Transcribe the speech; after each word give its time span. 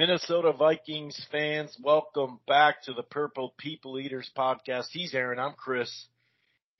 Minnesota 0.00 0.54
Vikings 0.54 1.26
fans, 1.30 1.76
welcome 1.78 2.40
back 2.48 2.82
to 2.84 2.94
the 2.94 3.02
Purple 3.02 3.52
People 3.58 4.00
Eaters 4.00 4.30
podcast. 4.34 4.86
He's 4.92 5.12
Aaron, 5.12 5.38
I'm 5.38 5.52
Chris, 5.52 6.06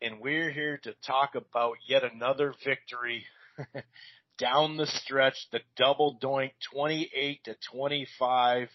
and 0.00 0.20
we're 0.20 0.50
here 0.50 0.80
to 0.84 0.94
talk 1.06 1.34
about 1.34 1.76
yet 1.86 2.02
another 2.02 2.54
victory 2.64 3.26
down 4.38 4.78
the 4.78 4.86
stretch, 4.86 5.34
the 5.52 5.60
double 5.76 6.18
doink 6.18 6.52
28 6.72 7.44
to 7.44 7.56
25. 7.70 8.68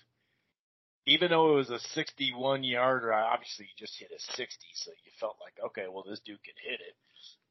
Even 1.08 1.32
though 1.32 1.54
it 1.54 1.56
was 1.56 1.72
a 1.72 1.80
61 1.80 2.64
yarder, 2.64 3.12
obviously 3.12 3.66
he 3.66 3.84
just 3.84 3.98
hit 3.98 4.12
a 4.16 4.22
60, 4.36 4.46
so 4.76 4.92
you 4.92 5.12
felt 5.20 5.38
like, 5.42 5.54
okay, 5.66 5.86
well 5.92 6.06
this 6.08 6.22
dude 6.24 6.44
can 6.44 6.54
hit 6.64 6.82
it. 6.82 6.96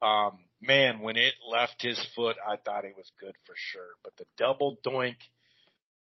Um, 0.01 0.45
man, 0.63 1.01
when 1.01 1.17
it 1.17 1.35
left 1.51 1.83
his 1.83 1.99
foot, 2.15 2.37
I 2.49 2.55
thought 2.55 2.85
it 2.85 2.95
was 2.97 3.11
good 3.19 3.35
for 3.47 3.55
sure. 3.57 3.97
But 4.05 4.17
the 4.17 4.27
double 4.39 4.79
doink, 4.87 5.17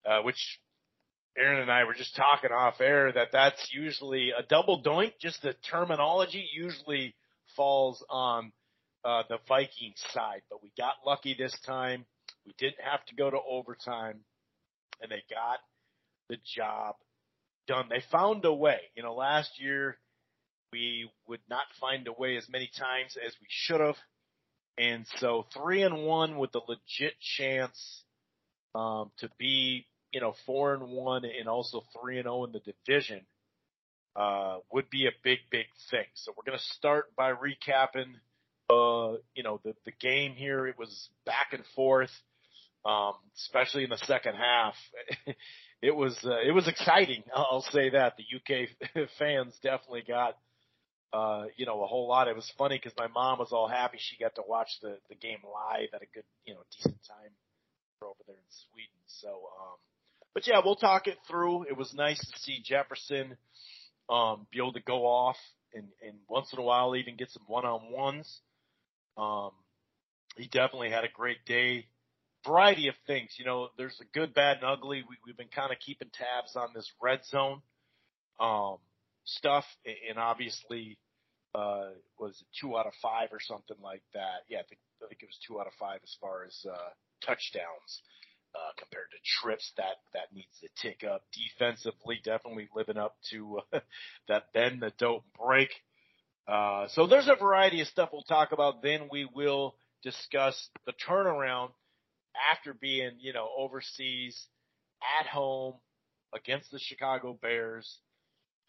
uh, 0.05 0.19
which 0.23 0.59
Aaron 1.37 1.61
and 1.61 1.71
I 1.71 1.83
were 1.85 1.95
just 1.95 2.15
talking 2.15 2.51
off 2.51 2.79
air 2.79 3.11
that 3.11 3.29
that's 3.31 3.69
usually 3.73 4.31
a 4.37 4.43
double 4.43 4.83
doink. 4.83 5.13
Just 5.19 5.41
the 5.41 5.55
terminology 5.69 6.47
usually 6.53 7.15
falls 7.55 8.03
on 8.09 8.51
uh, 9.03 9.23
the 9.29 9.37
Vikings 9.47 10.01
side, 10.11 10.41
but 10.49 10.61
we 10.61 10.71
got 10.77 10.93
lucky 11.05 11.35
this 11.37 11.57
time. 11.65 12.05
We 12.45 12.53
didn't 12.57 12.81
have 12.83 13.03
to 13.05 13.15
go 13.15 13.29
to 13.29 13.37
overtime, 13.49 14.19
and 15.01 15.11
they 15.11 15.23
got 15.29 15.59
the 16.29 16.37
job 16.55 16.95
done. 17.67 17.87
They 17.89 18.03
found 18.11 18.45
a 18.45 18.53
way. 18.53 18.79
You 18.95 19.03
know, 19.03 19.15
last 19.15 19.59
year 19.59 19.97
we 20.71 21.09
would 21.27 21.41
not 21.49 21.63
find 21.79 22.07
a 22.07 22.13
way 22.13 22.37
as 22.37 22.47
many 22.49 22.69
times 22.77 23.17
as 23.25 23.33
we 23.41 23.47
should 23.49 23.81
have, 23.81 23.97
and 24.77 25.05
so 25.17 25.47
three 25.53 25.81
and 25.81 26.05
one 26.05 26.37
with 26.37 26.53
a 26.55 26.61
legit 26.67 27.13
chance 27.19 28.03
um, 28.75 29.11
to 29.19 29.29
be 29.37 29.87
you 30.13 30.21
know, 30.21 30.35
four 30.45 30.73
and 30.75 30.89
one 30.89 31.25
and 31.25 31.49
also 31.49 31.83
three 31.99 32.17
and 32.17 32.25
zero 32.25 32.41
oh 32.41 32.45
in 32.45 32.51
the 32.51 32.59
division, 32.59 33.21
uh, 34.15 34.57
would 34.71 34.89
be 34.89 35.07
a 35.07 35.11
big, 35.23 35.39
big 35.49 35.65
thing. 35.89 36.05
So 36.13 36.33
we're 36.37 36.45
going 36.45 36.57
to 36.57 36.75
start 36.75 37.15
by 37.15 37.31
recapping, 37.31 38.13
uh, 38.69 39.17
you 39.33 39.43
know, 39.43 39.59
the, 39.63 39.73
the 39.85 39.91
game 39.99 40.33
here. 40.33 40.67
It 40.67 40.77
was 40.77 41.09
back 41.25 41.47
and 41.51 41.63
forth, 41.75 42.11
um, 42.85 43.13
especially 43.37 43.83
in 43.83 43.89
the 43.89 43.97
second 43.97 44.35
half. 44.35 44.75
it 45.81 45.95
was, 45.95 46.17
uh, 46.23 46.41
it 46.47 46.53
was 46.53 46.67
exciting. 46.67 47.23
I'll 47.35 47.65
say 47.71 47.89
that 47.89 48.13
the 48.17 48.23
UK 48.37 49.07
fans 49.19 49.57
definitely 49.63 50.03
got, 50.07 50.37
uh, 51.11 51.45
you 51.57 51.65
know, 51.65 51.83
a 51.83 51.87
whole 51.87 52.07
lot. 52.07 52.27
It 52.27 52.35
was 52.35 52.51
funny 52.55 52.77
because 52.77 52.93
my 52.97 53.07
mom 53.07 53.39
was 53.39 53.51
all 53.51 53.67
happy 53.67 53.97
she 53.99 54.17
got 54.17 54.35
to 54.35 54.43
watch 54.47 54.69
the, 54.81 54.97
the 55.09 55.15
game 55.15 55.39
live 55.43 55.89
at 55.93 56.03
a 56.03 56.07
good, 56.13 56.25
you 56.45 56.53
know, 56.53 56.61
decent 56.71 56.97
time 57.07 57.31
over 58.01 58.19
there 58.27 58.35
in 58.35 58.51
Sweden. 58.69 59.01
So, 59.07 59.29
um, 59.29 59.77
but 60.33 60.47
yeah, 60.47 60.59
we'll 60.63 60.75
talk 60.75 61.07
it 61.07 61.17
through. 61.27 61.63
It 61.63 61.77
was 61.77 61.93
nice 61.93 62.19
to 62.19 62.39
see 62.39 62.61
Jefferson 62.63 63.37
um, 64.09 64.47
be 64.51 64.59
able 64.59 64.73
to 64.73 64.81
go 64.81 65.05
off 65.05 65.37
and, 65.73 65.87
and 66.05 66.15
once 66.27 66.51
in 66.53 66.59
a 66.59 66.63
while 66.63 66.95
even 66.95 67.15
get 67.15 67.29
some 67.31 67.43
one 67.47 67.65
on 67.65 67.91
ones. 67.91 68.41
Um, 69.17 69.51
he 70.35 70.45
definitely 70.45 70.89
had 70.89 71.03
a 71.03 71.11
great 71.13 71.45
day. 71.45 71.85
Variety 72.45 72.89
of 72.89 72.95
things, 73.07 73.35
you 73.37 73.45
know, 73.45 73.69
there's 73.77 73.97
a 74.01 74.17
good, 74.17 74.33
bad, 74.33 74.57
and 74.57 74.65
ugly. 74.65 75.03
We, 75.07 75.15
we've 75.25 75.37
been 75.37 75.47
kind 75.47 75.71
of 75.71 75.77
keeping 75.79 76.09
tabs 76.09 76.57
on 76.57 76.69
this 76.75 76.91
red 77.01 77.23
zone 77.25 77.61
um, 78.39 78.77
stuff, 79.23 79.63
and 79.85 80.19
obviously 80.19 80.97
uh, 81.55 81.91
was 82.19 82.35
it 82.41 82.47
two 82.59 82.77
out 82.77 82.85
of 82.85 82.91
five 83.01 83.29
or 83.31 83.39
something 83.39 83.77
like 83.81 84.03
that. 84.13 84.43
Yeah, 84.49 84.59
I 84.59 84.63
think 84.63 84.81
I 85.01 85.07
think 85.07 85.21
it 85.21 85.27
was 85.27 85.39
two 85.47 85.61
out 85.61 85.67
of 85.67 85.73
five 85.79 85.99
as 86.03 86.17
far 86.19 86.43
as 86.43 86.65
uh, 86.69 86.89
touchdowns 87.25 88.01
uh, 88.55 88.71
compared 88.77 89.07
to 89.11 89.17
trips 89.41 89.71
that 89.77 89.97
that 90.13 90.33
needs 90.33 90.53
to 90.61 90.67
tick 90.81 91.03
up 91.03 91.23
defensively. 91.33 92.19
Definitely 92.23 92.69
living 92.75 92.97
up 92.97 93.15
to 93.31 93.61
uh, 93.73 93.79
that 94.27 94.53
bend 94.53 94.81
the 94.81 94.91
don't 94.97 95.23
break. 95.39 95.69
Uh, 96.47 96.87
so 96.89 97.07
there's 97.07 97.29
a 97.29 97.35
variety 97.35 97.81
of 97.81 97.87
stuff 97.87 98.09
we'll 98.11 98.21
talk 98.23 98.51
about. 98.51 98.81
Then 98.81 99.07
we 99.11 99.27
will 99.33 99.75
discuss 100.03 100.69
the 100.85 100.93
turnaround 101.07 101.69
after 102.51 102.73
being 102.73 103.11
you 103.19 103.33
know 103.33 103.47
overseas, 103.57 104.47
at 105.19 105.27
home 105.27 105.75
against 106.33 106.71
the 106.71 106.79
Chicago 106.79 107.37
Bears. 107.41 107.99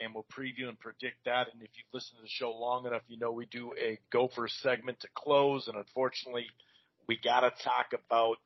And 0.00 0.12
we'll 0.12 0.26
preview 0.36 0.68
and 0.68 0.78
predict 0.78 1.24
that. 1.24 1.46
And 1.52 1.62
if 1.62 1.70
you've 1.76 1.86
listened 1.92 2.18
to 2.18 2.22
the 2.22 2.28
show 2.28 2.50
long 2.50 2.84
enough, 2.84 3.02
you 3.06 3.16
know 3.16 3.30
we 3.30 3.46
do 3.46 3.72
a 3.80 3.98
Gopher 4.12 4.48
segment 4.48 4.98
to 5.00 5.08
close. 5.14 5.68
And 5.68 5.76
unfortunately, 5.76 6.46
we 7.06 7.16
got 7.22 7.40
to 7.40 7.50
talk 7.62 7.92
about 7.92 8.38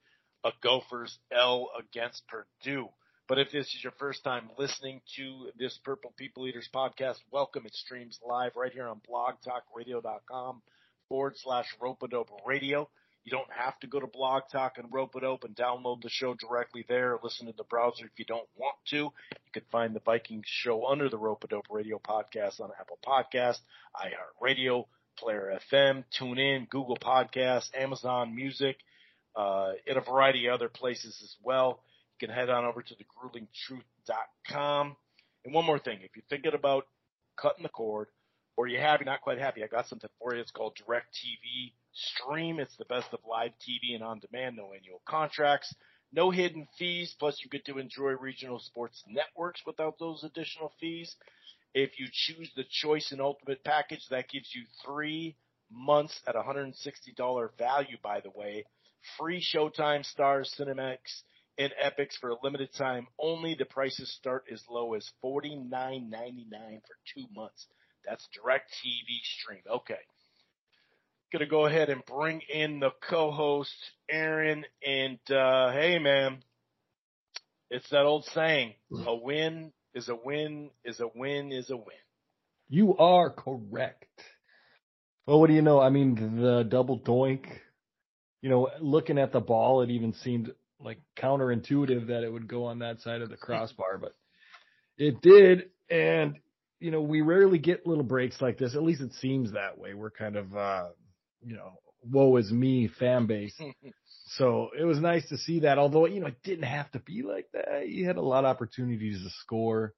a 0.44 0.52
Gophers 0.62 1.18
L 1.32 1.70
against 1.78 2.22
Purdue. 2.28 2.88
But 3.28 3.38
if 3.38 3.50
this 3.52 3.66
is 3.66 3.80
your 3.82 3.92
first 3.98 4.24
time 4.24 4.48
listening 4.58 5.02
to 5.16 5.50
this 5.58 5.78
Purple 5.84 6.14
People 6.16 6.46
Eaters 6.46 6.68
podcast, 6.74 7.16
welcome. 7.30 7.66
It 7.66 7.74
streams 7.74 8.18
live 8.26 8.56
right 8.56 8.72
here 8.72 8.88
on 8.88 9.00
blogtalkradio.com 9.08 10.62
forward 11.08 11.34
slash 11.36 11.66
Rope-A-Dope 11.80 12.30
Radio. 12.46 12.88
You 13.24 13.32
don't 13.32 13.50
have 13.50 13.78
to 13.80 13.86
go 13.86 14.00
to 14.00 14.06
Blog 14.06 14.44
Talk 14.50 14.78
and 14.78 14.90
Rope-A-Dope 14.90 15.44
and 15.44 15.54
download 15.54 16.00
the 16.00 16.08
show 16.08 16.34
directly 16.34 16.86
there. 16.88 17.18
Listen 17.22 17.46
to 17.46 17.52
the 17.52 17.64
browser 17.64 18.06
if 18.06 18.12
you 18.16 18.24
don't 18.24 18.48
want 18.56 18.76
to. 18.90 18.96
You 18.96 19.52
can 19.52 19.64
find 19.70 19.94
the 19.94 20.00
Vikings 20.00 20.46
show 20.46 20.86
under 20.86 21.10
the 21.10 21.18
Rope-A-Dope 21.18 21.66
Radio 21.68 21.98
podcast 21.98 22.60
on 22.60 22.70
Apple 22.80 22.98
Podcast, 23.06 23.58
iHeartRadio, 23.94 24.86
Player 25.18 25.58
FM, 25.70 26.04
TuneIn, 26.18 26.70
Google 26.70 26.96
Podcasts, 26.96 27.68
Amazon 27.78 28.34
Music, 28.34 28.78
uh, 29.38 29.72
in 29.86 29.96
a 29.96 30.00
variety 30.00 30.46
of 30.46 30.54
other 30.54 30.68
places 30.68 31.20
as 31.22 31.36
well. 31.42 31.80
You 32.20 32.26
can 32.26 32.34
head 32.34 32.50
on 32.50 32.64
over 32.64 32.82
to 32.82 32.94
thegruelingtruth.com. 32.94 34.96
And 35.44 35.54
one 35.54 35.64
more 35.64 35.78
thing, 35.78 36.00
if 36.02 36.10
you're 36.16 36.24
thinking 36.28 36.54
about 36.54 36.86
cutting 37.40 37.62
the 37.62 37.68
cord, 37.68 38.08
or 38.56 38.66
you 38.66 38.80
have, 38.80 38.98
you're 38.98 39.06
not 39.06 39.20
quite 39.20 39.38
happy, 39.38 39.62
I 39.62 39.68
got 39.68 39.86
something 39.86 40.10
for 40.18 40.34
you. 40.34 40.40
It's 40.40 40.50
called 40.50 40.76
Direct 40.84 41.06
TV 41.14 41.72
Stream. 41.92 42.58
It's 42.58 42.76
the 42.76 42.84
best 42.86 43.06
of 43.12 43.20
live 43.30 43.52
TV 43.52 43.94
and 43.94 44.02
on 44.02 44.18
demand, 44.18 44.56
no 44.56 44.72
annual 44.74 45.00
contracts, 45.08 45.72
no 46.12 46.32
hidden 46.32 46.66
fees, 46.76 47.14
plus 47.20 47.40
you 47.44 47.48
get 47.48 47.64
to 47.66 47.78
enjoy 47.78 48.10
regional 48.12 48.58
sports 48.58 49.04
networks 49.06 49.62
without 49.64 50.00
those 50.00 50.24
additional 50.24 50.72
fees. 50.80 51.14
If 51.74 52.00
you 52.00 52.08
choose 52.10 52.50
the 52.56 52.64
choice 52.68 53.12
and 53.12 53.20
ultimate 53.20 53.62
package, 53.62 54.04
that 54.10 54.28
gives 54.28 54.52
you 54.52 54.64
three 54.84 55.36
months 55.70 56.20
at 56.26 56.34
$160 56.34 57.48
value, 57.56 57.98
by 58.02 58.18
the 58.18 58.30
way, 58.30 58.64
Free 59.18 59.40
Showtime, 59.42 60.04
Stars, 60.04 60.54
Cinemax, 60.58 60.98
and 61.58 61.72
Epix 61.82 62.12
for 62.20 62.30
a 62.30 62.36
limited 62.42 62.72
time 62.74 63.06
only. 63.18 63.54
The 63.54 63.64
prices 63.64 64.12
start 64.12 64.44
as 64.52 64.62
low 64.70 64.94
as 64.94 65.08
forty 65.20 65.56
nine 65.56 66.10
ninety 66.10 66.46
nine 66.50 66.80
for 66.86 66.96
two 67.14 67.26
months. 67.34 67.66
That's 68.06 68.26
direct 68.34 68.70
TV 68.70 69.20
stream. 69.40 69.62
Okay. 69.68 70.00
Gonna 71.32 71.46
go 71.46 71.66
ahead 71.66 71.90
and 71.90 72.02
bring 72.06 72.40
in 72.48 72.80
the 72.80 72.90
co-host, 73.06 73.74
Aaron, 74.08 74.64
and 74.86 75.18
uh, 75.30 75.72
hey 75.72 75.98
man, 75.98 76.38
it's 77.70 77.88
that 77.90 78.06
old 78.06 78.24
saying, 78.34 78.74
a 79.06 79.14
win 79.14 79.72
is 79.94 80.08
a 80.08 80.14
win 80.14 80.70
is 80.84 81.00
a 81.00 81.08
win 81.14 81.52
is 81.52 81.68
a 81.70 81.76
win. 81.76 81.84
You 82.70 82.96
are 82.96 83.30
correct. 83.30 84.06
Well, 85.26 85.40
what 85.40 85.48
do 85.48 85.54
you 85.54 85.62
know? 85.62 85.80
I 85.80 85.90
mean, 85.90 86.40
the 86.40 86.62
double 86.62 86.98
doink 86.98 87.46
you 88.40 88.50
know, 88.50 88.70
looking 88.80 89.18
at 89.18 89.32
the 89.32 89.40
ball, 89.40 89.82
it 89.82 89.90
even 89.90 90.12
seemed 90.14 90.52
like 90.80 91.00
counterintuitive 91.16 92.08
that 92.08 92.22
it 92.22 92.32
would 92.32 92.48
go 92.48 92.64
on 92.66 92.80
that 92.80 93.00
side 93.00 93.20
of 93.20 93.30
the 93.30 93.36
crossbar, 93.36 93.98
but 93.98 94.14
it 94.96 95.20
did. 95.20 95.70
And, 95.90 96.38
you 96.78 96.90
know, 96.90 97.00
we 97.00 97.20
rarely 97.20 97.58
get 97.58 97.86
little 97.86 98.04
breaks 98.04 98.40
like 98.40 98.58
this. 98.58 98.74
At 98.74 98.82
least 98.82 99.00
it 99.00 99.12
seems 99.14 99.52
that 99.52 99.78
way. 99.78 99.94
We're 99.94 100.10
kind 100.10 100.36
of, 100.36 100.56
uh, 100.56 100.88
you 101.44 101.56
know, 101.56 101.72
woe 102.04 102.36
is 102.36 102.52
me 102.52 102.88
fan 102.98 103.26
base. 103.26 103.58
so 104.36 104.68
it 104.78 104.84
was 104.84 105.00
nice 105.00 105.28
to 105.30 105.38
see 105.38 105.60
that. 105.60 105.78
Although, 105.78 106.06
you 106.06 106.20
know, 106.20 106.28
it 106.28 106.42
didn't 106.44 106.64
have 106.66 106.90
to 106.92 107.00
be 107.00 107.22
like 107.22 107.46
that. 107.52 107.88
You 107.88 108.06
had 108.06 108.16
a 108.16 108.22
lot 108.22 108.44
of 108.44 108.50
opportunities 108.50 109.22
to 109.22 109.30
score. 109.40 109.94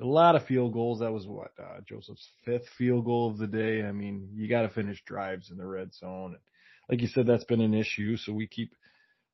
A 0.00 0.06
lot 0.06 0.36
of 0.36 0.46
field 0.46 0.72
goals. 0.72 1.00
That 1.00 1.12
was 1.12 1.26
what, 1.26 1.50
uh, 1.58 1.80
Joseph's 1.86 2.26
fifth 2.46 2.68
field 2.78 3.04
goal 3.04 3.30
of 3.30 3.36
the 3.36 3.46
day. 3.46 3.82
I 3.82 3.92
mean, 3.92 4.30
you 4.32 4.48
got 4.48 4.62
to 4.62 4.70
finish 4.70 5.02
drives 5.04 5.50
in 5.50 5.58
the 5.58 5.66
red 5.66 5.92
zone 5.92 6.36
like 6.92 7.00
you 7.00 7.08
said, 7.08 7.26
that's 7.26 7.44
been 7.44 7.62
an 7.62 7.72
issue. 7.72 8.18
So 8.18 8.34
we 8.34 8.46
keep 8.46 8.74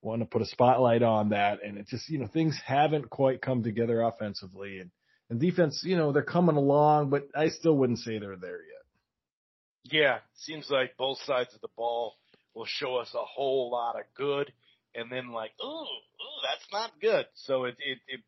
wanting 0.00 0.24
to 0.24 0.30
put 0.30 0.42
a 0.42 0.46
spotlight 0.46 1.02
on 1.02 1.30
that. 1.30 1.58
And 1.64 1.76
it 1.76 1.88
just, 1.88 2.08
you 2.08 2.18
know, 2.18 2.28
things 2.28 2.56
haven't 2.64 3.10
quite 3.10 3.42
come 3.42 3.64
together 3.64 4.00
offensively 4.00 4.78
and, 4.78 4.90
and 5.28 5.40
defense, 5.40 5.82
you 5.84 5.96
know, 5.96 6.12
they're 6.12 6.22
coming 6.22 6.54
along, 6.54 7.10
but 7.10 7.26
I 7.34 7.48
still 7.48 7.76
wouldn't 7.76 7.98
say 7.98 8.20
they're 8.20 8.36
there 8.36 8.60
yet. 8.60 9.92
Yeah. 9.92 10.18
Seems 10.36 10.70
like 10.70 10.96
both 10.96 11.18
sides 11.26 11.52
of 11.52 11.60
the 11.60 11.68
ball 11.76 12.14
will 12.54 12.64
show 12.64 12.94
us 12.96 13.10
a 13.12 13.24
whole 13.24 13.72
lot 13.72 13.96
of 13.96 14.02
good 14.16 14.52
and 14.94 15.10
then 15.10 15.32
like, 15.32 15.50
ooh, 15.60 15.82
ooh 15.82 16.40
that's 16.44 16.72
not 16.72 16.92
good. 17.00 17.26
So 17.34 17.64
it, 17.64 17.74
it, 17.84 17.98
it, 18.06 18.20
it 18.20 18.22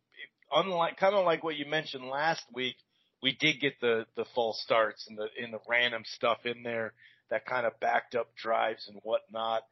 unlike, 0.51 0.97
kind 0.97 1.15
of 1.15 1.25
like 1.25 1.45
what 1.45 1.55
you 1.55 1.67
mentioned 1.67 2.05
last 2.05 2.43
week, 2.53 2.75
we 3.23 3.37
did 3.39 3.61
get 3.61 3.81
the, 3.81 4.07
the 4.17 4.25
false 4.35 4.61
starts 4.61 5.07
and 5.09 5.17
the, 5.17 5.29
in 5.41 5.53
the 5.53 5.61
random 5.69 6.03
stuff 6.05 6.39
in 6.45 6.65
there 6.65 6.95
that 7.31 7.47
kind 7.47 7.67
of 7.67 7.79
backed 7.81 8.15
up 8.15 8.35
drives 8.37 8.89
and 8.89 8.99
whatnot. 9.03 9.63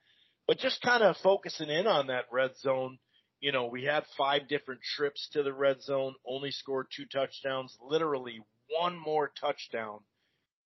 But 0.46 0.58
just 0.58 0.80
kind 0.80 1.02
of 1.02 1.16
focusing 1.18 1.68
in 1.68 1.86
on 1.86 2.06
that 2.06 2.24
red 2.32 2.56
zone, 2.58 2.98
you 3.40 3.52
know, 3.52 3.66
we 3.66 3.84
had 3.84 4.04
five 4.16 4.48
different 4.48 4.80
trips 4.96 5.28
to 5.32 5.42
the 5.42 5.52
red 5.52 5.82
zone, 5.82 6.14
only 6.26 6.50
scored 6.50 6.86
two 6.94 7.04
touchdowns. 7.06 7.76
Literally 7.80 8.40
one 8.80 8.98
more 8.98 9.30
touchdown 9.40 10.00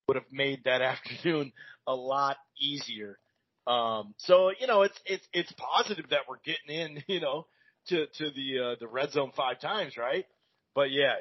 would 0.06 0.16
have 0.16 0.30
made 0.30 0.64
that 0.64 0.82
afternoon 0.82 1.52
a 1.86 1.94
lot 1.94 2.36
easier. 2.58 3.18
Um, 3.66 4.14
so, 4.18 4.50
you 4.58 4.66
know, 4.66 4.82
it's, 4.82 4.98
it's, 5.04 5.26
it's 5.32 5.52
positive 5.52 6.10
that 6.10 6.22
we're 6.28 6.40
getting 6.44 6.96
in, 6.96 7.04
you 7.14 7.20
know, 7.20 7.46
to, 7.88 8.06
to 8.06 8.30
the, 8.30 8.58
uh, 8.58 8.76
the 8.80 8.88
red 8.88 9.10
zone 9.10 9.32
five 9.36 9.60
times, 9.60 9.96
right? 9.96 10.26
But 10.74 10.90
yeah, 10.90 11.14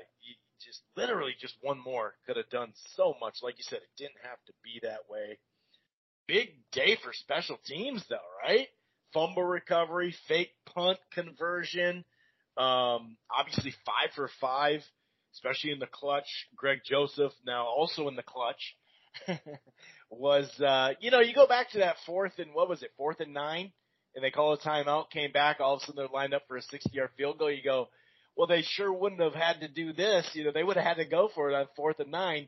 just 0.65 0.81
literally 0.95 1.33
just 1.39 1.55
one 1.61 1.79
more 1.79 2.13
could 2.25 2.37
have 2.37 2.49
done 2.49 2.71
so 2.95 3.15
much. 3.19 3.37
Like 3.41 3.57
you 3.57 3.63
said, 3.67 3.79
it 3.79 3.97
didn't 3.97 4.21
have 4.23 4.37
to 4.45 4.53
be 4.63 4.79
that 4.83 5.09
way. 5.09 5.39
Big 6.27 6.49
day 6.71 6.97
for 7.03 7.11
special 7.13 7.57
teams 7.65 8.03
though, 8.09 8.17
right? 8.43 8.67
Fumble 9.13 9.43
recovery, 9.43 10.15
fake 10.27 10.51
punt 10.65 10.97
conversion. 11.13 12.05
Um, 12.57 13.17
obviously 13.35 13.73
five 13.85 14.13
for 14.15 14.29
five, 14.39 14.81
especially 15.33 15.71
in 15.71 15.79
the 15.79 15.87
clutch. 15.87 16.27
Greg 16.55 16.79
Joseph 16.85 17.33
now 17.45 17.65
also 17.65 18.07
in 18.07 18.15
the 18.15 18.23
clutch. 18.23 18.75
was 20.09 20.49
uh 20.61 20.91
you 21.01 21.11
know, 21.11 21.19
you 21.19 21.33
go 21.33 21.47
back 21.47 21.69
to 21.71 21.79
that 21.79 21.97
fourth 22.05 22.33
and 22.37 22.53
what 22.53 22.69
was 22.69 22.81
it, 22.81 22.91
fourth 22.97 23.19
and 23.19 23.33
nine, 23.33 23.71
and 24.15 24.23
they 24.23 24.31
call 24.31 24.53
a 24.53 24.57
timeout, 24.57 25.09
came 25.09 25.31
back, 25.31 25.59
all 25.59 25.75
of 25.75 25.81
a 25.81 25.85
sudden 25.85 25.97
they're 25.97 26.07
lined 26.13 26.33
up 26.33 26.43
for 26.47 26.57
a 26.57 26.61
sixty 26.61 26.91
yard 26.93 27.09
field 27.17 27.37
goal, 27.37 27.51
you 27.51 27.63
go, 27.63 27.89
Well 28.37 28.47
they 28.47 28.61
sure 28.61 28.91
wouldn't 28.91 29.21
have 29.21 29.33
had 29.33 29.59
to 29.61 29.67
do 29.67 29.91
this, 29.91 30.29
you 30.33 30.45
know, 30.45 30.51
they 30.53 30.63
would 30.63 30.77
have 30.77 30.85
had 30.85 31.03
to 31.03 31.09
go 31.09 31.29
for 31.33 31.49
it 31.49 31.55
on 31.55 31.67
fourth 31.75 31.99
and 31.99 32.11
nine 32.11 32.47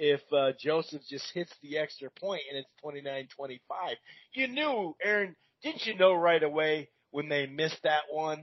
if 0.00 0.20
uh 0.32 0.52
Joseph 0.58 1.02
just 1.08 1.26
hits 1.32 1.52
the 1.62 1.78
extra 1.78 2.10
point 2.18 2.42
and 2.50 2.58
it's 2.58 2.68
twenty 2.82 3.02
nine 3.02 3.28
twenty 3.36 3.60
five. 3.68 3.96
You 4.32 4.48
knew, 4.48 4.96
Aaron, 5.04 5.36
didn't 5.62 5.86
you 5.86 5.96
know 5.96 6.14
right 6.14 6.42
away 6.42 6.88
when 7.12 7.28
they 7.28 7.46
missed 7.46 7.82
that 7.84 8.02
one, 8.10 8.42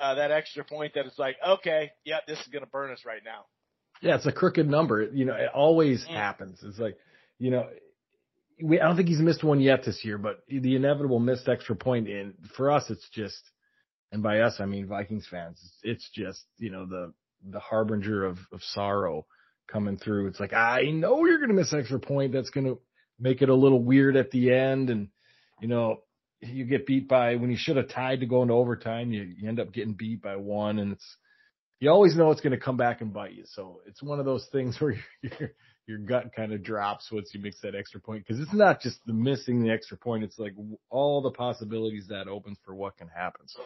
uh 0.00 0.14
that 0.14 0.30
extra 0.30 0.62
point 0.64 0.94
that 0.94 1.06
it's 1.06 1.18
like, 1.18 1.36
okay, 1.44 1.90
yeah, 2.04 2.18
this 2.28 2.38
is 2.38 2.48
gonna 2.52 2.66
burn 2.66 2.92
us 2.92 3.04
right 3.04 3.22
now. 3.24 3.46
Yeah, 4.00 4.14
it's 4.14 4.26
a 4.26 4.32
crooked 4.32 4.68
number. 4.68 5.02
You 5.02 5.24
know, 5.24 5.34
it 5.34 5.50
always 5.52 6.04
mm. 6.04 6.10
happens. 6.10 6.60
It's 6.62 6.78
like, 6.78 6.96
you 7.38 7.50
know, 7.50 7.66
we, 8.62 8.80
I 8.80 8.86
don't 8.86 8.96
think 8.96 9.08
he's 9.08 9.20
missed 9.20 9.42
one 9.42 9.60
yet 9.60 9.84
this 9.84 10.04
year, 10.04 10.18
but 10.18 10.40
the 10.48 10.76
inevitable 10.76 11.18
missed 11.18 11.48
extra 11.48 11.74
point 11.74 12.08
in 12.08 12.34
for 12.56 12.70
us, 12.70 12.90
it's 12.90 13.08
just, 13.10 13.40
and 14.12 14.22
by 14.22 14.40
us, 14.40 14.56
I 14.58 14.66
mean 14.66 14.86
Vikings 14.86 15.26
fans. 15.30 15.60
It's 15.82 16.08
just, 16.14 16.44
you 16.58 16.70
know, 16.70 16.86
the, 16.86 17.12
the 17.50 17.60
harbinger 17.60 18.24
of, 18.24 18.38
of 18.52 18.62
sorrow 18.62 19.26
coming 19.68 19.98
through. 19.98 20.26
It's 20.28 20.40
like, 20.40 20.52
I 20.52 20.82
know 20.90 21.24
you're 21.24 21.38
going 21.38 21.50
to 21.50 21.54
miss 21.54 21.72
extra 21.72 22.00
point. 22.00 22.32
That's 22.32 22.50
going 22.50 22.66
to 22.66 22.78
make 23.18 23.42
it 23.42 23.48
a 23.48 23.54
little 23.54 23.82
weird 23.82 24.16
at 24.16 24.30
the 24.30 24.52
end. 24.52 24.90
And, 24.90 25.08
you 25.60 25.68
know, 25.68 25.98
you 26.40 26.64
get 26.64 26.86
beat 26.86 27.08
by 27.08 27.36
when 27.36 27.50
you 27.50 27.56
should 27.58 27.76
have 27.76 27.88
tied 27.88 28.20
to 28.20 28.26
go 28.26 28.42
into 28.42 28.54
overtime, 28.54 29.12
you, 29.12 29.22
you 29.22 29.48
end 29.48 29.60
up 29.60 29.72
getting 29.72 29.94
beat 29.94 30.22
by 30.22 30.36
one 30.36 30.78
and 30.78 30.92
it's, 30.92 31.16
you 31.80 31.90
always 31.90 32.16
know 32.16 32.30
it's 32.30 32.40
going 32.40 32.52
to 32.52 32.64
come 32.64 32.76
back 32.76 33.00
and 33.00 33.12
bite 33.12 33.34
you. 33.34 33.44
So 33.46 33.80
it's 33.86 34.02
one 34.02 34.18
of 34.18 34.24
those 34.24 34.46
things 34.50 34.76
where 34.80 34.96
you're, 35.22 35.50
your 35.86 35.98
gut 35.98 36.34
kind 36.34 36.52
of 36.52 36.62
drops 36.62 37.10
once 37.10 37.30
you 37.32 37.40
mix 37.40 37.60
that 37.62 37.74
extra 37.74 38.00
point 38.00 38.24
because 38.26 38.40
it's 38.40 38.54
not 38.54 38.80
just 38.80 38.98
the 39.06 39.12
missing 39.12 39.62
the 39.62 39.70
extra 39.70 39.96
point. 39.96 40.24
It's 40.24 40.38
like 40.38 40.54
all 40.90 41.22
the 41.22 41.30
possibilities 41.30 42.06
that 42.08 42.28
opens 42.28 42.58
for 42.64 42.74
what 42.74 42.96
can 42.96 43.08
happen. 43.08 43.46
So 43.46 43.62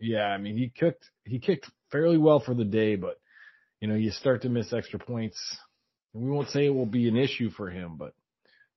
yeah, 0.00 0.26
I 0.26 0.38
mean, 0.38 0.56
he 0.56 0.72
kicked, 0.74 1.04
he 1.24 1.38
kicked 1.38 1.70
fairly 1.90 2.18
well 2.18 2.40
for 2.40 2.54
the 2.54 2.64
day, 2.64 2.96
but 2.96 3.20
you 3.82 3.88
know, 3.88 3.96
you 3.96 4.12
start 4.12 4.42
to 4.42 4.48
miss 4.48 4.72
extra 4.72 5.00
points 5.00 5.58
and 6.14 6.22
we 6.22 6.30
won't 6.30 6.50
say 6.50 6.66
it 6.66 6.74
will 6.74 6.86
be 6.86 7.08
an 7.08 7.16
issue 7.16 7.50
for 7.50 7.68
him, 7.68 7.96
but 7.98 8.14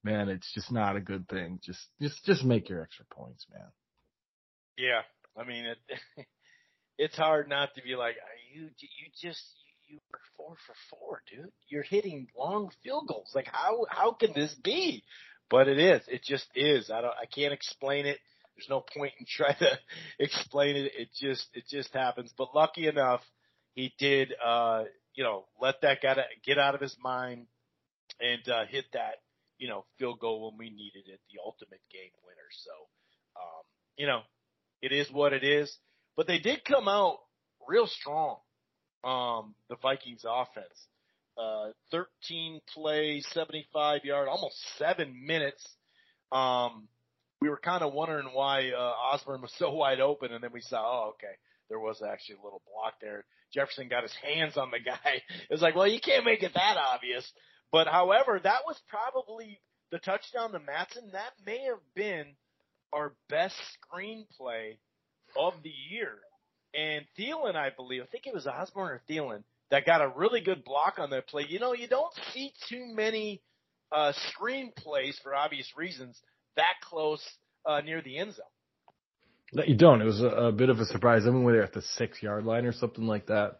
man, 0.03 0.29
it's 0.29 0.51
just 0.51 0.71
not 0.71 0.95
a 0.95 0.99
good 0.99 1.29
thing. 1.29 1.59
Just, 1.63 1.79
just, 2.01 2.25
just 2.25 2.43
make 2.43 2.69
your 2.69 2.81
extra 2.81 3.05
points, 3.11 3.45
man. 3.53 3.67
Yeah. 4.79 5.01
I 5.37 5.45
mean, 5.45 5.65
it, 5.65 5.77
it's 6.97 7.15
hard 7.15 7.47
not 7.47 7.75
to 7.75 7.83
be 7.83 7.95
like, 7.95 8.15
Are 8.15 8.59
you, 8.59 8.63
you 8.79 9.11
just, 9.21 9.43
you 9.87 9.99
were 10.11 10.19
four 10.35 10.55
for 10.65 10.73
four, 10.89 11.21
dude. 11.29 11.51
You're 11.67 11.83
hitting 11.83 12.27
long 12.35 12.71
field 12.83 13.07
goals. 13.07 13.31
Like 13.35 13.47
how 13.51 13.85
how 13.87 14.13
can 14.13 14.33
this 14.33 14.55
be? 14.55 15.03
But 15.47 15.67
it 15.67 15.77
is. 15.77 16.01
It 16.07 16.23
just 16.23 16.47
is. 16.55 16.89
I 16.89 17.01
don't. 17.01 17.13
I 17.13 17.27
can't 17.27 17.53
explain 17.53 18.07
it. 18.07 18.17
There's 18.55 18.67
no 18.67 18.83
point 18.97 19.13
in 19.19 19.25
trying 19.29 19.57
to 19.59 19.77
explain 20.19 20.75
it. 20.75 20.91
It 20.97 21.09
just 21.21 21.47
it 21.53 21.65
just 21.69 21.93
happens. 21.93 22.33
But 22.35 22.55
lucky 22.55 22.87
enough, 22.87 23.21
he 23.75 23.93
did. 23.99 24.33
uh 24.43 24.85
You 25.15 25.23
know, 25.23 25.45
let 25.61 25.81
that 25.81 26.01
guy 26.01 26.17
get 26.45 26.57
out 26.57 26.75
of 26.75 26.81
his 26.81 26.97
mind 27.01 27.47
and 28.19 28.47
uh 28.49 28.65
hit 28.65 28.85
that 28.93 29.21
you 29.57 29.67
know 29.67 29.85
field 29.99 30.19
goal 30.19 30.49
when 30.49 30.57
we 30.57 30.69
needed 30.69 31.07
it, 31.07 31.19
the 31.31 31.39
ultimate 31.45 31.81
game 31.91 32.11
winner. 32.25 32.49
So, 32.63 32.71
um, 33.39 33.63
you 33.97 34.07
know, 34.07 34.21
it 34.81 34.91
is 34.91 35.09
what 35.11 35.33
it 35.33 35.43
is. 35.43 35.77
But 36.17 36.27
they 36.27 36.39
did 36.39 36.65
come 36.65 36.87
out 36.87 37.19
real 37.67 37.87
strong 37.87 38.37
um, 39.05 39.53
the 39.69 39.75
Vikings 39.81 40.25
offense. 40.27 40.87
Uh, 41.37 41.71
13 41.91 42.61
plays, 42.73 43.25
75 43.31 44.03
yard, 44.03 44.27
almost 44.27 44.55
seven 44.77 45.25
minutes. 45.25 45.63
Um, 46.31 46.87
we 47.41 47.49
were 47.49 47.59
kind 47.59 47.83
of 47.83 47.93
wondering 47.93 48.29
why 48.33 48.71
uh, 48.71 48.79
Osborn 49.13 49.41
was 49.41 49.53
so 49.57 49.71
wide 49.73 49.99
open, 49.99 50.31
and 50.33 50.43
then 50.43 50.51
we 50.51 50.61
saw, 50.61 50.81
oh, 50.81 51.09
okay, 51.09 51.35
there 51.69 51.79
was 51.79 52.01
actually 52.01 52.35
a 52.35 52.43
little 52.43 52.61
block 52.71 52.95
there. 53.01 53.25
Jefferson 53.53 53.87
got 53.89 54.03
his 54.03 54.15
hands 54.23 54.57
on 54.57 54.71
the 54.71 54.79
guy. 54.79 55.21
It 55.49 55.51
was 55.51 55.61
like, 55.61 55.75
well, 55.75 55.87
you 55.87 55.99
can't 55.99 56.25
make 56.25 56.43
it 56.43 56.53
that 56.53 56.77
obvious. 56.77 57.29
But 57.71 57.87
however, 57.87 58.39
that 58.41 58.61
was 58.65 58.79
probably 58.87 59.59
the 59.91 59.99
touchdown 59.99 60.51
to 60.51 60.59
Mattison. 60.59 61.11
That 61.13 61.31
may 61.45 61.63
have 61.65 61.81
been 61.95 62.25
our 62.93 63.13
best 63.29 63.55
screenplay 63.91 64.77
of 65.37 65.53
the 65.63 65.73
year 65.89 66.19
and 66.75 67.05
Thielen, 67.17 67.55
I 67.55 67.69
believe, 67.69 68.03
I 68.03 68.05
think 68.07 68.27
it 68.27 68.33
was 68.33 68.47
Osborn 68.47 68.91
or 68.91 69.01
Thielen 69.09 69.43
that 69.71 69.85
got 69.85 70.01
a 70.01 70.09
really 70.09 70.41
good 70.41 70.63
block 70.63 70.95
on 70.99 71.09
that 71.11 71.27
play. 71.27 71.45
You 71.47 71.59
know, 71.59 71.73
you 71.73 71.87
don't 71.87 72.13
see 72.33 72.51
too 72.69 72.85
many 72.93 73.41
uh, 73.91 74.11
screenplays 74.33 75.15
for 75.23 75.33
obvious 75.33 75.71
reasons 75.77 76.19
that 76.55 76.73
close 76.83 77.23
uh, 77.65 77.81
near 77.81 78.01
the 78.01 78.17
end 78.17 78.33
zone. 78.33 78.45
You 79.65 79.75
don't. 79.75 80.01
It 80.01 80.05
was 80.05 80.21
a, 80.21 80.27
a 80.27 80.51
bit 80.51 80.69
of 80.69 80.79
a 80.79 80.85
surprise. 80.85 81.23
I 81.25 81.29
mean, 81.29 81.43
we 81.43 81.53
were 81.53 81.63
at 81.63 81.73
the 81.73 81.81
six 81.81 82.21
yard 82.21 82.45
line 82.45 82.65
or 82.65 82.73
something 82.73 83.05
like 83.05 83.27
that. 83.27 83.59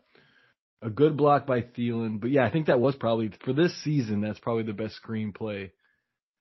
A 0.82 0.90
good 0.90 1.18
block 1.18 1.48
by 1.48 1.62
Thielen, 1.62 2.20
but 2.20 2.30
yeah, 2.30 2.46
I 2.46 2.52
think 2.52 2.68
that 2.68 2.80
was 2.80 2.96
probably 2.96 3.32
for 3.44 3.54
this 3.54 3.76
season. 3.84 4.22
That's 4.22 4.40
probably 4.40 4.64
the 4.64 4.74
best 4.74 5.00
screenplay 5.04 5.72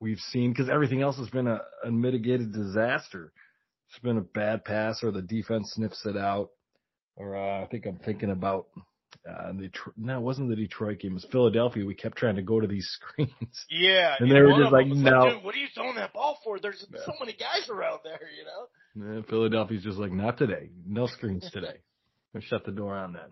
we've 0.00 0.18
seen 0.18 0.52
because 0.52 0.68
everything 0.68 1.02
else 1.02 1.16
has 1.16 1.30
been 1.30 1.46
a, 1.46 1.60
a 1.84 1.90
mitigated 1.90 2.52
disaster. 2.52 3.32
It's 3.88 3.98
been 4.00 4.18
a 4.18 4.22
bad 4.22 4.64
pass 4.64 5.02
or 5.02 5.12
the 5.12 5.22
defense 5.22 5.72
sniffs 5.74 6.04
it 6.04 6.16
out 6.16 6.50
or 7.16 7.36
uh, 7.36 7.62
I 7.62 7.66
think 7.66 7.86
I'm 7.86 7.98
thinking 7.98 8.30
about 8.30 8.66
uh, 9.28 9.52
the 9.52 9.70
no, 9.96 10.18
it 10.18 10.22
wasn't 10.22 10.48
the 10.48 10.56
Detroit 10.56 11.00
game. 11.00 11.12
It 11.12 11.14
was 11.14 11.26
Philadelphia. 11.30 11.84
We 11.84 11.94
kept 11.94 12.18
trying 12.18 12.36
to 12.36 12.42
go 12.42 12.60
to 12.60 12.66
these 12.66 12.88
screens. 13.00 13.64
Yeah, 13.70 14.16
and 14.18 14.30
they 14.30 14.40
were 14.40 14.58
just 14.58 14.72
like, 14.72 14.86
no. 14.86 15.18
Like, 15.18 15.44
what 15.44 15.54
are 15.54 15.58
you 15.58 15.68
throwing 15.74 15.96
that 15.96 16.12
ball 16.12 16.38
for? 16.44 16.58
There's 16.58 16.84
yeah. 16.92 17.00
so 17.06 17.12
many 17.20 17.32
guys 17.32 17.68
around 17.70 18.00
there, 18.04 18.20
you 18.36 18.44
know. 18.44 18.66
And 18.94 19.26
Philadelphia's 19.26 19.82
just 19.82 19.98
like, 19.98 20.12
not 20.12 20.38
today. 20.38 20.70
No 20.86 21.06
screens 21.06 21.48
today. 21.52 21.78
shut 22.40 22.64
the 22.64 22.72
door 22.72 22.94
on 22.94 23.14
that. 23.14 23.30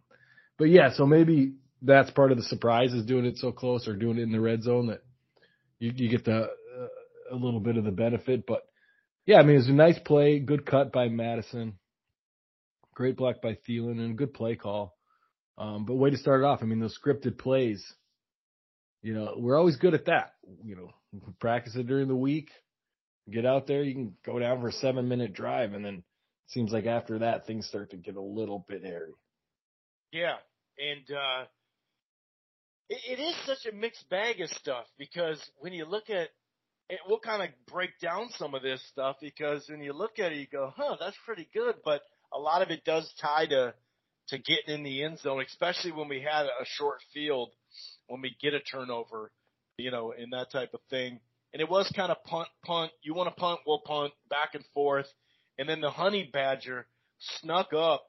But 0.58 0.68
yeah, 0.68 0.90
so 0.94 1.06
maybe 1.06 1.54
that's 1.82 2.10
part 2.10 2.30
of 2.32 2.38
the 2.38 2.44
surprise 2.44 2.92
is 2.92 3.04
doing 3.04 3.24
it 3.24 3.38
so 3.38 3.52
close 3.52 3.88
or 3.88 3.94
doing 3.96 4.18
it 4.18 4.22
in 4.22 4.32
the 4.32 4.40
red 4.40 4.62
zone 4.62 4.88
that 4.88 5.02
you, 5.78 5.92
you 5.94 6.08
get 6.08 6.24
the 6.24 6.42
uh, 6.42 7.32
a 7.32 7.36
little 7.36 7.60
bit 7.60 7.76
of 7.76 7.84
the 7.84 7.90
benefit. 7.90 8.44
But 8.46 8.62
yeah, 9.26 9.38
I 9.38 9.42
mean, 9.42 9.56
it 9.56 9.58
was 9.58 9.68
a 9.68 9.72
nice 9.72 9.98
play, 9.98 10.38
good 10.38 10.66
cut 10.66 10.92
by 10.92 11.08
Mattison, 11.08 11.78
Great 12.94 13.16
block 13.16 13.40
by 13.40 13.56
Thielen 13.66 13.98
and 13.98 14.10
a 14.12 14.14
good 14.14 14.34
play 14.34 14.54
call. 14.54 14.96
Um, 15.56 15.84
but 15.86 15.94
way 15.94 16.10
to 16.10 16.16
start 16.16 16.42
it 16.42 16.44
off. 16.44 16.60
I 16.62 16.66
mean, 16.66 16.80
those 16.80 16.98
scripted 16.98 17.38
plays, 17.38 17.82
you 19.02 19.14
know, 19.14 19.34
we're 19.38 19.58
always 19.58 19.76
good 19.76 19.94
at 19.94 20.06
that. 20.06 20.34
You 20.62 20.76
know, 20.76 20.90
practice 21.40 21.74
it 21.76 21.86
during 21.86 22.08
the 22.08 22.16
week, 22.16 22.50
get 23.30 23.46
out 23.46 23.66
there, 23.66 23.82
you 23.82 23.94
can 23.94 24.16
go 24.24 24.38
down 24.38 24.60
for 24.60 24.68
a 24.68 24.72
seven 24.72 25.08
minute 25.08 25.32
drive, 25.32 25.72
and 25.74 25.84
then 25.84 25.94
it 25.94 26.04
seems 26.48 26.72
like 26.72 26.86
after 26.86 27.20
that 27.20 27.46
things 27.46 27.66
start 27.66 27.90
to 27.90 27.96
get 27.96 28.16
a 28.16 28.22
little 28.22 28.64
bit 28.68 28.84
hairy. 28.84 29.12
Yeah, 30.12 30.36
and 30.78 31.16
uh, 31.16 31.44
it, 32.88 33.18
it 33.18 33.22
is 33.22 33.34
such 33.46 33.72
a 33.72 33.74
mixed 33.74 34.08
bag 34.10 34.40
of 34.40 34.50
stuff 34.50 34.84
because 34.98 35.40
when 35.58 35.72
you 35.72 35.84
look 35.84 36.10
at 36.10 36.28
it, 36.88 37.00
we'll 37.08 37.20
kind 37.20 37.42
of 37.42 37.48
break 37.72 37.90
down 38.00 38.28
some 38.36 38.54
of 38.54 38.62
this 38.62 38.82
stuff 38.90 39.16
because 39.20 39.64
when 39.68 39.80
you 39.80 39.92
look 39.92 40.18
at 40.18 40.32
it, 40.32 40.38
you 40.38 40.46
go, 40.50 40.72
huh, 40.76 40.96
that's 41.00 41.16
pretty 41.24 41.48
good, 41.54 41.76
but 41.84 42.02
a 42.34 42.38
lot 42.38 42.62
of 42.62 42.70
it 42.70 42.84
does 42.84 43.10
tie 43.20 43.46
to 43.46 43.74
to 44.28 44.38
getting 44.38 44.76
in 44.76 44.82
the 44.84 45.02
end 45.02 45.18
zone, 45.18 45.42
especially 45.46 45.92
when 45.92 46.08
we 46.08 46.20
had 46.20 46.46
a 46.46 46.64
short 46.64 46.98
field, 47.12 47.50
when 48.06 48.20
we 48.20 48.36
get 48.40 48.54
a 48.54 48.60
turnover, 48.60 49.32
you 49.78 49.90
know, 49.90 50.12
and 50.16 50.32
that 50.32 50.50
type 50.52 50.74
of 50.74 50.80
thing. 50.90 51.18
And 51.52 51.60
it 51.60 51.68
was 51.68 51.90
kind 51.94 52.10
of 52.10 52.22
punt, 52.24 52.48
punt. 52.64 52.92
You 53.02 53.14
want 53.14 53.28
to 53.28 53.40
punt, 53.40 53.60
we'll 53.66 53.80
punt 53.80 54.12
back 54.28 54.54
and 54.54 54.64
forth. 54.74 55.06
And 55.58 55.68
then 55.68 55.80
the 55.80 55.90
honey 55.90 56.28
badger 56.32 56.86
snuck 57.18 57.72
up 57.74 58.04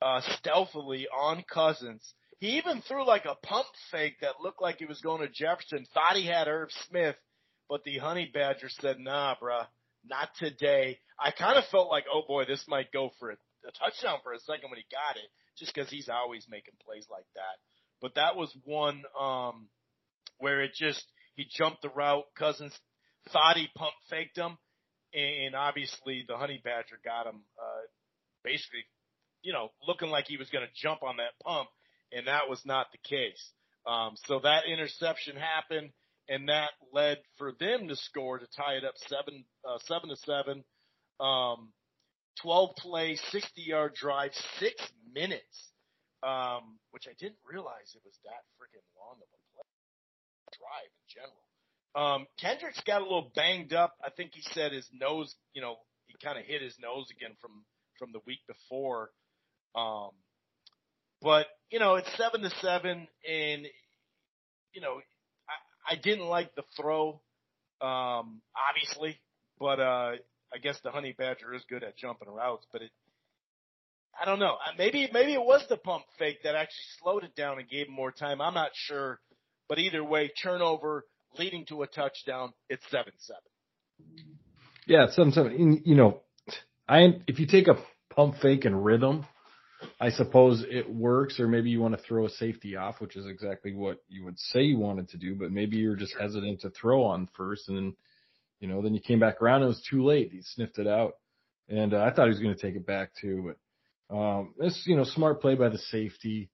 uh, 0.00 0.20
stealthily 0.38 1.08
on 1.08 1.44
Cousins. 1.52 2.14
He 2.38 2.58
even 2.58 2.80
threw 2.82 3.06
like 3.06 3.26
a 3.26 3.34
pump 3.46 3.66
fake 3.90 4.16
that 4.22 4.40
looked 4.40 4.62
like 4.62 4.78
he 4.78 4.86
was 4.86 5.00
going 5.00 5.20
to 5.20 5.28
Jefferson. 5.28 5.84
Thought 5.92 6.16
he 6.16 6.26
had 6.26 6.48
Irv 6.48 6.70
Smith, 6.88 7.16
but 7.68 7.84
the 7.84 7.98
honey 7.98 8.30
badger 8.32 8.70
said, 8.70 8.98
"Nah, 8.98 9.34
bruh, 9.34 9.66
not 10.08 10.30
today." 10.38 11.00
I 11.18 11.32
kind 11.32 11.58
of 11.58 11.64
felt 11.66 11.90
like, 11.90 12.04
oh 12.10 12.22
boy, 12.26 12.46
this 12.46 12.64
might 12.66 12.92
go 12.92 13.10
for 13.18 13.30
it 13.30 13.38
a 13.66 13.72
touchdown 13.72 14.18
for 14.22 14.32
a 14.32 14.40
second 14.40 14.70
when 14.70 14.78
he 14.78 14.86
got 14.90 15.16
it, 15.16 15.28
just 15.58 15.74
because 15.74 15.90
he's 15.90 16.08
always 16.08 16.46
making 16.48 16.74
plays 16.84 17.06
like 17.10 17.26
that. 17.34 17.60
But 18.00 18.14
that 18.14 18.36
was 18.36 18.54
one 18.64 19.02
um, 19.18 19.68
where 20.38 20.62
it 20.62 20.72
just 20.74 21.04
he 21.40 21.46
jumped 21.56 21.80
the 21.80 21.88
route. 21.88 22.24
Cousins 22.38 22.78
thought 23.32 23.56
he 23.56 23.68
pump 23.74 23.94
faked 24.10 24.36
him, 24.36 24.58
and 25.14 25.54
obviously 25.54 26.24
the 26.28 26.36
honey 26.36 26.60
badger 26.62 27.00
got 27.02 27.26
him. 27.26 27.40
Uh, 27.58 27.86
basically, 28.44 28.84
you 29.42 29.52
know, 29.52 29.68
looking 29.86 30.10
like 30.10 30.26
he 30.26 30.36
was 30.36 30.50
going 30.50 30.66
to 30.66 30.82
jump 30.82 31.02
on 31.02 31.16
that 31.16 31.32
pump, 31.42 31.68
and 32.12 32.26
that 32.26 32.48
was 32.48 32.60
not 32.66 32.88
the 32.92 33.08
case. 33.08 33.40
Um, 33.86 34.14
so 34.26 34.40
that 34.40 34.64
interception 34.70 35.36
happened, 35.36 35.90
and 36.28 36.48
that 36.50 36.70
led 36.92 37.18
for 37.38 37.52
them 37.58 37.88
to 37.88 37.96
score 37.96 38.38
to 38.38 38.46
tie 38.54 38.74
it 38.74 38.84
up 38.84 38.94
seven 39.08 39.44
uh, 39.64 39.78
seven 39.86 40.10
to 40.10 40.16
seven. 40.16 40.64
Um, 41.20 41.72
12 42.42 42.76
play, 42.76 43.16
60 43.32 43.60
yard 43.60 43.94
drive, 43.94 44.32
six 44.58 44.76
minutes, 45.12 45.72
um, 46.22 46.78
which 46.92 47.04
I 47.08 47.12
didn't 47.18 47.40
realize 47.44 47.92
it 47.92 48.04
was 48.04 48.16
that 48.24 48.44
freaking 48.56 48.84
long 48.96 49.16
of 49.20 49.28
a 49.28 49.40
play 49.56 49.69
drive 50.56 50.90
in 50.90 51.06
general. 51.08 51.44
Um, 51.94 52.26
Kendricks 52.40 52.80
got 52.86 53.00
a 53.00 53.04
little 53.04 53.32
banged 53.34 53.72
up. 53.72 53.94
I 54.04 54.10
think 54.10 54.32
he 54.34 54.42
said 54.52 54.72
his 54.72 54.88
nose, 54.92 55.34
you 55.54 55.60
know, 55.60 55.76
he 56.06 56.14
kind 56.22 56.38
of 56.38 56.44
hit 56.44 56.62
his 56.62 56.76
nose 56.80 57.06
again 57.10 57.36
from 57.40 57.64
from 57.98 58.12
the 58.12 58.20
week 58.26 58.40
before. 58.46 59.10
Um, 59.74 60.10
but 61.22 61.46
you 61.70 61.78
know, 61.78 61.96
it's 61.96 62.08
seven 62.16 62.42
to 62.42 62.50
seven, 62.60 63.06
and 63.28 63.66
you 64.72 64.80
know, 64.80 65.00
I, 65.48 65.92
I 65.92 65.96
didn't 65.96 66.26
like 66.26 66.54
the 66.54 66.62
throw, 66.80 67.20
um, 67.80 68.40
obviously, 68.56 69.20
but 69.58 69.78
uh, 69.80 70.12
I 70.52 70.58
guess 70.62 70.78
the 70.82 70.90
honey 70.90 71.14
badger 71.16 71.54
is 71.54 71.62
good 71.68 71.84
at 71.84 71.96
jumping 71.96 72.28
routes, 72.28 72.66
but 72.72 72.82
it, 72.82 72.90
I 74.20 74.24
don't 74.24 74.40
know. 74.40 74.56
Maybe 74.78 75.08
maybe 75.12 75.34
it 75.34 75.44
was 75.44 75.64
the 75.68 75.76
pump 75.76 76.04
fake 76.18 76.42
that 76.44 76.54
actually 76.54 76.86
slowed 77.00 77.24
it 77.24 77.36
down 77.36 77.58
and 77.58 77.68
gave 77.68 77.86
him 77.86 77.94
more 77.94 78.12
time. 78.12 78.40
I'm 78.40 78.54
not 78.54 78.70
sure, 78.74 79.20
but 79.70 79.78
either 79.78 80.04
way, 80.04 80.30
turnover 80.42 81.06
leading 81.38 81.64
to 81.66 81.82
a 81.82 81.86
touchdown. 81.86 82.52
It's 82.68 82.82
seven 82.90 83.12
seven. 83.18 84.36
Yeah, 84.86 85.06
seven 85.12 85.32
seven. 85.32 85.82
You 85.86 85.94
know, 85.94 86.20
I 86.88 87.20
if 87.28 87.38
you 87.38 87.46
take 87.46 87.68
a 87.68 87.78
pump 88.12 88.34
fake 88.42 88.64
and 88.64 88.84
rhythm, 88.84 89.24
I 90.00 90.10
suppose 90.10 90.64
it 90.68 90.92
works. 90.92 91.38
Or 91.38 91.46
maybe 91.46 91.70
you 91.70 91.80
want 91.80 91.96
to 91.96 92.02
throw 92.02 92.26
a 92.26 92.30
safety 92.30 92.76
off, 92.76 93.00
which 93.00 93.16
is 93.16 93.26
exactly 93.26 93.72
what 93.72 93.98
you 94.08 94.24
would 94.24 94.38
say 94.38 94.62
you 94.62 94.78
wanted 94.78 95.08
to 95.10 95.18
do. 95.18 95.36
But 95.36 95.52
maybe 95.52 95.76
you're 95.76 95.96
just 95.96 96.16
hesitant 96.20 96.62
to 96.62 96.70
throw 96.70 97.04
on 97.04 97.28
first, 97.36 97.68
and 97.68 97.76
then 97.78 97.96
you 98.58 98.66
know 98.66 98.82
then 98.82 98.92
you 98.92 99.00
came 99.00 99.20
back 99.20 99.40
around. 99.40 99.62
and 99.62 99.66
It 99.66 99.68
was 99.68 99.86
too 99.88 100.04
late. 100.04 100.32
He 100.32 100.42
sniffed 100.42 100.78
it 100.78 100.88
out, 100.88 101.12
and 101.68 101.94
uh, 101.94 102.02
I 102.02 102.12
thought 102.12 102.24
he 102.24 102.32
was 102.32 102.40
going 102.40 102.56
to 102.56 102.60
take 102.60 102.74
it 102.74 102.86
back 102.86 103.12
too. 103.20 103.54
But 104.10 104.16
um, 104.16 104.54
this 104.58 104.82
you 104.86 104.96
know 104.96 105.04
smart 105.04 105.40
play 105.40 105.54
by 105.54 105.68
the 105.68 105.78
safety. 105.78 106.50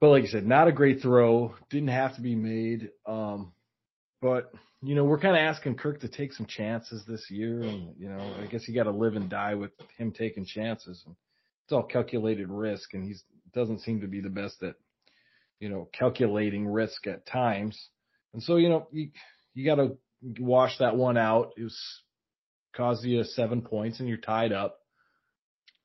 But 0.00 0.10
like 0.10 0.24
I 0.24 0.28
said, 0.28 0.46
not 0.46 0.68
a 0.68 0.72
great 0.72 1.02
throw. 1.02 1.54
Didn't 1.68 1.88
have 1.88 2.14
to 2.16 2.22
be 2.22 2.34
made. 2.34 2.90
Um, 3.06 3.52
but 4.22 4.52
you 4.82 4.94
know, 4.94 5.04
we're 5.04 5.18
kind 5.18 5.36
of 5.36 5.40
asking 5.40 5.76
Kirk 5.76 6.00
to 6.00 6.08
take 6.08 6.32
some 6.32 6.46
chances 6.46 7.04
this 7.06 7.26
year, 7.30 7.60
and 7.60 7.94
you 7.98 8.08
know, 8.08 8.34
I 8.40 8.46
guess 8.46 8.66
you 8.66 8.74
got 8.74 8.84
to 8.84 8.90
live 8.90 9.14
and 9.14 9.28
die 9.28 9.54
with 9.54 9.72
him 9.98 10.12
taking 10.12 10.46
chances. 10.46 11.02
And 11.06 11.14
it's 11.64 11.72
all 11.72 11.82
calculated 11.82 12.48
risk, 12.48 12.94
and 12.94 13.04
he's 13.04 13.22
doesn't 13.52 13.80
seem 13.80 14.00
to 14.00 14.06
be 14.06 14.20
the 14.20 14.30
best 14.30 14.62
at 14.62 14.76
you 15.58 15.68
know 15.68 15.88
calculating 15.92 16.66
risk 16.66 17.06
at 17.06 17.26
times. 17.26 17.88
And 18.32 18.42
so 18.42 18.56
you 18.56 18.70
know, 18.70 18.88
you 18.90 19.10
you 19.54 19.66
got 19.66 19.76
to 19.76 19.98
wash 20.38 20.78
that 20.78 20.96
one 20.96 21.18
out. 21.18 21.52
It 21.58 21.64
was 21.64 21.78
caused 22.74 23.04
you 23.04 23.22
seven 23.24 23.60
points, 23.62 24.00
and 24.00 24.08
you're 24.08 24.18
tied 24.18 24.52
up. 24.52 24.79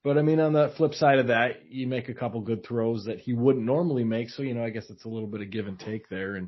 But 0.06 0.20
I 0.20 0.22
mean, 0.22 0.40
on 0.40 0.54
the 0.54 0.72
flip 0.78 0.94
side 0.94 1.18
of 1.18 1.28
that, 1.28 1.66
you 1.68 1.88
make 1.88 2.10
a 2.10 2.14
couple 2.14 2.40
good 2.40 2.64
throws 2.64 3.06
that 3.06 3.18
he 3.18 3.34
wouldn't 3.34 3.66
normally 3.66 4.04
make. 4.04 4.30
So, 4.30 4.44
you 4.44 4.54
know, 4.54 4.64
I 4.64 4.70
guess 4.70 4.92
it's 4.92 5.06
a 5.06 5.10
little 5.10 5.28
bit 5.28 5.42
of 5.42 5.50
give 5.50 5.66
and 5.66 5.80
take 5.80 6.08
there. 6.10 6.36
And 6.36 6.48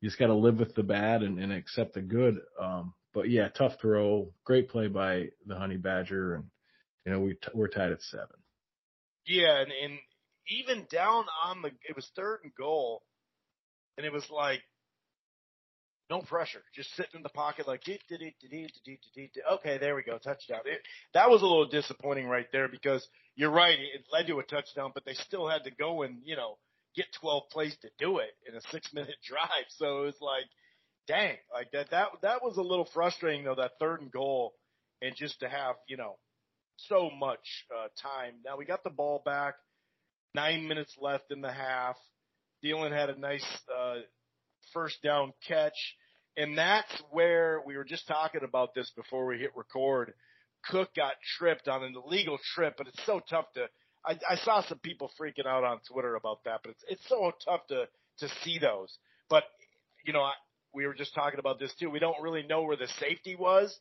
you 0.00 0.08
just 0.08 0.20
got 0.20 0.28
to 0.28 0.34
live 0.34 0.60
with 0.60 0.76
the 0.76 0.84
bad 0.84 1.24
and, 1.24 1.40
and 1.40 1.52
accept 1.52 1.94
the 1.94 2.00
good. 2.00 2.36
Um, 2.62 2.94
but 3.12 3.28
yeah, 3.28 3.48
tough 3.48 3.72
throw. 3.80 4.30
Great 4.44 4.68
play 4.68 4.86
by 4.86 5.30
the 5.46 5.56
Honey 5.56 5.78
Badger. 5.78 6.36
And, 6.36 6.44
you 7.04 7.10
know, 7.10 7.18
we, 7.18 7.32
t- 7.32 7.50
we're 7.52 7.66
tied 7.66 7.90
at 7.90 8.02
seven. 8.02 8.36
Yeah. 9.26 9.62
And, 9.62 9.72
and 9.72 9.98
even 10.46 10.86
down 10.88 11.24
on 11.44 11.62
the, 11.62 11.72
it 11.88 11.96
was 11.96 12.08
third 12.14 12.42
and 12.44 12.52
goal. 12.54 13.02
And 13.98 14.06
it 14.06 14.12
was 14.12 14.30
like, 14.30 14.62
no 16.10 16.20
pressure, 16.20 16.62
just 16.74 16.94
sitting 16.94 17.16
in 17.16 17.22
the 17.22 17.28
pocket 17.28 17.66
like, 17.66 17.82
okay, 17.88 19.78
there 19.78 19.94
we 19.94 20.02
go, 20.02 20.18
touchdown. 20.18 20.60
It, 20.66 20.80
that 21.14 21.30
was 21.30 21.42
a 21.42 21.46
little 21.46 21.68
disappointing 21.68 22.26
right 22.26 22.46
there 22.52 22.68
because 22.68 23.06
you're 23.34 23.50
right, 23.50 23.78
it 23.78 24.04
led 24.12 24.26
to 24.26 24.38
a 24.38 24.42
touchdown, 24.42 24.90
but 24.94 25.04
they 25.04 25.14
still 25.14 25.48
had 25.48 25.64
to 25.64 25.70
go 25.70 26.02
and, 26.02 26.18
you 26.24 26.36
know, 26.36 26.58
get 26.94 27.06
12 27.20 27.44
plays 27.50 27.76
to 27.82 27.88
do 27.98 28.18
it 28.18 28.30
in 28.46 28.54
a 28.54 28.60
six 28.70 28.92
minute 28.92 29.16
drive. 29.26 29.66
So 29.70 30.02
it 30.02 30.06
was 30.06 30.20
like, 30.20 30.44
dang, 31.06 31.36
like 31.52 31.70
that, 31.72 31.90
that, 31.90 32.08
that 32.22 32.42
was 32.42 32.56
a 32.56 32.62
little 32.62 32.88
frustrating 32.92 33.44
though, 33.44 33.54
that 33.56 33.72
third 33.80 34.00
and 34.00 34.12
goal 34.12 34.54
and 35.00 35.16
just 35.16 35.40
to 35.40 35.48
have, 35.48 35.76
you 35.88 35.96
know, 35.96 36.16
so 36.76 37.10
much, 37.18 37.64
uh, 37.74 37.88
time. 38.02 38.34
Now 38.44 38.56
we 38.56 38.64
got 38.64 38.84
the 38.84 38.90
ball 38.90 39.22
back, 39.24 39.54
nine 40.34 40.68
minutes 40.68 40.94
left 41.00 41.30
in 41.30 41.40
the 41.40 41.52
half. 41.52 41.96
Thielen 42.64 42.92
had 42.92 43.10
a 43.10 43.18
nice, 43.18 43.44
uh, 43.74 43.96
first 44.72 45.02
down 45.02 45.32
catch. 45.46 45.96
And 46.36 46.56
that's 46.56 46.90
where 47.10 47.62
we 47.66 47.76
were 47.76 47.84
just 47.84 48.08
talking 48.08 48.42
about 48.42 48.74
this 48.74 48.90
before 48.96 49.26
we 49.26 49.38
hit 49.38 49.50
record. 49.54 50.14
Cook 50.70 50.94
got 50.94 51.12
tripped 51.38 51.68
on 51.68 51.82
an 51.84 51.94
illegal 51.94 52.38
trip, 52.54 52.74
but 52.78 52.86
it's 52.86 53.04
so 53.04 53.20
tough 53.28 53.46
to. 53.54 53.66
I, 54.04 54.18
I 54.28 54.36
saw 54.36 54.62
some 54.62 54.78
people 54.78 55.10
freaking 55.20 55.46
out 55.46 55.64
on 55.64 55.80
Twitter 55.90 56.14
about 56.14 56.44
that, 56.44 56.60
but 56.62 56.70
it's 56.70 56.84
it's 56.88 57.08
so 57.08 57.32
tough 57.44 57.66
to 57.68 57.86
to 58.20 58.28
see 58.42 58.58
those. 58.58 58.96
But 59.28 59.44
you 60.04 60.12
know, 60.12 60.22
I, 60.22 60.32
we 60.72 60.86
were 60.86 60.94
just 60.94 61.14
talking 61.14 61.38
about 61.38 61.58
this 61.58 61.74
too. 61.78 61.90
We 61.90 61.98
don't 61.98 62.22
really 62.22 62.42
know 62.42 62.62
where 62.62 62.76
the 62.76 62.88
safety 62.98 63.36
was 63.36 63.76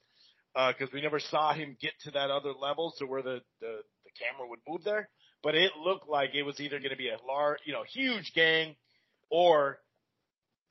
because 0.53 0.89
uh, 0.89 0.93
we 0.93 1.01
never 1.01 1.19
saw 1.19 1.53
him 1.53 1.77
get 1.81 1.93
to 2.03 2.11
that 2.11 2.29
other 2.29 2.51
level, 2.51 2.93
so 2.97 3.05
where 3.05 3.21
the, 3.21 3.41
the 3.61 3.79
the 4.03 4.11
camera 4.19 4.47
would 4.49 4.59
move 4.67 4.83
there. 4.83 5.09
But 5.43 5.55
it 5.55 5.71
looked 5.83 6.07
like 6.07 6.35
it 6.35 6.43
was 6.43 6.59
either 6.59 6.79
going 6.79 6.91
to 6.91 6.97
be 6.97 7.09
a 7.09 7.17
large, 7.27 7.59
you 7.65 7.73
know, 7.73 7.83
huge 7.83 8.33
gang, 8.33 8.75
or 9.29 9.79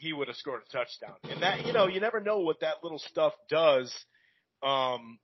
he 0.01 0.15
would 0.15 0.29
have 0.29 0.37
scored 0.37 0.63
a 0.67 0.73
touchdown. 0.73 1.15
And 1.31 1.43
that, 1.43 1.67
you 1.67 1.75
know, 1.75 1.87
you 1.87 2.01
never 2.01 2.21
know 2.21 2.39
what 2.39 2.61
that 2.61 2.83
little 2.83 2.99
stuff 2.99 3.35
does 3.51 3.95
um, 4.63 5.19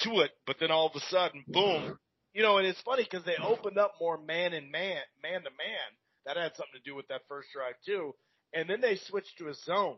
to 0.00 0.18
it. 0.18 0.32
But 0.46 0.56
then 0.58 0.72
all 0.72 0.88
of 0.88 0.96
a 0.96 1.00
sudden, 1.08 1.44
boom. 1.46 1.96
You 2.34 2.42
know, 2.42 2.58
and 2.58 2.66
it's 2.66 2.80
funny 2.82 3.06
because 3.08 3.24
they 3.24 3.36
opened 3.42 3.78
up 3.78 3.94
more 4.00 4.18
man 4.18 4.52
and 4.52 4.70
man, 4.70 5.00
man 5.22 5.42
to 5.42 5.50
man. 5.50 5.88
That 6.26 6.36
had 6.36 6.56
something 6.56 6.74
to 6.74 6.90
do 6.90 6.96
with 6.96 7.06
that 7.06 7.22
first 7.28 7.48
drive 7.54 7.74
too. 7.86 8.14
And 8.52 8.68
then 8.68 8.80
they 8.80 8.96
switched 8.96 9.38
to 9.38 9.48
a 9.48 9.54
zone. 9.54 9.96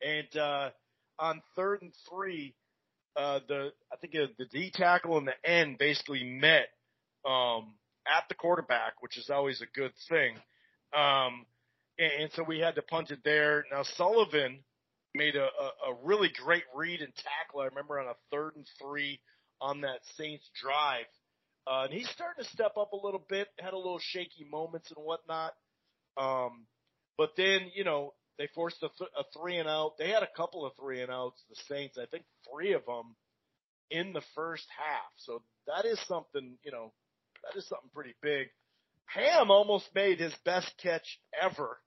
And 0.00 0.40
uh, 0.40 0.70
on 1.18 1.42
third 1.56 1.82
and 1.82 1.92
three, 2.08 2.54
uh, 3.16 3.40
the 3.48 3.72
I 3.92 3.96
think 3.96 4.12
the 4.12 4.46
D 4.52 4.70
tackle 4.72 5.18
and 5.18 5.26
the 5.26 5.50
end 5.50 5.78
basically 5.78 6.22
met 6.22 6.68
um, 7.28 7.74
at 8.06 8.24
the 8.28 8.36
quarterback, 8.36 8.94
which 9.00 9.18
is 9.18 9.28
always 9.28 9.60
a 9.60 9.78
good 9.78 9.92
thing. 10.08 10.36
Um, 10.96 11.46
and 11.98 12.30
so 12.32 12.42
we 12.42 12.58
had 12.58 12.74
to 12.74 12.82
punt 12.82 13.10
it 13.10 13.20
there. 13.24 13.64
Now 13.70 13.82
Sullivan 13.82 14.60
made 15.14 15.36
a, 15.36 15.44
a, 15.44 15.92
a 15.92 15.96
really 16.02 16.30
great 16.44 16.64
read 16.74 17.00
and 17.00 17.12
tackle. 17.14 17.60
I 17.60 17.66
remember 17.66 18.00
on 18.00 18.08
a 18.08 18.16
third 18.30 18.52
and 18.56 18.66
three 18.80 19.20
on 19.60 19.82
that 19.82 20.00
Saints 20.16 20.48
drive. 20.60 21.06
Uh, 21.66 21.84
and 21.84 21.92
he's 21.92 22.08
starting 22.10 22.44
to 22.44 22.50
step 22.50 22.72
up 22.78 22.92
a 22.92 22.96
little 22.96 23.24
bit, 23.28 23.48
had 23.58 23.72
a 23.72 23.76
little 23.76 24.00
shaky 24.00 24.46
moments 24.50 24.92
and 24.94 25.04
whatnot. 25.04 25.54
Um, 26.16 26.66
but 27.16 27.30
then, 27.36 27.70
you 27.74 27.84
know, 27.84 28.12
they 28.38 28.48
forced 28.54 28.82
a, 28.82 28.88
th- 28.98 29.10
a 29.16 29.22
three 29.38 29.56
and 29.58 29.68
out. 29.68 29.92
They 29.98 30.10
had 30.10 30.22
a 30.22 30.36
couple 30.36 30.66
of 30.66 30.72
three 30.78 31.00
and 31.00 31.10
outs, 31.10 31.40
the 31.48 31.56
Saints, 31.68 31.96
I 31.96 32.06
think 32.06 32.24
three 32.52 32.72
of 32.72 32.84
them 32.84 33.14
in 33.90 34.12
the 34.12 34.22
first 34.34 34.66
half. 34.76 35.10
So 35.18 35.42
that 35.66 35.86
is 35.86 35.98
something, 36.06 36.58
you 36.64 36.72
know, 36.72 36.92
that 37.44 37.58
is 37.58 37.66
something 37.68 37.90
pretty 37.94 38.14
big. 38.20 38.48
Ham 39.06 39.50
almost 39.50 39.88
made 39.94 40.20
his 40.20 40.34
best 40.44 40.72
catch 40.82 41.20
ever 41.40 41.78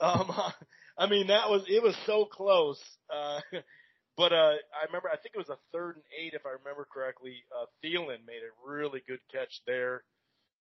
um, 0.00 0.30
I 0.98 1.08
mean, 1.08 1.28
that 1.28 1.48
was 1.48 1.62
it 1.68 1.82
was 1.82 1.96
so 2.06 2.24
close. 2.24 2.80
Uh, 3.14 3.40
but 4.16 4.32
uh, 4.32 4.54
I 4.74 4.86
remember, 4.86 5.08
I 5.08 5.16
think 5.16 5.34
it 5.34 5.38
was 5.38 5.48
a 5.48 5.58
third 5.72 5.96
and 5.96 6.04
eight, 6.18 6.34
if 6.34 6.46
I 6.46 6.50
remember 6.50 6.86
correctly. 6.92 7.44
Uh, 7.54 7.66
Thielen 7.84 8.26
made 8.26 8.42
a 8.42 8.70
really 8.70 9.02
good 9.06 9.20
catch 9.32 9.60
there. 9.66 10.02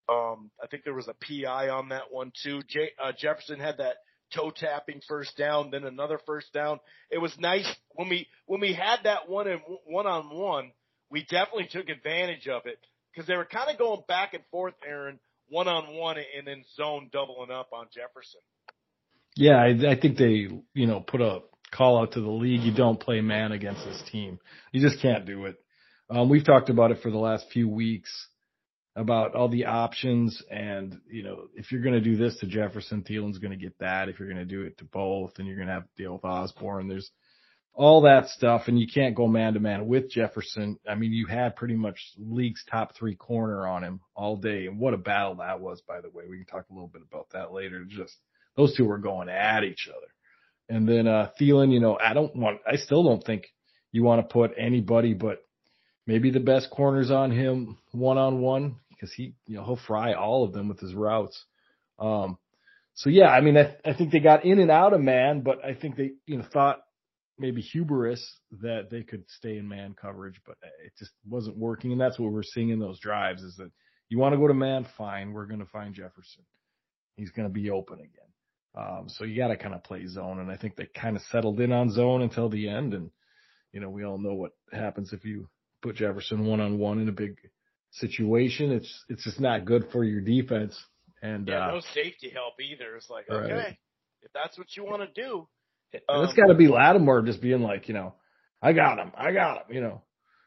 Um, 0.09 0.51
I 0.63 0.67
think 0.67 0.85
there 0.85 0.95
was 0.95 1.09
a 1.09 1.15
PI 1.15 1.69
on 1.69 1.91
that 1.91 2.11
one 2.11 2.33
too. 2.43 2.63
J- 2.69 2.93
uh, 3.03 3.13
Jefferson 3.17 3.61
had 3.61 3.79
that 3.79 3.97
toe 4.35 4.51
tapping 4.51 5.01
first 5.07 5.37
down, 5.37 5.71
then 5.71 5.85
another 5.85 6.21
first 6.27 6.53
down. 6.53 6.81
It 7.11 7.19
was 7.19 7.33
nice 7.39 7.69
when 7.93 8.09
we 8.09 8.27
when 8.47 8.61
we 8.61 8.73
had 8.73 9.01
that 9.05 9.29
one 9.29 9.49
and 9.49 9.61
one 9.87 10.07
on 10.07 10.35
one. 10.35 10.73
We 11.11 11.23
definitely 11.23 11.69
took 11.71 11.89
advantage 11.89 12.49
of 12.49 12.63
it 12.67 12.79
because 13.13 13.27
they 13.27 13.37
were 13.37 13.47
kind 13.47 13.71
of 13.71 13.79
going 13.79 14.03
back 14.07 14.35
and 14.35 14.43
forth, 14.51 14.75
Aaron, 14.87 15.19
one 15.49 15.69
on 15.69 15.95
one, 15.97 16.17
and 16.37 16.47
then 16.47 16.65
zone 16.77 17.09
doubling 17.13 17.51
up 17.51 17.69
on 17.73 17.87
Jefferson. 17.95 18.41
Yeah, 19.37 19.57
I, 19.57 19.93
I 19.93 20.01
think 20.01 20.17
they, 20.19 20.49
you 20.75 20.87
know, 20.87 21.01
put 21.01 21.21
a 21.21 21.41
call 21.71 22.01
out 22.01 22.13
to 22.13 22.21
the 22.21 22.31
league. 22.31 22.63
You 22.63 22.75
don't 22.75 22.99
play 22.99 23.21
man 23.21 23.53
against 23.53 23.85
this 23.85 24.03
team. 24.11 24.39
You 24.73 24.81
just 24.81 25.01
can't 25.03 25.27
do 25.27 25.47
it. 25.47 25.57
Um, 26.11 26.29
we've 26.29 26.45
talked 26.45 26.71
about 26.71 26.91
it 26.91 27.03
for 27.03 27.11
the 27.11 27.19
last 27.19 27.47
few 27.53 27.69
weeks. 27.69 28.11
about 28.99 29.37
all 29.37 29.49
the 29.49 29.67
options 29.67 30.43
and, 30.51 31.01
you 31.09 31.23
know, 31.23 31.45
if 31.55 31.71
you're 31.71 31.83
going 31.83 31.95
to 31.95 32.01
do 32.01 32.17
this 32.17 32.37
to 32.39 32.47
Jefferson, 32.47 33.05
Thielen's 33.09 33.39
going 33.39 33.53
to 33.53 33.57
get 33.57 33.79
that. 33.79 34.09
If 34.09 34.19
you're 34.19 34.29
going 34.29 34.41
to 34.41 34.45
do 34.45 34.63
it 34.63 34.77
to 34.79 34.85
both, 34.85 35.35
then 35.37 35.47
you're 35.47 35.57
going 35.57 35.69
to 35.69 35.75
have 35.75 35.85
to 35.85 36.03
deal 36.03 36.15
with 36.15 36.25
Osborn, 36.25 36.89
There's 36.89 37.11
all 37.79 38.01
that 38.01 38.29
stuff 38.31 38.63
and 38.67 38.79
you 38.79 38.89
can't 38.93 39.15
go 39.15 39.29
man 39.29 39.55
to 39.55 39.61
man 39.61 39.87
with 39.87 40.11
Jefferson. 40.11 40.81
I 40.87 40.97
mean, 40.97 41.13
you 41.13 41.27
had 41.27 41.55
pretty 41.55 41.77
much 41.77 41.97
league's 42.19 42.65
top 42.69 42.97
three 42.97 43.15
corner 43.15 43.69
on 43.69 43.85
him 43.85 44.01
all 44.17 44.37
day. 44.37 44.67
And 44.67 44.81
what 44.81 44.95
a 44.95 44.99
battle 44.99 45.37
that 45.37 45.61
was, 45.61 45.81
by 45.83 46.01
the 46.01 46.11
way. 46.11 46.25
We 46.29 46.39
can 46.39 46.47
talk 46.47 46.67
a 46.69 46.75
little 46.75 46.89
bit 46.89 47.03
about 47.09 47.29
that 47.35 47.53
later. 47.53 47.85
Just 47.85 48.17
those 48.57 48.75
two 48.77 48.85
were 48.85 48.99
going 48.99 49.29
at 49.29 49.63
each 49.63 49.89
other. 49.89 50.09
And 50.69 50.89
then, 50.89 51.07
uh, 51.07 51.31
Thielen, 51.41 51.73
you 51.73 51.79
know, 51.79 51.97
I 52.05 52.15
don't 52.15 52.35
want, 52.35 52.59
I 52.67 52.77
still 52.77 53.05
don't 53.05 53.25
think 53.25 53.47
you 53.93 54.03
want 54.03 54.29
to 54.29 54.33
put 54.33 54.51
anybody 54.59 55.15
but 55.15 55.39
maybe 56.05 56.33
the 56.33 56.41
best 56.41 56.71
corners 56.71 57.13
on 57.13 57.31
him 57.31 57.79
one 57.93 58.19
on 58.19 58.41
one 58.41 58.75
because 58.91 59.13
he, 59.13 59.35
you 59.47 59.57
know, 59.57 59.65
he'll 59.65 59.79
fry 59.87 60.15
all 60.15 60.43
of 60.43 60.53
them 60.53 60.69
with 60.69 60.81
his 60.81 60.97
routes. 60.97 61.45
Um, 62.01 62.39
so 62.95 63.09
yeah, 63.09 63.29
I 63.29 63.41
mean, 63.41 63.57
I, 63.57 63.77
I 63.85 63.95
think 63.95 64.11
they 64.11 64.19
got 64.19 64.45
in 64.45 64.59
and 64.59 64.71
out 64.73 64.95
of 64.95 65.01
man, 65.01 65.43
but 65.43 65.65
I 65.65 65.75
think 65.75 65.95
they, 65.95 66.15
you 66.27 66.39
know, 66.39 66.45
thought 66.53 66.81
maybe 67.39 67.61
hubris 67.61 68.41
that 68.63 68.89
they 68.91 69.03
could 69.03 69.25
stay 69.29 69.57
in 69.57 69.69
man 69.69 69.95
coverage, 70.01 70.41
but 70.47 70.57
it 70.85 70.93
just 70.99 71.13
wasn't 71.29 71.57
working. 71.57 71.93
And 71.93 72.01
that's 72.01 72.19
what 72.19 72.33
we're 72.33 72.43
seeing 72.43 72.71
in 72.71 72.81
those 72.81 73.01
drives 73.01 73.43
is 73.43 73.57
that 73.57 73.71
you 74.09 74.19
want 74.19 74.33
to 74.33 74.39
go 74.39 74.49
to 74.49 74.55
man, 74.55 74.87
fine. 74.97 75.33
We're 75.33 75.47
going 75.47 75.61
to 75.61 75.67
find 75.67 75.95
Jefferson. 75.95 76.45
He's 77.17 77.31
going 77.31 77.49
to 77.49 77.53
be 77.53 77.71
open 77.71 77.99
again. 77.99 78.11
Um, 78.77 79.09
so 79.09 79.25
you 79.25 79.37
got 79.37 79.49
to 79.49 79.57
kind 79.57 79.75
of 79.75 79.83
play 79.85 80.07
zone. 80.07 80.39
And 80.39 80.51
I 80.51 80.57
think 80.57 80.77
they 80.77 80.87
kind 80.95 81.17
of 81.17 81.23
settled 81.31 81.61
in 81.61 81.73
on 81.73 81.91
zone 81.91 82.23
until 82.23 82.49
the 82.49 82.69
end. 82.69 82.95
And, 82.95 83.11
you 83.73 83.81
know, 83.81 83.91
we 83.91 84.05
all 84.05 84.19
know 84.19 84.35
what 84.35 84.53
happens 84.73 85.13
if 85.13 85.25
you 85.25 85.49
put 85.83 85.97
Jefferson 85.97 86.47
one 86.47 86.61
on 86.61 86.79
one 86.79 87.01
in 87.01 87.09
a 87.09 87.13
big 87.13 87.37
situation. 87.93 88.73
It's 88.73 89.05
it's 89.09 89.25
just 89.25 89.41
not 89.41 89.65
good 89.65 89.89
for 89.91 90.05
your 90.05 90.21
defense. 90.21 90.79
And 91.23 91.49
yeah, 91.49 91.67
uh, 91.67 91.73
no 91.73 91.81
safety 91.95 92.31
help 92.31 92.55
either. 92.61 92.97
It's 92.97 93.11
like 93.11 93.29
okay, 93.31 93.79
if 94.23 94.33
that's 94.33 94.57
what 94.59 94.77
you 94.77 94.85
want 94.85 95.03
to 95.03 95.21
do, 95.21 95.49
um, 96.09 96.25
it's 96.25 96.35
got 96.35 96.47
to 96.47 96.55
be 96.55 96.69
Lattimore 96.69 97.23
just 97.23 97.41
being 97.41 97.63
like, 97.63 97.89
you 97.89 97.95
know, 97.95 98.15
I 98.63 98.73
got 98.73 98.99
him, 98.99 99.13
I 99.17 99.33
got 99.33 99.59
him, 99.59 99.75
you 99.75 99.81
know, 99.81 100.03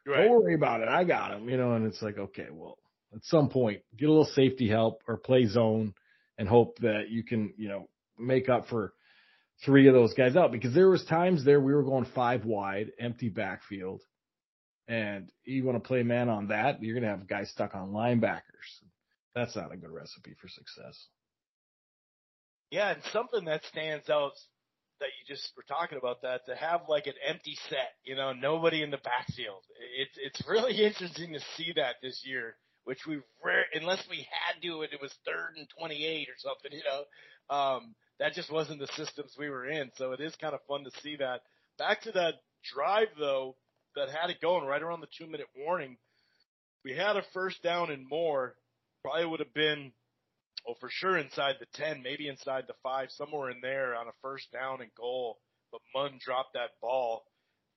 right. 0.06 0.26
don't 0.26 0.32
worry 0.32 0.56
about 0.56 0.82
it, 0.82 0.88
I 0.88 1.04
got 1.04 1.32
him, 1.32 1.50
you 1.50 1.58
know. 1.58 1.74
And 1.74 1.86
it's 1.86 2.02
like, 2.02 2.18
okay, 2.18 2.48
well, 2.52 2.78
at 3.14 3.24
some 3.24 3.50
point, 3.50 3.82
get 3.98 4.08
a 4.08 4.12
little 4.12 4.26
safety 4.26 4.70
help 4.70 5.02
or 5.08 5.18
play 5.18 5.46
zone 5.46 5.94
and 6.38 6.48
hope 6.48 6.78
that 6.80 7.10
you 7.10 7.24
can, 7.24 7.54
you 7.58 7.70
know, 7.70 7.90
make 8.18 8.50
up 8.50 8.68
for 8.68 8.94
three 9.66 9.88
of 9.88 9.94
those 9.94 10.14
guys 10.14 10.36
out 10.36 10.52
because 10.52 10.74
there 10.74 10.90
was 10.90 11.06
times 11.06 11.46
there 11.46 11.60
we 11.60 11.74
were 11.74 11.84
going 11.84 12.06
five 12.16 12.46
wide, 12.46 12.92
empty 13.00 13.30
backfield, 13.30 14.02
and 14.88 15.32
you 15.46 15.64
want 15.64 15.82
to 15.82 15.88
play 15.88 16.04
man 16.04 16.30
on 16.30 16.48
that, 16.48 16.82
you're 16.82 16.94
going 16.94 17.04
to 17.04 17.10
have 17.10 17.28
guys 17.28 17.50
stuck 17.50 17.76
on 17.76 17.92
linebackers. 17.92 18.42
That's 19.36 19.56
not 19.56 19.74
a 19.74 19.78
good 19.78 19.92
recipe 19.92 20.36
for 20.42 20.50
success. 20.50 21.08
Yeah, 22.72 22.92
and 22.92 23.02
something 23.12 23.46
that 23.46 23.64
stands 23.66 24.10
out 24.10 24.34
that 25.02 25.12
you 25.20 25.36
just 25.36 25.52
were 25.58 25.68
talking 25.68 25.98
about 25.98 26.22
that 26.22 26.46
to 26.46 26.56
have 26.56 26.82
like 26.88 27.08
an 27.08 27.20
empty 27.28 27.58
set, 27.70 27.94
you 28.04 28.16
know, 28.16 28.32
nobody 28.32 28.82
in 28.82 28.92
the 28.92 28.98
backfield. 29.04 29.64
It's 29.98 30.18
it's 30.18 30.48
really 30.48 30.82
interesting 30.86 31.34
to 31.34 31.42
see 31.58 31.74
that 31.76 31.96
this 32.02 32.22
year, 32.24 32.56
which 32.86 33.06
we 33.06 33.20
rare 33.44 33.66
unless 33.74 34.04
we 34.10 34.26
had 34.30 34.62
to 34.62 34.82
and 34.82 34.94
it 34.94 35.02
was 35.02 35.14
third 35.26 35.58
and 35.58 35.68
twenty 35.78 36.06
eight 36.06 36.30
or 36.30 36.38
something, 36.38 36.72
you 36.78 36.84
know. 36.86 37.04
Um, 37.54 37.96
that 38.20 38.34
just 38.34 38.52
wasn't 38.52 38.80
the 38.80 38.88
systems 38.96 39.36
we 39.38 39.50
were 39.50 39.68
in. 39.68 39.92
So 39.96 40.14
it 40.14 40.22
is 40.22 40.36
kind 40.40 40.54
of 40.54 40.62
fun 40.68 40.84
to 40.86 40.92
see 41.02 41.18
that. 41.18 41.42
Back 41.78 42.02
to 42.04 42.12
that 42.14 42.36
drive 42.74 43.08
though, 43.20 43.56
that 43.96 44.10
had 44.10 44.30
it 44.30 44.40
going 44.42 44.66
right 44.66 44.82
around 44.82 45.02
the 45.02 45.08
two 45.18 45.26
minute 45.26 45.48
warning. 45.58 45.98
We 46.86 46.94
had 46.94 47.18
a 47.18 47.24
first 47.34 47.62
down 47.62 47.92
and 47.92 48.08
more. 48.08 48.56
Probably 49.02 49.26
would 49.26 49.40
have 49.40 49.54
been, 49.54 49.92
well, 50.66 50.78
for 50.80 50.90
sure 50.92 51.18
inside 51.18 51.56
the 51.60 51.66
10, 51.74 52.02
maybe 52.04 52.28
inside 52.28 52.66
the 52.68 52.76
five, 52.84 53.10
somewhere 53.12 53.50
in 53.50 53.62
there 53.62 53.96
on 53.96 54.08
a 54.08 54.12
first 54.22 54.52
down 54.52 54.82
and 54.82 54.92
goal. 54.96 55.40
But 55.72 55.82
Munn 55.96 56.20
dropped 56.24 56.54
that 56.54 56.80
ball. 56.82 57.24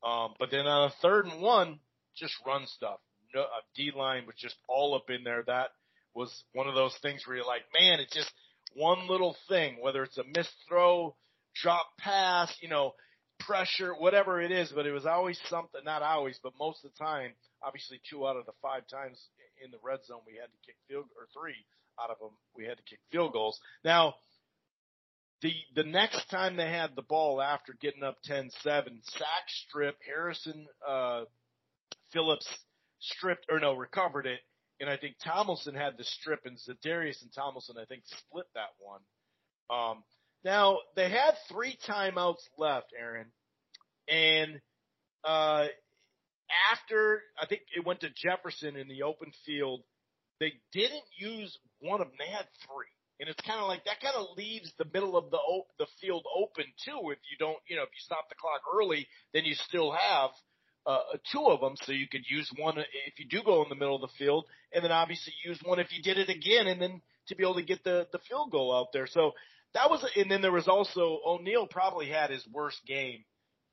Um, 0.03 0.35
but 0.39 0.51
then 0.51 0.67
on 0.67 0.89
a 0.91 0.95
third 1.01 1.27
and 1.27 1.41
one, 1.41 1.79
just 2.17 2.35
run 2.47 2.67
stuff. 2.67 3.01
No, 3.35 3.43
a 3.43 3.63
D 3.75 3.91
line 3.97 4.27
was 4.27 4.37
just 4.37 4.57
all 4.69 4.95
up 4.95 5.09
in 5.09 5.25
there. 5.25 5.43
That 5.47 5.69
was 6.15 6.45
one 6.53 6.69
of 6.69 6.75
those 6.75 6.97
things 7.03 7.27
where 7.27 7.37
you're 7.37 7.47
like, 7.47 7.63
man, 7.79 8.01
it's 8.01 8.15
just 8.15 8.31
one 8.77 9.09
little 9.09 9.37
thing, 9.49 9.79
whether 9.81 10.03
it's 10.03 10.19
a 10.19 10.25
missed 10.25 10.55
throw, 10.69 11.17
drop 11.61 11.87
pass, 11.99 12.55
you 12.61 12.69
know, 12.69 12.95
pressure, 13.41 13.95
whatever 13.95 14.41
it 14.41 14.53
is, 14.53 14.71
but 14.75 14.87
it 14.87 14.93
was 14.93 15.07
always 15.07 15.41
something, 15.49 15.81
not 15.85 16.03
always, 16.03 16.39
but 16.43 16.53
most 16.59 16.85
of 16.85 16.93
the 16.93 17.05
time, 17.05 17.33
obviously 17.63 18.01
two 18.09 18.27
out 18.27 18.37
of 18.37 18.47
the 18.47 18.53
five 18.63 18.87
times 18.87 19.19
in 19.65 19.71
the 19.71 19.79
red 19.83 19.99
zone 20.07 20.21
we 20.27 20.35
had 20.35 20.47
to 20.47 20.67
kick 20.67 20.77
field, 20.89 21.07
or 21.19 21.27
three 21.33 21.65
out 22.03 22.11
of 22.11 22.19
them 22.19 22.31
we 22.57 22.65
had 22.65 22.77
to 22.77 22.83
kick 22.83 23.01
field 23.11 23.33
goals. 23.33 23.59
Now, 23.85 24.15
the, 25.43 25.53
the 25.75 25.85
next 25.85 26.31
time 26.31 26.57
they 26.57 26.71
had 26.71 26.91
the 26.97 27.03
ball 27.03 27.43
after 27.43 27.75
getting 27.81 28.03
up 28.03 28.17
10-7, 28.29 28.51
sack 28.65 28.87
strip, 29.69 29.97
Harrison, 30.07 30.67
uh, 30.87 31.25
Phillips 32.13 32.49
stripped, 33.01 33.47
or 33.51 33.61
no, 33.61 33.75
recovered 33.75 34.27
it, 34.27 34.41
and 34.81 34.89
I 34.89 34.97
think 34.97 35.17
Tomlinson 35.23 35.75
had 35.75 35.99
the 35.99 36.05
strip, 36.05 36.47
and 36.47 36.57
Za'Darius 36.57 37.23
and 37.23 37.33
Tomlinson, 37.35 37.77
I 37.81 37.85
think, 37.85 38.03
split 38.07 38.47
that 38.55 38.71
one. 38.79 39.01
Um, 39.71 40.05
now 40.45 40.79
they 40.97 41.11
had 41.11 41.35
three 41.51 41.79
timeouts 41.89 42.43
left, 42.59 42.93
Aaron, 42.99 43.27
and 44.09 44.61
uh, 45.25 45.67
after 46.71 47.23
I 47.41 47.47
think 47.47 47.63
it 47.75 47.85
went 47.85 48.01
to 48.01 48.09
Jefferson 48.11 48.77
in 48.77 48.89
the 48.89 49.03
open 49.03 49.33
field, 49.47 49.83
they 50.41 50.55
didn't 50.73 51.05
use 51.17 51.57
one 51.81 52.01
of 52.01 52.09
had 52.19 52.47
three, 52.67 52.93
and 53.21 53.29
it's 53.29 53.41
kind 53.47 53.61
of 53.61 53.69
like 53.69 53.85
that. 53.85 54.01
Kind 54.01 54.17
of 54.17 54.37
leaves 54.37 54.73
the 54.79 54.87
middle 54.93 55.17
of 55.17 55.31
the 55.31 55.39
op- 55.39 55.71
the 55.79 55.87
field 56.01 56.25
open 56.37 56.65
too. 56.85 57.11
If 57.11 57.19
you 57.31 57.39
don't, 57.39 57.59
you 57.69 57.77
know, 57.77 57.83
if 57.83 57.91
you 57.91 58.03
stop 58.05 58.29
the 58.29 58.35
clock 58.35 58.63
early, 58.75 59.07
then 59.33 59.45
you 59.45 59.55
still 59.55 59.93
have 59.93 60.31
uh, 60.87 60.99
two 61.33 61.47
of 61.47 61.61
them, 61.61 61.75
so 61.83 61.93
you 61.93 62.09
could 62.09 62.25
use 62.29 62.51
one 62.59 62.79
if 62.79 63.19
you 63.19 63.27
do 63.29 63.43
go 63.45 63.63
in 63.63 63.69
the 63.69 63.75
middle 63.75 63.95
of 63.95 64.03
the 64.03 64.17
field, 64.19 64.47
and 64.73 64.85
then 64.85 64.93
obviously 64.93 65.33
use 65.45 65.59
one 65.65 65.79
if 65.79 65.93
you 65.93 66.03
did 66.03 66.19
it 66.19 66.29
again, 66.29 66.67
and 66.67 66.81
then 66.81 67.01
to 67.29 67.37
be 67.37 67.43
able 67.43 67.55
to 67.55 67.63
get 67.63 67.85
the 67.85 68.07
the 68.13 68.19
field 68.29 68.51
goal 68.51 68.75
out 68.75 68.89
there. 68.93 69.07
So 69.07 69.33
that 69.75 69.91
was, 69.91 70.05
and 70.17 70.31
then 70.31 70.41
there 70.41 70.53
was 70.53 70.69
also 70.69 71.19
O'Neill 71.27 71.67
probably 71.67 72.09
had 72.09 72.31
his 72.31 72.47
worst 72.53 72.81
game 72.87 73.25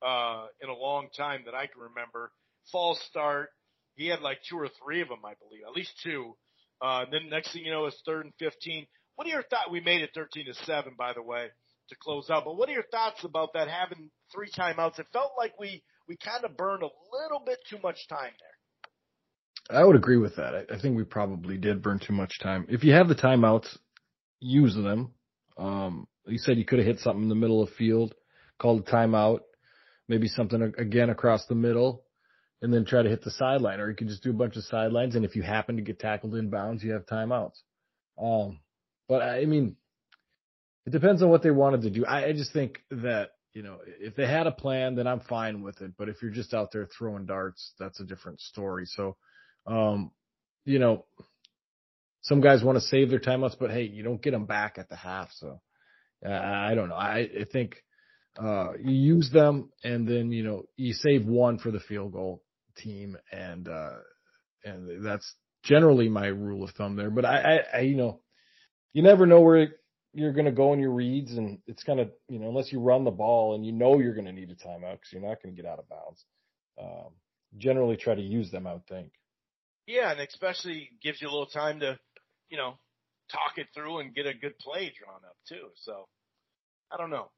uh, 0.02 0.48
in 0.62 0.70
a 0.70 0.74
long 0.74 1.10
time 1.16 1.44
that 1.46 1.54
I 1.54 1.68
can 1.68 1.82
remember. 1.82 2.32
False 2.72 3.00
start. 3.10 3.50
He 3.96 4.08
had 4.08 4.22
like 4.22 4.40
two 4.50 4.58
or 4.58 4.70
three 4.84 5.02
of 5.02 5.10
them, 5.10 5.20
I 5.26 5.34
believe, 5.40 5.64
at 5.68 5.76
least 5.76 5.92
two. 6.04 6.36
Uh, 6.82 7.04
and 7.04 7.14
then 7.14 7.30
next 7.30 7.54
thing 7.54 7.64
you 7.64 7.72
know, 7.72 7.86
it's 7.86 8.02
third 8.06 8.26
and 8.26 8.34
15. 8.40 8.88
What 9.16 9.28
are 9.28 9.32
your 9.32 9.44
thoughts? 9.44 9.70
We 9.72 9.82
made 9.82 10.02
it 10.02 10.12
13 10.16 10.46
to 10.48 10.54
7, 10.66 10.94
by 10.98 11.14
the 11.14 11.22
way, 11.22 11.48
to 11.90 11.96
close 12.02 12.30
out. 12.30 12.46
But 12.46 12.58
what 12.58 12.70
are 12.70 12.74
your 12.74 12.88
thoughts 12.92 13.24
about 13.24 13.54
that 13.54 13.68
having 13.68 14.10
three 14.34 14.50
timeouts? 14.50 15.00
It 15.00 15.08
felt 15.14 15.34
like 15.38 15.54
we, 15.60 15.84
we 16.08 16.18
kind 16.18 16.44
of 16.44 16.58
burned 16.58 16.84
a 16.84 16.90
little 17.14 17.44
bit 17.46 17.60
too 17.70 17.78
much 17.84 18.08
time 18.10 18.32
there. 18.40 19.78
I 19.80 19.84
would 19.84 19.96
agree 19.96 20.18
with 20.18 20.36
that. 20.38 20.56
I, 20.56 20.76
I 20.76 20.82
think 20.82 20.98
we 20.98 21.04
probably 21.04 21.58
did 21.58 21.84
burn 21.84 22.00
too 22.00 22.14
much 22.14 22.40
time. 22.42 22.66
If 22.68 22.84
you 22.84 22.94
have 22.94 23.08
the 23.08 23.16
timeouts, 23.16 23.78
use 24.40 24.76
them. 24.76 25.14
Um, 25.58 26.08
you 26.26 26.40
said 26.40 26.58
you 26.58 26.66
could 26.66 26.80
have 26.80 26.88
hit 26.88 27.00
something 27.00 27.24
in 27.24 27.30
the 27.30 27.36
middle 27.36 27.62
of 27.62 27.70
field, 27.72 28.16
called 28.60 28.88
a 28.88 28.92
timeout, 28.92 29.42
maybe 30.08 30.28
something 30.28 30.74
again 30.78 31.10
across 31.10 31.46
the 31.46 31.56
middle, 31.56 32.04
and 32.62 32.74
then 32.74 32.86
try 32.86 33.02
to 33.02 33.10
hit 33.10 33.24
the 33.24 33.32
sideline. 33.32 33.80
Or 33.80 33.90
you 33.90 33.96
could 33.96 34.08
just 34.08 34.24
do 34.24 34.30
a 34.30 34.34
bunch 34.34 34.56
of 34.56 34.64
sidelines, 34.64 35.16
and 35.16 35.26
if 35.26 35.36
you 35.36 35.42
happen 35.42 35.78
to 35.78 35.82
get 35.82 36.00
tackled 36.00 36.36
in 36.36 36.50
bounds, 36.50 36.84
you 36.84 36.92
have 36.92 37.06
timeouts. 37.06 37.60
Um, 38.22 38.60
but 39.08 39.22
I 39.22 39.46
mean, 39.46 39.76
it 40.86 40.92
depends 40.92 41.22
on 41.22 41.30
what 41.30 41.44
they 41.44 41.52
wanted 41.52 41.82
to 41.84 41.90
do. 41.90 42.06
I, 42.06 42.26
I 42.26 42.34
just 42.34 42.54
think 42.54 42.80
that 42.92 43.32
you 43.54 43.64
know 43.64 43.78
if 44.00 44.16
they 44.16 44.28
had 44.28 44.48
a 44.48 44.52
plan, 44.52 44.96
then 44.96 45.08
I'm 45.08 45.22
fine 45.22 45.62
with 45.62 45.82
it. 45.82 45.94
But 45.98 46.10
if 46.10 46.22
you're 46.22 46.32
just 46.32 46.54
out 46.54 46.72
there 46.72 46.88
throwing 46.98 47.26
darts, 47.26 47.74
that's 47.80 48.00
a 48.00 48.06
different 48.06 48.42
story. 48.42 48.86
So, 48.86 49.18
um, 49.68 50.12
you 50.66 50.80
know, 50.80 51.06
some 52.22 52.42
guys 52.42 52.64
want 52.64 52.78
to 52.78 52.84
save 52.84 53.10
their 53.10 53.20
timeouts, 53.20 53.58
but 53.60 53.72
hey, 53.72 53.84
you 53.84 54.04
don't 54.04 54.22
get 54.22 54.32
them 54.32 54.46
back 54.46 54.78
at 54.78 54.90
the 54.90 54.96
half. 54.96 55.30
So 55.34 55.60
uh, 56.26 56.32
I 56.32 56.76
don't 56.76 56.90
know. 56.90 56.96
I, 56.96 57.30
I 57.42 57.46
think 57.52 57.78
uh, 58.42 58.74
you 58.82 58.94
use 58.94 59.30
them 59.32 59.72
and 59.84 60.08
then, 60.08 60.32
you 60.32 60.44
know, 60.44 60.64
you 60.78 60.94
save 60.94 61.26
one 61.26 61.58
for 61.58 61.72
the 61.72 61.80
field 61.80 62.14
goal 62.14 62.42
team. 62.82 63.18
And, 63.32 63.68
uh, 63.68 63.98
and 64.64 65.06
that's 65.06 65.36
generally 65.64 66.10
my 66.10 66.28
rule 66.28 66.64
of 66.64 66.72
thumb 66.72 66.96
there. 66.96 67.10
But 67.10 67.26
I, 67.26 67.38
I, 67.38 67.78
I 67.78 67.80
you 67.82 67.96
know, 67.96 68.22
you 68.94 69.04
never 69.04 69.26
know 69.26 69.42
where 69.42 69.70
you're 70.14 70.34
going 70.34 70.46
to 70.46 70.52
go 70.52 70.74
in 70.74 70.80
your 70.80 70.92
reads. 70.92 71.34
And 71.34 71.60
it's 71.68 71.84
kind 71.84 72.00
of, 72.00 72.12
you 72.28 72.40
know, 72.40 72.50
unless 72.50 72.72
you 72.72 72.80
run 72.80 73.04
the 73.04 73.12
ball 73.12 73.56
and 73.56 73.66
you 73.66 73.72
know 73.72 74.00
you're 74.00 74.16
going 74.16 74.26
to 74.26 74.32
need 74.32 74.52
a 74.52 74.56
timeout 74.56 74.94
because 74.94 75.12
you're 75.12 75.22
not 75.22 75.42
going 75.42 75.56
to 75.56 75.62
get 75.62 75.70
out 75.70 75.80
of 75.80 75.90
bounds. 75.90 76.26
Um, 76.82 77.12
generally 77.58 77.98
try 77.98 78.16
to 78.16 78.22
use 78.22 78.52
them, 78.52 78.68
I 78.68 78.74
would 78.74 78.88
think. 78.88 79.12
Yeah, 79.88 80.12
and 80.12 80.22
especially 80.22 80.90
gives 81.02 81.22
you 81.22 81.28
a 81.28 81.32
little 81.32 81.48
time 81.48 81.80
to 81.82 82.00
you 82.52 82.58
know, 82.58 82.78
talk 83.32 83.58
it 83.58 83.68
through 83.74 84.00
and 84.00 84.14
get 84.14 84.28
a 84.28 84.34
good 84.34 84.60
play 84.60 84.94
drawn 85.00 85.22
up 85.26 85.38
too. 85.48 85.70
So 85.78 86.08
I 86.92 86.98
don't 86.98 87.10
know. 87.10 87.32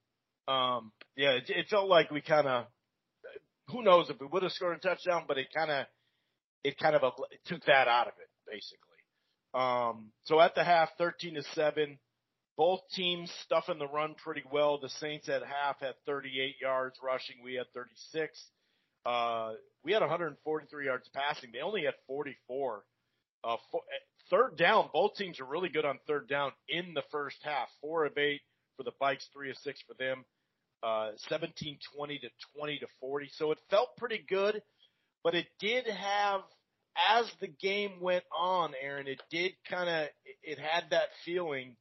Um, 0.52 0.92
yeah, 1.16 1.34
it, 1.34 1.44
it 1.48 1.68
felt 1.70 1.88
like 1.88 2.12
we 2.12 2.20
kind 2.20 2.48
of, 2.48 2.66
who 3.74 3.84
knows 3.84 4.10
if 4.10 4.20
we 4.20 4.28
would 4.28 4.44
have 4.44 4.52
scored 4.52 4.78
a 4.78 4.80
touchdown, 4.80 5.26
but 5.28 5.38
it 5.38 5.48
kind 5.54 5.72
of, 5.72 5.86
it 6.64 6.78
kind 6.78 6.96
of 6.96 7.04
it 7.32 7.40
took 7.46 7.66
that 7.66 7.88
out 7.88 8.08
of 8.08 8.14
it 8.20 8.30
basically. 8.48 8.94
Um, 9.54 10.12
so 10.24 10.40
at 10.40 10.56
the 10.56 10.64
half, 10.64 10.90
13 10.98 11.36
to 11.36 11.44
seven, 11.54 12.00
both 12.58 12.82
teams 12.94 13.32
stuffing 13.44 13.80
the 13.80 13.88
run 13.88 14.16
pretty 14.24 14.44
well. 14.52 14.80
The 14.80 14.90
Saints 14.90 15.28
at 15.30 15.42
half 15.42 15.80
had 15.80 15.96
38 16.06 16.56
yards 16.62 16.96
rushing. 17.04 17.38
We 17.44 17.56
had 17.56 17.68
36. 17.74 18.40
Uh, 19.06 19.54
we 19.84 19.92
had 19.92 20.02
143 20.02 20.86
yards 20.86 21.10
passing. 21.14 21.50
They 21.52 21.60
only 21.60 21.84
had 21.84 21.96
44. 22.08 22.84
Uh, 23.44 23.58
four, 23.72 23.82
third 24.30 24.56
down, 24.58 24.90
both 24.94 25.16
teams 25.16 25.40
are 25.40 25.46
really 25.46 25.70
good 25.70 25.84
on 25.86 26.00
third 26.08 26.30
down 26.30 26.52
in 26.70 26.94
the 26.94 27.04
first 27.12 27.38
half. 27.44 27.68
Four 27.82 28.06
of 28.06 28.18
eight 28.18 28.42
for 28.78 28.84
the 28.84 28.94
Vikes, 29.02 29.28
three 29.34 29.50
of 29.50 29.58
six 29.58 29.82
for 29.86 29.96
them. 29.96 30.24
Uh, 30.84 31.12
17 31.30 31.78
20 31.96 32.20
to 32.20 32.30
20 32.58 32.80
to 32.80 32.88
40. 33.00 33.30
So 33.38 33.52
it 33.52 33.58
felt 33.70 33.96
pretty 33.98 34.22
good, 34.28 34.62
but 35.24 35.34
it 35.34 35.48
did 35.60 35.86
have, 35.88 36.42
as 37.10 37.26
the 37.40 37.48
game 37.48 38.02
went 38.02 38.26
on, 38.38 38.74
Aaron, 38.82 39.08
it 39.08 39.22
did 39.32 39.54
kind 39.70 39.90
of, 39.90 40.08
it 40.44 40.60
had 40.60 40.90
that 40.92 41.08
feeling 41.24 41.78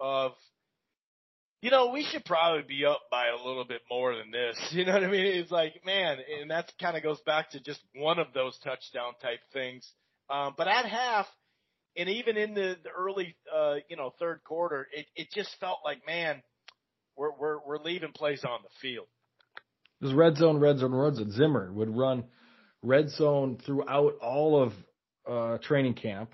of, 0.00 0.32
you 1.60 1.70
know, 1.70 1.90
we 1.90 2.04
should 2.04 2.24
probably 2.24 2.62
be 2.62 2.86
up 2.86 3.02
by 3.10 3.26
a 3.26 3.46
little 3.46 3.66
bit 3.66 3.82
more 3.90 4.16
than 4.16 4.30
this. 4.30 4.56
You 4.72 4.86
know 4.86 4.94
what 4.94 5.04
I 5.04 5.10
mean? 5.10 5.26
It's 5.26 5.50
like, 5.50 5.84
man, 5.84 6.16
and 6.40 6.50
that 6.50 6.72
kind 6.80 6.96
of 6.96 7.02
goes 7.02 7.20
back 7.26 7.50
to 7.50 7.60
just 7.60 7.80
one 7.94 8.18
of 8.18 8.28
those 8.32 8.58
touchdown 8.64 9.12
type 9.20 9.40
things. 9.52 9.86
Um, 10.30 10.54
but 10.56 10.68
at 10.68 10.86
half, 10.86 11.26
and 11.96 12.08
even 12.08 12.38
in 12.38 12.54
the, 12.54 12.76
the 12.82 12.90
early, 12.96 13.36
uh, 13.54 13.76
you 13.90 13.96
know, 13.96 14.14
third 14.18 14.40
quarter, 14.44 14.86
it, 14.92 15.06
it 15.16 15.28
just 15.34 15.50
felt 15.60 15.80
like, 15.84 16.06
man, 16.06 16.42
we're, 17.18 17.32
we're, 17.32 17.58
we're 17.66 17.82
leaving 17.82 18.12
plays 18.12 18.44
on 18.44 18.60
the 18.62 18.68
field. 18.80 19.06
This 20.00 20.12
red 20.12 20.36
zone, 20.36 20.58
red 20.58 20.78
zone, 20.78 20.94
red 20.94 21.16
zone. 21.16 21.32
Zimmer 21.32 21.72
would 21.72 21.94
run 21.94 22.24
red 22.82 23.10
zone 23.10 23.58
throughout 23.66 24.14
all 24.22 24.62
of, 24.62 24.72
uh, 25.28 25.58
training 25.58 25.94
camp, 25.94 26.30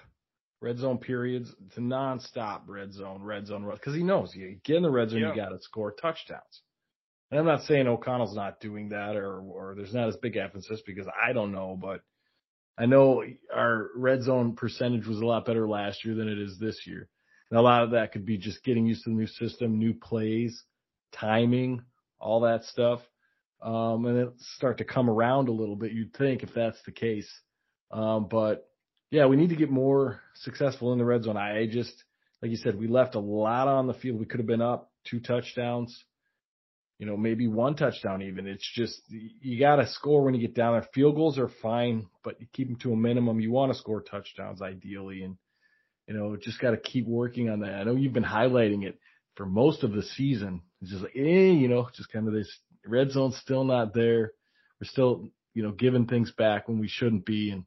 red 0.60 0.78
zone 0.78 0.98
periods 0.98 1.52
to 1.74 1.80
nonstop 1.80 2.60
red 2.66 2.92
zone, 2.92 3.22
red 3.22 3.46
zone, 3.46 3.64
runs 3.64 3.80
because 3.80 3.96
he 3.96 4.02
knows 4.02 4.34
you 4.34 4.58
get 4.64 4.76
in 4.76 4.82
the 4.82 4.90
red 4.90 5.10
zone, 5.10 5.20
yeah. 5.20 5.30
you 5.30 5.36
got 5.36 5.48
to 5.48 5.58
score 5.60 5.92
touchdowns. 5.92 6.62
And 7.30 7.40
I'm 7.40 7.46
not 7.46 7.64
saying 7.64 7.88
O'Connell's 7.88 8.36
not 8.36 8.60
doing 8.60 8.90
that 8.90 9.16
or, 9.16 9.40
or 9.40 9.74
there's 9.74 9.94
not 9.94 10.08
as 10.08 10.16
big 10.18 10.36
emphasis 10.36 10.82
because 10.86 11.06
I 11.20 11.32
don't 11.32 11.52
know, 11.52 11.76
but 11.80 12.02
I 12.78 12.86
know 12.86 13.24
our 13.52 13.88
red 13.96 14.22
zone 14.22 14.54
percentage 14.54 15.06
was 15.06 15.18
a 15.18 15.26
lot 15.26 15.46
better 15.46 15.66
last 15.66 16.04
year 16.04 16.14
than 16.14 16.28
it 16.28 16.38
is 16.38 16.58
this 16.58 16.86
year. 16.86 17.08
And 17.50 17.58
a 17.58 17.62
lot 17.62 17.82
of 17.82 17.90
that 17.92 18.12
could 18.12 18.26
be 18.26 18.38
just 18.38 18.62
getting 18.62 18.86
used 18.86 19.04
to 19.04 19.10
the 19.10 19.16
new 19.16 19.26
system, 19.26 19.78
new 19.78 19.94
plays, 19.94 20.62
timing, 21.18 21.82
all 22.18 22.40
that 22.40 22.64
stuff. 22.64 23.00
Um, 23.62 24.04
and 24.06 24.18
it 24.18 24.28
start 24.56 24.78
to 24.78 24.84
come 24.84 25.08
around 25.08 25.48
a 25.48 25.52
little 25.52 25.76
bit, 25.76 25.92
you'd 25.92 26.14
think, 26.14 26.42
if 26.42 26.52
that's 26.54 26.78
the 26.84 26.92
case. 26.92 27.28
Um, 27.90 28.28
but 28.30 28.68
yeah, 29.10 29.26
we 29.26 29.36
need 29.36 29.50
to 29.50 29.56
get 29.56 29.70
more 29.70 30.20
successful 30.34 30.92
in 30.92 30.98
the 30.98 31.04
red 31.04 31.24
zone. 31.24 31.36
I 31.36 31.66
just, 31.66 31.92
like 32.42 32.50
you 32.50 32.56
said, 32.58 32.78
we 32.78 32.88
left 32.88 33.14
a 33.14 33.20
lot 33.20 33.68
on 33.68 33.86
the 33.86 33.94
field. 33.94 34.18
We 34.18 34.26
could 34.26 34.40
have 34.40 34.46
been 34.46 34.60
up 34.60 34.90
two 35.08 35.20
touchdowns 35.20 36.04
you 36.98 37.06
know, 37.06 37.16
maybe 37.16 37.48
one 37.48 37.74
touchdown 37.74 38.22
even. 38.22 38.46
It's 38.46 38.68
just, 38.74 39.00
you 39.08 39.58
got 39.58 39.76
to 39.76 39.88
score 39.88 40.24
when 40.24 40.34
you 40.34 40.40
get 40.40 40.54
down 40.54 40.74
there. 40.74 40.88
Field 40.94 41.16
goals 41.16 41.38
are 41.38 41.50
fine, 41.60 42.06
but 42.22 42.40
you 42.40 42.46
keep 42.52 42.68
them 42.68 42.78
to 42.80 42.92
a 42.92 42.96
minimum. 42.96 43.40
You 43.40 43.50
want 43.50 43.72
to 43.72 43.78
score 43.78 44.00
touchdowns 44.00 44.62
ideally. 44.62 45.22
And, 45.22 45.36
you 46.06 46.14
know, 46.14 46.36
just 46.36 46.60
got 46.60 46.70
to 46.70 46.76
keep 46.76 47.06
working 47.06 47.50
on 47.50 47.60
that. 47.60 47.74
I 47.74 47.84
know 47.84 47.96
you've 47.96 48.12
been 48.12 48.24
highlighting 48.24 48.84
it 48.84 48.98
for 49.34 49.46
most 49.46 49.82
of 49.82 49.92
the 49.92 50.02
season. 50.02 50.62
It's 50.80 50.90
just 50.90 51.02
like, 51.02 51.16
eh, 51.16 51.50
you 51.50 51.68
know, 51.68 51.88
just 51.94 52.12
kind 52.12 52.28
of 52.28 52.34
this 52.34 52.58
red 52.86 53.10
zone's 53.10 53.36
still 53.36 53.64
not 53.64 53.94
there. 53.94 54.32
We're 54.80 54.88
still, 54.88 55.28
you 55.54 55.62
know, 55.62 55.72
giving 55.72 56.06
things 56.06 56.32
back 56.32 56.68
when 56.68 56.78
we 56.78 56.88
shouldn't 56.88 57.24
be. 57.24 57.50
And, 57.50 57.64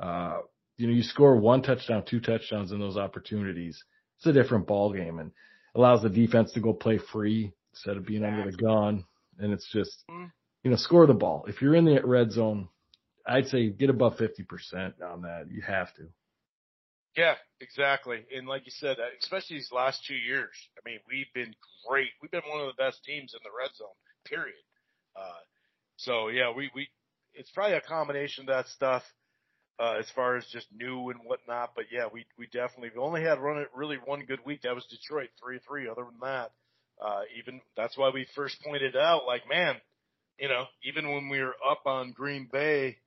uh, 0.00 0.38
you 0.76 0.86
know, 0.86 0.92
you 0.92 1.02
score 1.02 1.36
one 1.36 1.62
touchdown, 1.62 2.04
two 2.08 2.20
touchdowns 2.20 2.72
in 2.72 2.78
those 2.78 2.96
opportunities. 2.96 3.82
It's 4.18 4.26
a 4.26 4.32
different 4.32 4.66
ball 4.66 4.92
game 4.92 5.18
and 5.18 5.32
allows 5.74 6.02
the 6.02 6.08
defense 6.08 6.52
to 6.52 6.60
go 6.60 6.72
play 6.72 6.98
free 6.98 7.52
instead 7.72 7.96
of 7.96 8.06
being 8.06 8.22
exactly. 8.22 8.40
under 8.40 8.50
the 8.50 8.62
gun. 8.62 9.04
And 9.38 9.52
it's 9.52 9.70
just, 9.70 10.04
mm-hmm. 10.10 10.26
you 10.64 10.70
know, 10.70 10.76
score 10.76 11.06
the 11.06 11.14
ball. 11.14 11.44
If 11.48 11.60
you're 11.60 11.74
in 11.74 11.84
the 11.84 12.00
red 12.02 12.32
zone, 12.32 12.68
I'd 13.26 13.48
say 13.48 13.70
get 13.70 13.90
above 13.90 14.16
50% 14.16 15.02
on 15.02 15.22
that. 15.22 15.46
You 15.50 15.62
have 15.62 15.92
to. 15.94 16.08
Yeah, 17.16 17.34
exactly. 17.60 18.24
And 18.34 18.46
like 18.46 18.66
you 18.66 18.72
said, 18.76 18.98
uh, 18.98 19.08
especially 19.22 19.56
these 19.56 19.72
last 19.72 20.04
two 20.06 20.14
years, 20.14 20.52
I 20.76 20.88
mean, 20.88 20.98
we've 21.08 21.32
been 21.34 21.54
great. 21.88 22.10
We've 22.20 22.30
been 22.30 22.42
one 22.46 22.60
of 22.60 22.66
the 22.68 22.82
best 22.82 23.02
teams 23.04 23.32
in 23.32 23.40
the 23.42 23.56
red 23.56 23.70
zone, 23.74 23.96
period. 24.26 24.60
Uh, 25.16 25.40
so 25.96 26.28
yeah, 26.28 26.52
we, 26.54 26.70
we, 26.74 26.88
it's 27.32 27.50
probably 27.50 27.76
a 27.76 27.80
combination 27.80 28.42
of 28.42 28.48
that 28.48 28.68
stuff, 28.68 29.02
uh, 29.78 29.94
as 29.98 30.06
far 30.14 30.36
as 30.36 30.44
just 30.52 30.66
new 30.76 31.08
and 31.08 31.20
whatnot. 31.24 31.72
But 31.74 31.86
yeah, 31.90 32.06
we, 32.12 32.26
we 32.38 32.46
definitely, 32.48 32.90
we 32.94 33.00
only 33.00 33.22
had 33.22 33.40
run 33.40 33.58
it 33.58 33.68
really 33.74 33.96
one 34.04 34.24
good 34.26 34.40
week. 34.44 34.62
That 34.62 34.74
was 34.74 34.84
Detroit, 34.86 35.30
3-3. 35.42 35.90
Other 35.90 36.04
than 36.04 36.20
that, 36.20 36.52
uh, 37.02 37.22
even 37.38 37.62
that's 37.78 37.96
why 37.96 38.10
we 38.12 38.26
first 38.34 38.56
pointed 38.62 38.94
out, 38.94 39.26
like, 39.26 39.42
man, 39.48 39.76
you 40.38 40.48
know, 40.48 40.64
even 40.84 41.10
when 41.10 41.30
we 41.30 41.40
were 41.40 41.56
up 41.66 41.82
on 41.86 42.12
Green 42.12 42.46
Bay, 42.50 42.98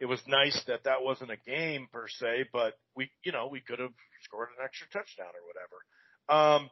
it 0.00 0.06
was 0.06 0.20
nice 0.26 0.62
that 0.66 0.84
that 0.84 1.02
wasn't 1.02 1.30
a 1.30 1.36
game 1.36 1.88
per 1.92 2.06
se, 2.08 2.46
but 2.52 2.74
we, 2.94 3.10
you 3.24 3.32
know, 3.32 3.48
we 3.50 3.60
could 3.60 3.78
have 3.78 3.92
scored 4.22 4.48
an 4.56 4.64
extra 4.64 4.86
touchdown 4.88 5.26
or 5.28 5.44
whatever. 5.46 6.60
Um, 6.62 6.70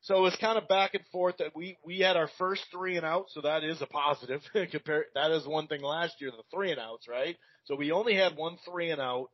so 0.00 0.18
it 0.18 0.22
was 0.22 0.36
kind 0.40 0.58
of 0.58 0.68
back 0.68 0.94
and 0.94 1.04
forth 1.12 1.36
that 1.38 1.56
we, 1.56 1.78
we 1.84 2.00
had 2.00 2.16
our 2.16 2.28
first 2.36 2.64
three 2.70 2.96
and 2.96 3.06
out. 3.06 3.26
So 3.30 3.40
that 3.42 3.64
is 3.64 3.80
a 3.80 3.86
positive 3.86 4.42
compared. 4.70 5.06
That 5.14 5.30
is 5.30 5.46
one 5.46 5.66
thing 5.66 5.82
last 5.82 6.20
year, 6.20 6.30
the 6.30 6.42
three 6.54 6.72
and 6.72 6.80
outs, 6.80 7.08
right? 7.08 7.36
So 7.64 7.76
we 7.76 7.92
only 7.92 8.14
had 8.14 8.36
one 8.36 8.58
three 8.68 8.90
and 8.90 9.00
out, 9.00 9.28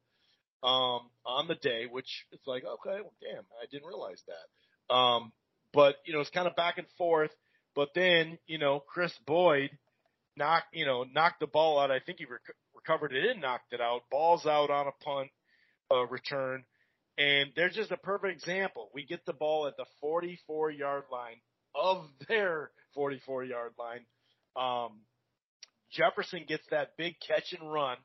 um, 0.62 1.10
on 1.24 1.48
the 1.48 1.54
day, 1.54 1.86
which 1.90 2.26
it's 2.32 2.46
like, 2.46 2.64
okay, 2.64 3.00
well, 3.00 3.14
damn, 3.20 3.44
I 3.60 3.66
didn't 3.70 3.86
realize 3.86 4.22
that. 4.26 4.94
Um, 4.94 5.32
but 5.72 5.96
you 6.04 6.12
know, 6.12 6.20
it's 6.20 6.30
kind 6.30 6.46
of 6.46 6.56
back 6.56 6.78
and 6.78 6.86
forth. 6.98 7.30
But 7.74 7.90
then, 7.94 8.38
you 8.46 8.58
know, 8.58 8.80
Kris 8.80 9.12
Boyd 9.26 9.70
knocked, 10.36 10.74
you 10.74 10.86
know, 10.86 11.04
knocked 11.04 11.40
the 11.40 11.46
ball 11.46 11.78
out. 11.78 11.90
I 11.90 12.00
think 12.00 12.18
he 12.18 12.24
rec- 12.24 12.56
recovered 12.84 13.12
it 13.12 13.24
in, 13.24 13.40
knocked 13.40 13.72
it 13.72 13.80
out. 13.80 14.02
Ball's 14.10 14.46
out 14.46 14.70
on 14.70 14.86
a 14.86 15.04
punt 15.04 15.30
uh, 15.90 16.06
return. 16.06 16.64
And 17.18 17.50
they're 17.54 17.70
just 17.70 17.90
a 17.90 17.96
perfect 17.96 18.32
example. 18.32 18.90
We 18.94 19.04
get 19.04 19.24
the 19.26 19.32
ball 19.32 19.66
at 19.66 19.76
the 19.76 19.84
44 20.00 20.70
yard 20.70 21.04
line 21.12 21.36
of 21.74 22.04
their 22.28 22.70
44 22.94 23.44
yard 23.44 23.72
line. 23.78 24.04
Um, 24.56 25.00
Jefferson 25.92 26.44
gets 26.46 26.64
that 26.70 26.96
big 26.96 27.16
catch 27.26 27.52
and 27.58 27.70
run, 27.70 27.96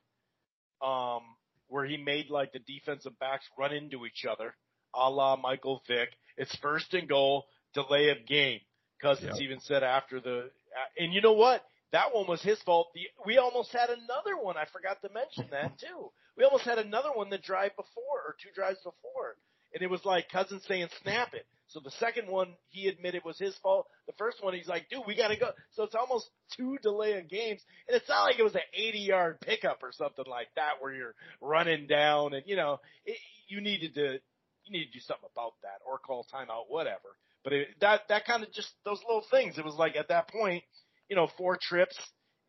um, 0.83 1.21
where 1.67 1.85
he 1.85 1.97
made 1.97 2.29
like 2.29 2.51
the 2.51 2.59
defensive 2.59 3.17
backs 3.19 3.45
run 3.57 3.73
into 3.73 4.05
each 4.05 4.25
other, 4.29 4.55
a 4.95 5.09
la 5.09 5.35
Michael 5.35 5.81
Vick. 5.88 6.09
It's 6.38 6.55
first 6.57 6.93
and 6.93 7.07
goal 7.07 7.45
delay 7.73 8.09
of 8.09 8.25
game. 8.27 8.59
Cousins 9.01 9.33
yep. 9.35 9.41
even 9.41 9.59
said 9.61 9.83
after 9.83 10.19
the, 10.19 10.49
and 10.97 11.13
you 11.13 11.21
know 11.21 11.33
what? 11.33 11.63
That 11.91 12.13
one 12.13 12.28
was 12.28 12.41
his 12.41 12.62
fault. 12.63 12.88
The, 12.93 13.02
we 13.26 13.38
almost 13.38 13.71
had 13.71 13.89
another 13.89 14.41
one. 14.41 14.58
I 14.58 14.65
forgot 14.71 15.02
to 15.02 15.13
mention 15.13 15.48
that 15.52 15.80
too. 15.80 16.12
We 16.38 16.43
almost 16.43 16.65
had 16.65 16.78
another 16.78 17.10
one 17.13 17.30
the 17.30 17.38
drive 17.38 17.76
before 17.76 18.21
or 18.26 18.36
two 18.41 18.50
drives 18.54 18.80
before. 18.80 19.38
And 19.74 19.82
it 19.82 19.89
was 19.89 20.06
like 20.06 20.30
Cousins 20.30 20.63
saying, 20.67 20.88
snap 21.04 21.34
it. 21.34 21.45
So 21.67 21.80
the 21.84 21.91
second 21.91 22.30
one, 22.30 22.54
he 22.69 22.88
admitted 22.88 23.24
was 23.26 23.38
his 23.39 23.56
fault. 23.58 23.88
The 24.08 24.13
first 24.13 24.43
one, 24.43 24.54
he's 24.54 24.67
like, 24.67 24.88
dude, 24.89 25.02
we 25.08 25.15
gotta 25.15 25.36
go. 25.36 25.50
So 25.71 25.84
it's 25.84 25.95
almost 25.95 26.30
two 26.56 26.78
delay 26.82 27.13
of 27.17 27.28
games. 27.28 27.62
And 27.88 27.98
it's 27.98 28.08
not 28.08 28.24
like 28.24 28.39
it 28.39 28.43
was 28.43 28.56
an 28.56 28.62
80 28.74 29.00
yard 29.00 29.41
pickup 29.41 29.80
or 29.84 29.91
something 29.91 30.26
like 30.30 30.48
that 30.56 30.74
where 30.80 30.93
you're 30.93 31.15
running 31.41 31.88
down 31.88 32.34
and, 32.34 32.43
you 32.45 32.56
know, 32.56 32.80
it, 33.06 33.17
you 33.48 33.62
needed 33.62 33.95
to, 33.95 34.19
you 34.63 34.71
need 34.71 34.86
to 34.86 34.91
do 34.91 35.00
something 35.00 35.30
about 35.34 35.54
that 35.63 35.82
or 35.86 35.98
call 35.98 36.26
timeout, 36.34 36.69
whatever. 36.69 37.17
But 37.43 37.54
it, 37.54 37.67
that 37.80 38.02
that 38.10 38.26
kind 38.26 38.43
of 38.43 38.52
just 38.52 38.71
those 38.86 39.00
little 39.08 39.24
things. 39.30 39.58
It 39.58 39.65
was 39.65 39.76
like 39.76 39.95
at 39.95 40.08
that 40.08 40.30
point, 40.30 40.63
you 41.10 41.15
know, 41.15 41.28
four 41.38 41.58
trips, 41.62 41.98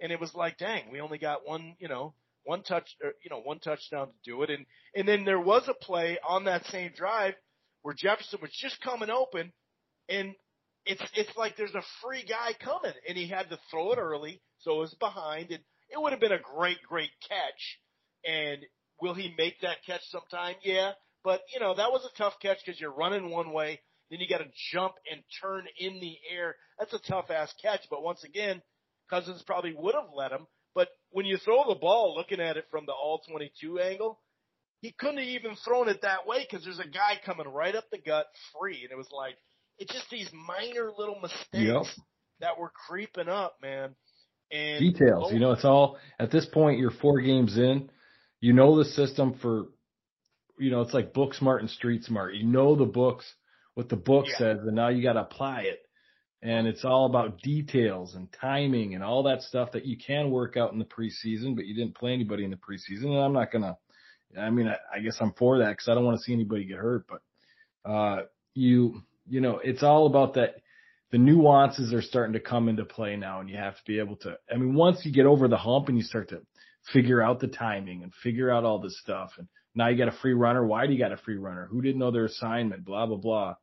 and 0.00 0.12
it 0.12 0.20
was 0.20 0.34
like, 0.34 0.58
dang, 0.58 0.90
we 0.90 1.00
only 1.00 1.18
got 1.18 1.46
one, 1.46 1.74
you 1.78 1.88
know, 1.88 2.14
one 2.44 2.62
touch, 2.62 2.88
or, 3.02 3.12
you 3.22 3.30
know, 3.30 3.40
one 3.40 3.58
touchdown 3.58 4.08
to 4.08 4.12
do 4.24 4.42
it. 4.42 4.50
And 4.50 4.66
and 4.94 5.06
then 5.06 5.24
there 5.24 5.40
was 5.40 5.68
a 5.68 5.74
play 5.74 6.18
on 6.26 6.44
that 6.44 6.64
same 6.66 6.92
drive 6.94 7.34
where 7.82 7.94
Jefferson 7.94 8.40
was 8.40 8.52
just 8.52 8.80
coming 8.82 9.10
open, 9.10 9.52
and 10.08 10.34
it's 10.84 11.02
it's 11.14 11.36
like 11.36 11.56
there's 11.56 11.74
a 11.74 11.82
free 12.02 12.24
guy 12.28 12.52
coming, 12.62 12.94
and 13.08 13.16
he 13.16 13.26
had 13.28 13.50
to 13.50 13.58
throw 13.70 13.92
it 13.92 13.98
early, 13.98 14.40
so 14.58 14.76
it 14.76 14.80
was 14.80 14.94
behind, 14.94 15.50
and 15.50 15.60
it 15.90 16.00
would 16.00 16.12
have 16.12 16.20
been 16.20 16.32
a 16.32 16.38
great 16.38 16.78
great 16.88 17.10
catch. 17.28 17.78
And 18.24 18.58
will 19.00 19.14
he 19.14 19.34
make 19.38 19.60
that 19.60 19.84
catch 19.86 20.02
sometime? 20.10 20.56
Yeah. 20.64 20.92
But, 21.22 21.42
you 21.52 21.60
know, 21.60 21.74
that 21.74 21.90
was 21.90 22.04
a 22.04 22.16
tough 22.16 22.34
catch 22.40 22.58
because 22.64 22.80
you're 22.80 22.92
running 22.92 23.30
one 23.30 23.52
way 23.52 23.80
then 24.10 24.20
you 24.20 24.28
got 24.28 24.38
to 24.38 24.50
jump 24.72 24.94
and 25.10 25.22
turn 25.40 25.64
in 25.78 26.00
the 26.00 26.16
air. 26.32 26.56
That's 26.78 26.92
a 26.92 26.98
tough 26.98 27.30
ass 27.30 27.52
catch. 27.60 27.82
But 27.90 28.02
once 28.02 28.24
again, 28.24 28.62
Cousins 29.10 29.42
probably 29.46 29.74
would 29.76 29.94
have 29.94 30.10
let 30.14 30.32
him. 30.32 30.46
But 30.74 30.88
when 31.10 31.26
you 31.26 31.38
throw 31.38 31.68
the 31.68 31.74
ball, 31.74 32.14
looking 32.16 32.40
at 32.40 32.56
it 32.56 32.66
from 32.70 32.84
the 32.86 32.92
all 32.92 33.22
22 33.28 33.78
angle, 33.80 34.20
he 34.80 34.92
couldn't 34.98 35.18
have 35.18 35.26
even 35.26 35.56
thrown 35.64 35.88
it 35.88 36.02
that 36.02 36.26
way 36.26 36.46
because 36.48 36.64
there's 36.64 36.78
a 36.78 36.88
guy 36.88 37.18
coming 37.24 37.48
right 37.48 37.74
up 37.74 37.84
the 37.90 37.98
gut 37.98 38.26
free. 38.52 38.82
And 38.82 38.92
it 38.92 38.96
was 38.96 39.08
like, 39.10 39.36
it's 39.78 39.92
just 39.92 40.10
these 40.10 40.30
minor 40.32 40.90
little 40.96 41.18
mistakes 41.20 41.48
yep. 41.52 41.84
that 42.40 42.58
were 42.58 42.72
creeping 42.86 43.28
up, 43.28 43.56
man. 43.62 43.94
And 44.52 44.78
details, 44.78 45.28
oh, 45.28 45.32
you 45.32 45.40
know, 45.40 45.52
it's 45.52 45.64
all 45.64 45.98
at 46.20 46.30
this 46.30 46.46
point, 46.46 46.78
you're 46.78 46.92
four 46.92 47.20
games 47.20 47.56
in, 47.56 47.90
you 48.40 48.52
know 48.52 48.78
the 48.78 48.84
system 48.84 49.34
for 49.42 49.66
you 50.58 50.70
know, 50.70 50.80
it's 50.80 50.94
like 50.94 51.12
book 51.12 51.34
smart 51.34 51.60
and 51.60 51.70
street 51.70 52.04
smart. 52.04 52.34
You 52.34 52.44
know 52.44 52.76
the 52.76 52.84
books, 52.84 53.24
what 53.76 53.90
the 53.90 53.96
book 53.96 54.24
yeah. 54.26 54.38
says, 54.38 54.58
and 54.62 54.74
now 54.74 54.88
you 54.88 55.02
got 55.02 55.12
to 55.12 55.20
apply 55.20 55.60
it. 55.60 55.80
And 56.42 56.66
it's 56.66 56.84
all 56.84 57.06
about 57.06 57.42
details 57.42 58.14
and 58.14 58.28
timing 58.40 58.94
and 58.94 59.04
all 59.04 59.24
that 59.24 59.42
stuff 59.42 59.72
that 59.72 59.84
you 59.84 59.98
can 59.98 60.30
work 60.30 60.56
out 60.56 60.72
in 60.72 60.78
the 60.78 60.84
preseason, 60.86 61.54
but 61.54 61.66
you 61.66 61.74
didn't 61.74 61.94
play 61.94 62.12
anybody 62.12 62.44
in 62.44 62.50
the 62.50 62.56
preseason. 62.56 63.04
And 63.04 63.18
I'm 63.18 63.34
not 63.34 63.52
gonna. 63.52 63.76
I 64.38 64.48
mean, 64.50 64.66
I, 64.66 64.76
I 64.94 65.00
guess 65.00 65.18
I'm 65.20 65.32
for 65.32 65.58
that 65.58 65.70
because 65.70 65.88
I 65.88 65.94
don't 65.94 66.04
want 66.04 66.18
to 66.18 66.22
see 66.22 66.32
anybody 66.32 66.64
get 66.64 66.78
hurt. 66.78 67.06
But 67.06 67.90
uh, 67.90 68.22
you, 68.54 69.02
you 69.28 69.40
know, 69.40 69.60
it's 69.62 69.82
all 69.82 70.06
about 70.06 70.34
that. 70.34 70.56
The 71.12 71.18
nuances 71.18 71.92
are 71.92 72.02
starting 72.02 72.32
to 72.32 72.40
come 72.40 72.68
into 72.68 72.84
play 72.84 73.16
now, 73.16 73.40
and 73.40 73.48
you 73.48 73.56
have 73.56 73.76
to 73.76 73.82
be 73.86 73.98
able 73.98 74.16
to. 74.16 74.36
I 74.50 74.56
mean, 74.56 74.74
once 74.74 75.00
you 75.04 75.12
get 75.12 75.26
over 75.26 75.48
the 75.48 75.56
hump 75.56 75.88
and 75.88 75.98
you 75.98 76.04
start 76.04 76.30
to 76.30 76.40
figure 76.92 77.22
out 77.22 77.40
the 77.40 77.48
timing 77.48 78.02
and 78.02 78.12
figure 78.22 78.50
out 78.50 78.64
all 78.64 78.78
this 78.78 78.98
stuff, 79.00 79.32
and 79.38 79.48
now 79.74 79.88
you 79.88 79.98
got 79.98 80.08
a 80.08 80.18
free 80.22 80.34
runner. 80.34 80.66
Why 80.66 80.86
do 80.86 80.94
you 80.94 80.98
got 80.98 81.12
a 81.12 81.18
free 81.18 81.36
runner? 81.36 81.66
Who 81.70 81.82
didn't 81.82 81.98
know 81.98 82.10
their 82.10 82.24
assignment? 82.24 82.84
Blah 82.84 83.06
blah 83.06 83.18
blah. 83.18 83.54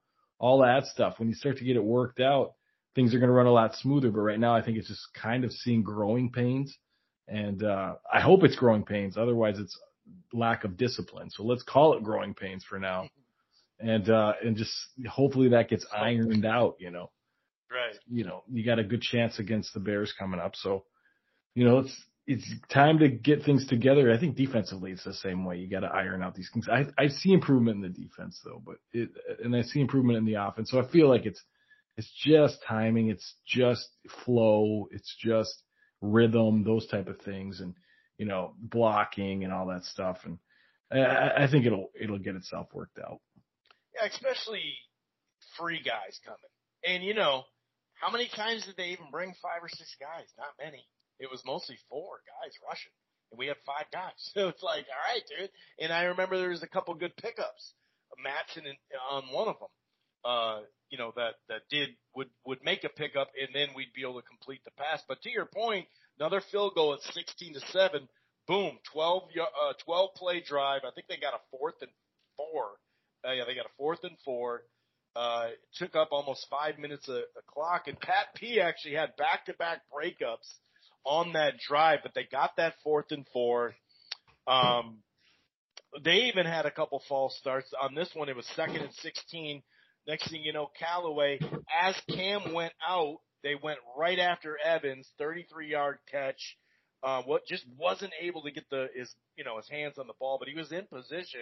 All 0.44 0.60
that 0.60 0.86
stuff. 0.88 1.20
When 1.20 1.30
you 1.30 1.36
start 1.36 1.56
to 1.60 1.64
get 1.64 1.78
it 1.78 1.84
worked 1.84 2.20
out, 2.20 2.56
things 2.96 3.16
are 3.16 3.18
going 3.18 3.30
to 3.30 3.34
run 3.34 3.46
a 3.46 3.52
lot 3.54 3.76
smoother. 3.76 4.12
But 4.12 4.20
right 4.20 4.40
now, 4.40 4.54
I 4.54 4.62
think 4.62 4.78
it's 4.78 4.90
just 4.90 5.08
kind 5.14 5.46
of 5.46 5.54
seeing 5.54 5.84
growing 5.84 6.34
pains, 6.34 6.78
and 7.30 7.64
uh, 7.64 7.94
I 8.14 8.20
hope 8.20 8.44
it's 8.44 8.58
growing 8.58 8.84
pains. 8.84 9.16
Otherwise, 9.16 9.58
it's 9.58 9.80
lack 10.34 10.66
of 10.66 10.76
discipline. 10.76 11.30
So 11.30 11.44
let's 11.44 11.64
call 11.64 11.94
it 11.94 12.04
growing 12.04 12.34
pains 12.34 12.66
for 12.68 12.78
now, 12.78 13.08
and 13.80 14.10
uh, 14.10 14.34
and 14.44 14.58
just 14.58 14.74
hopefully 15.08 15.48
that 15.48 15.70
gets 15.70 15.86
ironed 15.96 16.46
out. 16.46 16.76
You 16.78 16.92
know, 16.92 17.10
right? 17.72 17.98
You 18.12 18.26
know, 18.26 18.44
you 18.52 18.66
got 18.66 18.80
a 18.80 18.84
good 18.84 19.02
chance 19.02 19.40
against 19.40 19.74
the 19.74 19.80
Bears 19.80 20.14
coming 20.20 20.42
up, 20.42 20.58
so 20.58 20.84
you 21.56 21.64
know 21.64 21.80
it's 21.80 22.04
it's 22.26 22.50
time 22.70 23.00
to 23.00 23.10
get 23.10 23.44
things 23.44 23.68
together. 23.68 24.12
I 24.12 24.18
think 24.18 24.36
defensively 24.36 24.92
it's 24.92 25.04
the 25.04 25.14
same 25.14 25.44
way. 25.44 25.58
You 25.58 25.70
got 25.70 25.82
to 25.82 25.88
iron 25.88 26.24
out 26.24 26.36
these 26.36 26.50
things. 26.54 26.68
I 26.70 26.86
I 26.98 27.10
see 27.10 27.34
improvement 27.34 27.78
in 27.78 27.82
the 27.82 27.90
defense 27.90 28.40
though, 28.44 28.62
but 28.66 28.78
it 28.92 29.10
and 29.44 29.56
I 29.56 29.64
see 29.64 29.82
improvement 29.82 30.18
in 30.18 30.26
the 30.26 30.36
offense. 30.36 30.72
So 30.72 30.80
I 30.80 30.88
feel 30.90 31.10
like 31.10 31.26
it's 31.26 31.42
it's 31.98 32.12
just 32.24 32.60
timing. 32.68 33.10
It's 33.10 33.36
just 33.46 33.90
flow. 34.26 34.88
It's 34.92 35.16
just 35.20 35.64
rhythm, 36.02 36.64
those 36.64 36.88
type 36.88 37.08
of 37.08 37.20
things, 37.22 37.60
and 37.60 37.74
you 38.18 38.26
know, 38.26 38.54
blocking 38.58 39.44
and 39.44 39.52
all 39.52 39.68
that 39.68 39.84
stuff. 39.84 40.20
And 40.24 40.38
I, 40.92 41.44
I 41.44 41.48
think 41.52 41.66
it'll 41.66 41.90
it'll 42.00 42.20
get 42.20 42.36
itself 42.36 42.68
worked 42.74 43.00
out. 43.00 43.20
Yeah, 43.96 44.08
especially 44.08 44.76
free 45.58 45.82
guys 45.84 46.20
coming. 46.26 46.40
And 46.86 47.04
you 47.04 47.14
know, 47.14 47.44
how 47.96 48.12
many 48.12 48.30
times 48.34 48.66
did 48.66 48.78
they 48.78 48.88
even 48.90 49.08
bring 49.12 49.34
five 49.42 49.62
or 49.62 49.70
six 49.70 49.96
guys? 50.00 50.28
Not 50.38 50.50
many. 50.64 50.86
It 51.20 51.30
was 51.32 51.42
mostly 51.46 51.78
four 51.90 52.20
guys 52.28 52.54
rushing, 52.68 52.92
and 53.32 53.40
we 53.40 53.48
had 53.48 53.58
five 53.66 53.86
guys. 53.92 54.12
So 54.34 54.48
it's 54.50 54.64
like, 54.64 54.86
all 54.90 55.14
right, 55.14 55.24
dude. 55.30 55.50
And 55.80 55.94
I 55.94 56.04
remember 56.04 56.38
there 56.38 56.50
was 56.50 56.64
a 56.64 56.68
couple 56.68 56.94
good 56.96 57.16
pickups, 57.18 57.74
Mattison 58.22 58.66
on 59.12 59.24
one 59.32 59.48
of 59.48 59.60
them. 59.60 59.70
Uh, 60.26 60.60
you 60.90 60.98
know, 60.98 61.12
that, 61.16 61.36
that 61.50 61.62
did, 61.70 61.90
would, 62.16 62.30
would 62.46 62.64
make 62.64 62.84
a 62.84 62.90
pickup 62.90 63.30
and 63.40 63.50
then 63.54 63.70
we'd 63.76 63.92
be 63.94 64.04
able 64.04 64.22
to 64.22 64.28
complete 64.28 64.64
the 64.64 64.72
pass. 64.78 65.02
But 65.08 65.22
to 65.24 65.30
your 65.30 65.46
point, 65.46 65.88
another 66.20 66.42
field 66.52 66.76
goal 66.76 66.94
at 66.94 67.02
16 67.14 67.56
to 67.56 67.60
7, 67.60 68.08
boom, 68.48 68.78
12, 68.94 69.24
uh, 69.42 69.74
12 69.84 70.10
play 70.16 70.42
drive. 70.42 70.82
I 70.88 70.92
think 70.92 71.08
they 71.08 71.18
got 71.18 71.34
a 71.34 71.42
fourth 71.52 71.76
and 71.82 71.92
four. 72.38 72.78
Uh, 73.28 73.34
yeah, 73.34 73.44
they 73.46 73.56
got 73.56 73.66
a 73.66 73.76
fourth 73.78 74.04
and 74.04 74.16
four. 74.24 74.62
Uh, 75.16 75.50
took 75.76 75.96
up 75.96 76.10
almost 76.12 76.48
five 76.50 76.80
minutes 76.80 77.08
of 77.08 77.16
the 77.36 77.42
clock 77.48 77.88
and 77.88 78.00
Pat 78.00 78.34
P 78.36 78.60
actually 78.60 78.96
had 78.96 79.16
back 79.16 79.46
to 79.46 79.54
back 79.54 79.82
breakups 79.94 80.50
on 81.06 81.34
that 81.34 81.54
drive, 81.60 82.00
but 82.04 82.14
they 82.14 82.28
got 82.32 82.52
that 82.58 82.76
fourth 82.84 83.12
and 83.12 83.26
four. 83.34 83.76
Um, 84.48 85.00
they 86.04 86.24
even 86.24 86.46
had 86.46 86.66
a 86.66 86.72
couple 86.72 87.02
false 87.08 87.38
starts 87.38 87.72
on 87.82 87.94
this 87.94 88.10
one. 88.14 88.30
It 88.30 88.36
was 88.36 88.48
second 88.56 88.78
and 88.78 88.94
16 88.94 89.62
Next 90.08 90.30
thing 90.30 90.42
you 90.44 90.52
know, 90.52 90.70
Callaway, 90.78 91.40
as 91.82 91.96
Cam 92.10 92.54
went 92.54 92.74
out, 92.88 93.20
they 93.42 93.56
went 93.62 93.80
right 93.98 94.20
after 94.20 94.58
Evans, 94.64 95.08
33 95.18 95.70
yard 95.70 95.98
catch. 96.12 96.58
Uh, 97.02 97.22
what 97.24 97.46
just 97.46 97.66
wasn't 97.78 98.14
able 98.22 98.42
to 98.44 98.52
get 98.52 98.70
the 98.70 98.88
his 98.96 99.14
you 99.36 99.44
know 99.44 99.58
his 99.58 99.70
hands 99.70 99.98
on 99.98 100.08
the 100.08 100.14
ball, 100.20 100.38
but 100.40 100.48
he 100.48 100.56
was 100.56 100.72
in 100.72 100.86
position. 100.88 101.42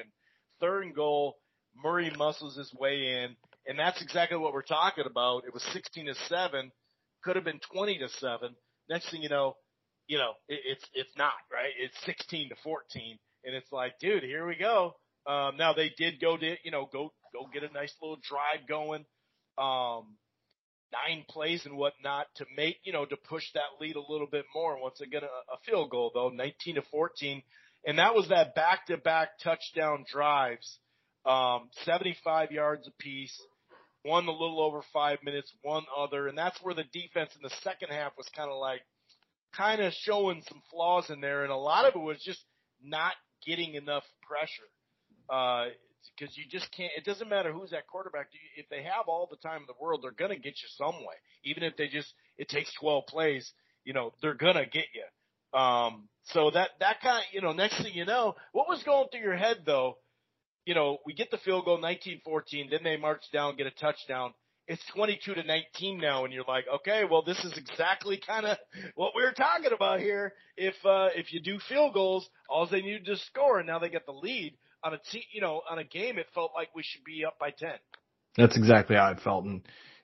Third 0.59 0.85
and 0.85 0.95
goal, 0.95 1.37
Murray 1.75 2.11
muscles 2.17 2.55
his 2.55 2.71
way 2.73 3.23
in, 3.23 3.35
and 3.67 3.79
that's 3.79 4.01
exactly 4.01 4.37
what 4.37 4.53
we're 4.53 4.61
talking 4.61 5.05
about. 5.09 5.43
It 5.45 5.53
was 5.53 5.63
16 5.73 6.05
to 6.07 6.15
seven, 6.27 6.71
could 7.23 7.35
have 7.35 7.45
been 7.45 7.59
20 7.73 7.97
to 7.99 8.09
seven. 8.09 8.55
Next 8.89 9.09
thing 9.09 9.21
you 9.21 9.29
know, 9.29 9.55
you 10.07 10.17
know 10.17 10.33
it, 10.47 10.59
it's 10.65 10.85
it's 10.93 11.17
not 11.17 11.33
right. 11.51 11.71
It's 11.79 11.95
16 12.05 12.49
to 12.49 12.55
14, 12.63 13.17
and 13.45 13.55
it's 13.55 13.71
like, 13.71 13.99
dude, 13.99 14.23
here 14.23 14.47
we 14.47 14.55
go. 14.55 14.95
Um, 15.27 15.57
now 15.57 15.73
they 15.73 15.91
did 15.97 16.19
go 16.19 16.37
to 16.37 16.55
you 16.63 16.71
know 16.71 16.89
go 16.91 17.13
go 17.33 17.47
get 17.53 17.63
a 17.63 17.73
nice 17.73 17.93
little 18.01 18.17
drive 18.27 18.67
going, 18.67 19.05
um, 19.57 20.17
nine 20.91 21.25
plays 21.29 21.65
and 21.65 21.77
whatnot 21.77 22.27
to 22.35 22.45
make, 22.55 22.77
you 22.83 22.93
know, 22.93 23.05
to 23.05 23.15
push 23.15 23.43
that 23.53 23.79
lead 23.79 23.95
a 23.95 24.11
little 24.11 24.27
bit 24.27 24.45
more. 24.53 24.81
Once 24.81 25.01
again, 25.01 25.23
a, 25.23 25.53
a 25.53 25.57
field 25.65 25.89
goal 25.89 26.11
though, 26.13 26.29
19 26.29 26.75
to 26.75 26.81
14. 26.91 27.41
And 27.85 27.97
that 27.97 28.13
was 28.13 28.29
that 28.29 28.53
back 28.53 28.85
to 28.87 28.97
back 28.97 29.29
touchdown 29.43 30.05
drives, 30.11 30.79
um, 31.25 31.69
75 31.83 32.51
yards 32.51 32.87
apiece. 32.87 33.35
One 34.03 34.27
a 34.27 34.31
little 34.31 34.61
over 34.61 34.81
five 34.93 35.19
minutes, 35.23 35.51
one 35.61 35.83
other. 35.95 36.27
And 36.27 36.37
that's 36.37 36.59
where 36.61 36.73
the 36.73 36.85
defense 36.91 37.31
in 37.35 37.41
the 37.43 37.55
second 37.61 37.89
half 37.89 38.17
was 38.17 38.27
kind 38.35 38.49
of 38.49 38.57
like, 38.59 38.81
kind 39.55 39.81
of 39.81 39.93
showing 39.93 40.43
some 40.47 40.61
flaws 40.71 41.09
in 41.09 41.21
there. 41.21 41.43
And 41.43 41.51
a 41.51 41.57
lot 41.57 41.85
of 41.85 41.95
it 41.95 41.99
was 41.99 42.21
just 42.23 42.43
not 42.83 43.13
getting 43.45 43.75
enough 43.75 44.03
pressure. 44.27 44.69
Uh, 45.29 45.69
because 46.17 46.37
you 46.37 46.43
just 46.49 46.71
can't. 46.75 46.91
It 46.97 47.05
doesn't 47.05 47.29
matter 47.29 47.51
who's 47.51 47.73
at 47.73 47.87
quarterback. 47.87 48.27
If 48.55 48.67
they 48.69 48.83
have 48.83 49.07
all 49.07 49.27
the 49.29 49.37
time 49.37 49.61
in 49.61 49.67
the 49.67 49.79
world, 49.79 50.01
they're 50.03 50.11
gonna 50.11 50.35
get 50.35 50.55
you 50.61 50.69
some 50.77 50.95
way. 50.95 51.15
Even 51.43 51.63
if 51.63 51.75
they 51.77 51.87
just 51.87 52.13
it 52.37 52.49
takes 52.49 52.73
12 52.79 53.05
plays, 53.07 53.51
you 53.83 53.93
know, 53.93 54.13
they're 54.21 54.33
gonna 54.33 54.65
get 54.65 54.85
you. 54.93 55.59
Um, 55.59 56.07
so 56.23 56.51
that 56.51 56.69
that 56.79 57.01
kind 57.01 57.17
of 57.17 57.23
you 57.33 57.41
know, 57.41 57.51
next 57.51 57.81
thing 57.81 57.93
you 57.93 58.05
know, 58.05 58.35
what 58.51 58.67
was 58.67 58.83
going 58.83 59.07
through 59.11 59.21
your 59.21 59.37
head 59.37 59.63
though? 59.65 59.97
You 60.65 60.75
know, 60.75 60.97
we 61.05 61.13
get 61.13 61.31
the 61.31 61.37
field 61.39 61.65
goal 61.65 61.81
19-14, 61.81 62.69
then 62.69 62.79
they 62.83 62.97
march 62.97 63.23
down, 63.33 63.55
get 63.57 63.67
a 63.67 63.71
touchdown. 63.71 64.33
It's 64.67 64.83
22 64.93 65.33
to 65.33 65.43
19 65.43 65.99
now, 65.99 66.23
and 66.23 66.33
you're 66.33 66.45
like, 66.47 66.65
okay, 66.75 67.03
well, 67.09 67.23
this 67.23 67.39
is 67.43 67.57
exactly 67.57 68.21
kind 68.25 68.45
of 68.45 68.57
what 68.95 69.13
we 69.15 69.23
were 69.23 69.33
talking 69.33 69.71
about 69.73 69.99
here. 69.99 70.33
If 70.55 70.75
uh, 70.85 71.09
if 71.15 71.33
you 71.33 71.41
do 71.41 71.57
field 71.67 71.93
goals, 71.93 72.29
all 72.47 72.67
they 72.67 72.81
need 72.81 73.05
to 73.05 73.17
score, 73.17 73.57
and 73.57 73.67
now 73.67 73.79
they 73.79 73.89
get 73.89 74.05
the 74.05 74.13
lead 74.13 74.55
on 74.83 74.93
a 74.93 74.97
te- 75.11 75.27
you 75.33 75.41
know, 75.41 75.61
on 75.69 75.79
a 75.79 75.83
game, 75.83 76.17
it 76.17 76.27
felt 76.33 76.51
like 76.55 76.69
we 76.75 76.83
should 76.83 77.03
be 77.03 77.25
up 77.25 77.37
by 77.39 77.51
10. 77.51 77.71
That's 78.37 78.55
exactly 78.57 78.95
how 78.95 79.11
it 79.11 79.19
felt. 79.19 79.45
And, 79.45 79.61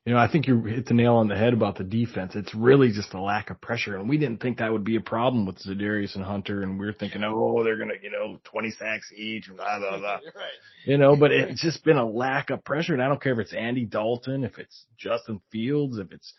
you 0.08 0.14
know, 0.14 0.20
I 0.20 0.32
think 0.32 0.48
you 0.48 0.62
hit 0.62 0.86
the 0.86 0.94
nail 0.94 1.16
on 1.16 1.28
the 1.28 1.36
head 1.36 1.52
about 1.52 1.78
the 1.78 1.84
defense. 1.84 2.34
It's 2.34 2.56
really 2.56 2.94
just 2.94 3.14
a 3.14 3.20
lack 3.20 3.50
of 3.50 3.60
pressure. 3.60 3.98
And 3.98 4.08
we 4.08 4.18
didn't 4.18 4.42
think 4.42 4.60
that 4.60 4.72
would 4.72 4.86
be 4.86 4.96
a 4.96 5.02
problem 5.02 5.46
with 5.46 5.58
Za'Darius 5.58 6.16
and 6.16 6.24
Hunter. 6.24 6.64
And 6.64 6.80
we 6.80 6.88
are 6.88 6.94
thinking, 6.94 7.26
oh, 7.26 7.62
they're 7.66 7.76
going 7.76 7.90
to, 7.90 8.02
you 8.02 8.10
know, 8.10 8.40
20 8.46 8.72
sacks 8.72 9.12
each, 9.14 9.50
blah, 9.54 9.80
blah, 9.80 9.98
blah. 9.98 10.14
right. 10.34 10.58
You 10.86 10.98
know, 10.98 11.18
but 11.18 11.34
it's 11.34 11.62
just 11.62 11.84
been 11.84 11.98
a 11.98 12.08
lack 12.08 12.52
of 12.52 12.64
pressure. 12.64 12.94
And 12.94 13.04
I 13.04 13.10
don't 13.10 13.22
care 13.22 13.34
if 13.34 13.40
it's 13.40 13.54
Andy 13.54 13.84
Dalton, 13.84 14.46
if 14.46 14.58
it's 14.58 14.86
Justin 14.98 15.42
Fields, 15.52 15.98
if 15.98 16.14
it's 16.14 16.34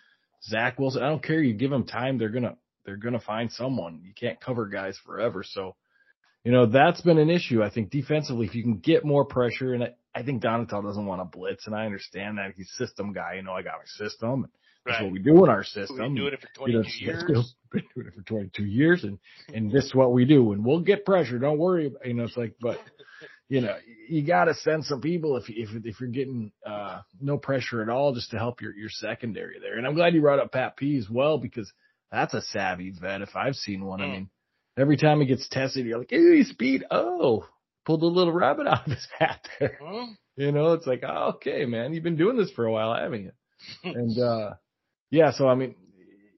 Zach 0.44 0.78
Wilson. 0.78 1.02
I 1.02 1.10
don't 1.10 1.22
care. 1.22 1.42
You 1.42 1.52
give 1.52 1.70
them 1.70 1.84
time. 1.84 2.16
They're 2.16 2.30
going 2.30 2.44
to, 2.44 2.56
they're 2.86 2.96
going 2.96 3.18
to 3.18 3.20
find 3.20 3.52
someone. 3.52 4.00
You 4.02 4.14
can't 4.14 4.40
cover 4.40 4.64
guys 4.64 4.98
forever. 5.04 5.44
So, 5.46 5.76
you 6.42 6.52
know, 6.52 6.64
that's 6.64 7.02
been 7.02 7.18
an 7.18 7.28
issue. 7.28 7.62
I 7.62 7.68
think 7.68 7.90
defensively, 7.90 8.46
if 8.46 8.54
you 8.54 8.62
can 8.62 8.78
get 8.78 9.04
more 9.04 9.26
pressure, 9.26 9.74
and 9.74 9.90
I, 10.14 10.22
think 10.22 10.42
Donatell 10.42 10.82
doesn't 10.82 11.06
want 11.06 11.20
to 11.20 11.38
blitz, 11.38 11.66
and 11.66 11.74
I 11.74 11.86
understand 11.86 12.38
that 12.38 12.54
he's 12.56 12.70
system 12.76 13.12
guy. 13.12 13.34
You 13.34 13.42
know, 13.42 13.52
I 13.52 13.62
got 13.62 13.74
my 13.78 14.06
system. 14.06 14.44
And 14.44 14.52
that's 14.84 15.00
right. 15.00 15.04
what 15.04 15.12
we 15.12 15.18
do 15.18 15.44
in 15.44 15.50
our 15.50 15.64
system. 15.64 15.96
We've 15.96 16.06
been 16.06 16.14
doing 16.14 16.32
it 16.32 16.40
for 16.40 16.48
22 16.56 16.72
you 16.72 16.82
know, 16.82 16.88
years. 16.98 17.54
Been 17.70 17.84
doing 17.94 18.06
it 18.06 18.14
for 18.14 18.22
22 18.22 18.64
years, 18.64 19.04
and 19.04 19.18
and 19.54 19.70
this 19.70 19.84
is 19.84 19.94
what 19.94 20.12
we 20.12 20.24
do. 20.24 20.52
And 20.52 20.64
we'll 20.64 20.80
get 20.80 21.04
pressure. 21.04 21.38
Don't 21.38 21.58
worry. 21.58 21.92
You 22.04 22.14
know, 22.14 22.24
it's 22.24 22.36
like, 22.36 22.54
but 22.60 22.78
you 23.48 23.60
know, 23.60 23.76
you 24.08 24.22
got 24.22 24.44
to 24.44 24.54
send 24.54 24.84
some 24.84 25.00
people 25.00 25.36
if 25.36 25.44
if 25.48 25.68
if 25.84 26.00
you're 26.00 26.10
getting 26.10 26.52
uh 26.66 27.00
no 27.20 27.36
pressure 27.38 27.82
at 27.82 27.88
all, 27.88 28.14
just 28.14 28.30
to 28.30 28.38
help 28.38 28.60
your 28.62 28.74
your 28.74 28.90
secondary 28.90 29.58
there. 29.60 29.76
And 29.76 29.86
I'm 29.86 29.94
glad 29.94 30.14
you 30.14 30.20
brought 30.20 30.38
up 30.38 30.52
Pat 30.52 30.76
P 30.76 30.96
as 30.96 31.08
well 31.10 31.38
because 31.38 31.70
that's 32.10 32.34
a 32.34 32.42
savvy 32.42 32.92
vet 32.98 33.22
if 33.22 33.36
I've 33.36 33.56
seen 33.56 33.84
one. 33.84 34.00
Mm. 34.00 34.02
I 34.02 34.06
mean 34.06 34.30
Every 34.78 34.96
time 34.96 35.20
he 35.20 35.26
gets 35.26 35.48
tested, 35.48 35.86
you're 35.86 35.98
like, 35.98 36.10
hey, 36.10 36.44
speed. 36.44 36.84
Oh, 36.88 37.44
pulled 37.88 38.02
a 38.02 38.06
little 38.06 38.34
rabbit 38.34 38.66
out 38.66 38.86
of 38.86 38.92
his 38.92 39.08
hat 39.18 39.48
there. 39.58 39.80
You 40.36 40.52
know, 40.52 40.74
it's 40.74 40.86
like, 40.86 41.02
oh, 41.08 41.32
okay, 41.36 41.64
man, 41.64 41.94
you've 41.94 42.04
been 42.04 42.18
doing 42.18 42.36
this 42.36 42.50
for 42.50 42.66
a 42.66 42.70
while, 42.70 42.94
haven't 42.94 43.22
you? 43.22 43.32
and, 43.84 44.18
uh, 44.18 44.50
yeah, 45.10 45.32
so 45.32 45.48
I 45.48 45.54
mean, 45.54 45.74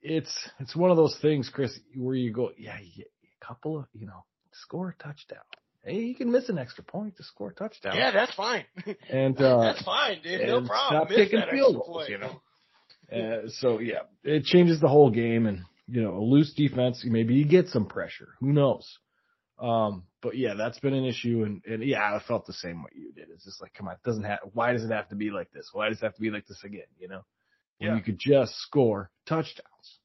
it's, 0.00 0.32
it's 0.60 0.76
one 0.76 0.92
of 0.92 0.96
those 0.96 1.18
things, 1.20 1.50
Chris, 1.52 1.76
where 1.96 2.14
you 2.14 2.32
go, 2.32 2.52
yeah, 2.56 2.78
you 2.80 3.04
a 3.04 3.44
couple 3.44 3.76
of, 3.76 3.86
you 3.92 4.06
know, 4.06 4.24
score 4.52 4.96
a 4.96 5.02
touchdown. 5.02 5.42
Hey, 5.84 5.96
you 5.96 6.14
can 6.14 6.30
miss 6.30 6.48
an 6.48 6.56
extra 6.56 6.84
point 6.84 7.16
to 7.16 7.24
score 7.24 7.50
a 7.50 7.54
touchdown. 7.54 7.96
Yeah, 7.96 8.12
that's 8.12 8.34
fine. 8.34 8.64
And, 9.10 9.36
uh, 9.40 9.60
that's 9.60 9.82
fine, 9.82 10.20
dude. 10.22 10.46
No 10.46 10.64
problem. 10.64 11.06
Stop 11.06 11.08
kicking 11.08 11.42
field 11.50 11.82
goals, 11.84 12.08
you 12.08 12.18
know. 12.18 12.40
Uh, 13.12 13.48
so 13.58 13.80
yeah, 13.80 14.02
it 14.22 14.44
changes 14.44 14.80
the 14.80 14.88
whole 14.88 15.10
game 15.10 15.46
and, 15.46 15.64
you 15.88 16.00
know, 16.00 16.16
a 16.16 16.22
loose 16.22 16.54
defense, 16.54 17.02
maybe 17.04 17.34
you 17.34 17.44
get 17.44 17.66
some 17.68 17.86
pressure. 17.86 18.28
Who 18.38 18.52
knows? 18.52 18.88
Um, 19.58 20.04
but 20.22 20.36
yeah, 20.36 20.54
that's 20.54 20.78
been 20.78 20.94
an 20.94 21.04
issue, 21.04 21.42
and 21.44 21.62
and 21.64 21.82
yeah, 21.84 22.02
I 22.02 22.20
felt 22.26 22.46
the 22.46 22.52
same 22.52 22.82
way 22.82 22.90
you 22.94 23.12
did. 23.12 23.28
It's 23.32 23.44
just 23.44 23.60
like, 23.60 23.72
come 23.74 23.88
on, 23.88 23.94
it 23.94 24.02
doesn't 24.04 24.24
have. 24.24 24.40
Why 24.52 24.72
does 24.72 24.84
it 24.84 24.90
have 24.90 25.08
to 25.08 25.16
be 25.16 25.30
like 25.30 25.50
this? 25.52 25.70
Why 25.72 25.88
does 25.88 25.98
it 25.98 26.04
have 26.04 26.14
to 26.14 26.20
be 26.20 26.30
like 26.30 26.46
this 26.46 26.62
again? 26.64 26.86
You 26.98 27.08
know, 27.08 27.22
Yeah. 27.78 27.96
you 27.96 28.02
could 28.02 28.18
just 28.18 28.54
score 28.56 29.10
touchdowns. 29.26 29.98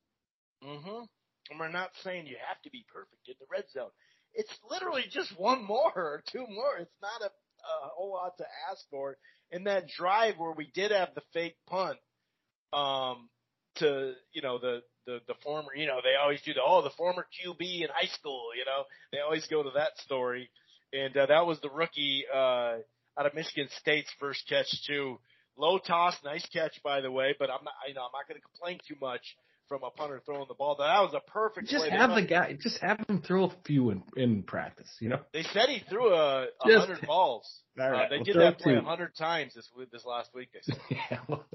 Mm-hmm. 0.63 1.04
And 1.51 1.60
we're 1.60 1.69
not 1.69 1.91
saying 2.04 2.28
you 2.28 2.38
have 2.47 2.62
to 2.63 2.69
be 2.71 2.86
perfect 2.91 3.28
in 3.28 3.36
the 3.39 3.45
red 3.51 3.65
zone. 3.71 3.91
It's 4.34 4.54
literally 4.69 5.04
just 5.10 5.38
one 5.38 5.63
more 5.63 5.91
or 5.95 6.23
two 6.32 6.45
more. 6.49 6.78
It's 6.80 6.95
not 7.01 7.21
a, 7.21 7.25
a 7.25 7.89
whole 7.95 8.12
lot 8.13 8.38
to 8.38 8.45
ask 8.71 8.82
for. 8.89 9.17
In 9.51 9.65
that 9.65 9.88
drive 9.88 10.36
where 10.38 10.51
we 10.54 10.69
did 10.73 10.91
have 10.91 11.10
the 11.13 11.21
fake 11.34 11.56
punt, 11.67 11.97
um, 12.73 13.30
to 13.75 14.13
you 14.34 14.41
know 14.41 14.58
the 14.58 14.82
the 15.05 15.19
the 15.27 15.35
former, 15.43 15.69
you 15.75 15.87
know, 15.87 15.99
they 16.03 16.15
always 16.21 16.41
do 16.41 16.53
the 16.53 16.61
oh 16.65 16.81
the 16.81 16.89
former 16.91 17.25
QB 17.25 17.61
in 17.81 17.87
high 17.93 18.07
school, 18.07 18.49
you 18.57 18.65
know, 18.65 18.83
they 19.11 19.19
always 19.19 19.45
go 19.47 19.63
to 19.63 19.71
that 19.75 19.97
story, 19.99 20.49
and 20.93 21.15
uh, 21.15 21.25
that 21.27 21.45
was 21.45 21.59
the 21.61 21.69
rookie 21.69 22.25
uh 22.33 22.77
out 23.17 23.25
of 23.25 23.33
Michigan 23.33 23.67
State's 23.79 24.11
first 24.19 24.43
catch 24.49 24.67
too. 24.87 25.19
Low 25.57 25.77
toss, 25.77 26.15
nice 26.23 26.45
catch 26.51 26.81
by 26.83 27.01
the 27.01 27.11
way, 27.11 27.35
but 27.37 27.49
I'm 27.49 27.63
not, 27.63 27.73
you 27.87 27.93
know, 27.93 28.01
I'm 28.01 28.11
not 28.13 28.27
going 28.27 28.39
to 28.39 28.45
complain 28.45 28.79
too 28.87 28.95
much 28.99 29.21
from 29.67 29.83
a 29.83 29.89
punter 29.89 30.21
throwing 30.25 30.45
the 30.47 30.53
ball. 30.53 30.75
That 30.77 30.99
was 31.01 31.13
a 31.15 31.31
perfect. 31.31 31.67
Just 31.67 31.89
have 31.89 32.15
the 32.15 32.25
guy, 32.25 32.57
just 32.61 32.79
have 32.81 32.99
him 33.07 33.21
throw 33.21 33.45
a 33.45 33.53
few 33.65 33.89
in, 33.89 34.03
in 34.15 34.43
practice. 34.43 34.89
You 34.99 35.09
know, 35.09 35.19
They 35.33 35.43
said 35.43 35.69
he 35.69 35.81
threw 35.89 36.13
a, 36.13 36.47
a 36.61 36.79
hundred 36.79 37.05
balls. 37.05 37.49
All 37.79 37.89
right, 37.89 38.05
uh, 38.05 38.09
they 38.09 38.17
well, 38.17 38.25
did 38.25 38.35
that 38.37 38.59
play 38.59 38.75
a 38.75 38.81
hundred 38.81 39.15
times 39.15 39.53
this 39.55 39.69
this 39.91 40.05
last 40.05 40.29
week. 40.33 40.49
They 40.53 40.59
said. 40.63 40.81
yeah, 40.89 41.19
well, 41.27 41.45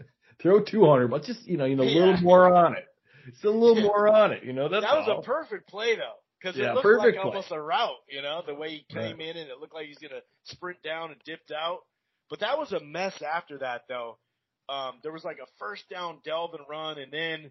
throw 0.42 0.60
two 0.62 0.84
hundred, 0.86 1.08
but 1.08 1.24
just 1.24 1.46
you 1.46 1.56
know, 1.56 1.64
you 1.64 1.76
know, 1.76 1.84
a 1.84 1.86
Yeah. 1.86 2.00
little 2.06 2.20
more 2.20 2.54
on 2.54 2.76
it. 2.76 2.86
Just 3.28 3.44
a 3.44 3.50
little 3.50 3.82
more 3.82 4.08
on 4.08 4.32
it. 4.32 4.44
You 4.44 4.52
know, 4.52 4.68
that 4.68 4.82
was 4.82 5.08
all. 5.08 5.20
a 5.20 5.22
perfect 5.22 5.68
play 5.68 5.96
though, 5.96 6.14
because 6.40 6.56
Yeah, 6.56 6.70
it 6.70 6.74
looked 6.74 6.84
perfect 6.84 7.04
like 7.04 7.14
play. 7.14 7.22
almost 7.22 7.50
a 7.50 7.60
route. 7.60 7.96
You 8.08 8.22
know, 8.22 8.42
the 8.46 8.54
way 8.54 8.70
he 8.70 8.84
came 8.88 9.18
Right. 9.18 9.28
in 9.28 9.36
and 9.36 9.50
it 9.50 9.58
looked 9.58 9.74
like 9.74 9.86
he's 9.86 9.98
gonna 9.98 10.22
sprint 10.44 10.82
down 10.82 11.10
and 11.10 11.20
dipped 11.24 11.50
out. 11.52 11.80
But 12.28 12.40
that 12.40 12.58
was 12.58 12.72
a 12.72 12.80
mess 12.80 13.20
after 13.22 13.58
that 13.58 13.82
though. 13.88 14.18
Um, 14.68 15.00
there 15.02 15.12
was 15.12 15.24
like 15.24 15.38
a 15.38 15.46
first 15.58 15.88
down 15.90 16.20
delve 16.24 16.54
and 16.54 16.64
run, 16.68 16.98
and 16.98 17.12
then 17.12 17.50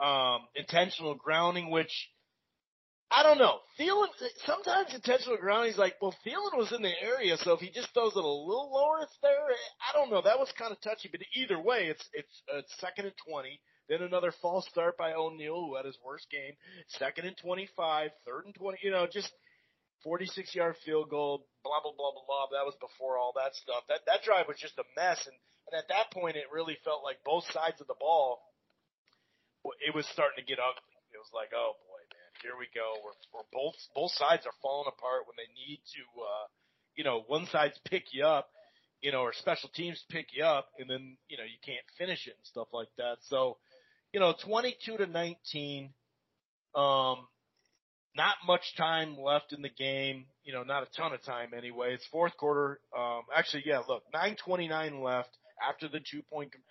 um, 0.00 0.40
intentional 0.56 1.14
grounding, 1.14 1.70
which 1.70 2.10
I 3.08 3.22
don't 3.22 3.38
know. 3.38 3.60
Thielen 3.78 4.08
sometimes 4.44 4.92
intentional 4.92 5.38
grounding 5.38 5.70
is 5.70 5.78
like, 5.78 5.94
well, 6.02 6.12
Thielen 6.26 6.58
was 6.58 6.72
in 6.72 6.82
the 6.82 6.92
area, 7.00 7.36
so 7.36 7.52
if 7.52 7.60
he 7.60 7.70
just 7.70 7.94
throws 7.94 8.12
it 8.16 8.18
a 8.18 8.26
little 8.26 8.70
lower, 8.72 9.02
it's 9.02 9.16
there. 9.22 9.30
I 9.88 9.92
don't 9.96 10.10
know. 10.10 10.22
That 10.22 10.40
was 10.40 10.50
kind 10.58 10.72
of 10.72 10.80
touchy, 10.80 11.08
but 11.10 11.20
either 11.36 11.58
way, 11.62 11.86
it's 11.86 12.04
it's 12.12 12.42
it's 12.52 12.76
second 12.80 13.06
and 13.06 13.14
twenty. 13.28 13.60
Then 13.88 14.02
another 14.02 14.32
false 14.42 14.66
start 14.68 14.98
by 14.98 15.14
O'Neill, 15.14 15.66
who 15.66 15.76
had 15.76 15.86
his 15.86 15.98
worst 16.04 16.26
game. 16.30 16.54
Second 16.98 17.26
and 17.26 17.36
25, 17.38 18.10
third 18.26 18.44
and 18.46 18.54
20, 18.54 18.78
you 18.82 18.90
know, 18.90 19.06
just 19.06 19.30
46 20.02 20.54
yard 20.54 20.76
field 20.84 21.08
goal, 21.08 21.46
blah, 21.62 21.80
blah, 21.82 21.94
blah, 21.94 22.12
blah, 22.12 22.26
blah. 22.26 22.46
That 22.50 22.66
was 22.66 22.76
before 22.82 23.18
all 23.18 23.32
that 23.36 23.54
stuff. 23.54 23.86
That, 23.88 24.02
that 24.06 24.26
drive 24.26 24.46
was 24.46 24.58
just 24.58 24.78
a 24.78 24.86
mess. 24.98 25.22
And, 25.26 25.38
and 25.70 25.78
at 25.78 25.88
that 25.88 26.10
point, 26.10 26.36
it 26.36 26.50
really 26.50 26.78
felt 26.82 27.06
like 27.06 27.22
both 27.24 27.46
sides 27.54 27.80
of 27.80 27.86
the 27.86 27.98
ball, 27.98 28.42
it 29.82 29.94
was 29.94 30.06
starting 30.10 30.42
to 30.42 30.46
get 30.46 30.58
ugly. 30.58 30.94
It 31.14 31.18
was 31.18 31.30
like, 31.32 31.50
oh 31.54 31.74
boy, 31.86 32.02
man, 32.10 32.30
here 32.42 32.58
we 32.58 32.66
go. 32.74 32.86
We're, 33.02 33.18
we're 33.34 33.50
both, 33.54 33.78
both 33.94 34.12
sides 34.14 34.46
are 34.46 34.62
falling 34.62 34.90
apart 34.90 35.26
when 35.26 35.38
they 35.38 35.50
need 35.54 35.80
to, 35.94 36.02
uh, 36.22 36.46
you 36.94 37.02
know, 37.02 37.24
one 37.26 37.46
side's 37.50 37.78
pick 37.86 38.12
you 38.12 38.22
up, 38.22 38.50
you 39.00 39.12
know, 39.12 39.22
or 39.26 39.32
special 39.32 39.70
teams 39.74 40.02
pick 40.10 40.30
you 40.34 40.44
up 40.44 40.68
and 40.78 40.90
then, 40.90 41.16
you 41.28 41.36
know, 41.36 41.44
you 41.44 41.58
can't 41.64 41.84
finish 41.98 42.26
it 42.26 42.36
and 42.36 42.46
stuff 42.46 42.68
like 42.72 42.90
that. 42.98 43.18
So, 43.26 43.58
you 44.16 44.20
know, 44.20 44.32
22 44.46 44.96
to 44.96 45.06
19, 45.06 45.90
um, 46.74 47.18
not 48.16 48.34
much 48.46 48.62
time 48.78 49.14
left 49.22 49.52
in 49.52 49.60
the 49.60 49.68
game, 49.68 50.24
you 50.42 50.54
know, 50.54 50.62
not 50.62 50.82
a 50.82 50.86
ton 50.96 51.12
of 51.12 51.22
time 51.22 51.50
anyway. 51.54 51.92
It's 51.92 52.06
fourth 52.06 52.34
quarter. 52.38 52.80
Um, 52.98 53.24
actually, 53.36 53.64
yeah, 53.66 53.80
look, 53.86 54.04
929 54.14 55.02
left 55.02 55.28
after 55.68 55.88
the 55.88 56.00
two 56.10 56.22
point. 56.32 56.50
Com- 56.50 56.62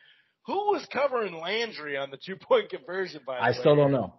Who 0.47 0.55
was 0.71 0.88
covering 0.91 1.36
Landry 1.39 1.97
on 1.97 2.10
the 2.10 2.17
two 2.17 2.36
point 2.36 2.71
conversion 2.71 3.21
by 3.27 3.36
the 3.36 3.43
I 3.43 3.49
way? 3.51 3.58
still 3.60 3.75
don't 3.75 3.91
know. 3.91 4.15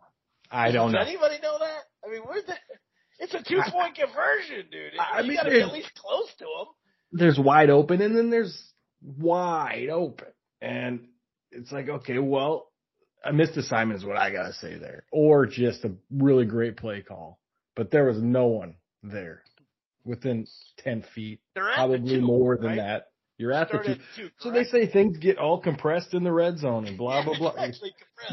I 0.48 0.70
don't 0.70 0.92
know. 0.92 0.98
Does 1.00 1.08
anybody 1.08 1.38
know 1.42 1.58
that? 1.58 1.80
I 2.06 2.12
mean, 2.12 2.20
where's 2.24 2.44
that? 2.46 2.60
It's 3.18 3.34
a 3.34 3.42
two 3.42 3.60
point 3.72 3.96
conversion, 3.96 4.66
dude. 4.70 4.92
I 5.00 5.22
you 5.22 5.28
mean, 5.30 5.36
gotta 5.38 5.50
be 5.50 5.62
at 5.62 5.72
least 5.72 5.90
close 5.96 6.28
to 6.38 6.44
him. 6.44 6.66
There's 7.10 7.40
wide 7.40 7.70
open, 7.70 8.00
and 8.02 8.16
then 8.16 8.30
there's 8.30 8.72
wide 9.02 9.88
open, 9.90 10.28
and 10.60 11.08
it's 11.50 11.72
like, 11.72 11.88
okay, 11.88 12.20
well, 12.20 12.68
a 13.24 13.32
missed 13.32 13.56
assignment 13.56 13.98
is 14.00 14.06
what 14.06 14.16
I 14.16 14.30
gotta 14.30 14.52
say 14.54 14.76
there, 14.78 15.04
or 15.12 15.46
just 15.46 15.84
a 15.84 15.92
really 16.10 16.44
great 16.44 16.76
play 16.76 17.02
call. 17.02 17.38
But 17.74 17.90
there 17.90 18.04
was 18.04 18.18
no 18.22 18.46
one 18.46 18.76
there 19.02 19.42
within 20.04 20.46
ten 20.78 21.04
feet, 21.14 21.40
They're 21.54 21.68
at 21.68 21.72
the 21.72 21.76
probably 21.98 22.16
two, 22.16 22.20
more 22.22 22.56
than 22.56 22.66
right? 22.68 22.76
that. 22.76 23.06
You're 23.38 23.52
at 23.52 23.70
the 23.70 23.78
two. 23.78 23.90
at 23.92 23.98
two, 24.16 24.30
So 24.38 24.50
they 24.50 24.64
say 24.64 24.86
things 24.86 25.18
get 25.18 25.36
all 25.38 25.60
compressed 25.60 26.14
in 26.14 26.24
the 26.24 26.32
red 26.32 26.58
zone 26.58 26.86
and 26.86 26.96
blah 26.96 27.24
blah 27.24 27.36
blah. 27.38 27.52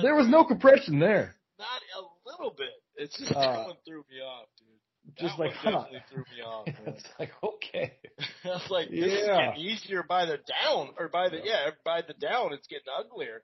There 0.02 0.15
was 0.15 0.28
no 0.28 0.46
compression 0.46 1.00
there. 1.00 1.36
Not 1.60 1.67
a 1.98 2.30
little 2.30 2.54
bit. 2.58 2.69
It's 2.96 3.17
just 3.17 3.32
Uh, 3.32 3.39
that 3.41 3.65
one 3.67 3.76
threw 3.86 4.04
me 4.10 4.22
off, 4.22 4.48
dude. 4.58 5.17
Just 5.17 5.38
that 5.38 5.43
like, 5.43 5.54
huh. 5.54 5.84
threw 6.10 6.24
me 6.36 6.41
off. 6.46 6.67
It's 6.88 7.04
like 7.19 7.32
okay, 7.43 7.93
I 8.46 8.48
was 8.48 8.69
like, 8.69 8.89
this 8.89 9.12
is 9.12 9.26
getting 9.26 9.58
easier 9.58 10.04
by 10.08 10.26
the 10.26 10.38
down, 10.38 10.91
or 10.98 11.10
by 11.10 11.28
the 11.30 11.41
yeah, 11.43 11.72
by 11.84 12.02
the 12.02 12.13
down, 12.13 12.54
it's 12.54 12.67
getting 12.67 12.86
uglier. 12.98 13.43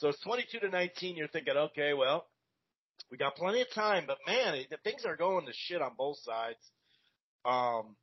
So 0.00 0.08
it's 0.08 0.20
twenty-two 0.20 0.60
to 0.60 0.70
nineteen. 0.70 1.16
You're 1.16 1.28
thinking, 1.28 1.54
okay, 1.56 1.92
well, 1.92 2.26
we 3.10 3.18
got 3.18 3.36
plenty 3.36 3.60
of 3.60 3.70
time, 3.74 4.04
but 4.06 4.16
man, 4.26 4.54
it, 4.54 4.72
things 4.82 5.04
are 5.04 5.16
going 5.16 5.44
to 5.44 5.52
shit 5.54 5.82
on 5.82 5.92
both 5.98 6.16
sides. 6.24 6.58
Um, 7.44 7.96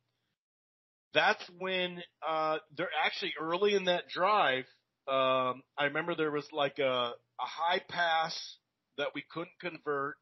that's 1.12 1.42
when 1.58 2.00
uh, 2.26 2.58
they're 2.76 2.88
actually 3.04 3.34
early 3.40 3.74
in 3.74 3.86
that 3.86 4.08
drive. 4.08 4.64
Um, 5.08 5.62
I 5.76 5.84
remember 5.84 6.14
there 6.14 6.30
was 6.30 6.46
like 6.52 6.78
a, 6.78 6.82
a 6.82 7.14
high 7.38 7.80
pass 7.88 8.56
that 8.96 9.08
we 9.14 9.24
couldn't 9.28 9.58
convert, 9.60 10.16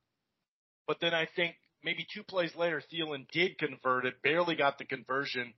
but 0.87 0.99
then 1.01 1.13
I 1.13 1.29
think 1.37 1.57
maybe 1.85 2.07
two 2.15 2.23
plays 2.23 2.55
later, 2.57 2.81
Thielen 2.91 3.27
did 3.33 3.59
convert 3.59 4.07
it, 4.07 4.23
barely 4.23 4.55
got 4.55 4.79
the 4.79 4.85
conversion. 4.85 5.53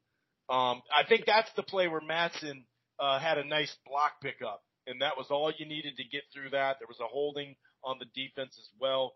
Um, 0.48 0.82
I 0.96 1.06
think 1.08 1.26
that's 1.26 1.50
the 1.56 1.62
play 1.62 1.86
where 1.86 2.00
Mattison 2.00 2.64
uh, 2.98 3.20
had 3.20 3.38
a 3.38 3.44
nice 3.46 3.76
block 3.86 4.12
pickup, 4.22 4.62
and 4.88 5.02
that 5.02 5.16
was 5.16 5.26
all 5.30 5.52
you 5.56 5.66
needed 5.66 5.96
to 5.96 6.04
get 6.04 6.22
through 6.32 6.50
that. 6.50 6.76
There 6.78 6.88
was 6.88 7.00
a 7.00 7.06
holding 7.06 7.56
on 7.84 7.98
the 7.98 8.06
defense 8.14 8.56
as 8.58 8.68
well. 8.80 9.14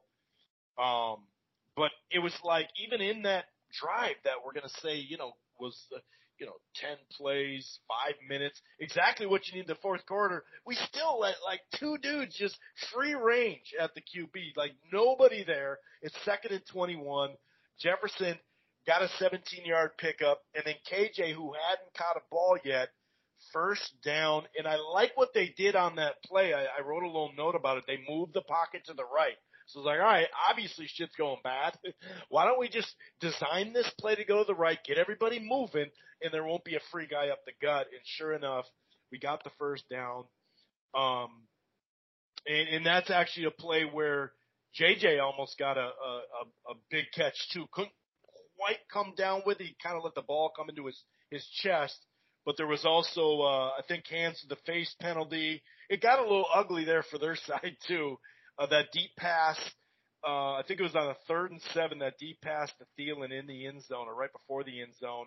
Um, 0.78 1.24
but 1.76 1.90
it 2.10 2.18
was 2.18 2.34
like 2.44 2.68
even 2.84 3.00
in 3.00 3.22
that 3.22 3.44
drive 3.80 4.16
that 4.24 4.34
we're 4.44 4.52
going 4.52 4.68
to 4.68 4.80
say, 4.80 4.96
you 4.96 5.16
know, 5.16 5.32
was 5.58 5.76
uh, 5.94 5.98
you 6.38 6.46
know 6.46 6.54
ten 6.74 6.96
plays, 7.16 7.78
five 7.88 8.14
minutes, 8.28 8.60
exactly 8.80 9.26
what 9.26 9.46
you 9.46 9.54
need 9.54 9.62
in 9.62 9.66
the 9.66 9.80
fourth 9.82 10.04
quarter. 10.06 10.44
We 10.66 10.74
still 10.74 11.20
let 11.20 11.36
like 11.44 11.60
two 11.78 11.96
dudes 11.98 12.36
just 12.36 12.56
free 12.92 13.14
range 13.14 13.74
at 13.80 13.94
the 13.94 14.00
QB, 14.00 14.56
like 14.56 14.72
nobody 14.92 15.44
there. 15.44 15.78
It's 16.02 16.14
second 16.24 16.52
and 16.52 16.66
twenty-one. 16.70 17.30
Jefferson 17.80 18.38
got 18.86 19.02
a 19.02 19.08
17 19.18 19.64
yard 19.64 19.90
pickup, 19.98 20.40
and 20.54 20.64
then 20.66 20.74
KJ, 20.90 21.32
who 21.32 21.52
hadn't 21.52 21.94
caught 21.96 22.16
a 22.16 22.22
ball 22.30 22.58
yet, 22.64 22.88
first 23.52 23.94
down. 24.04 24.44
And 24.56 24.66
I 24.66 24.76
like 24.76 25.12
what 25.16 25.34
they 25.34 25.52
did 25.56 25.76
on 25.76 25.96
that 25.96 26.22
play. 26.24 26.52
I, 26.54 26.64
I 26.64 26.86
wrote 26.86 27.02
a 27.02 27.06
little 27.06 27.32
note 27.36 27.54
about 27.54 27.78
it. 27.78 27.84
They 27.86 27.98
moved 28.08 28.34
the 28.34 28.42
pocket 28.42 28.82
to 28.86 28.94
the 28.94 29.04
right. 29.04 29.36
So 29.66 29.80
it's 29.80 29.86
like, 29.86 30.00
all 30.00 30.06
right, 30.06 30.26
obviously 30.50 30.86
shit's 30.88 31.14
going 31.16 31.38
bad. 31.44 31.78
Why 32.28 32.44
don't 32.44 32.58
we 32.58 32.68
just 32.68 32.94
design 33.20 33.72
this 33.72 33.90
play 33.98 34.14
to 34.16 34.24
go 34.24 34.38
to 34.38 34.44
the 34.46 34.54
right, 34.54 34.78
get 34.84 34.98
everybody 34.98 35.40
moving, 35.40 35.90
and 36.20 36.32
there 36.32 36.44
won't 36.44 36.64
be 36.64 36.74
a 36.74 36.80
free 36.90 37.06
guy 37.06 37.28
up 37.28 37.38
the 37.46 37.52
gut. 37.60 37.86
And 37.92 38.00
sure 38.04 38.34
enough, 38.34 38.66
we 39.10 39.18
got 39.18 39.44
the 39.44 39.50
first 39.58 39.84
down. 39.88 40.24
Um, 40.94 41.28
and, 42.46 42.68
and 42.68 42.86
that's 42.86 43.10
actually 43.10 43.46
a 43.46 43.50
play 43.50 43.84
where 43.84 44.32
JJ 44.78 45.22
almost 45.22 45.58
got 45.58 45.76
a, 45.76 45.80
a, 45.80 46.70
a, 46.70 46.74
big 46.90 47.04
catch 47.14 47.36
too. 47.52 47.66
Couldn't 47.72 47.92
quite 48.58 48.78
come 48.92 49.14
down 49.16 49.42
with 49.46 49.60
it. 49.60 49.64
He 49.64 49.76
kind 49.82 49.96
of 49.96 50.04
let 50.04 50.14
the 50.14 50.22
ball 50.22 50.50
come 50.56 50.68
into 50.68 50.86
his, 50.86 51.02
his 51.30 51.46
chest. 51.62 51.98
But 52.44 52.56
there 52.56 52.66
was 52.66 52.84
also, 52.84 53.40
uh, 53.40 53.68
I 53.78 53.82
think 53.86 54.06
hands 54.08 54.40
to 54.40 54.48
the 54.48 54.60
face 54.66 54.94
penalty. 55.00 55.62
It 55.88 56.00
got 56.00 56.18
a 56.18 56.22
little 56.22 56.46
ugly 56.52 56.84
there 56.84 57.04
for 57.04 57.18
their 57.18 57.36
side 57.46 57.76
too. 57.86 58.18
Uh, 58.58 58.66
that 58.66 58.86
deep 58.92 59.10
pass, 59.16 59.58
uh, 60.26 60.54
I 60.54 60.62
think 60.66 60.80
it 60.80 60.84
was 60.84 60.96
on 60.96 61.08
a 61.08 61.16
third 61.26 61.52
and 61.52 61.60
seven, 61.72 62.00
that 62.00 62.18
deep 62.18 62.40
pass 62.42 62.70
to 62.78 62.84
Thielen 62.98 63.32
in 63.36 63.46
the 63.46 63.66
end 63.66 63.82
zone 63.84 64.08
or 64.08 64.14
right 64.14 64.32
before 64.32 64.64
the 64.64 64.80
end 64.80 64.94
zone. 64.96 65.26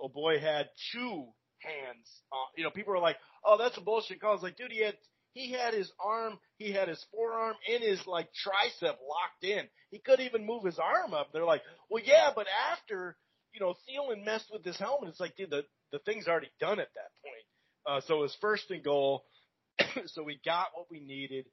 Oh 0.00 0.08
boy 0.08 0.38
had 0.38 0.68
two 0.92 1.26
hands. 1.60 2.08
Uh, 2.32 2.48
you 2.56 2.64
know, 2.64 2.70
people 2.70 2.92
were 2.92 3.00
like, 3.00 3.16
oh, 3.44 3.58
that's 3.58 3.76
a 3.78 3.82
bullshit 3.82 4.20
call. 4.20 4.34
It's 4.34 4.42
like, 4.42 4.56
dude, 4.56 4.72
he 4.72 4.82
had, 4.82 4.96
he 5.32 5.52
had 5.52 5.74
his 5.74 5.90
arm, 6.04 6.38
he 6.58 6.72
had 6.72 6.88
his 6.88 7.04
forearm 7.12 7.54
and 7.72 7.82
his 7.82 8.06
like 8.06 8.28
tricep 8.28 8.96
locked 9.08 9.42
in. 9.42 9.66
He 9.90 9.98
couldn't 9.98 10.26
even 10.26 10.46
move 10.46 10.64
his 10.64 10.78
arm 10.78 11.14
up. 11.14 11.32
They're 11.32 11.44
like, 11.44 11.62
well, 11.88 12.02
yeah, 12.04 12.30
but 12.34 12.46
after, 12.72 13.16
you 13.52 13.60
know, 13.60 13.74
Thielen 13.88 14.24
messed 14.24 14.50
with 14.52 14.64
his 14.64 14.78
helmet, 14.78 15.10
it's 15.10 15.20
like, 15.20 15.36
dude, 15.36 15.50
the, 15.50 15.64
the 15.92 15.98
thing's 16.00 16.28
already 16.28 16.50
done 16.60 16.80
at 16.80 16.88
that 16.94 17.10
point. 17.22 17.44
Uh, 17.86 18.00
so 18.06 18.18
it 18.18 18.20
was 18.22 18.36
first 18.40 18.70
and 18.70 18.82
goal. 18.82 19.24
so 20.06 20.22
we 20.22 20.40
got 20.44 20.66
what 20.74 20.86
we 20.90 21.00
needed. 21.00 21.46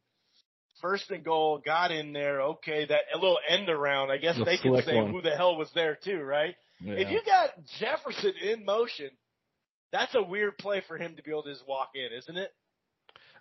First 0.82 1.10
and 1.10 1.24
goal, 1.24 1.60
got 1.64 1.91
in 1.91 2.14
there. 2.14 2.41
Okay, 2.41 2.86
that 2.86 3.02
a 3.14 3.18
little 3.18 3.39
end 3.50 3.70
around. 3.70 4.12
I 4.12 4.18
guess 4.18 4.38
The 4.38 4.43
they 4.45 4.58
can 4.58 4.80
say 4.84 4.95
one. 4.95 5.12
who 5.12 5.22
the 5.22 5.36
hell 5.36 5.58
was 5.58 5.72
there 5.74 5.98
too, 6.04 6.22
right? 6.22 6.56
Yeah. 6.80 6.93
If 6.93 7.10
you 7.10 7.22
got 7.26 7.50
Jefferson 7.80 8.34
in 8.43 8.64
motion, 8.64 9.10
that's 9.91 10.14
a 10.14 10.22
weird 10.22 10.58
play 10.60 10.84
for 10.88 10.98
him 10.98 11.16
to 11.16 11.24
be 11.24 11.32
able 11.32 11.43
to 11.43 11.54
just 11.54 11.68
walk 11.68 11.89
in, 11.95 12.16
isn't 12.16 12.38
it? 12.38 12.52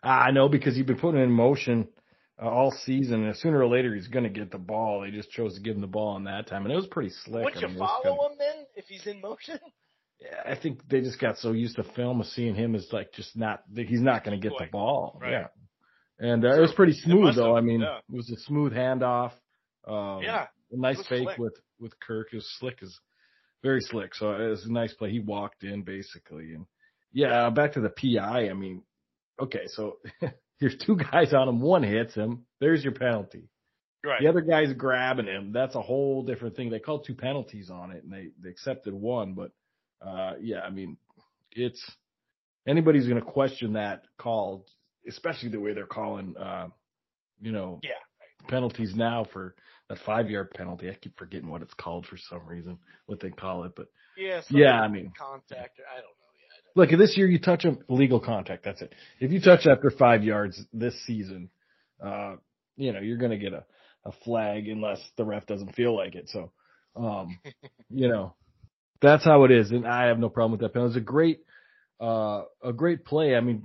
I 0.02 0.30
know 0.30 0.48
because 0.48 0.78
you've 0.78 0.86
been 0.86 0.98
putting 0.98 1.20
in 1.20 1.30
motion 1.30 1.88
uh, 2.42 2.48
all 2.48 2.70
season, 2.84 3.24
and 3.24 3.36
sooner 3.36 3.60
or 3.62 3.68
later 3.68 3.94
he's 3.94 4.08
going 4.08 4.24
to 4.24 4.30
get 4.30 4.50
the 4.50 4.58
ball. 4.58 5.00
They 5.02 5.10
just 5.10 5.30
chose 5.30 5.54
to 5.54 5.60
give 5.60 5.74
him 5.74 5.80
the 5.80 5.86
ball 5.86 6.08
on 6.16 6.24
that 6.24 6.46
time, 6.48 6.64
and 6.64 6.72
it 6.72 6.76
was 6.76 6.86
pretty 6.86 7.10
slick. 7.24 7.44
Would 7.44 7.56
I 7.56 7.60
you 7.60 7.66
mean, 7.68 7.76
it 7.76 7.78
follow 7.78 8.02
kinda- 8.02 8.22
him 8.32 8.38
then 8.38 8.66
if 8.74 8.84
he's 8.86 9.06
in 9.06 9.20
motion? 9.20 9.58
Yeah, 10.18 10.50
I 10.50 10.58
think 10.58 10.80
they 10.88 11.02
just 11.02 11.20
got 11.20 11.36
so 11.36 11.52
used 11.52 11.76
to 11.76 11.84
film 11.84 12.22
of 12.22 12.26
seeing 12.28 12.54
him 12.54 12.74
as 12.74 12.88
like 12.90 13.12
just 13.12 13.36
not 13.36 13.64
he's 13.74 14.00
not 14.00 14.24
going 14.24 14.40
to 14.40 14.48
get 14.48 14.56
the 14.58 14.64
ball. 14.72 15.18
right. 15.20 15.30
Yeah, 15.30 15.46
and 16.18 16.42
uh, 16.42 16.56
it 16.56 16.60
was 16.62 16.72
pretty 16.72 16.94
smooth 16.94 17.34
though. 17.36 17.54
have, 17.54 17.62
I 17.62 17.66
mean, 17.66 17.80
yeah. 17.82 17.98
it 17.98 18.16
was 18.16 18.30
a 18.30 18.40
smooth 18.46 18.72
handoff. 18.72 19.32
Um, 19.86 20.22
Yeah, 20.22 20.46
a 20.72 20.76
nice 20.78 21.06
fake 21.06 21.24
slick. 21.24 21.36
with 21.38 21.52
with 21.78 21.92
Kirk. 22.00 22.28
It 22.32 22.36
was 22.36 22.48
slick 22.58 22.78
as 22.82 22.96
very 23.62 23.82
slick. 23.82 24.14
So 24.14 24.30
it 24.32 24.48
was 24.48 24.64
a 24.64 24.72
nice 24.72 24.94
play. 24.94 25.10
He 25.10 25.20
walked 25.20 25.64
in 25.64 25.82
basically, 25.82 26.54
and 26.54 26.64
yeah, 27.12 27.50
back 27.50 27.74
to 27.74 27.80
the 27.82 27.90
PI. 27.90 28.48
I 28.48 28.54
mean, 28.54 28.84
okay, 29.38 29.66
so 29.66 29.98
here's 30.58 30.76
two 30.76 30.96
guys 30.96 31.32
on 31.34 31.48
him. 31.48 31.60
One 31.60 31.82
hits 31.82 32.14
him. 32.14 32.44
There's 32.60 32.82
your 32.82 32.92
penalty. 32.94 33.48
right. 34.04 34.20
The 34.20 34.28
other 34.28 34.40
guy's 34.40 34.72
grabbing 34.72 35.26
him. 35.26 35.52
That's 35.52 35.74
a 35.74 35.80
whole 35.82 36.22
different 36.22 36.56
thing. 36.56 36.70
They 36.70 36.78
called 36.78 37.04
two 37.06 37.14
penalties 37.14 37.70
on 37.70 37.90
it, 37.92 38.04
and 38.04 38.12
they 38.12 38.28
they 38.42 38.50
accepted 38.50 38.94
one. 38.94 39.34
But 39.34 39.50
uh, 40.06 40.34
yeah, 40.40 40.60
I 40.60 40.70
mean, 40.70 40.96
it's 41.52 41.82
anybody's 42.66 43.06
going 43.08 43.20
to 43.22 43.26
question 43.30 43.74
that 43.74 44.02
call, 44.18 44.66
especially 45.08 45.48
the 45.50 45.60
way 45.60 45.72
they're 45.72 45.86
calling, 45.86 46.34
uh, 46.36 46.68
you 47.40 47.52
know, 47.52 47.80
Yeah. 47.82 47.90
penalties 48.48 48.94
now 48.94 49.24
for 49.32 49.54
that 49.88 49.98
five 50.04 50.28
yard 50.30 50.50
penalty. 50.52 50.90
I 50.90 50.94
keep 50.94 51.16
forgetting 51.18 51.48
what 51.48 51.62
it's 51.62 51.74
called 51.74 52.06
for 52.06 52.16
some 52.16 52.46
reason, 52.46 52.78
what 53.06 53.20
they 53.20 53.30
call 53.30 53.64
it. 53.64 53.72
But 53.76 53.86
Yeah, 54.16 54.40
yeah, 54.50 54.80
I 54.80 54.88
mean, 54.88 55.12
contact. 55.18 55.80
I 55.90 55.96
don't 56.00 56.04
know. 56.04 56.15
Look, 56.76 56.90
this 56.90 57.16
year 57.16 57.26
you 57.26 57.38
touch 57.38 57.62
them, 57.62 57.78
legal 57.88 58.20
contact. 58.20 58.62
That's 58.62 58.82
it. 58.82 58.94
If 59.18 59.32
you 59.32 59.40
touch 59.40 59.66
after 59.66 59.90
five 59.90 60.22
yards 60.22 60.62
this 60.74 60.94
season, 61.06 61.48
uh, 62.04 62.36
you 62.76 62.92
know, 62.92 63.00
you're 63.00 63.16
going 63.16 63.30
to 63.30 63.38
get 63.38 63.54
a, 63.54 63.64
a 64.04 64.12
flag 64.24 64.68
unless 64.68 65.00
the 65.16 65.24
ref 65.24 65.46
doesn't 65.46 65.74
feel 65.74 65.96
like 65.96 66.14
it. 66.14 66.28
So, 66.28 66.52
um, 66.94 67.38
you 67.90 68.08
know, 68.08 68.34
that's 69.00 69.24
how 69.24 69.44
it 69.44 69.52
is. 69.52 69.70
And 69.70 69.86
I 69.86 70.08
have 70.08 70.18
no 70.18 70.28
problem 70.28 70.52
with 70.52 70.60
that 70.60 70.74
penalty. 70.74 70.98
It's 70.98 71.02
a 71.02 71.04
great, 71.04 71.40
uh, 71.98 72.42
a 72.62 72.74
great 72.74 73.06
play. 73.06 73.36
I 73.36 73.40
mean, 73.40 73.64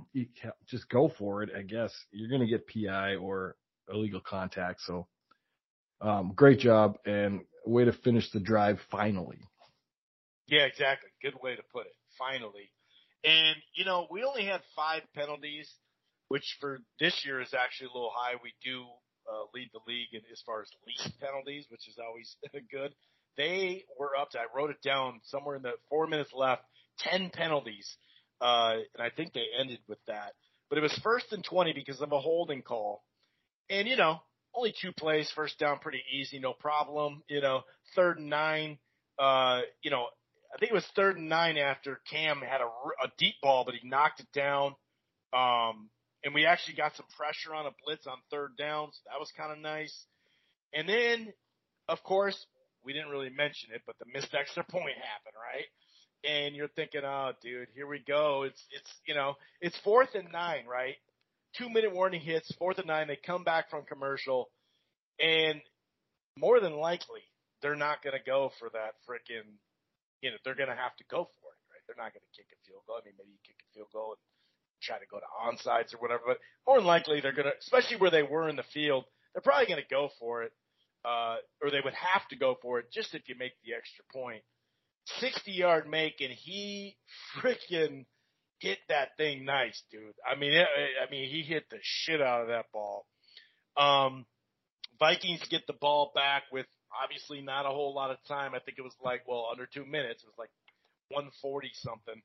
just 0.66 0.88
go 0.88 1.12
for 1.18 1.42
it. 1.42 1.50
I 1.56 1.60
guess 1.60 1.92
you're 2.12 2.30
going 2.30 2.40
to 2.40 2.46
get 2.46 2.66
PI 2.66 3.16
or 3.16 3.56
illegal 3.92 4.22
contact. 4.26 4.80
So, 4.86 5.06
um, 6.00 6.32
great 6.34 6.60
job 6.60 6.96
and 7.04 7.42
way 7.66 7.84
to 7.84 7.92
finish 7.92 8.30
the 8.30 8.40
drive 8.40 8.78
finally. 8.90 9.38
Yeah, 10.48 10.62
exactly. 10.62 11.10
Good 11.22 11.34
way 11.42 11.56
to 11.56 11.62
put 11.72 11.86
it. 11.86 11.94
Finally. 12.18 12.70
And, 13.24 13.56
you 13.74 13.84
know, 13.84 14.06
we 14.10 14.24
only 14.24 14.44
had 14.44 14.60
five 14.74 15.02
penalties, 15.14 15.70
which 16.28 16.56
for 16.60 16.80
this 16.98 17.22
year 17.24 17.40
is 17.40 17.54
actually 17.54 17.88
a 17.88 17.94
little 17.94 18.12
high. 18.14 18.34
We 18.42 18.52
do 18.64 18.84
uh, 19.30 19.46
lead 19.54 19.70
the 19.72 19.80
league 19.86 20.08
in, 20.12 20.20
as 20.32 20.42
far 20.44 20.62
as 20.62 20.68
least 20.86 21.18
penalties, 21.20 21.66
which 21.68 21.88
is 21.88 21.98
always 22.04 22.36
good. 22.70 22.94
They 23.36 23.84
were 23.98 24.16
up 24.16 24.30
to, 24.30 24.38
I 24.40 24.46
wrote 24.54 24.70
it 24.70 24.82
down 24.82 25.20
somewhere 25.24 25.56
in 25.56 25.62
the 25.62 25.72
four 25.88 26.06
minutes 26.06 26.32
left, 26.34 26.62
10 26.98 27.30
penalties. 27.30 27.96
Uh, 28.40 28.78
and 28.94 29.02
I 29.02 29.10
think 29.10 29.32
they 29.32 29.46
ended 29.58 29.78
with 29.88 30.00
that. 30.08 30.32
But 30.68 30.78
it 30.78 30.82
was 30.82 30.98
first 31.02 31.32
and 31.32 31.44
20 31.44 31.72
because 31.74 32.00
of 32.00 32.12
a 32.12 32.18
holding 32.18 32.62
call. 32.62 33.04
And, 33.70 33.86
you 33.86 33.96
know, 33.96 34.20
only 34.54 34.74
two 34.78 34.92
plays, 34.92 35.30
first 35.34 35.58
down, 35.58 35.78
pretty 35.78 36.02
easy, 36.12 36.38
no 36.38 36.52
problem. 36.52 37.22
You 37.28 37.40
know, 37.40 37.62
third 37.94 38.18
and 38.18 38.28
nine, 38.28 38.78
uh, 39.18 39.60
you 39.82 39.90
know, 39.90 40.06
I 40.54 40.58
think 40.58 40.70
it 40.70 40.74
was 40.74 40.86
third 40.94 41.16
and 41.16 41.28
nine 41.28 41.56
after 41.56 42.00
Cam 42.10 42.40
had 42.40 42.60
a, 42.60 42.66
a 43.04 43.10
deep 43.18 43.34
ball, 43.42 43.64
but 43.64 43.74
he 43.74 43.88
knocked 43.88 44.20
it 44.20 44.26
down. 44.34 44.74
Um, 45.32 45.88
and 46.24 46.34
we 46.34 46.46
actually 46.46 46.74
got 46.74 46.94
some 46.94 47.06
pressure 47.16 47.54
on 47.54 47.66
a 47.66 47.70
blitz 47.84 48.06
on 48.06 48.18
third 48.30 48.56
down, 48.58 48.88
so 48.92 49.00
that 49.10 49.18
was 49.18 49.32
kind 49.36 49.50
of 49.50 49.58
nice. 49.58 50.06
And 50.74 50.88
then, 50.88 51.32
of 51.88 52.02
course, 52.02 52.46
we 52.84 52.92
didn't 52.92 53.08
really 53.10 53.30
mention 53.30 53.70
it, 53.74 53.82
but 53.86 53.96
the 53.98 54.04
missed 54.12 54.34
extra 54.34 54.64
point 54.70 54.96
happened, 54.96 55.36
right? 55.36 55.66
And 56.24 56.54
you're 56.54 56.68
thinking, 56.68 57.00
oh, 57.04 57.32
dude, 57.42 57.68
here 57.74 57.86
we 57.86 57.98
go. 57.98 58.44
It's, 58.44 58.62
it's, 58.70 58.90
you 59.06 59.14
know, 59.14 59.34
it's 59.60 59.76
fourth 59.78 60.14
and 60.14 60.30
nine, 60.32 60.66
right? 60.66 60.94
Two 61.56 61.68
minute 61.68 61.92
warning 61.92 62.20
hits, 62.20 62.54
fourth 62.58 62.78
and 62.78 62.86
nine. 62.86 63.08
They 63.08 63.18
come 63.26 63.42
back 63.42 63.70
from 63.70 63.84
commercial 63.84 64.48
and 65.20 65.60
more 66.38 66.60
than 66.60 66.76
likely 66.76 67.20
they're 67.60 67.76
not 67.76 68.02
going 68.02 68.16
to 68.16 68.24
go 68.24 68.50
for 68.58 68.68
that 68.70 68.94
frickin', 69.08 69.58
you 70.22 70.30
know, 70.30 70.38
they're 70.46 70.56
going 70.56 70.70
to 70.70 70.78
have 70.78 70.94
to 70.96 71.04
go 71.10 71.26
for 71.26 71.50
it, 71.50 71.60
right? 71.68 71.82
They're 71.86 71.98
not 71.98 72.14
going 72.14 72.24
to 72.24 72.34
kick 72.34 72.46
a 72.54 72.58
field 72.64 72.86
goal. 72.86 72.96
I 72.96 73.04
mean, 73.04 73.18
maybe 73.18 73.34
you 73.34 73.42
kick 73.44 73.58
a 73.58 73.68
field 73.74 73.90
goal 73.92 74.14
and 74.16 74.22
try 74.80 75.02
to 75.02 75.10
go 75.10 75.18
to 75.18 75.28
onside 75.42 75.90
or 75.92 75.98
whatever, 75.98 76.22
but 76.26 76.38
more 76.66 76.78
than 76.78 76.86
likely 76.86 77.20
they're 77.20 77.36
going 77.36 77.50
to, 77.50 77.58
especially 77.58 77.98
where 77.98 78.14
they 78.14 78.22
were 78.22 78.48
in 78.48 78.56
the 78.56 78.66
field, 78.72 79.04
they're 79.34 79.44
probably 79.44 79.66
going 79.66 79.82
to 79.82 79.94
go 79.94 80.08
for 80.18 80.46
it, 80.46 80.54
uh, 81.04 81.42
or 81.60 81.70
they 81.70 81.82
would 81.82 81.98
have 81.98 82.26
to 82.30 82.36
go 82.38 82.56
for 82.62 82.78
it 82.78 82.86
just 82.94 83.14
if 83.14 83.26
you 83.26 83.34
make 83.36 83.52
the 83.66 83.74
extra 83.74 84.06
point. 84.14 84.42
60 85.18 85.50
yard 85.50 85.90
make 85.90 86.20
and 86.20 86.30
he 86.30 86.96
freaking 87.36 88.06
hit 88.60 88.78
that 88.88 89.16
thing 89.16 89.44
nice, 89.44 89.82
dude. 89.90 90.14
I 90.22 90.38
mean, 90.38 90.52
it, 90.54 90.66
I 91.02 91.10
mean, 91.10 91.28
he 91.28 91.42
hit 91.42 91.64
the 91.70 91.78
shit 91.82 92.22
out 92.22 92.42
of 92.42 92.48
that 92.48 92.66
ball. 92.72 93.06
Um, 93.76 94.24
Vikings 95.00 95.42
get 95.50 95.66
the 95.66 95.72
ball 95.72 96.12
back 96.14 96.44
with 96.52 96.66
obviously 97.02 97.40
not 97.42 97.66
a 97.66 97.70
whole 97.70 97.94
lot 97.94 98.10
of 98.10 98.18
time. 98.26 98.54
I 98.54 98.58
think 98.58 98.78
it 98.78 98.82
was 98.82 98.96
like, 99.04 99.22
well, 99.26 99.48
under 99.50 99.66
two 99.66 99.86
minutes. 99.86 100.22
It 100.22 100.28
was 100.28 100.38
like 100.38 100.50
140 101.08 101.70
something 101.74 102.22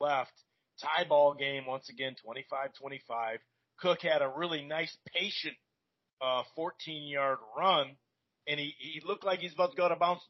left. 0.00 0.32
Tie 0.80 1.04
ball 1.08 1.34
game 1.34 1.66
once 1.66 1.88
again, 1.88 2.14
25-25. 2.24 3.38
Cook 3.80 4.02
had 4.02 4.22
a 4.22 4.32
really 4.36 4.64
nice 4.64 4.96
patient, 5.14 5.56
uh, 6.20 6.42
14 6.54 7.08
yard 7.08 7.38
run 7.56 7.96
and 8.48 8.58
he, 8.58 8.74
he 8.78 9.02
looked 9.06 9.24
like 9.24 9.40
he's 9.40 9.52
about 9.52 9.72
to 9.72 9.76
go 9.76 9.84
out 9.84 9.92
of 9.92 9.98
bounds, 9.98 10.22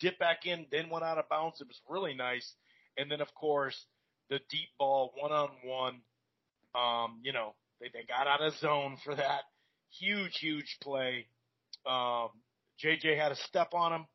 dip 0.00 0.18
back 0.18 0.46
in, 0.46 0.66
then 0.70 0.88
went 0.88 1.04
out 1.04 1.18
of 1.18 1.28
bounds. 1.28 1.60
It 1.60 1.66
was 1.66 1.80
really 1.88 2.14
nice. 2.14 2.54
And 2.96 3.10
then 3.10 3.20
of 3.20 3.34
course 3.34 3.76
the 4.30 4.38
deep 4.48 4.68
ball 4.78 5.12
one 5.18 5.32
on 5.32 5.50
one. 5.64 6.00
Um, 6.74 7.20
you 7.22 7.32
know, 7.32 7.54
they, 7.80 7.88
they 7.92 8.04
got 8.06 8.26
out 8.26 8.42
of 8.42 8.54
zone 8.58 8.96
for 9.04 9.14
that. 9.14 9.42
Huge, 9.98 10.38
huge 10.38 10.78
play. 10.82 11.26
Um, 11.86 12.28
JJ 12.84 13.18
had 13.18 13.32
a 13.32 13.36
step 13.36 13.74
on 13.74 13.92
him 13.92 14.06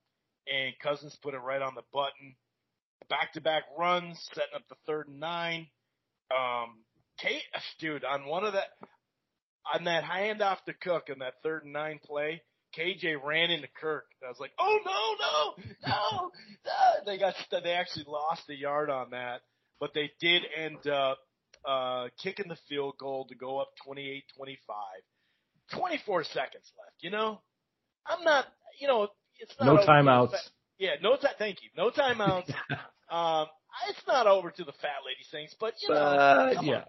and 0.48 0.74
Cousins 0.82 1.18
put 1.22 1.34
it 1.34 1.40
right 1.40 1.62
on 1.62 1.76
the 1.76 1.84
button. 1.94 2.36
Back 3.10 3.34
to 3.34 3.42
back 3.42 3.64
runs, 3.78 4.18
setting 4.34 4.56
up 4.56 4.64
the 4.70 4.76
third 4.88 5.08
and 5.08 5.20
nine. 5.20 5.68
Um, 6.32 6.84
Kate, 7.20 7.44
dude, 7.80 8.06
on 8.06 8.26
one 8.26 8.44
of 8.44 8.54
that, 8.54 8.70
on 9.74 9.86
that 9.86 10.04
handoff 10.04 10.64
to 10.66 10.74
Cook 10.74 11.10
in 11.10 11.20
that 11.20 11.36
third 11.44 11.64
and 11.64 11.74
nine 11.74 12.00
play, 12.04 12.42
KJ 12.78 13.24
ran 13.24 13.52
into 13.52 13.68
Kirk. 13.80 14.06
I 14.24 14.30
was 14.30 14.40
like, 14.40 14.52
oh 14.58 14.80
no, 14.86 15.16
no, 15.20 15.64
no, 15.88 16.32
no. 16.66 17.06
They 17.06 17.18
got, 17.18 17.36
they 17.52 17.72
actually 17.72 18.06
lost 18.08 18.50
a 18.50 18.56
yard 18.56 18.90
on 18.90 19.12
that, 19.12 19.42
but 19.80 19.92
they 19.94 20.12
did 20.20 20.44
end 20.58 20.88
up, 20.88 21.20
uh, 21.68 22.08
kicking 22.22 22.48
the 22.50 22.58
field 22.68 22.96
goal 23.00 23.26
to 23.30 23.36
go 23.36 23.60
up 23.60 23.70
28-25. 23.88 24.22
24 25.74 26.24
seconds 26.26 26.72
left, 26.78 26.98
you 27.02 27.10
know? 27.10 27.40
I'm 28.08 28.24
not, 28.24 28.46
you 28.80 28.88
know, 28.88 29.08
it's 29.40 29.54
not 29.60 29.66
No 29.68 29.72
over 29.74 29.82
to 29.82 29.88
timeouts. 29.88 30.32
fa- 30.32 30.38
Yeah, 30.78 30.92
no 31.02 31.16
time. 31.16 31.34
Thank 31.38 31.64
you. 31.64 31.70
No 31.78 31.90
timeouts. 31.90 32.50
um, 33.12 33.48
it's 33.90 34.06
not 34.08 34.28
over 34.28 34.52
to 34.52 34.64
the 34.64 34.72
fat 34.74 35.02
lady 35.06 35.24
Saints, 35.32 35.56
but 35.60 35.74
you 35.82 35.90
know, 35.90 35.96
But 36.50 36.56
come 36.56 36.66
yeah, 36.66 36.76
on. 36.76 36.84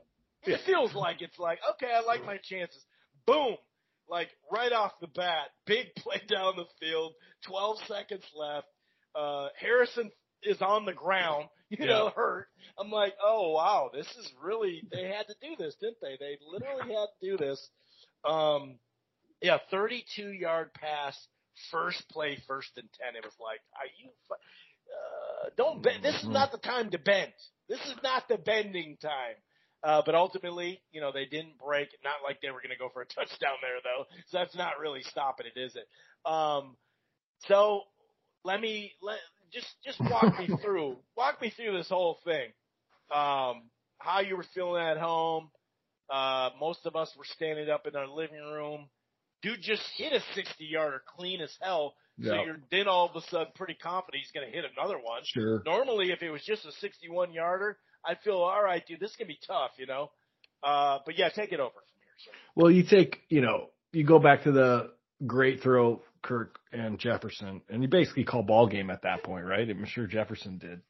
it 0.44 0.60
feels 0.66 0.94
like 0.94 1.22
it's 1.22 1.38
like 1.38 1.58
okay, 1.74 1.92
I 1.94 2.00
like 2.00 2.24
my 2.24 2.38
chances. 2.42 2.84
Boom, 3.26 3.56
like 4.08 4.28
right 4.52 4.72
off 4.72 4.92
the 5.00 5.06
bat, 5.08 5.48
big 5.66 5.86
play 5.96 6.20
down 6.28 6.54
the 6.56 6.66
field. 6.80 7.12
Twelve 7.46 7.78
seconds 7.88 8.24
left. 8.36 8.66
Uh, 9.14 9.48
Harrison 9.58 10.10
is 10.42 10.60
on 10.60 10.84
the 10.84 10.92
ground, 10.92 11.46
you 11.70 11.86
know, 11.86 12.10
hurt. 12.14 12.48
I'm 12.78 12.90
like, 12.90 13.14
oh 13.22 13.52
wow, 13.52 13.90
this 13.92 14.06
is 14.18 14.30
really. 14.42 14.82
They 14.92 15.08
had 15.08 15.26
to 15.28 15.34
do 15.40 15.54
this, 15.58 15.74
didn't 15.80 15.98
they? 16.02 16.16
They 16.20 16.38
literally 16.52 16.92
had 16.92 17.06
to 17.20 17.30
do 17.30 17.36
this. 17.38 17.68
Um, 18.28 18.78
yeah, 19.44 19.58
32 19.70 20.32
yard 20.32 20.72
pass, 20.72 21.14
first 21.70 22.08
play, 22.08 22.38
first 22.48 22.70
and 22.78 22.88
ten. 22.98 23.14
It 23.14 23.24
was 23.24 23.34
like, 23.38 23.60
are 23.76 23.92
you? 24.00 24.08
Uh, 24.32 25.50
don't 25.58 25.82
bend. 25.82 26.02
This 26.02 26.16
is 26.22 26.28
not 26.28 26.50
the 26.50 26.58
time 26.58 26.90
to 26.92 26.98
bend. 26.98 27.30
This 27.68 27.80
is 27.80 27.94
not 28.02 28.26
the 28.26 28.38
bending 28.38 28.96
time. 29.02 29.36
Uh, 29.82 30.00
but 30.06 30.14
ultimately, 30.14 30.80
you 30.92 31.02
know, 31.02 31.12
they 31.12 31.26
didn't 31.26 31.58
break. 31.58 31.88
Not 32.02 32.24
like 32.24 32.40
they 32.40 32.50
were 32.50 32.62
going 32.62 32.72
to 32.72 32.78
go 32.78 32.88
for 32.90 33.02
a 33.02 33.06
touchdown 33.06 33.56
there, 33.60 33.80
though. 33.84 34.04
So 34.30 34.38
that's 34.38 34.56
not 34.56 34.80
really 34.80 35.02
stopping 35.02 35.44
it, 35.54 35.60
is 35.60 35.76
it? 35.76 35.86
Um, 36.30 36.76
so 37.46 37.82
let 38.44 38.62
me 38.62 38.92
let 39.02 39.18
just 39.52 39.68
just 39.84 40.00
walk 40.00 40.38
me 40.38 40.48
through 40.64 40.96
walk 41.18 41.42
me 41.42 41.52
through 41.54 41.76
this 41.76 41.90
whole 41.90 42.18
thing. 42.24 42.48
Um, 43.14 43.64
how 43.98 44.20
you 44.26 44.38
were 44.38 44.46
feeling 44.54 44.82
at 44.82 44.96
home. 44.96 45.50
Uh, 46.08 46.48
most 46.58 46.86
of 46.86 46.96
us 46.96 47.12
were 47.18 47.26
standing 47.34 47.68
up 47.68 47.86
in 47.86 47.94
our 47.94 48.08
living 48.08 48.40
room. 48.40 48.88
Dude 49.44 49.60
just 49.60 49.82
hit 49.96 50.12
a 50.14 50.20
60 50.34 50.64
yarder 50.64 51.02
clean 51.16 51.40
as 51.42 51.54
hell. 51.60 51.94
So 52.22 52.32
Yeah. 52.34 52.44
you're 52.44 52.60
then 52.70 52.88
all 52.88 53.10
of 53.10 53.14
a 53.16 53.20
sudden 53.28 53.52
pretty 53.54 53.74
confident 53.74 54.22
he's 54.22 54.32
going 54.32 54.50
to 54.50 54.52
hit 54.52 54.64
another 54.76 54.96
one. 54.98 55.20
Sure. 55.24 55.62
Normally, 55.66 56.10
if 56.12 56.22
it 56.22 56.30
was 56.30 56.42
just 56.44 56.64
a 56.64 56.72
61 56.72 57.32
yarder, 57.32 57.78
I'd 58.04 58.20
feel 58.20 58.38
all 58.38 58.62
right, 58.62 58.82
dude. 58.86 59.00
This 59.00 59.14
can 59.16 59.26
be 59.26 59.38
tough, 59.46 59.72
you 59.78 59.86
know. 59.86 60.10
Uh, 60.62 61.00
but 61.04 61.18
yeah, 61.18 61.28
take 61.28 61.52
it 61.52 61.60
over 61.60 61.72
from 61.72 61.82
here. 62.00 62.14
So. 62.24 62.30
Well, 62.56 62.70
you 62.70 62.84
take, 62.84 63.20
you 63.28 63.42
know, 63.42 63.68
you 63.92 64.04
go 64.04 64.18
back 64.18 64.44
to 64.44 64.52
the 64.52 64.92
great 65.26 65.60
throw, 65.62 66.02
Kirk 66.22 66.58
and 66.72 66.98
Jefferson, 66.98 67.60
and 67.68 67.82
you 67.82 67.88
basically 67.88 68.24
call 68.24 68.42
ball 68.42 68.66
game 68.66 68.88
at 68.90 69.02
that 69.02 69.22
point, 69.24 69.44
right? 69.44 69.68
I'm 69.68 69.84
sure 69.84 70.06
Jefferson 70.06 70.56
did. 70.56 70.80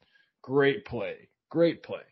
Great 0.41 0.85
play, 0.85 1.27
great 1.49 1.83
play. 1.83 2.03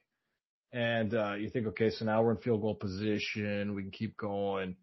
And 0.73 1.13
uh, 1.13 1.35
you 1.35 1.49
think, 1.49 1.67
okay, 1.67 1.89
so 1.91 2.03
now 2.03 2.21
we're 2.23 2.31
in 2.31 2.37
field 2.37 2.61
goal 2.61 2.75
position. 2.75 3.75
We 3.75 3.83
can 3.83 3.91
keep 3.91 4.17
going. 4.17 4.75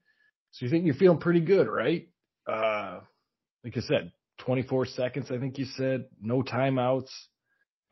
So 0.52 0.64
you 0.64 0.70
think 0.70 0.84
you're 0.84 0.94
feeling 0.94 1.18
pretty 1.18 1.40
good, 1.40 1.68
right? 1.68 2.08
Uh, 2.46 3.00
like 3.64 3.76
I 3.76 3.80
said, 3.80 4.12
24 4.38 4.86
seconds, 4.86 5.30
I 5.30 5.38
think 5.38 5.58
you 5.58 5.66
said, 5.76 6.06
no 6.20 6.42
timeouts. 6.42 7.10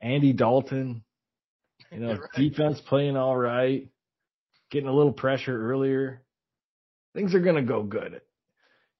Andy 0.00 0.32
Dalton, 0.32 1.02
you 1.90 2.00
know, 2.00 2.12
Right. 2.18 2.30
defense 2.34 2.80
playing 2.88 3.16
all 3.16 3.36
right, 3.36 3.88
getting 4.70 4.88
a 4.88 4.92
little 4.94 5.12
pressure 5.12 5.70
earlier. 5.70 6.22
Things 7.14 7.34
are 7.34 7.40
going 7.40 7.56
to 7.56 7.62
go 7.62 7.82
good. 7.82 8.20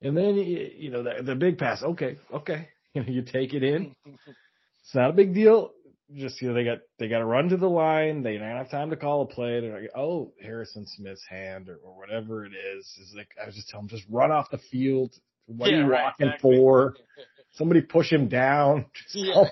And 0.02 0.16
then, 0.16 0.34
you 0.34 0.90
know, 0.90 1.02
the, 1.02 1.22
the 1.22 1.34
big 1.34 1.58
pass, 1.58 1.82
okay, 1.82 2.18
okay. 2.32 2.68
You 2.94 3.02
know, 3.02 3.08
you 3.08 3.22
take 3.22 3.54
it 3.54 3.62
in. 3.62 3.94
It's 4.06 4.94
not 4.94 5.10
a 5.10 5.12
big 5.12 5.34
deal. 5.34 5.70
Just, 6.14 6.40
you 6.40 6.48
know, 6.48 6.54
they 6.54 6.64
got, 6.64 6.78
they 6.98 7.08
got 7.08 7.18
to 7.18 7.24
run 7.26 7.50
to 7.50 7.56
the 7.58 7.68
line. 7.68 8.22
They 8.22 8.38
don't 8.38 8.56
have 8.56 8.70
time 8.70 8.90
to 8.90 8.96
call 8.96 9.22
a 9.22 9.26
play. 9.26 9.60
They're 9.60 9.80
like, 9.82 9.90
oh, 9.94 10.32
Harrison 10.42 10.86
Smith's 10.86 11.24
hand 11.28 11.68
or, 11.68 11.76
or 11.76 11.98
whatever 11.98 12.46
it 12.46 12.52
is. 12.52 12.86
Is 13.00 13.12
like, 13.14 13.28
I 13.42 13.46
was 13.46 13.54
just 13.54 13.68
telling 13.68 13.84
him 13.84 13.88
just 13.90 14.04
run 14.08 14.32
off 14.32 14.50
the 14.50 14.58
field. 14.70 15.14
What 15.46 15.70
Yeah, 15.70 15.76
are 15.76 15.80
you 15.82 15.86
right, 15.90 16.02
walking 16.04 16.26
exactly. 16.28 16.56
for? 16.56 16.94
Somebody 17.52 17.80
push 17.82 18.10
him 18.12 18.28
down. 18.28 18.86
Just 18.94 19.14
Yeah. 19.14 19.44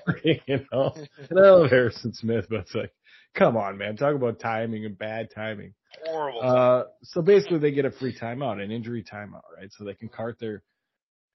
you 0.47 0.65
know. 0.71 0.93
And 1.29 1.39
I 1.39 1.49
love 1.49 1.69
Harrison 1.69 2.13
Smith, 2.13 2.45
but 2.49 2.59
it's 2.59 2.75
like, 2.75 2.91
come 3.35 3.57
on, 3.57 3.77
man. 3.77 3.97
Talk 3.97 4.15
about 4.15 4.39
timing 4.39 4.85
and 4.85 4.97
bad 4.97 5.29
timing. 5.33 5.73
Horrible. 6.05 6.41
Uh, 6.41 6.83
so 7.03 7.21
basically 7.21 7.57
they 7.59 7.71
get 7.71 7.85
a 7.85 7.91
free 7.91 8.15
timeout, 8.17 8.61
an 8.63 8.71
injury 8.71 9.03
timeout, 9.03 9.41
right? 9.57 9.69
So 9.71 9.83
they 9.83 9.95
can 9.95 10.09
cart 10.09 10.37
their, 10.39 10.61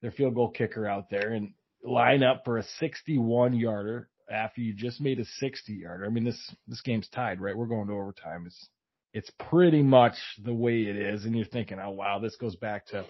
their 0.03 0.13
field 0.13 0.35
goal 0.35 0.51
kicker 0.51 0.87
out 0.87 1.11
there 1.11 1.33
and 1.33 1.53
line 1.85 2.23
up 2.23 2.43
for 2.45 2.59
a 2.59 2.63
61 2.79 3.55
yarder 3.55 4.09
after 4.33 4.61
you 4.61 4.75
just 4.75 5.01
made 5.01 5.21
a 5.21 5.25
60 5.25 5.73
yarder. 5.73 6.07
I 6.07 6.09
mean, 6.09 6.25
this, 6.25 6.55
this 6.67 6.81
game's 6.81 7.09
tied, 7.09 7.41
right? 7.41 7.57
We're 7.57 7.67
going 7.67 7.87
to 7.89 7.95
overtime. 7.95 8.45
It's, 8.47 8.69
it's 9.13 9.31
pretty 9.51 9.83
much 9.83 10.15
the 10.43 10.55
way 10.55 10.83
it 10.83 10.97
is. 10.97 11.25
And 11.25 11.37
you're 11.37 11.45
thinking, 11.47 11.79
oh 11.79 11.91
wow, 11.91 12.19
this 12.19 12.37
goes 12.37 12.57
back 12.57 12.87
to, 12.89 13.05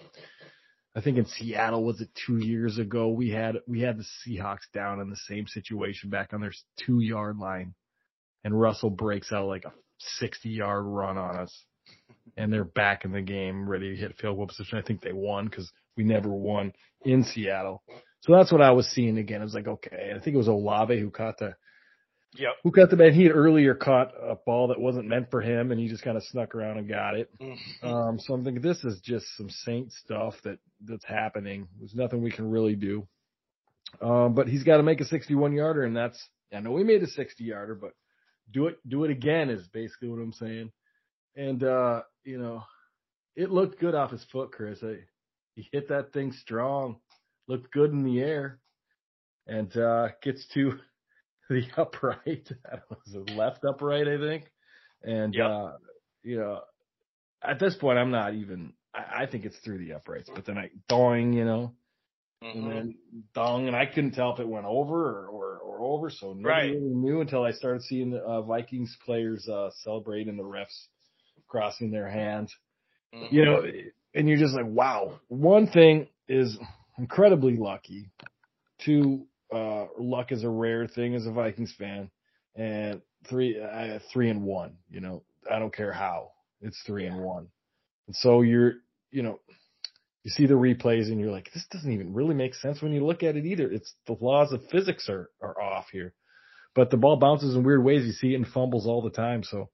I 0.95 1.01
think 1.01 1.17
in 1.17 1.25
Seattle, 1.25 1.83
was 1.83 2.01
it 2.01 2.09
two 2.25 2.37
years 2.37 2.77
ago? 2.77 3.09
We 3.09 3.29
had, 3.29 3.55
we 3.67 3.81
had 3.81 3.97
the 3.97 4.05
Seahawks 4.27 4.69
down 4.73 4.99
in 4.99 5.09
the 5.09 5.17
same 5.27 5.47
situation 5.47 6.09
back 6.09 6.33
on 6.33 6.41
their 6.41 6.53
two 6.85 6.99
yard 6.99 7.37
line 7.37 7.73
and 8.43 8.59
Russell 8.59 8.89
breaks 8.89 9.31
out 9.31 9.47
like 9.47 9.65
a 9.65 9.73
60 9.99 10.49
yard 10.49 10.83
run 10.85 11.17
on 11.17 11.37
us 11.37 11.65
and 12.37 12.51
they're 12.51 12.63
back 12.63 13.05
in 13.05 13.11
the 13.11 13.21
game 13.21 13.67
ready 13.67 13.91
to 13.91 14.01
hit 14.01 14.17
field 14.17 14.37
goal 14.37 14.47
position. 14.47 14.77
I 14.77 14.81
think 14.81 15.01
they 15.01 15.13
won 15.13 15.45
because 15.45 15.71
we 15.95 16.03
never 16.03 16.29
won 16.29 16.73
in 17.05 17.23
Seattle. 17.23 17.83
So 18.23 18.31
that's 18.31 18.53
what 18.53 18.61
I 18.61 18.71
was 18.71 18.87
seeing 18.87 19.17
again. 19.17 19.41
It 19.41 19.45
was 19.45 19.53
like, 19.53 19.67
okay, 19.67 20.13
I 20.15 20.19
think 20.19 20.33
it 20.33 20.37
was 20.37 20.47
Olave 20.47 20.97
who 20.97 21.11
caught 21.11 21.39
the, 21.39 21.55
yep. 22.35 22.53
who 22.63 22.71
caught 22.71 22.89
the 22.89 22.95
man. 22.95 23.13
He 23.13 23.23
had 23.23 23.33
earlier 23.33 23.75
caught 23.75 24.13
a 24.17 24.35
ball 24.35 24.69
that 24.69 24.79
wasn't 24.79 25.09
meant 25.09 25.29
for 25.29 25.41
him 25.41 25.71
and 25.71 25.79
he 25.79 25.89
just 25.89 26.03
kind 26.03 26.15
of 26.15 26.23
snuck 26.23 26.55
around 26.55 26.77
and 26.77 26.87
got 26.87 27.15
it. 27.15 27.29
Um, 27.83 28.17
so 28.17 28.33
I'm 28.33 28.45
thinking 28.45 28.61
this 28.61 28.81
is 28.85 29.01
just 29.01 29.25
some 29.35 29.49
saint 29.49 29.91
stuff 29.91 30.35
that 30.45 30.57
that's 30.85 31.03
happening. 31.03 31.67
There's 31.77 31.93
nothing 31.93 32.23
we 32.23 32.31
can 32.31 32.49
really 32.49 32.77
do. 32.77 33.05
Um, 34.01 34.35
but 34.35 34.47
he's 34.47 34.63
got 34.63 34.77
to 34.77 34.83
make 34.83 35.01
a 35.01 35.05
61 35.05 35.51
yarder 35.51 35.83
and 35.83 35.95
that's, 35.95 36.25
I 36.55 36.61
know 36.61 36.71
we 36.71 36.85
made 36.85 37.03
a 37.03 37.07
60 37.07 37.43
yarder, 37.43 37.75
but 37.75 37.91
do 38.49 38.67
it, 38.67 38.77
do 38.87 39.03
it 39.03 39.11
again 39.11 39.49
is 39.49 39.67
basically 39.67 40.07
what 40.07 40.19
I'm 40.19 40.31
saying. 40.31 40.71
And, 41.35 41.61
uh, 41.61 42.03
you 42.23 42.37
know, 42.37 42.63
it 43.35 43.51
looked 43.51 43.81
good 43.81 43.95
off 43.95 44.11
his 44.11 44.23
foot, 44.31 44.53
Chris. 44.53 44.79
I, 44.81 44.99
he 45.55 45.67
hit 45.73 45.89
that 45.89 46.13
thing 46.13 46.31
strong, 46.31 46.99
looked 47.47 47.71
good 47.71 47.91
in 47.91 48.03
the 48.03 48.19
air 48.21 48.59
and, 49.47 49.75
uh, 49.77 50.09
gets 50.21 50.45
to 50.53 50.79
the 51.49 51.63
upright. 51.77 52.49
I 52.71 52.77
don't 52.77 53.27
know, 53.27 53.33
left 53.35 53.63
upright, 53.65 54.07
I 54.07 54.17
think. 54.17 54.45
And, 55.03 55.35
Yep. 55.35 55.51
uh, 55.51 55.71
you 56.23 56.39
know, 56.39 56.61
at 57.43 57.59
this 57.59 57.75
point, 57.75 57.99
I'm 57.99 58.11
not 58.11 58.33
even, 58.33 58.73
I, 58.93 59.23
I 59.23 59.25
think 59.25 59.45
it's 59.45 59.57
through 59.57 59.79
the 59.79 59.93
uprights, 59.93 60.29
but 60.33 60.45
then 60.45 60.57
I, 60.57 60.69
doing, 60.87 61.33
you 61.33 61.45
know, 61.45 61.73
and 62.53 62.65
Mhm. 62.65 62.71
then 62.71 62.95
dong, 63.33 63.67
and 63.67 63.75
I 63.75 63.85
couldn't 63.85 64.11
tell 64.11 64.33
if 64.33 64.39
it 64.39 64.47
went 64.47 64.65
over 64.65 65.09
or, 65.09 65.27
or, 65.27 65.57
or 65.57 65.81
over, 65.83 66.09
so 66.09 66.33
nobody 66.33 66.45
Right. 66.47 66.71
really 66.71 66.93
knew 66.93 67.21
until 67.21 67.43
I 67.43 67.51
started 67.51 67.81
seeing 67.83 68.11
the 68.11 68.19
uh, 68.21 68.41
Vikings 68.43 68.95
players 69.05 69.47
uh, 69.49 69.69
celebrate 69.83 70.27
and 70.27 70.37
the 70.37 70.43
refs 70.43 70.87
crossing 71.47 71.91
their 71.91 72.09
hands. 72.09 72.53
Mhm. 73.13 73.31
You 73.31 73.45
know, 73.45 73.63
and 74.13 74.29
you're 74.29 74.37
just 74.37 74.53
like, 74.55 74.65
wow. 74.67 75.19
One 75.27 75.67
thing 75.67 76.07
is 76.27 76.57
incredibly 76.97 77.57
lucky. 77.57 78.09
Two, 78.83 79.27
uh, 79.53 79.85
luck 79.97 80.31
is 80.31 80.43
a 80.43 80.49
rare 80.49 80.87
thing 80.87 81.15
as 81.15 81.25
a 81.25 81.31
Vikings 81.31 81.73
fan, 81.77 82.09
and 82.55 83.01
three, 83.29 83.59
uh, 83.59 83.99
three 84.11 84.29
and 84.29 84.43
one. 84.43 84.77
You 84.89 85.01
know, 85.01 85.23
I 85.49 85.59
don't 85.59 85.73
care 85.73 85.91
how 85.91 86.31
it's 86.61 86.81
three 86.85 87.05
and 87.05 87.21
one, 87.21 87.47
and 88.07 88.15
so 88.15 88.41
you're, 88.41 88.73
you 89.11 89.23
know, 89.23 89.39
you 90.23 90.31
see 90.31 90.45
the 90.45 90.53
replays 90.53 91.07
and 91.07 91.19
you're 91.19 91.31
like, 91.31 91.49
this 91.53 91.65
doesn't 91.69 91.91
even 91.91 92.13
really 92.13 92.33
make 92.33 92.55
sense 92.55 92.81
when 92.81 92.93
you 92.93 93.05
look 93.05 93.23
at 93.23 93.35
it 93.35 93.45
either. 93.45 93.69
It's 93.69 93.93
the 94.07 94.15
laws 94.19 94.53
of 94.53 94.61
physics 94.71 95.09
are, 95.09 95.29
are 95.41 95.61
off 95.61 95.87
here. 95.91 96.13
But 96.75 96.89
the 96.89 96.97
ball 96.97 97.17
bounces 97.17 97.55
in 97.55 97.63
weird 97.63 97.83
ways. 97.83 98.05
You 98.05 98.13
see 98.13 98.33
it 98.33 98.37
in 98.37 98.45
fumbles 98.45 98.87
all 98.87 99.01
the 99.01 99.09
time. 99.09 99.43
So 99.43 99.69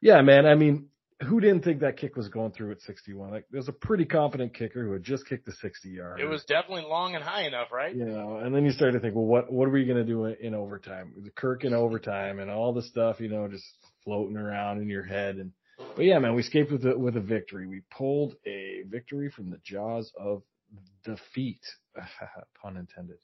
yeah, 0.00 0.22
man. 0.22 0.46
I 0.46 0.54
mean, 0.54 0.88
who 1.22 1.40
didn't 1.40 1.64
think 1.64 1.80
that 1.80 1.96
kick 1.96 2.14
was 2.14 2.28
going 2.28 2.52
through 2.52 2.72
at 2.72 2.80
61? 2.82 3.30
Like 3.30 3.46
there's 3.50 3.68
a 3.68 3.72
pretty 3.72 4.04
confident 4.04 4.54
kicker 4.54 4.84
who 4.84 4.92
had 4.92 5.02
just 5.02 5.26
kicked 5.26 5.46
the 5.46 5.52
60 5.52 5.88
yard. 5.88 6.20
It 6.20 6.26
was 6.26 6.44
definitely 6.44 6.84
long 6.88 7.14
and 7.14 7.24
high 7.24 7.46
enough, 7.46 7.72
right? 7.72 7.94
you 7.94 8.04
know, 8.04 8.36
and 8.36 8.54
then 8.54 8.64
you 8.64 8.70
start 8.70 8.92
to 8.92 9.00
think, 9.00 9.14
well, 9.14 9.24
what, 9.24 9.50
what 9.50 9.66
are 9.66 9.70
we 9.70 9.84
going 9.84 9.96
to 9.96 10.04
do 10.04 10.26
in, 10.26 10.36
in 10.40 10.54
overtime? 10.54 11.12
The 11.22 11.30
Kirk 11.30 11.64
in 11.64 11.72
overtime 11.72 12.38
and 12.38 12.50
all 12.50 12.74
the 12.74 12.82
stuff, 12.82 13.20
you 13.20 13.28
know, 13.28 13.48
just 13.48 13.64
floating 14.04 14.36
around 14.36 14.82
in 14.82 14.88
your 14.88 15.04
head. 15.04 15.36
And, 15.36 15.52
but 15.94 16.04
yeah, 16.04 16.18
man, 16.18 16.34
we 16.34 16.42
escaped 16.42 16.70
with 16.70 16.84
a, 16.84 16.98
with 16.98 17.16
a 17.16 17.20
victory. 17.20 17.66
We 17.66 17.82
pulled 17.90 18.36
a 18.46 18.82
victory 18.86 19.30
from 19.30 19.50
the 19.50 19.60
jaws 19.64 20.12
of 20.18 20.42
defeat. 21.04 21.60
Pun 22.62 22.76
intended. 22.76 23.16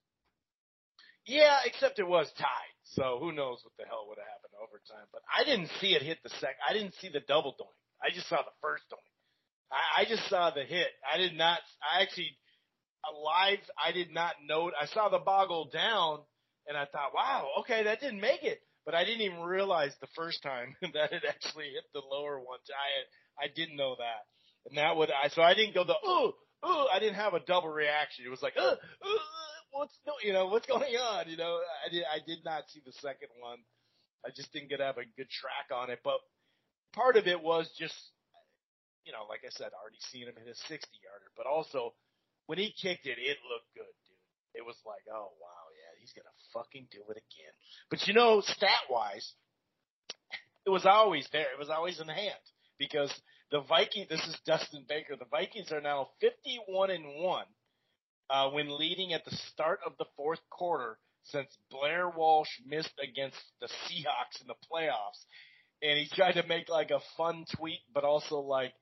Yeah, 1.26 1.58
except 1.66 1.98
it 1.98 2.08
was 2.08 2.32
tied. 2.38 2.72
So 2.94 3.18
who 3.20 3.32
knows 3.32 3.60
what 3.62 3.72
the 3.78 3.84
hell 3.86 4.06
would 4.08 4.18
have 4.18 4.26
happened 4.26 4.54
overtime. 4.58 5.06
But 5.12 5.22
I 5.28 5.44
didn't 5.44 5.70
see 5.80 5.94
it 5.94 6.02
hit 6.02 6.18
the 6.22 6.30
sec. 6.40 6.56
I 6.68 6.72
didn't 6.72 6.94
see 7.00 7.10
the 7.12 7.20
double 7.20 7.52
doink. 7.52 7.81
I 8.02 8.10
just 8.14 8.28
saw 8.28 8.38
the 8.38 8.56
first 8.60 8.84
doink. 8.92 8.98
I, 9.70 10.02
I 10.02 10.04
just 10.04 10.28
saw 10.28 10.50
the 10.50 10.64
hit. 10.64 10.88
I 11.10 11.18
did 11.18 11.34
not. 11.34 11.58
I 11.80 12.02
actually 12.02 12.36
alive. 13.08 13.58
I 13.82 13.92
did 13.92 14.12
not 14.12 14.34
know. 14.46 14.70
I 14.78 14.86
saw 14.86 15.08
the 15.08 15.18
boggle 15.18 15.70
down, 15.72 16.20
and 16.66 16.76
I 16.76 16.84
thought, 16.86 17.14
wow, 17.14 17.48
okay, 17.60 17.84
that 17.84 18.00
didn't 18.00 18.20
make 18.20 18.42
it. 18.42 18.60
But 18.84 18.94
I 18.94 19.04
didn't 19.04 19.22
even 19.22 19.40
realize 19.40 19.92
the 20.00 20.08
first 20.16 20.42
time 20.42 20.74
that 20.82 21.12
it 21.12 21.22
actually 21.28 21.70
hit 21.70 21.84
the 21.94 22.02
lower 22.10 22.38
one. 22.38 22.58
I 22.68 23.44
I 23.44 23.48
didn't 23.54 23.76
know 23.76 23.96
that, 23.98 24.22
and 24.68 24.78
that 24.78 24.96
would 24.96 25.10
I. 25.10 25.28
So 25.28 25.42
I 25.42 25.54
didn't 25.54 25.74
go 25.74 25.84
the 25.84 25.96
oh 26.02 26.34
oh. 26.62 26.88
I 26.92 26.98
didn't 26.98 27.16
have 27.16 27.34
a 27.34 27.40
double 27.40 27.68
reaction. 27.68 28.24
It 28.26 28.30
was 28.30 28.42
like 28.42 28.54
uh, 28.58 28.74
uh 28.74 29.18
what's 29.70 29.96
no, 30.06 30.14
you 30.22 30.32
know 30.32 30.46
what's 30.48 30.66
going 30.66 30.94
on? 30.96 31.28
You 31.28 31.36
know, 31.36 31.60
I 31.86 31.90
did 31.90 32.04
I 32.04 32.18
did 32.26 32.44
not 32.44 32.64
see 32.68 32.82
the 32.84 32.92
second 32.92 33.28
one. 33.40 33.58
I 34.26 34.30
just 34.34 34.52
didn't 34.52 34.68
get 34.68 34.78
to 34.78 34.84
have 34.84 34.98
a 34.98 35.06
good 35.16 35.30
track 35.30 35.70
on 35.74 35.90
it. 35.90 36.00
But 36.04 36.18
part 36.92 37.16
of 37.16 37.26
it 37.26 37.40
was 37.40 37.70
just, 37.78 37.96
you 39.04 39.12
know, 39.12 39.26
like 39.28 39.42
I 39.44 39.50
said, 39.50 39.74
already 39.74 40.00
seeing 40.12 40.26
him 40.26 40.36
hit 40.36 40.48
a 40.48 40.54
60 40.54 40.70
yarder, 41.02 41.30
but 41.36 41.46
also 41.46 41.94
when 42.46 42.58
he 42.58 42.74
kicked 42.74 43.06
it, 43.06 43.18
it 43.18 43.38
looked 43.48 43.72
good, 43.74 43.94
dude. 44.06 44.22
It 44.54 44.64
was 44.64 44.76
like, 44.84 45.02
oh 45.08 45.32
wow, 45.40 45.64
yeah, 45.72 45.92
he's 46.00 46.12
gonna 46.12 46.34
fucking 46.52 46.88
do 46.90 47.00
it 47.08 47.16
again. 47.16 47.54
But 47.90 48.06
you 48.06 48.14
know, 48.14 48.42
stat 48.42 48.90
wise, 48.90 49.32
it 50.66 50.70
was 50.70 50.84
always 50.84 51.26
there. 51.32 51.52
It 51.52 51.58
was 51.58 51.70
always 51.70 52.00
in 52.00 52.08
hand 52.08 52.44
because 52.78 53.12
the 53.52 53.60
Vikings. 53.60 54.08
This 54.08 54.26
is 54.26 54.36
Dustin 54.46 54.84
Baker. 54.88 55.14
The 55.16 55.30
Vikings 55.30 55.70
are 55.72 55.80
now 55.80 56.08
51 56.20 56.90
and 56.90 57.04
one 57.22 57.46
uh, 58.30 58.50
when 58.50 58.76
leading 58.78 59.12
at 59.12 59.24
the 59.24 59.36
start 59.52 59.80
of 59.86 59.92
the 59.98 60.06
fourth 60.16 60.40
quarter 60.50 60.98
since 61.24 61.48
Blair 61.70 62.08
Walsh 62.08 62.48
missed 62.66 62.94
against 63.00 63.38
the 63.60 63.68
Seahawks 63.68 64.40
in 64.40 64.48
the 64.48 64.54
playoffs. 64.72 65.20
And 65.82 65.98
he 65.98 66.08
tried 66.14 66.32
to 66.32 66.46
make 66.46 66.68
like 66.68 66.90
a 66.90 67.00
fun 67.16 67.44
tweet, 67.56 67.80
but 67.92 68.04
also 68.04 68.36
like, 68.38 68.72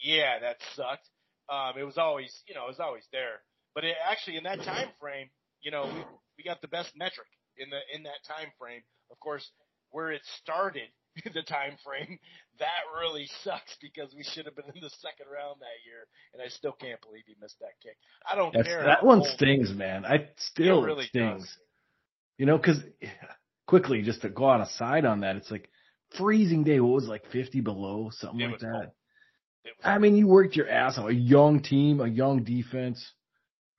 yeah, 0.00 0.38
that 0.40 0.56
sucked. 0.76 1.08
Um, 1.48 1.74
it 1.78 1.84
was 1.84 1.98
always, 1.98 2.32
you 2.46 2.54
know, 2.54 2.64
it 2.64 2.68
was 2.68 2.80
always 2.80 3.04
there. 3.12 3.40
But 3.74 3.84
it 3.84 3.96
actually 4.10 4.36
in 4.36 4.44
that 4.44 4.62
time 4.62 4.88
frame, 5.00 5.28
you 5.62 5.70
know, 5.70 5.84
we, 5.84 6.04
we 6.38 6.44
got 6.44 6.60
the 6.60 6.68
best 6.68 6.90
metric 6.96 7.28
in 7.56 7.70
the 7.70 7.78
in 7.96 8.02
that 8.04 8.20
time 8.26 8.52
frame. 8.58 8.82
Of 9.10 9.18
course, 9.20 9.48
where 9.90 10.10
it 10.12 10.22
started 10.42 10.88
the 11.34 11.42
time 11.42 11.76
frame, 11.84 12.18
that 12.58 12.82
really 12.98 13.28
sucks 13.44 13.76
because 13.80 14.14
we 14.16 14.24
should 14.24 14.46
have 14.46 14.56
been 14.56 14.64
in 14.74 14.80
the 14.80 14.90
second 15.00 15.26
round 15.32 15.60
that 15.60 15.80
year, 15.86 16.06
and 16.32 16.42
I 16.42 16.48
still 16.48 16.72
can't 16.72 17.00
believe 17.02 17.24
he 17.26 17.34
missed 17.40 17.58
that 17.60 17.76
kick. 17.82 17.96
I 18.30 18.34
don't 18.34 18.52
That's, 18.54 18.68
care. 18.68 18.84
that 18.84 19.04
one 19.04 19.22
stings, 19.24 19.72
man. 19.72 20.04
I 20.04 20.28
still 20.36 20.82
It 20.82 20.86
really 20.86 21.06
stings. 21.06 21.40
does. 21.42 21.56
You 22.38 22.46
know, 22.46 22.56
because 22.56 22.78
quickly 23.66 24.02
just 24.02 24.22
to 24.22 24.28
go 24.30 24.44
on 24.44 24.60
a 24.62 24.68
side 24.70 25.04
on 25.04 25.20
that, 25.20 25.36
it's 25.36 25.50
like 25.50 25.68
freezing 26.16 26.64
day. 26.64 26.80
What 26.80 26.94
was 26.94 27.04
it, 27.04 27.10
like 27.10 27.30
fifty 27.30 27.60
below, 27.60 28.10
something 28.12 28.40
It 28.40 28.50
like 28.50 28.60
that. 28.60 28.72
cold. 28.72 29.74
I 29.84 29.98
mean, 29.98 30.16
you 30.16 30.26
worked 30.26 30.56
your 30.56 30.68
ass 30.68 30.98
off. 30.98 31.08
A 31.08 31.14
young 31.14 31.62
team, 31.62 32.00
a 32.00 32.08
young 32.08 32.42
defense. 32.44 33.12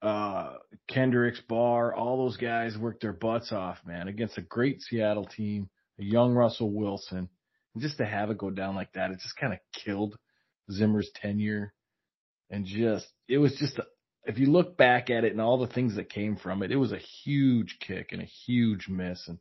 Uh, 0.01 0.55
Kendricks, 0.89 1.41
Barr, 1.47 1.93
all 1.95 2.17
those 2.17 2.36
guys 2.36 2.77
worked 2.77 3.01
their 3.01 3.13
butts 3.13 3.53
off, 3.53 3.77
man, 3.86 4.09
against 4.09 4.38
a 4.38 4.41
great 4.41 4.81
Seattle 4.81 5.25
team, 5.25 5.69
a 5.97 6.03
young 6.03 6.34
Russell 6.34 6.71
Wilson. 6.71 7.29
And 7.73 7.81
just 7.81 7.97
to 7.99 8.05
have 8.05 8.29
it 8.29 8.38
go 8.38 8.49
down 8.49 8.75
like 8.75 8.91
that, 8.93 9.11
it 9.11 9.19
just 9.21 9.38
kind 9.38 9.53
of 9.53 9.59
killed 9.86 10.17
Zimmer's 10.69 11.09
tenure. 11.15 11.73
And 12.49 12.65
just, 12.65 13.07
it 13.29 13.38
was 13.38 13.55
just, 13.55 13.79
a, 13.79 13.86
if 14.25 14.38
you 14.38 14.47
look 14.47 14.75
back 14.77 15.09
at 15.09 15.23
it 15.23 15.31
and 15.31 15.39
all 15.39 15.57
the 15.57 15.73
things 15.73 15.95
that 15.95 16.09
came 16.09 16.36
from 16.36 16.63
it, 16.63 16.71
it 16.71 16.75
was 16.75 16.91
a 16.91 16.99
huge 17.23 17.77
kick 17.79 18.09
and 18.11 18.21
a 18.21 18.29
huge 18.45 18.89
miss. 18.89 19.25
And 19.29 19.39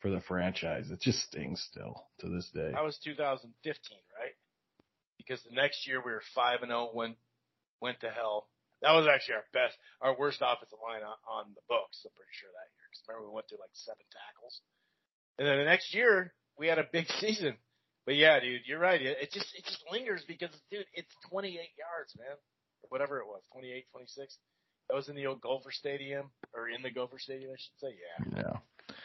for 0.00 0.10
the 0.10 0.20
franchise, 0.20 0.90
it 0.90 1.00
just 1.00 1.20
stings 1.20 1.60
still 1.70 2.06
to 2.20 2.28
this 2.28 2.50
day. 2.54 2.70
That 2.72 2.84
was 2.84 2.98
2015, 3.04 3.50
right? 4.18 4.34
Because 5.16 5.42
the 5.42 5.54
next 5.54 5.86
year 5.86 6.00
we 6.04 6.12
were 6.12 6.22
five 6.34 6.62
and 6.62 6.72
oh, 6.72 6.86
zero, 6.86 6.94
when 6.94 7.16
went 7.80 8.00
to 8.00 8.10
hell. 8.10 8.46
That 8.82 8.94
was 8.94 9.10
actually 9.10 9.42
our 9.42 9.48
best, 9.52 9.74
our 10.00 10.14
worst 10.14 10.38
offensive 10.38 10.78
line 10.78 11.02
on, 11.02 11.18
on 11.26 11.44
the 11.54 11.66
books. 11.66 12.06
I'm 12.06 12.14
pretty 12.14 12.30
sure 12.38 12.50
that 12.54 12.70
year. 12.78 12.86
Because 12.86 13.02
remember 13.10 13.26
we 13.26 13.34
went 13.34 13.50
through 13.50 13.58
like 13.58 13.74
seven 13.74 14.06
tackles, 14.14 14.62
and 15.38 15.46
then 15.50 15.58
the 15.58 15.66
next 15.66 15.90
year 15.90 16.30
we 16.54 16.70
had 16.70 16.78
a 16.78 16.86
big 16.86 17.10
season. 17.18 17.58
But 18.06 18.14
yeah, 18.14 18.38
dude, 18.38 18.62
you're 18.64 18.78
right. 18.78 19.02
It, 19.02 19.18
it 19.18 19.30
just 19.34 19.50
it 19.58 19.66
just 19.66 19.82
lingers 19.90 20.22
because 20.26 20.54
dude, 20.70 20.86
it's 20.94 21.10
28 21.28 21.58
yards, 21.74 22.14
man, 22.14 22.38
whatever 22.88 23.18
it 23.18 23.26
was, 23.26 23.42
28, 23.52 23.84
26. 23.90 24.38
That 24.88 24.96
was 24.96 25.08
in 25.10 25.16
the 25.16 25.26
old 25.26 25.42
Gopher 25.42 25.70
Stadium, 25.70 26.30
or 26.54 26.70
in 26.70 26.80
the 26.80 26.90
Gopher 26.90 27.18
Stadium, 27.18 27.50
I 27.52 27.58
should 27.58 27.78
say. 27.82 27.92
Yeah. 27.98 28.42
Yeah. 28.42 28.56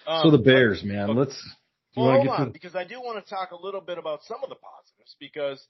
Um, 0.07 0.21
So 0.23 0.31
the 0.31 0.37
but- 0.37 0.45
Bears, 0.45 0.83
man, 0.83 1.07
but- 1.07 1.15
let's, 1.17 1.55
well, 1.95 2.11
hold 2.11 2.23
get 2.25 2.31
on, 2.31 2.45
to, 2.47 2.51
because 2.53 2.75
I 2.75 2.83
do 2.85 2.99
want 3.01 3.23
to 3.23 3.29
talk 3.29 3.51
a 3.51 3.55
little 3.55 3.81
bit 3.81 3.97
about 3.97 4.23
some 4.23 4.43
of 4.43 4.49
the 4.49 4.55
positives. 4.55 5.15
Because 5.19 5.65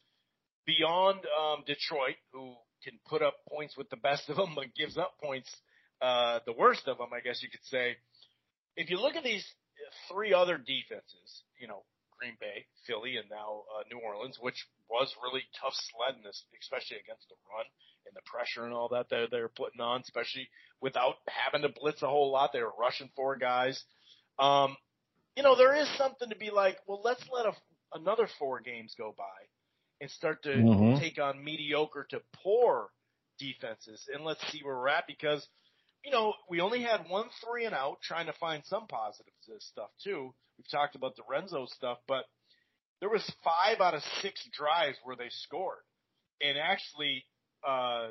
beyond 0.65 1.19
um, 1.37 1.63
Detroit, 1.67 2.15
who 2.31 2.55
can 2.83 2.99
put 3.07 3.21
up 3.21 3.35
points 3.49 3.75
with 3.77 3.89
the 3.89 3.97
best 3.97 4.29
of 4.29 4.37
them, 4.37 4.53
but 4.55 4.73
gives 4.75 4.97
up 4.97 5.15
points 5.21 5.49
uh, 6.01 6.39
the 6.45 6.53
worst 6.53 6.87
of 6.87 6.97
them, 6.97 7.09
I 7.13 7.19
guess 7.19 7.41
you 7.43 7.49
could 7.49 7.63
say. 7.65 7.97
If 8.75 8.89
you 8.89 8.99
look 8.99 9.15
at 9.15 9.23
these 9.23 9.45
three 10.11 10.33
other 10.33 10.57
defenses, 10.57 11.43
you 11.59 11.67
know, 11.67 11.83
Green 12.19 12.37
Bay, 12.39 12.65
Philly, 12.87 13.17
and 13.17 13.29
now 13.29 13.63
uh, 13.75 13.83
New 13.91 13.99
Orleans, 13.99 14.37
which 14.39 14.65
was 14.89 15.13
really 15.21 15.43
tough 15.59 15.73
sledding 15.75 16.23
especially 16.25 16.97
against 17.03 17.27
the 17.27 17.35
run 17.51 17.65
and 18.07 18.15
the 18.15 18.23
pressure 18.25 18.63
and 18.63 18.73
all 18.73 18.89
that 18.89 19.09
that 19.09 19.27
they 19.31 19.41
were 19.41 19.51
putting 19.51 19.81
on, 19.81 20.01
especially 20.01 20.47
without 20.79 21.15
having 21.27 21.61
to 21.67 21.73
blitz 21.73 22.01
a 22.01 22.07
whole 22.07 22.31
lot. 22.31 22.51
They 22.53 22.61
were 22.61 22.73
rushing 22.79 23.09
four 23.15 23.35
guys. 23.35 23.83
Um, 24.39 24.75
you 25.35 25.43
know, 25.43 25.55
there 25.55 25.75
is 25.75 25.87
something 25.97 26.29
to 26.29 26.35
be 26.35 26.51
like, 26.51 26.77
well, 26.87 27.01
let's 27.03 27.23
let 27.31 27.45
a, 27.45 27.53
another 27.93 28.27
four 28.39 28.59
games 28.59 28.95
go 28.97 29.13
by 29.17 29.23
and 30.01 30.09
start 30.11 30.43
to 30.43 30.65
Mhm. 30.65 30.99
take 30.99 31.19
on 31.19 31.43
mediocre 31.43 32.05
to 32.09 32.21
poor 32.43 32.91
defenses 33.39 34.07
and 34.13 34.23
let's 34.23 34.45
see 34.51 34.61
where 34.63 34.75
we're 34.75 34.89
at 34.89 35.07
because, 35.07 35.47
you 36.03 36.11
know, 36.11 36.33
we 36.49 36.61
only 36.61 36.81
had 36.81 37.09
one 37.09 37.29
three 37.43 37.65
and 37.65 37.73
out 37.73 37.97
trying 38.01 38.27
to 38.27 38.33
find 38.33 38.63
some 38.65 38.87
positives 38.87 39.35
to 39.45 39.53
this 39.53 39.65
stuff 39.67 39.89
too. 40.03 40.33
We've 40.57 40.69
talked 40.69 40.95
about 40.95 41.15
the 41.15 41.23
Renzo 41.27 41.65
stuff, 41.67 41.99
but 42.07 42.25
there 42.99 43.09
was 43.09 43.29
five 43.43 43.81
out 43.81 43.95
of 43.95 44.03
six 44.21 44.47
drives 44.53 44.97
where 45.03 45.15
they 45.15 45.29
scored. 45.29 45.83
And 46.41 46.57
actually, 46.57 47.25
uh, 47.67 48.09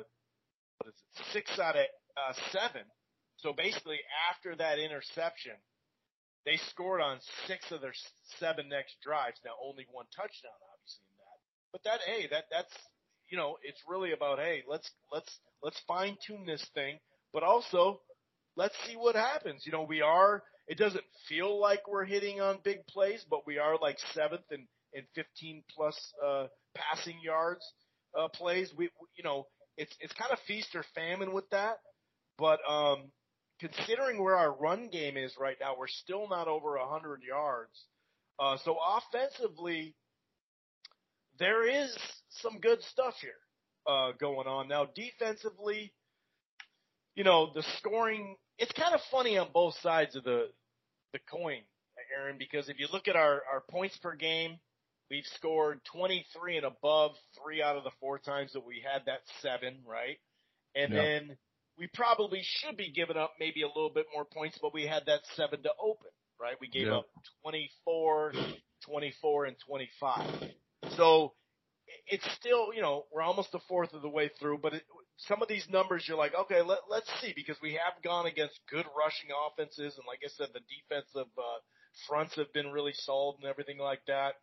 what 0.79 0.89
is 0.89 0.95
it, 1.17 1.25
six 1.31 1.59
out 1.59 1.75
of 1.75 1.85
uh, 2.17 2.33
seven. 2.51 2.83
So 3.37 3.53
basically 3.53 3.99
after 4.31 4.55
that 4.55 4.79
interception, 4.79 5.53
they 6.45 6.57
scored 6.69 7.01
on 7.01 7.19
six 7.47 7.71
of 7.71 7.81
their 7.81 7.93
seven 8.39 8.69
next 8.69 8.95
drives. 9.01 9.39
Now 9.45 9.51
only 9.63 9.87
one 9.91 10.05
touchdown, 10.15 10.57
obviously 10.73 11.07
in 11.07 11.17
that. 11.19 11.39
But 11.71 11.83
that 11.83 11.99
hey, 12.05 12.27
that 12.31 12.45
that's 12.51 12.73
you 13.29 13.37
know, 13.37 13.57
it's 13.63 13.81
really 13.87 14.11
about 14.11 14.39
hey, 14.39 14.63
let's 14.67 14.89
let's 15.11 15.39
let's 15.61 15.79
fine 15.87 16.17
tune 16.25 16.45
this 16.45 16.65
thing, 16.73 16.99
but 17.33 17.43
also 17.43 18.01
let's 18.55 18.75
see 18.85 18.95
what 18.95 19.15
happens. 19.15 19.63
You 19.65 19.71
know, 19.71 19.83
we 19.83 20.01
are. 20.01 20.43
It 20.67 20.77
doesn't 20.77 21.03
feel 21.27 21.59
like 21.59 21.87
we're 21.89 22.05
hitting 22.05 22.39
on 22.39 22.59
big 22.63 22.85
plays, 22.87 23.25
but 23.29 23.45
we 23.45 23.57
are 23.57 23.77
like 23.77 23.97
seventh 24.13 24.45
and 24.51 24.67
and 24.95 25.05
15 25.15 25.63
plus 25.75 25.97
uh, 26.23 26.45
passing 26.75 27.17
yards 27.23 27.65
uh, 28.17 28.27
plays. 28.27 28.71
We, 28.77 28.85
we 28.85 29.07
you 29.15 29.23
know, 29.23 29.47
it's 29.77 29.95
it's 29.99 30.13
kind 30.13 30.31
of 30.31 30.39
feast 30.47 30.75
or 30.75 30.83
famine 30.95 31.33
with 31.33 31.49
that. 31.49 31.79
But 32.37 32.59
um, 32.67 33.11
considering 33.63 34.21
where 34.21 34.35
our 34.35 34.53
run 34.53 34.89
game 34.91 35.15
is 35.15 35.33
right 35.39 35.55
now, 35.61 35.75
we're 35.77 35.87
still 35.87 36.27
not 36.29 36.47
over 36.49 36.77
100 36.77 37.21
yards. 37.23 37.85
Uh, 38.37 38.57
so 38.65 38.75
offensively, 38.97 39.95
there 41.39 41.67
is 41.67 41.95
some 42.41 42.59
good 42.59 42.81
stuff 42.83 43.13
here 43.21 43.31
uh, 43.87 44.11
going 44.19 44.47
on. 44.47 44.67
Now 44.67 44.85
defensively, 44.93 45.93
you 47.15 47.23
know, 47.23 47.51
the 47.53 47.63
scoring, 47.77 48.35
it's 48.57 48.71
kind 48.73 48.93
of 48.93 48.99
funny 49.11 49.37
on 49.37 49.47
both 49.53 49.75
sides 49.81 50.15
of 50.15 50.23
the, 50.25 50.47
the 51.13 51.19
coin, 51.31 51.61
Aaron, 52.17 52.35
because 52.37 52.67
if 52.67 52.79
you 52.79 52.87
look 52.91 53.07
at 53.07 53.15
our, 53.15 53.43
our 53.51 53.63
points 53.69 53.97
per 53.97 54.15
game, 54.15 54.57
we've 55.09 55.25
scored 55.35 55.79
23 55.85 56.57
and 56.57 56.65
above 56.65 57.11
three 57.41 57.61
out 57.61 57.77
of 57.77 57.83
the 57.83 57.91
four 58.01 58.19
times 58.19 58.51
that 58.53 58.65
we 58.65 58.83
had 58.83 59.03
that 59.05 59.21
seven, 59.41 59.77
right? 59.87 60.17
And 60.75 60.91
Yeah. 60.91 61.01
then 61.01 61.37
we 61.77 61.87
probably 61.93 62.41
should 62.43 62.77
be 62.77 62.91
giving 62.91 63.17
up 63.17 63.33
maybe 63.39 63.63
a 63.63 63.67
little 63.67 63.91
bit 63.93 64.05
more 64.13 64.25
points, 64.25 64.57
but 64.61 64.73
we 64.73 64.85
had 64.85 65.03
that 65.07 65.21
seven 65.35 65.63
to 65.63 65.71
open, 65.81 66.09
right? 66.39 66.55
We 66.61 66.67
gave 66.69 66.87
Yeah. 66.87 66.97
up 66.97 67.07
24, 67.41 68.33
24, 68.85 69.45
and 69.45 69.55
25. 69.67 70.51
So 70.95 71.33
it's 72.07 72.25
still, 72.35 72.73
you 72.73 72.81
know, 72.81 73.05
we're 73.11 73.21
almost 73.21 73.53
a 73.53 73.59
fourth 73.67 73.93
of 73.93 74.01
the 74.01 74.09
way 74.09 74.29
through, 74.39 74.59
but 74.59 74.73
it, 74.73 74.83
some 75.17 75.41
of 75.41 75.47
these 75.47 75.67
numbers 75.69 76.05
you're 76.07 76.17
like, 76.17 76.33
okay, 76.35 76.61
let, 76.61 76.79
let's 76.89 77.09
see, 77.21 77.33
because 77.35 77.57
we 77.61 77.73
have 77.73 78.01
gone 78.03 78.25
against 78.25 78.59
good 78.69 78.85
rushing 78.97 79.29
offenses, 79.47 79.95
and 79.97 80.05
like 80.07 80.19
I 80.23 80.29
said, 80.29 80.49
the 80.53 80.61
defensive 80.61 81.31
uh, 81.37 81.59
fronts 82.07 82.35
have 82.35 82.51
been 82.53 82.71
really 82.71 82.93
solid 82.93 83.37
and 83.39 83.45
everything 83.49 83.77
like 83.77 84.01
that. 84.07 84.33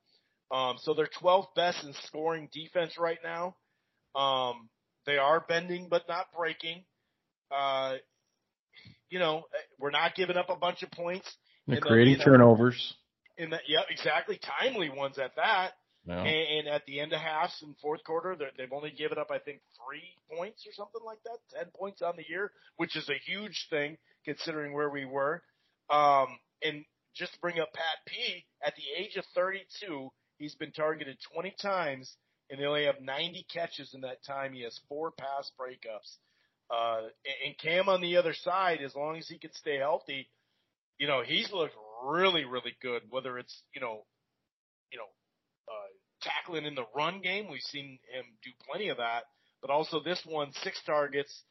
Um, 0.51 0.79
so 0.81 0.95
they're 0.95 1.09
12th 1.23 1.55
best 1.55 1.85
in 1.85 1.93
scoring 2.05 2.49
defense 2.53 2.99
right 2.99 3.19
now. 3.23 3.57
Um, 4.15 4.69
they 5.07 5.19
are 5.19 5.45
bending 5.49 5.89
but 5.89 6.09
not 6.09 6.27
breaking. 6.37 6.85
Uh, 7.51 7.97
you 9.09 9.19
know, 9.19 9.45
we're 9.79 9.91
not 9.91 10.15
giving 10.15 10.37
up 10.37 10.51
a 10.51 10.57
bunch 10.57 10.83
of 10.83 10.91
points. 10.93 11.29
they're 11.67 11.81
creating 11.81 12.15
you 12.15 12.19
know, 12.19 12.25
turnovers. 12.25 12.95
In 13.39 13.51
that, 13.51 13.63
yeah, 13.67 13.81
exactly, 13.89 14.39
timely 14.61 14.91
ones 14.91 15.19
at 15.19 15.37
that. 15.37 15.73
No. 16.07 16.15
And, 16.15 16.27
and 16.27 16.69
at 16.69 16.87
the 16.87 17.01
end 17.01 17.13
of 17.13 17.21
halves 17.21 17.57
and 17.63 17.75
fourth 17.83 18.03
quarter, 18.05 18.37
they've 18.57 18.73
only 18.73 18.91
given 18.91 19.19
up, 19.19 19.31
I 19.31 19.39
think, 19.39 19.61
three 19.77 20.15
points 20.35 20.67
or 20.67 20.73
something 20.73 21.03
like 21.05 21.23
that, 21.25 21.39
ten 21.55 21.67
points 21.77 22.03
on 22.03 22.15
the 22.17 22.25
year, 22.29 22.53
which 22.77 22.97
is 22.97 23.09
a 23.09 23.31
huge 23.31 23.67
thing 23.69 23.99
considering 24.25 24.73
where 24.73 24.91
we 24.91 25.05
were. 25.05 25.43
Um, 25.91 26.39
and 26.63 26.85
just 27.15 27.35
to 27.35 27.41
bring 27.41 27.59
up 27.59 27.73
Pat 27.73 27.99
P, 28.07 28.45
at 28.65 28.75
the 28.77 29.03
age 29.03 29.17
of 29.17 29.25
32, 29.35 30.11
he's 30.39 30.55
been 30.55 30.73
targeted 30.73 31.19
20 31.33 31.55
times, 31.61 32.17
and 32.49 32.61
they 32.61 32.65
only 32.65 32.87
have 32.87 33.01
90 33.01 33.47
catches 33.53 33.93
in 33.95 34.01
that 34.03 34.25
time. 34.25 34.53
He 34.53 34.63
has 34.63 34.79
four 34.89 35.11
pass 35.11 35.51
breakups. 35.61 36.17
Uh, 36.71 37.03
and- 37.45 37.59
Cam 37.59 37.89
on 37.89 38.01
the 38.01 38.17
other 38.17 38.33
side, 38.33 38.81
as 38.81 38.95
long 38.95 39.19
as 39.19 39.29
he 39.29 39.39
can 39.39 39.53
stay 39.53 39.77
healthy, 39.77 40.31
you 40.99 41.07
know, 41.07 41.23
he's 41.23 41.51
looked 41.53 41.75
really, 42.05 42.45
really 42.45 42.75
good. 42.81 43.03
Whether 43.11 43.39
it's 43.39 43.63
you 43.75 43.81
know, 43.81 44.05
you 44.91 44.99
know, 44.99 45.09
uh, 45.69 45.89
tackling 46.23 46.65
in 46.65 46.75
the 46.75 46.87
run 46.95 47.21
game, 47.21 47.49
we've 47.51 47.61
seen 47.63 47.99
him 48.13 48.25
do 48.43 48.51
plenty 48.69 48.89
of 48.89 48.99
that. 48.99 49.25
But 49.61 49.71
also 49.71 50.01
this 50.01 50.23
one, 50.25 50.53
six 50.63 50.81
targets, 50.87 51.43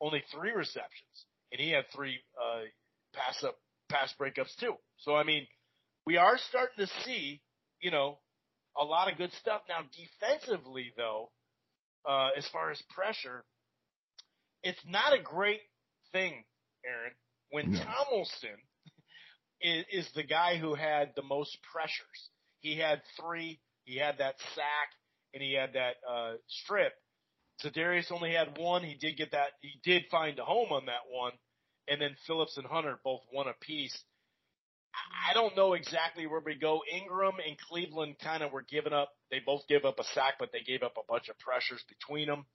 only 0.00 0.22
three 0.34 0.52
receptions, 0.52 1.26
and 1.52 1.60
he 1.60 1.70
had 1.70 1.84
three 1.94 2.18
uh, 2.40 2.64
pass 3.14 3.42
up 3.44 3.56
pass 3.88 4.12
breakups 4.20 4.54
too. 4.60 4.74
So 4.98 5.14
I 5.14 5.22
mean, 5.22 5.46
we 6.06 6.16
are 6.16 6.36
starting 6.48 6.86
to 6.86 6.92
see, 7.04 7.40
you 7.80 7.90
know, 7.90 8.18
a 8.78 8.84
lot 8.84 9.10
of 9.10 9.16
good 9.16 9.32
stuff 9.40 9.62
now. 9.68 9.80
Defensively, 10.20 10.92
though, 10.96 11.30
uh, 12.06 12.30
as 12.36 12.46
far 12.52 12.70
as 12.70 12.82
pressure, 12.94 13.44
it's 14.66 14.84
not 14.86 15.12
a 15.12 15.22
great 15.22 15.60
thing, 16.12 16.44
Aaron, 16.84 17.12
when 17.50 17.72
No. 17.72 17.80
Tomlinson 17.84 18.58
is, 19.60 19.84
is 19.92 20.08
the 20.14 20.24
guy 20.24 20.56
who 20.56 20.74
had 20.74 21.12
the 21.14 21.22
most 21.22 21.56
pressures. 21.72 22.30
He 22.60 22.76
had 22.76 23.00
three. 23.20 23.60
He 23.84 23.96
had 23.96 24.18
that 24.18 24.34
sack, 24.56 24.88
and 25.32 25.42
he 25.42 25.54
had 25.54 25.74
that 25.74 25.96
uh, 26.08 26.34
strip. 26.48 26.92
Darius 27.74 28.10
only 28.10 28.32
had 28.32 28.58
one. 28.58 28.82
He 28.82 28.94
did 28.94 29.16
get 29.16 29.30
that. 29.32 29.52
He 29.60 29.80
did 29.82 30.04
find 30.10 30.38
a 30.38 30.44
home 30.44 30.72
on 30.72 30.86
that 30.86 31.06
one, 31.10 31.32
and 31.88 32.00
then 32.00 32.16
Phillips 32.26 32.56
and 32.56 32.66
Hunter 32.66 32.98
both 33.04 33.22
one 33.30 33.46
apiece. 33.48 33.96
I 35.30 35.34
don't 35.34 35.56
know 35.56 35.74
exactly 35.74 36.26
where 36.26 36.42
we 36.44 36.54
go. 36.54 36.82
Ingram 36.90 37.34
and 37.46 37.56
Cleveland 37.68 38.16
kind 38.22 38.42
of 38.42 38.52
were 38.52 38.64
giving 38.68 38.92
up. 38.92 39.10
They 39.30 39.40
both 39.44 39.62
gave 39.68 39.84
up 39.84 39.98
a 40.00 40.04
sack, 40.14 40.34
but 40.38 40.50
they 40.52 40.60
gave 40.60 40.82
up 40.82 40.94
a 40.96 41.12
bunch 41.12 41.28
of 41.28 41.38
pressures 41.38 41.82
between 41.88 42.28
them. 42.28 42.46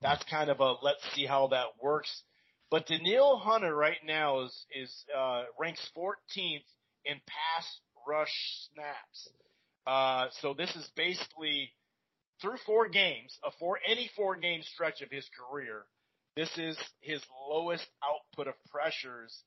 That's 0.00 0.22
kind 0.24 0.50
of 0.50 0.60
a 0.60 0.74
let's 0.82 1.02
see 1.14 1.26
how 1.26 1.48
that 1.48 1.66
works. 1.82 2.22
But 2.70 2.86
Danielle 2.86 3.38
Hunter 3.38 3.74
right 3.74 3.98
now 4.04 4.40
is 4.40 4.66
is 4.74 5.04
uh, 5.16 5.44
ranks 5.58 5.88
14th 5.96 6.64
in 7.04 7.20
pass 7.26 7.80
rush 8.06 8.32
snaps. 8.72 9.28
Uh, 9.86 10.28
so 10.40 10.54
this 10.54 10.74
is 10.76 10.88
basically 10.96 11.72
through 12.40 12.58
four 12.66 12.88
games, 12.88 13.38
a 13.44 13.50
four 13.58 13.78
any 13.86 14.10
four 14.14 14.36
game 14.36 14.62
stretch 14.62 15.00
of 15.02 15.10
his 15.10 15.28
career. 15.34 15.84
This 16.36 16.50
is 16.56 16.78
his 17.00 17.20
lowest 17.48 17.86
output 18.04 18.46
of 18.46 18.54
pressures 18.70 19.42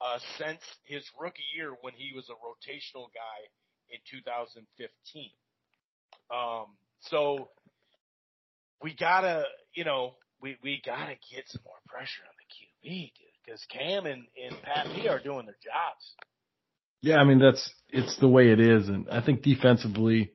uh, 0.00 0.18
since 0.38 0.60
his 0.84 1.02
rookie 1.18 1.42
year 1.56 1.72
when 1.80 1.94
he 1.94 2.12
was 2.14 2.28
a 2.28 2.34
rotational 2.34 3.08
guy 3.12 3.48
in 3.90 3.98
2015. 4.10 5.30
Um, 6.30 6.66
so 7.00 7.48
we 8.82 8.94
gotta, 8.94 9.44
you 9.74 9.84
know, 9.84 10.14
we, 10.40 10.56
we 10.62 10.82
gotta 10.84 11.14
get 11.32 11.44
some 11.48 11.62
more 11.64 11.74
pressure 11.86 12.22
on 12.26 12.34
the 12.38 12.88
QB, 12.88 13.12
dude, 13.14 13.28
because 13.44 13.64
Cam 13.70 14.06
and, 14.06 14.26
and 14.42 14.62
Pat 14.62 14.86
P 14.94 15.08
are 15.08 15.18
doing 15.20 15.46
their 15.46 15.56
jobs. 15.62 16.14
Yeah, 17.02 17.16
I 17.16 17.24
mean 17.24 17.38
that's 17.38 17.70
it's 17.90 18.18
the 18.18 18.28
way 18.28 18.50
it 18.50 18.60
is, 18.60 18.88
and 18.88 19.08
I 19.10 19.24
think 19.24 19.42
defensively, 19.42 20.32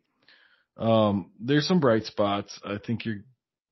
um, 0.77 1.31
there's 1.39 1.67
some 1.67 1.79
bright 1.79 2.05
spots. 2.05 2.57
I 2.63 2.77
think 2.85 3.05
your 3.05 3.17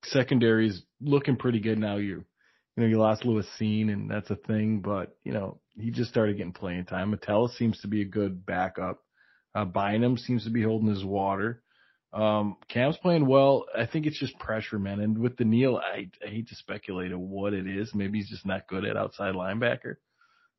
secondary 0.04 0.68
is 0.68 0.82
looking 1.00 1.38
pretty 1.38 1.60
good 1.60 1.80
now. 1.80 1.98
You, 1.98 2.26
you 2.76 2.84
know, 2.84 2.88
you 2.88 2.98
lost 2.98 3.26
Lewis 3.26 3.48
Cine, 3.60 3.92
and 3.92 4.10
that's 4.10 4.30
a 4.30 4.36
thing, 4.36 4.82
but 4.82 5.16
you 5.24 5.32
know, 5.32 5.60
he 5.78 5.92
just 5.92 6.10
started 6.10 6.38
getting 6.38 6.54
playing 6.54 6.86
time. 6.86 7.14
Mattel 7.14 7.50
seems 7.50 7.80
to 7.82 7.88
be 7.88 8.02
a 8.02 8.06
good 8.06 8.46
backup. 8.46 9.00
Uh, 9.56 9.66
Bynum 9.66 10.18
seems 10.18 10.44
to 10.44 10.50
be 10.50 10.64
holding 10.64 10.90
his 10.90 11.04
water. 11.04 11.64
Um, 12.12 12.58
Cam's 12.68 12.98
playing 12.98 13.28
well. 13.28 13.66
I 13.78 13.86
think 13.86 14.06
it's 14.08 14.20
just 14.20 14.38
pressure, 14.40 14.80
man. 14.80 15.00
And 15.00 15.18
with 15.18 15.38
Danielle, 15.38 15.78
I, 15.78 16.10
I 16.26 16.30
hate 16.30 16.48
to 16.50 16.56
speculate 16.56 17.14
on 17.14 17.30
what 17.30 17.54
it 17.54 17.68
is. 17.68 17.94
Maybe 17.94 18.18
he's 18.18 18.30
just 18.30 18.46
not 18.46 18.68
good 18.68 18.84
at 18.86 18.98
outside 18.98 19.36
linebacker. 19.36 19.96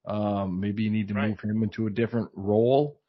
Um, 0.07 0.61
maybe 0.61 0.85
you 0.85 0.91
need 0.91 1.09
to 1.09 1.15
Right. 1.15 1.29
move 1.31 1.41
him 1.41 1.63
into 1.63 1.87
a 1.87 1.91
different 1.91 2.31
role. 2.35 3.01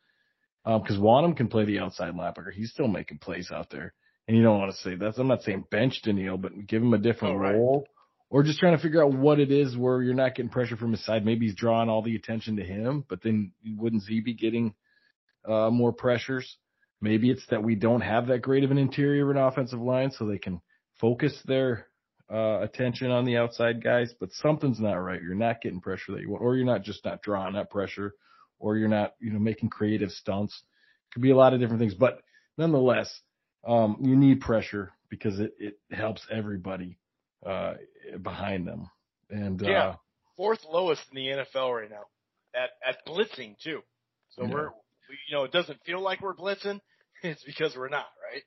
Um, 0.66 0.84
cause 0.84 0.98
Wonnum 0.98 1.36
can 1.36 1.48
play 1.48 1.66
the 1.66 1.80
outside 1.80 2.14
linebacker. 2.14 2.52
He's 2.52 2.72
still 2.72 2.88
making 2.88 3.20
plays 3.20 3.52
out 3.52 3.70
there. 3.70 3.94
And 4.28 4.38
you 4.38 4.44
don't 4.44 4.60
want 4.60 4.72
to 4.72 4.78
say 4.78 4.96
that's, 4.96 5.18
I'm 5.18 5.28
not 5.28 5.42
saying 5.44 5.66
bench 5.72 6.02
Danielle, 6.04 6.38
but 6.38 6.68
give 6.68 6.82
him 6.82 6.94
a 6.94 6.98
different 7.00 7.36
Oh, 7.36 7.38
right. 7.38 7.56
role 7.56 7.86
or 8.30 8.44
just 8.44 8.60
trying 8.60 8.76
to 8.78 8.82
figure 8.82 9.04
out 9.04 9.14
what 9.14 9.40
it 9.40 9.52
is 9.52 9.76
where 9.76 10.02
you're 10.02 10.14
not 10.14 10.36
getting 10.36 10.52
pressure 10.52 10.78
from 10.78 10.92
his 10.92 11.04
side. 11.06 11.26
Maybe 11.26 11.48
he's 11.48 11.56
drawing 11.56 11.90
all 11.90 12.02
the 12.02 12.16
attention 12.16 12.56
to 12.58 12.64
him, 12.64 13.04
but 13.10 13.22
then 13.24 13.52
wouldn't 13.76 14.04
Z 14.04 14.22
be 14.22 14.34
getting, 14.34 14.74
uh, 15.48 15.70
more 15.70 15.92
pressures? 15.92 16.58
Maybe 17.02 17.32
it's 17.32 17.46
that 17.50 17.64
we 17.64 17.76
don't 17.76 18.02
have 18.02 18.28
that 18.28 18.44
great 18.44 18.64
of 18.64 18.72
an 18.72 18.78
interior 18.78 19.30
of 19.30 19.36
an 19.36 19.42
offensive 19.42 19.82
line 19.82 20.12
so 20.12 20.26
they 20.26 20.38
can 20.38 20.62
focus 21.00 21.34
their 21.46 21.88
uh, 22.32 22.62
attention 22.62 23.12
on 23.12 23.26
the 23.26 23.38
outside 23.38 23.84
guys, 23.84 24.14
but 24.20 24.32
something's 24.34 24.80
not 24.80 24.94
right. 24.94 25.22
You're 25.22 25.34
not 25.36 25.62
getting 25.62 25.82
pressure 25.82 26.14
that 26.14 26.22
you 26.22 26.30
want, 26.30 26.44
or 26.44 26.56
you're 26.56 26.66
not 26.66 26.84
just 26.84 27.04
not 27.04 27.22
drawing 27.22 27.56
that 27.56 27.70
pressure, 27.70 28.14
or 28.60 28.78
you're 28.78 28.88
not, 28.88 29.16
you 29.20 29.32
know, 29.34 29.40
making 29.40 29.70
creative 29.70 30.12
stunts. 30.12 30.62
Could 31.12 31.24
be 31.24 31.32
a 31.32 31.36
lot 31.36 31.54
of 31.54 31.60
different 31.60 31.82
things, 31.82 31.96
but 31.96 32.22
nonetheless, 32.58 33.12
um, 33.68 33.98
you 34.00 34.16
need 34.16 34.40
pressure 34.40 34.94
because 35.10 35.40
it, 35.40 35.54
it 35.60 35.78
helps 35.92 36.26
everybody, 36.32 36.98
uh, 37.46 37.74
behind 38.22 38.68
them. 38.68 38.90
And, 39.30 39.62
Yeah. 39.62 39.84
uh, 39.84 39.96
Fourth 40.38 40.64
lowest 40.64 41.02
in 41.12 41.16
the 41.16 41.28
NFL 41.28 41.76
right 41.76 41.90
now 41.90 42.06
at, 42.56 42.70
at 42.88 43.06
blitzing 43.06 43.58
too. 43.60 43.82
So 44.30 44.44
Yeah. 44.44 44.54
we're, 44.54 44.70
you 45.28 45.36
know, 45.36 45.44
it 45.44 45.52
doesn't 45.52 45.84
feel 45.86 46.00
like 46.00 46.22
we're 46.22 46.34
blitzing. 46.36 46.80
It's 47.24 47.44
because 47.44 47.76
we're 47.76 47.90
not, 47.90 48.06
right? 48.34 48.44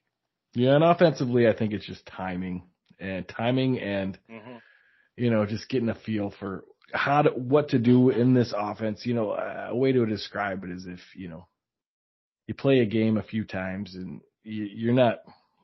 yeah, 0.54 0.74
and 0.74 0.84
offensively, 0.84 1.48
I 1.48 1.52
think 1.56 1.72
it's 1.72 1.86
just 1.86 2.06
timing 2.06 2.64
and 2.98 3.26
timing 3.28 3.78
and 3.80 4.18
Mm-hmm. 4.30 4.56
you 5.16 5.30
know, 5.30 5.46
just 5.46 5.68
getting 5.68 5.88
a 5.88 5.94
feel 5.94 6.32
for 6.38 6.64
how 6.92 7.22
to, 7.22 7.30
what 7.30 7.70
to 7.70 7.78
do 7.78 8.10
in 8.10 8.34
this 8.34 8.52
offense. 8.56 9.04
You 9.04 9.14
know, 9.14 9.32
a 9.32 9.74
way 9.74 9.92
to 9.92 10.06
describe 10.06 10.64
it 10.64 10.70
is 10.70 10.86
if, 10.86 11.00
you 11.14 11.28
know, 11.28 11.46
you 12.46 12.54
play 12.54 12.80
a 12.80 12.86
game 12.86 13.16
a 13.16 13.22
few 13.22 13.44
times 13.44 13.94
and 13.94 14.20
you, 14.42 14.64
you're 14.64 14.92
not, 14.92 15.18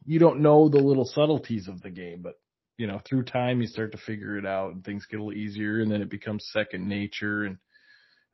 you 0.07 0.19
don't 0.19 0.41
know 0.41 0.69
the 0.69 0.79
little 0.79 1.05
subtleties 1.05 1.69
of 1.69 1.83
the 1.83 1.91
game, 1.91 2.21
but 2.23 2.35
you 2.79 2.87
know, 2.87 3.01
through 3.05 3.25
time 3.25 3.61
you 3.61 3.67
start 3.67 3.93
to 3.93 3.99
figure 3.99 4.39
it 4.39 4.47
out 4.47 4.73
and 4.73 4.83
things 4.83 5.07
get 5.11 5.21
a 5.21 5.23
little 5.23 5.39
easier 5.39 5.81
and 5.81 5.91
then 5.93 6.01
it 6.01 6.09
becomes 6.09 6.49
second 6.51 6.89
nature 6.89 7.45
and 7.45 7.59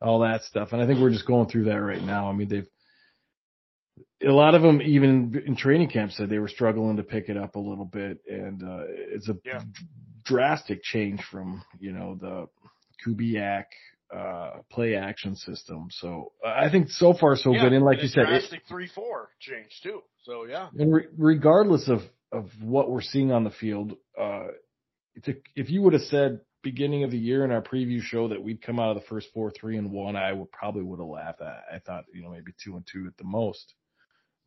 all 0.01 0.19
that 0.19 0.43
stuff. 0.43 0.69
And 0.71 0.81
I 0.81 0.87
think 0.87 1.01
we're 1.01 1.09
just 1.09 1.27
going 1.27 1.49
through 1.49 1.65
that 1.65 1.81
right 1.81 2.01
now. 2.01 2.29
I 2.29 2.33
mean, 2.33 2.47
they've, 2.47 2.67
a 4.23 4.31
lot 4.31 4.55
of 4.55 4.61
them 4.61 4.81
even 4.81 5.41
in 5.45 5.55
training 5.55 5.89
camp 5.89 6.11
said 6.11 6.29
they 6.29 6.39
were 6.39 6.47
struggling 6.47 6.97
to 6.97 7.03
pick 7.03 7.29
it 7.29 7.37
up 7.37 7.55
a 7.55 7.59
little 7.59 7.85
bit 7.85 8.19
and 8.27 8.63
uh 8.63 8.83
it's 8.87 9.29
a 9.29 9.35
Yeah. 9.45 9.61
drastic 10.23 10.83
change 10.83 11.21
from 11.31 11.63
you 11.79 11.91
know 11.93 12.15
the 12.19 12.47
Kubiak 13.05 13.65
uh 14.15 14.59
play 14.71 14.95
action 14.95 15.35
system 15.35 15.87
so 15.91 16.31
uh, 16.45 16.49
I 16.49 16.71
think 16.71 16.89
so 16.89 17.13
far 17.13 17.35
so 17.35 17.53
yeah, 17.53 17.61
good 17.63 17.73
and 17.73 17.85
like 17.85 17.95
and 17.99 18.03
you 18.03 18.09
said 18.09 18.23
it, 18.23 18.27
drastic 18.27 18.61
three 18.67 18.87
four 18.87 19.29
change 19.39 19.79
too. 19.83 20.01
So 20.23 20.45
yeah, 20.45 20.69
and 20.77 20.93
re- 20.93 21.07
regardless 21.17 21.87
of 21.87 21.99
of 22.31 22.49
what 22.61 22.89
we're 22.89 23.01
seeing 23.01 23.31
on 23.31 23.43
the 23.43 23.51
field 23.51 23.93
uh 24.19 24.47
a, 25.27 25.33
if 25.55 25.69
you 25.69 25.81
would 25.81 25.93
have 25.93 26.03
said 26.03 26.41
beginning 26.63 27.03
of 27.03 27.11
the 27.11 27.17
year 27.17 27.45
in 27.45 27.51
our 27.51 27.61
preview 27.61 28.01
show 28.01 28.27
that 28.29 28.41
we'd 28.41 28.61
come 28.61 28.79
out 28.79 28.89
of 28.89 28.95
the 29.01 29.07
first 29.07 29.27
four 29.33 29.51
three 29.51 29.77
and 29.77 29.91
one 29.91 30.15
I 30.15 30.33
would 30.33 30.51
probably 30.51 30.83
would 30.83 30.99
have 30.99 31.07
laughed 31.07 31.41
at 31.41 31.63
I 31.73 31.79
thought 31.79 32.05
you 32.13 32.23
know 32.23 32.31
maybe 32.31 32.53
two 32.63 32.75
and 32.75 32.85
two 32.91 33.05
at 33.07 33.17
the 33.17 33.23
most 33.23 33.73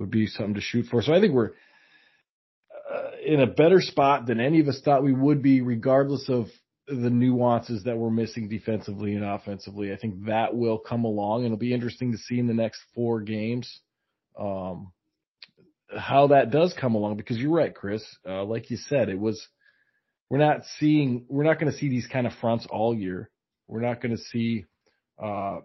would 0.01 0.11
be 0.11 0.27
something 0.27 0.55
to 0.55 0.61
shoot 0.61 0.87
for. 0.87 1.03
So 1.03 1.15
I 1.15 1.21
think 1.21 1.35
we're 1.35 1.53
uh, 2.91 3.11
in 3.25 3.41
a 3.41 3.47
better 3.47 3.81
spot 3.81 4.27
than 4.27 4.41
any 4.41 4.61
of 4.61 4.69
us 4.69 4.81
thought 4.85 5.05
we 5.05 5.13
would 5.13 5.43
be, 5.43 5.61
regardless 5.61 6.29
of 6.29 6.47
the 6.89 7.11
nuances 7.11 7.85
that 7.85 7.97
we're 7.97 8.11
missing 8.11 8.49
defensively 8.49 9.15
and 9.15 9.25
offensively. 9.25 9.93
I 9.93 9.97
think 9.97 10.27
that 10.27 10.57
will 10.57 10.79
come 10.79 11.05
along, 11.05 11.41
and 11.41 11.47
it'll 11.47 11.59
be 11.59 11.75
interesting 11.75 12.13
to 12.13 12.19
see 12.19 12.39
in 12.39 12.49
the 12.49 12.55
next 12.55 12.81
four 12.95 13.21
games 13.21 13.81
um, 14.39 14.93
how 15.97 16.29
that 16.29 16.51
does 16.51 16.75
come 16.79 16.95
along. 16.97 17.17
Because 17.17 17.39
you're 17.39 17.53
right, 17.53 17.75
Chris. 17.75 18.03
Uh, 18.29 18.45
like 18.45 18.71
you 18.71 18.77
said, 18.77 19.09
it 19.09 19.21
was 19.21 19.47
we're 20.31 20.39
not 20.39 20.63
seeing 20.79 21.27
we're 21.29 21.45
not 21.45 21.61
going 21.61 21.71
to 21.71 21.79
see 21.79 21.89
these 21.89 22.07
kind 22.07 22.27
of 22.27 22.33
fronts 22.41 22.67
all 22.69 22.95
year. 22.95 23.31
We're 23.69 23.83
not 23.83 24.01
going 24.01 24.17
to 24.17 24.23
see 24.23 24.65
uh, 25.23 25.59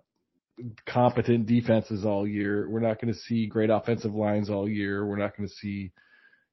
competent 0.85 1.45
defenses 1.45 2.05
all 2.05 2.27
year. 2.27 2.69
We're 2.69 2.79
not 2.79 3.01
going 3.01 3.13
to 3.13 3.19
see 3.19 3.47
great 3.47 3.69
offensive 3.69 4.13
lines 4.13 4.49
all 4.49 4.69
year. 4.69 5.05
We're 5.05 5.17
not 5.17 5.35
going 5.35 5.47
to 5.49 5.55
see, 5.55 5.91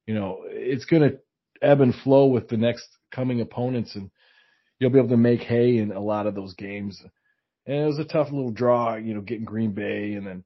you 0.07 0.15
know, 0.15 0.41
it's 0.47 0.85
going 0.85 1.03
to 1.03 1.19
ebb 1.61 1.81
and 1.81 1.95
flow 1.95 2.27
with 2.27 2.49
the 2.49 2.57
next 2.57 2.87
coming 3.13 3.41
opponents 3.41 3.95
and 3.95 4.11
you'll 4.79 4.91
be 4.91 4.99
able 4.99 5.11
to 5.11 5.17
make 5.17 5.41
hay 5.41 5.79
in 5.79 5.93
a 5.93 6.01
lot 6.01 6.27
of 6.27 6.35
those 6.35 6.55
games. 6.55 7.01
And 7.67 7.77
it 7.77 7.87
was 7.87 8.01
a 8.01 8.05
tough 8.05 8.33
little 8.33 8.51
draw, 8.51 8.97
you 8.97 9.15
know, 9.15 9.21
getting 9.21 9.45
Green 9.45 9.73
Bay 9.73 10.15
and 10.15 10.27
then 10.27 10.45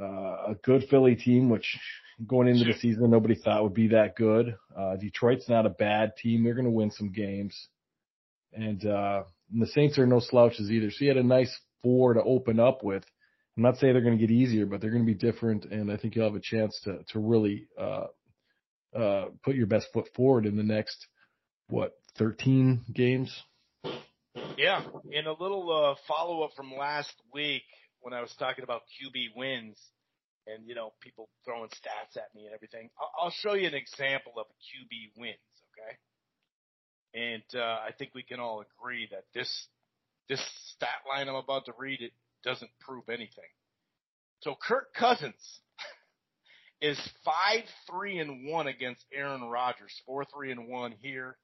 uh, 0.00 0.50
a 0.50 0.56
good 0.64 0.84
Philly 0.90 1.14
team, 1.14 1.48
which 1.48 1.78
going 2.26 2.48
into 2.48 2.64
the 2.64 2.78
season 2.78 3.10
nobody 3.10 3.36
thought 3.36 3.62
would 3.62 3.74
be 3.74 3.88
that 3.88 4.16
good. 4.16 4.56
Uh, 4.76 4.96
Detroit's 4.96 5.48
not 5.48 5.66
a 5.66 5.70
bad 5.70 6.12
team. 6.20 6.42
They're 6.42 6.54
going 6.54 6.64
to 6.64 6.70
win 6.70 6.90
some 6.90 7.12
games. 7.12 7.68
And, 8.52 8.84
uh, 8.84 9.22
and 9.52 9.62
the 9.62 9.68
Saints 9.68 9.98
are 9.98 10.06
no 10.06 10.18
slouches 10.18 10.70
either. 10.70 10.90
So 10.90 11.04
you 11.04 11.08
had 11.08 11.16
a 11.16 11.22
nice 11.22 11.56
four 11.82 12.14
to 12.14 12.22
open 12.22 12.60
up 12.60 12.82
with. 12.82 13.04
I'm 13.56 13.62
not 13.62 13.78
saying 13.78 13.92
they're 13.92 14.02
going 14.02 14.18
to 14.18 14.26
get 14.26 14.32
easier, 14.32 14.66
but 14.66 14.80
they're 14.80 14.90
going 14.90 15.04
to 15.04 15.12
be 15.12 15.18
different, 15.18 15.64
and 15.64 15.90
I 15.90 15.96
think 15.96 16.14
you'll 16.14 16.26
have 16.26 16.36
a 16.36 16.40
chance 16.40 16.78
to 16.84 17.00
to 17.08 17.18
really 17.18 17.66
uh, 17.78 18.06
uh, 18.96 19.26
put 19.42 19.56
your 19.56 19.66
best 19.66 19.88
foot 19.92 20.08
forward 20.14 20.46
in 20.46 20.56
the 20.56 20.62
next 20.62 21.06
what 21.68 21.94
13 22.18 22.84
games. 22.92 23.42
yeah. 24.56 24.82
And 25.14 25.26
a 25.26 25.32
little 25.32 25.70
uh, 25.70 25.94
follow 26.06 26.42
up 26.42 26.50
from 26.56 26.72
last 26.72 27.14
week 27.32 27.62
when 28.00 28.14
I 28.14 28.20
was 28.20 28.34
talking 28.38 28.64
about 28.64 28.82
QB 28.82 29.36
wins, 29.36 29.76
and 30.46 30.66
you 30.66 30.74
know 30.74 30.92
people 31.00 31.28
throwing 31.44 31.68
stats 31.70 32.16
at 32.16 32.34
me 32.34 32.46
and 32.46 32.54
everything. 32.54 32.90
I'll, 33.00 33.24
I'll 33.24 33.30
show 33.30 33.54
you 33.54 33.66
an 33.66 33.74
example 33.74 34.32
of 34.38 34.46
QB 34.46 35.18
wins, 35.20 35.36
okay? 35.72 35.98
And 37.14 37.60
uh, 37.60 37.78
I 37.86 37.90
think 37.98 38.12
we 38.14 38.22
can 38.22 38.40
all 38.40 38.62
agree 38.62 39.08
that 39.10 39.24
this 39.34 39.68
this 40.28 40.44
stat 40.74 40.88
line 41.08 41.28
I'm 41.28 41.34
about 41.34 41.64
to 41.66 41.72
read 41.78 42.00
it 42.00 42.12
doesn't 42.44 42.70
prove 42.80 43.08
anything. 43.08 43.50
So 44.40 44.54
Kirk 44.60 44.94
Cousins 44.94 45.60
is 46.80 46.98
five 47.24 47.64
three 47.90 48.18
and 48.18 48.50
one 48.50 48.68
against 48.68 49.04
Aaron 49.12 49.42
Rodgers, 49.42 49.94
four 50.06 50.24
three 50.24 50.52
and 50.52 50.68
one 50.68 50.94
here, 51.02 51.36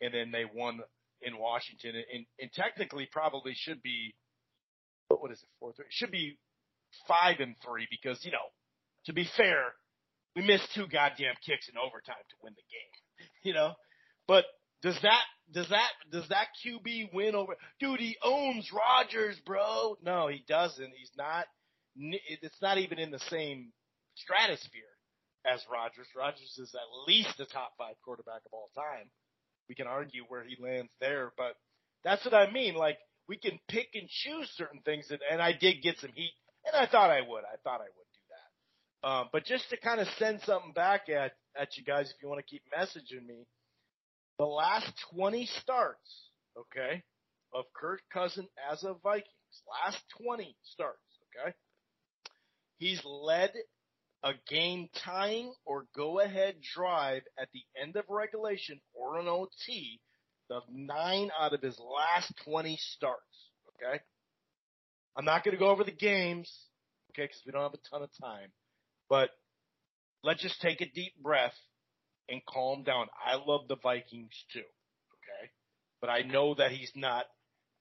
and 0.00 0.12
then 0.12 0.30
they 0.30 0.44
won 0.52 0.80
in 1.22 1.38
Washington, 1.38 1.92
and, 2.12 2.26
and 2.40 2.52
technically 2.52 3.08
probably 3.10 3.54
should 3.54 3.82
be 3.82 4.14
what 5.08 5.30
is 5.30 5.38
it 5.38 5.48
four 5.60 5.72
three? 5.72 5.86
Should 5.90 6.10
be 6.10 6.38
five 7.08 7.36
and 7.40 7.54
three 7.64 7.86
because 7.90 8.24
you 8.24 8.32
know 8.32 8.52
to 9.06 9.12
be 9.12 9.26
fair, 9.36 9.72
we 10.36 10.42
missed 10.42 10.68
two 10.74 10.86
goddamn 10.86 11.34
kicks 11.44 11.68
in 11.68 11.76
overtime 11.78 12.22
to 12.30 12.36
win 12.42 12.54
the 12.54 12.62
game, 12.70 13.28
you 13.42 13.54
know, 13.54 13.72
but 14.28 14.44
does 14.82 14.98
that 15.02 15.22
does 15.52 15.68
that 15.68 15.90
does 16.10 16.28
that 16.28 16.48
QB 16.64 17.12
win 17.12 17.34
over? 17.34 17.54
Dude, 17.80 18.00
he 18.00 18.16
owns 18.22 18.70
Rodgers, 18.72 19.38
bro. 19.44 19.96
No, 20.02 20.28
he 20.28 20.44
doesn't. 20.48 20.92
He's 20.98 21.10
not. 21.16 21.46
it's 21.96 22.62
not 22.62 22.78
even 22.78 22.98
in 22.98 23.10
the 23.10 23.20
same 23.30 23.72
stratosphere 24.16 24.82
as 25.46 25.64
Rodgers. 25.70 26.06
Rodgers 26.16 26.56
is 26.58 26.74
at 26.74 27.08
least 27.08 27.40
a 27.40 27.46
top 27.46 27.72
five 27.78 27.94
quarterback 28.04 28.42
of 28.46 28.52
all 28.52 28.70
time. 28.74 29.10
We 29.68 29.74
can 29.74 29.86
argue 29.86 30.24
where 30.28 30.44
he 30.44 30.56
lands 30.62 30.90
there, 31.00 31.32
but 31.36 31.54
that's 32.04 32.24
what 32.24 32.34
I 32.34 32.50
mean. 32.50 32.74
Like 32.74 32.98
we 33.28 33.36
can 33.36 33.58
pick 33.68 33.88
and 33.94 34.08
choose 34.08 34.50
certain 34.56 34.80
things, 34.84 35.06
and, 35.10 35.20
and 35.30 35.40
I 35.40 35.52
did 35.52 35.82
get 35.82 35.98
some 35.98 36.10
heat, 36.14 36.32
and 36.66 36.76
I 36.76 36.90
thought 36.90 37.10
I 37.10 37.20
would. 37.20 37.44
I 37.44 37.56
thought 37.62 37.80
I 37.80 37.90
would 37.92 38.10
do 38.12 38.22
that. 38.30 39.08
Um, 39.08 39.28
but 39.32 39.44
just 39.44 39.68
to 39.70 39.76
kind 39.76 40.00
of 40.00 40.08
send 40.18 40.40
something 40.42 40.72
back 40.72 41.08
at 41.08 41.32
at 41.56 41.76
you 41.76 41.84
guys, 41.84 42.10
if 42.10 42.22
you 42.22 42.28
want 42.28 42.40
to 42.40 42.50
keep 42.50 42.62
messaging 42.76 43.26
me, 43.26 43.46
the 44.42 44.46
last 44.48 44.92
20 45.14 45.46
starts, 45.60 46.30
okay, 46.58 47.04
of 47.54 47.64
Kirk 47.76 48.00
Cousin 48.12 48.48
as 48.72 48.82
a 48.82 48.94
Vikings, 49.00 49.28
last 49.84 50.02
20 50.20 50.56
starts, 50.64 50.98
okay, 51.30 51.54
he's 52.78 53.00
led 53.04 53.52
a 54.24 54.32
game 54.48 54.88
tying 55.04 55.52
or 55.64 55.86
go 55.94 56.18
ahead 56.18 56.56
drive 56.74 57.22
at 57.40 57.50
the 57.54 57.62
end 57.80 57.94
of 57.94 58.04
regulation 58.08 58.80
or 58.94 59.20
an 59.20 59.28
OT 59.28 60.00
of 60.50 60.64
nine 60.72 61.30
out 61.38 61.54
of 61.54 61.62
his 61.62 61.78
last 61.78 62.32
20 62.44 62.76
starts. 62.80 63.50
Okay. 63.68 64.00
I'm 65.16 65.24
not 65.24 65.44
going 65.44 65.54
to 65.54 65.58
go 65.58 65.70
over 65.70 65.84
the 65.84 65.92
games. 65.92 66.52
Okay. 67.12 67.28
Cause 67.28 67.40
we 67.46 67.52
don't 67.52 67.62
have 67.62 67.74
a 67.74 67.90
ton 67.90 68.02
of 68.02 68.10
time, 68.20 68.50
but 69.08 69.30
let's 70.24 70.42
just 70.42 70.60
take 70.60 70.80
a 70.80 70.90
deep 70.92 71.14
breath 71.22 71.54
and 72.28 72.40
calm 72.46 72.82
down. 72.82 73.06
I 73.24 73.36
love 73.36 73.68
the 73.68 73.76
Vikings 73.76 74.32
too. 74.52 74.60
Okay. 74.60 75.50
But 76.00 76.10
I 76.10 76.22
know 76.22 76.54
that 76.54 76.72
he's 76.72 76.92
not 76.94 77.26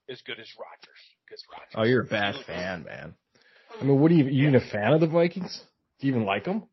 as 0.10 0.22
good 0.22 0.40
as 0.40 0.48
Rodgers. 0.58 1.02
Because 1.26 1.44
Rodgers. 1.52 1.74
Oh, 1.76 1.84
you're 1.84 2.02
a 2.02 2.06
bad 2.06 2.36
fan, 2.46 2.84
man. 2.84 3.16
I 3.80 3.84
mean, 3.84 4.00
what 4.00 4.12
are 4.12 4.16
you, 4.16 4.26
you 4.26 4.48
even 4.48 4.56
a 4.56 4.72
fan 4.72 4.94
of 4.94 5.00
the 5.00 5.08
Vikings? 5.08 5.62
Do 6.00 6.08
you 6.08 6.14
even 6.14 6.26
like 6.26 6.44
them? 6.44 6.64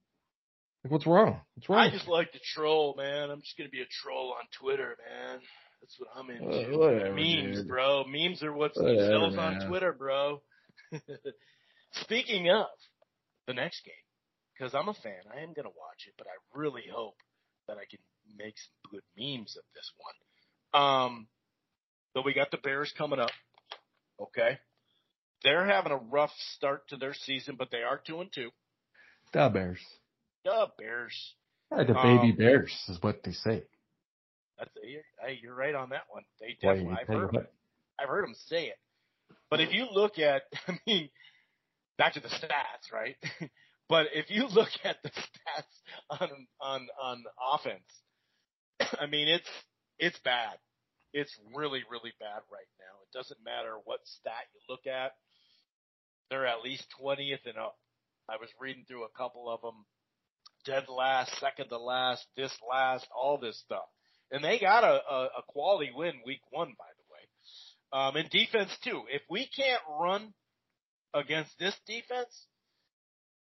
Like, 0.82 0.92
what's 0.92 1.06
wrong? 1.06 1.40
What's 1.54 1.68
wrong? 1.68 1.78
I 1.78 1.90
just 1.90 2.08
like 2.08 2.32
to 2.32 2.38
troll, 2.54 2.94
man. 2.96 3.30
I'm 3.30 3.40
just 3.40 3.56
gonna 3.56 3.70
be 3.70 3.82
a 3.82 3.86
troll 4.02 4.34
on 4.38 4.46
Twitter, 4.60 4.96
man. 5.08 5.40
That's 5.80 5.96
what 5.98 6.08
I'm 6.16 6.30
into. 6.30 6.76
Whatever, 6.76 7.14
Memes, 7.14 7.58
dude. 7.58 7.68
bro. 7.68 8.04
Memes 8.04 8.42
are 8.42 8.52
what 8.52 8.74
sells 8.74 9.36
on 9.36 9.68
Twitter, 9.68 9.92
bro. 9.92 10.42
Speaking 11.92 12.50
of 12.50 12.66
the 13.46 13.54
next 13.54 13.84
game, 13.84 13.94
because 14.56 14.74
I'm 14.74 14.88
a 14.88 14.94
fan, 14.94 15.22
I 15.34 15.42
am 15.42 15.52
gonna 15.54 15.68
watch 15.68 16.06
it, 16.06 16.14
but 16.16 16.26
I 16.26 16.58
really 16.58 16.84
hope 16.92 17.16
that 17.68 17.76
I 17.76 17.84
can 17.88 18.00
make 18.36 18.54
some 18.56 18.90
good 18.90 19.02
memes 19.16 19.56
of 19.56 19.64
this 19.74 19.90
one. 19.98 20.82
Um, 20.82 21.26
but 22.14 22.24
we 22.24 22.34
got 22.34 22.50
the 22.50 22.58
Bears 22.58 22.92
coming 22.96 23.20
up. 23.20 23.30
Okay, 24.20 24.58
they're 25.44 25.66
having 25.66 25.92
a 25.92 25.96
rough 25.96 26.32
start 26.56 26.88
to 26.88 26.96
their 26.96 27.14
season, 27.14 27.56
but 27.56 27.70
they 27.70 27.82
are 27.82 28.00
two 28.04 28.20
and 28.20 28.32
two. 28.32 28.50
The 29.32 29.48
Bears. 29.52 29.80
The 30.44 30.66
Bears. 30.76 31.34
Yeah, 31.70 31.84
the 31.84 31.94
baby 31.94 32.30
um, 32.30 32.36
Bears 32.36 32.72
is 32.88 32.98
what 33.02 33.22
they 33.22 33.32
say. 33.32 33.62
That's 34.58 34.70
hey, 34.82 35.38
you're 35.40 35.54
right 35.54 35.74
on 35.74 35.90
that 35.90 36.04
one. 36.10 36.24
They 36.40 36.56
definitely. 36.60 36.96
I've 37.00 37.06
heard, 37.06 37.32
them, 37.32 37.46
I've 38.00 38.08
heard 38.08 38.24
them 38.24 38.34
say 38.48 38.66
it. 38.66 38.78
But 39.50 39.60
if 39.60 39.72
you 39.72 39.86
look 39.92 40.18
at, 40.18 40.42
I 40.68 40.78
mean, 40.86 41.10
back 41.96 42.14
to 42.14 42.20
the 42.20 42.28
stats, 42.28 42.92
right? 42.92 43.16
but 43.88 44.06
if 44.14 44.30
you 44.30 44.46
look 44.52 44.70
at 44.84 44.96
the 45.02 45.10
stats 45.10 46.20
on 46.20 46.28
on 46.60 46.86
on 47.02 47.24
offense, 47.54 47.88
I 49.00 49.06
mean, 49.06 49.28
it's 49.28 49.48
it's 49.98 50.18
bad. 50.20 50.56
It's 51.12 51.34
really 51.54 51.82
really 51.90 52.12
bad 52.20 52.42
right 52.52 52.70
now. 52.78 52.94
It 53.02 53.16
doesn't 53.16 53.44
matter 53.44 53.76
what 53.84 54.00
stat 54.04 54.46
you 54.54 54.60
look 54.68 54.86
at. 54.86 55.12
They're 56.30 56.46
at 56.46 56.62
least 56.62 56.84
20th 57.00 57.46
and 57.46 57.56
up. 57.56 57.76
I 58.28 58.36
was 58.36 58.50
reading 58.60 58.84
through 58.86 59.04
a 59.04 59.16
couple 59.16 59.48
of 59.48 59.62
them. 59.62 59.86
Dead 60.66 60.84
last, 60.88 61.32
second 61.40 61.68
to 61.68 61.78
last, 61.78 62.26
this 62.36 62.52
last, 62.68 63.06
all 63.16 63.38
this 63.38 63.58
stuff. 63.60 63.86
And 64.30 64.44
they 64.44 64.58
got 64.58 64.84
a, 64.84 65.00
a, 65.10 65.24
a 65.38 65.42
quality 65.48 65.90
win 65.94 66.14
week 66.26 66.42
one, 66.50 66.74
by 66.76 66.84
the 66.98 67.04
way. 67.10 68.08
Um, 68.08 68.16
and 68.16 68.28
defense 68.28 68.76
too. 68.84 69.02
If 69.08 69.22
we 69.30 69.48
can't 69.56 69.80
run 69.98 70.34
against 71.14 71.58
this 71.58 71.74
defense, 71.86 72.46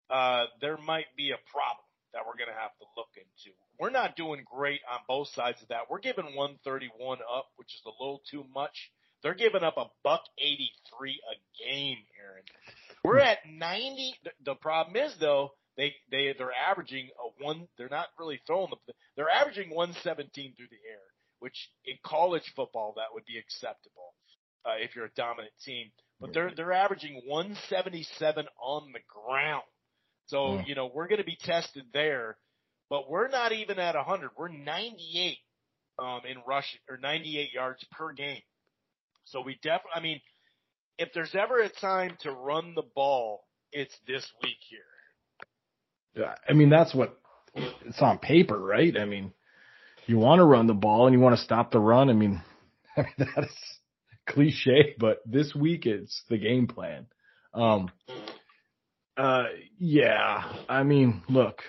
uh, 0.09 0.45
there 0.61 0.77
might 0.77 1.07
be 1.15 1.31
a 1.31 1.41
problem 1.51 1.85
that 2.13 2.25
we're 2.25 2.37
going 2.37 2.53
to 2.53 2.59
have 2.59 2.75
to 2.79 2.85
look 2.95 3.09
into. 3.15 3.55
We're 3.79 3.91
not 3.91 4.15
doing 4.15 4.43
great 4.45 4.81
on 4.89 4.99
both 5.07 5.27
sides 5.29 5.61
of 5.61 5.67
that. 5.69 5.89
We're 5.89 5.99
giving 5.99 6.35
131 6.35 7.19
up, 7.21 7.47
which 7.57 7.73
is 7.75 7.81
a 7.85 8.03
little 8.03 8.21
too 8.29 8.45
much. 8.53 8.91
They're 9.23 9.35
giving 9.35 9.63
up 9.63 9.77
a 9.77 9.85
buck 10.03 10.21
83 10.37 11.19
a 11.19 11.63
game, 11.63 11.97
Aaron. 12.21 12.43
We're 13.03 13.19
at 13.19 13.39
90. 13.49 14.15
The 14.45 14.55
problem 14.55 14.95
is 14.95 15.13
though, 15.19 15.53
they 15.75 15.93
they 16.09 16.33
they're 16.37 16.51
averaging 16.51 17.09
a 17.19 17.43
one. 17.43 17.67
They're 17.77 17.89
not 17.89 18.07
really 18.19 18.41
throwing 18.47 18.69
the. 18.71 18.93
They're 19.15 19.29
averaging 19.29 19.69
117 19.69 20.55
through 20.55 20.67
the 20.69 20.89
air, 20.89 21.05
which 21.39 21.69
in 21.85 21.97
college 22.03 22.51
football 22.55 22.93
that 22.97 23.13
would 23.13 23.25
be 23.25 23.37
acceptable 23.37 24.13
uh, 24.65 24.77
if 24.79 24.95
you're 24.95 25.05
a 25.05 25.15
dominant 25.15 25.53
team. 25.63 25.91
But 26.19 26.33
they're 26.33 26.51
they're 26.55 26.73
averaging 26.73 27.21
177 27.27 28.47
on 28.59 28.91
the 28.91 28.99
ground. 29.07 29.63
So 30.27 30.61
you 30.65 30.75
know 30.75 30.91
we're 30.93 31.07
going 31.07 31.19
to 31.19 31.25
be 31.25 31.37
tested 31.41 31.85
there, 31.93 32.37
but 32.89 33.09
we're 33.09 33.29
not 33.29 33.53
even 33.53 33.79
at 33.79 33.95
100. 33.95 34.31
We're 34.37 34.49
98 34.49 35.37
um, 35.99 36.21
in 36.29 36.37
rush 36.45 36.77
or 36.89 36.97
98 36.97 37.53
yards 37.53 37.83
per 37.91 38.11
game. 38.13 38.41
So 39.25 39.41
we 39.41 39.55
definitely. 39.55 39.91
I 39.95 39.99
mean, 40.01 40.21
if 40.97 41.09
there's 41.13 41.33
ever 41.33 41.59
a 41.59 41.69
time 41.69 42.17
to 42.21 42.31
run 42.31 42.73
the 42.75 42.83
ball, 42.95 43.45
it's 43.71 43.95
this 44.05 44.25
week 44.43 44.57
here. 44.69 44.79
Yeah, 46.15 46.35
I 46.47 46.53
mean 46.53 46.69
that's 46.69 46.93
what 46.93 47.17
it's 47.55 48.01
on 48.01 48.19
paper, 48.19 48.57
right? 48.57 48.97
I 48.97 49.05
mean, 49.05 49.31
you 50.07 50.17
want 50.17 50.39
to 50.39 50.45
run 50.45 50.67
the 50.67 50.73
ball 50.73 51.07
and 51.07 51.13
you 51.13 51.21
want 51.21 51.37
to 51.37 51.43
stop 51.43 51.71
the 51.71 51.79
run. 51.79 52.09
I 52.09 52.13
mean, 52.13 52.41
I 52.97 53.01
mean 53.01 53.13
that 53.17 53.43
is 53.43 53.55
cliche, 54.27 54.95
but 54.99 55.21
this 55.25 55.55
week 55.55 55.85
it's 55.85 56.23
the 56.29 56.37
game 56.37 56.67
plan. 56.67 57.05
Um, 57.53 57.89
uh, 59.17 59.45
yeah, 59.79 60.53
I 60.69 60.83
mean, 60.83 61.23
look, 61.27 61.61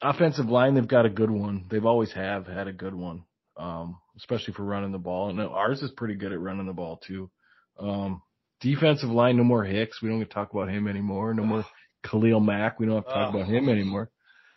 offensive 0.00 0.46
line, 0.46 0.74
they've 0.74 0.86
got 0.86 1.06
a 1.06 1.10
good 1.10 1.30
one. 1.30 1.66
They've 1.70 1.86
always 1.86 2.12
have 2.12 2.46
had 2.46 2.68
a 2.68 2.72
good 2.72 2.94
one. 2.94 3.24
Um, 3.56 3.98
especially 4.16 4.54
for 4.54 4.64
running 4.64 4.92
the 4.92 4.98
ball. 4.98 5.30
And 5.30 5.40
ours 5.40 5.82
is 5.82 5.90
pretty 5.90 6.14
good 6.14 6.32
at 6.32 6.40
running 6.40 6.66
the 6.66 6.72
ball 6.72 7.00
too. 7.06 7.30
Um, 7.78 8.22
defensive 8.60 9.10
line, 9.10 9.36
no 9.36 9.44
more 9.44 9.64
Hicks. 9.64 10.02
We 10.02 10.08
don't 10.08 10.18
get 10.18 10.30
to 10.30 10.34
talk 10.34 10.52
about 10.52 10.68
him 10.68 10.88
anymore. 10.88 11.34
No 11.34 11.44
more 11.44 11.64
Khalil 12.02 12.40
Mack. 12.40 12.78
We 12.78 12.86
don't 12.86 12.96
have 12.96 13.06
to 13.06 13.10
talk 13.10 13.34
about 13.34 13.48
him 13.48 13.68
anymore. 13.68 14.10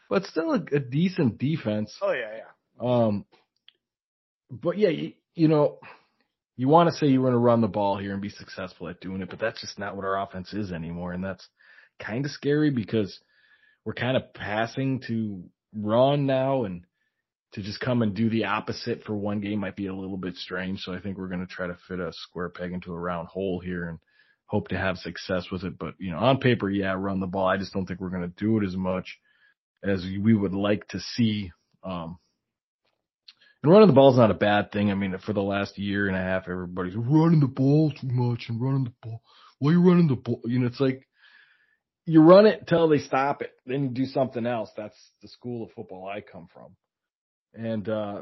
But 0.10 0.26
still 0.26 0.54
a, 0.54 0.64
a 0.76 0.80
decent 0.80 1.38
defense. 1.38 1.96
Oh 2.02 2.12
yeah, 2.12 2.38
yeah. 2.38 3.06
Um, 3.06 3.26
but 4.52 4.78
yeah, 4.78 4.90
you, 4.90 5.14
you 5.34 5.48
know, 5.48 5.80
you 6.58 6.68
want 6.68 6.90
to 6.90 6.96
say 6.96 7.08
you 7.08 7.22
want 7.22 7.34
to 7.34 7.40
run 7.40 7.62
the 7.62 7.68
ball 7.68 7.98
here 7.98 8.14
and 8.14 8.22
be 8.22 8.30
successful 8.30 8.88
at 8.88 9.02
doing 9.02 9.22
it, 9.22 9.30
but 9.30 9.40
that's 9.40 9.62
just 9.62 9.78
not 9.78 9.96
what 9.96 10.06
our 10.06 10.22
offense 10.22 10.54
is 10.54 10.72
anymore. 10.72 11.12
And 11.12 11.24
that's 11.24 11.48
kind 12.00 12.26
of 12.26 12.32
scary 12.32 12.70
because 12.70 13.20
we're 13.84 13.94
kind 13.94 14.16
of 14.18 14.34
passing 14.34 15.02
to 15.08 15.44
run 15.76 16.26
now 16.26 16.64
and 16.64 16.86
to 17.54 17.62
just 17.62 17.80
come 17.80 18.02
and 18.02 18.16
do 18.16 18.30
the 18.30 18.46
opposite 18.46 19.04
for 19.04 19.16
one 19.16 19.40
game 19.40 19.60
might 19.60 19.76
be 19.76 19.88
a 19.88 19.96
little 19.96 20.18
bit 20.18 20.36
strange. 20.36 20.80
So 20.82 20.94
I 20.94 21.00
think 21.00 21.18
we're 21.18 21.28
going 21.30 21.46
to 21.46 21.54
try 21.54 21.68
to 21.68 21.78
fit 21.88 22.00
a 22.00 22.12
square 22.14 22.50
peg 22.50 22.72
into 22.72 22.94
a 22.94 23.00
round 23.00 23.28
hole 23.28 23.60
here 23.60 23.90
and 23.90 24.00
hope 24.46 24.70
to 24.70 24.78
have 24.78 24.98
success 24.98 25.46
with 25.52 25.64
it. 25.64 25.78
But, 25.78 25.96
you 25.98 26.12
know, 26.12 26.18
on 26.18 26.40
paper, 26.40 26.70
yeah, 26.70 26.96
run 26.98 27.20
the 27.20 27.28
ball. 27.28 27.48
I 27.48 27.58
just 27.58 27.74
don't 27.74 27.86
think 27.86 28.00
we're 28.00 28.10
going 28.10 28.30
to 28.30 28.44
do 28.44 28.58
it 28.60 28.66
as 28.66 28.76
much 28.76 29.20
as 29.84 30.04
we 30.04 30.34
would 30.34 30.54
like 30.54 30.88
to 30.90 31.00
see. 31.00 31.52
Um, 31.84 32.18
and 33.66 33.74
running 33.74 33.88
the 33.88 33.96
ball 33.96 34.12
is 34.12 34.18
not 34.18 34.30
a 34.30 34.36
bad 34.36 34.72
thing. 34.72 34.92
I 34.92 34.94
mean, 34.94 35.18
for 35.26 35.34
the 35.34 35.42
last 35.42 35.80
year 35.80 36.08
and 36.08 36.16
a 36.16 36.22
half, 36.22 36.48
everybody's 36.48 36.96
running 36.96 37.40
the 37.40 37.48
ball 37.48 37.92
too 37.92 38.10
much 38.12 38.46
and 38.48 38.62
running 38.62 38.84
the 38.84 38.94
ball. 39.02 39.24
Why 39.58 39.72
are 39.72 39.74
you 39.74 39.82
running 39.82 40.08
the 40.08 40.16
ball? 40.16 40.40
You 40.46 40.60
know, 40.60 40.68
it's 40.68 40.80
like 40.80 41.08
you 42.06 42.22
run 42.22 42.46
it 42.46 42.60
until 42.60 42.88
they 42.88 43.00
stop 43.00 43.42
it. 43.42 43.54
Then 43.66 43.82
you 43.82 43.90
do 43.90 44.06
something 44.06 44.46
else. 44.46 44.70
That's 44.78 44.96
the 45.24 45.30
school 45.30 45.64
of 45.64 45.72
football 45.72 46.08
I 46.08 46.22
come 46.22 46.48
from. 46.54 46.76
And, 47.56 47.90
uh, 47.90 48.22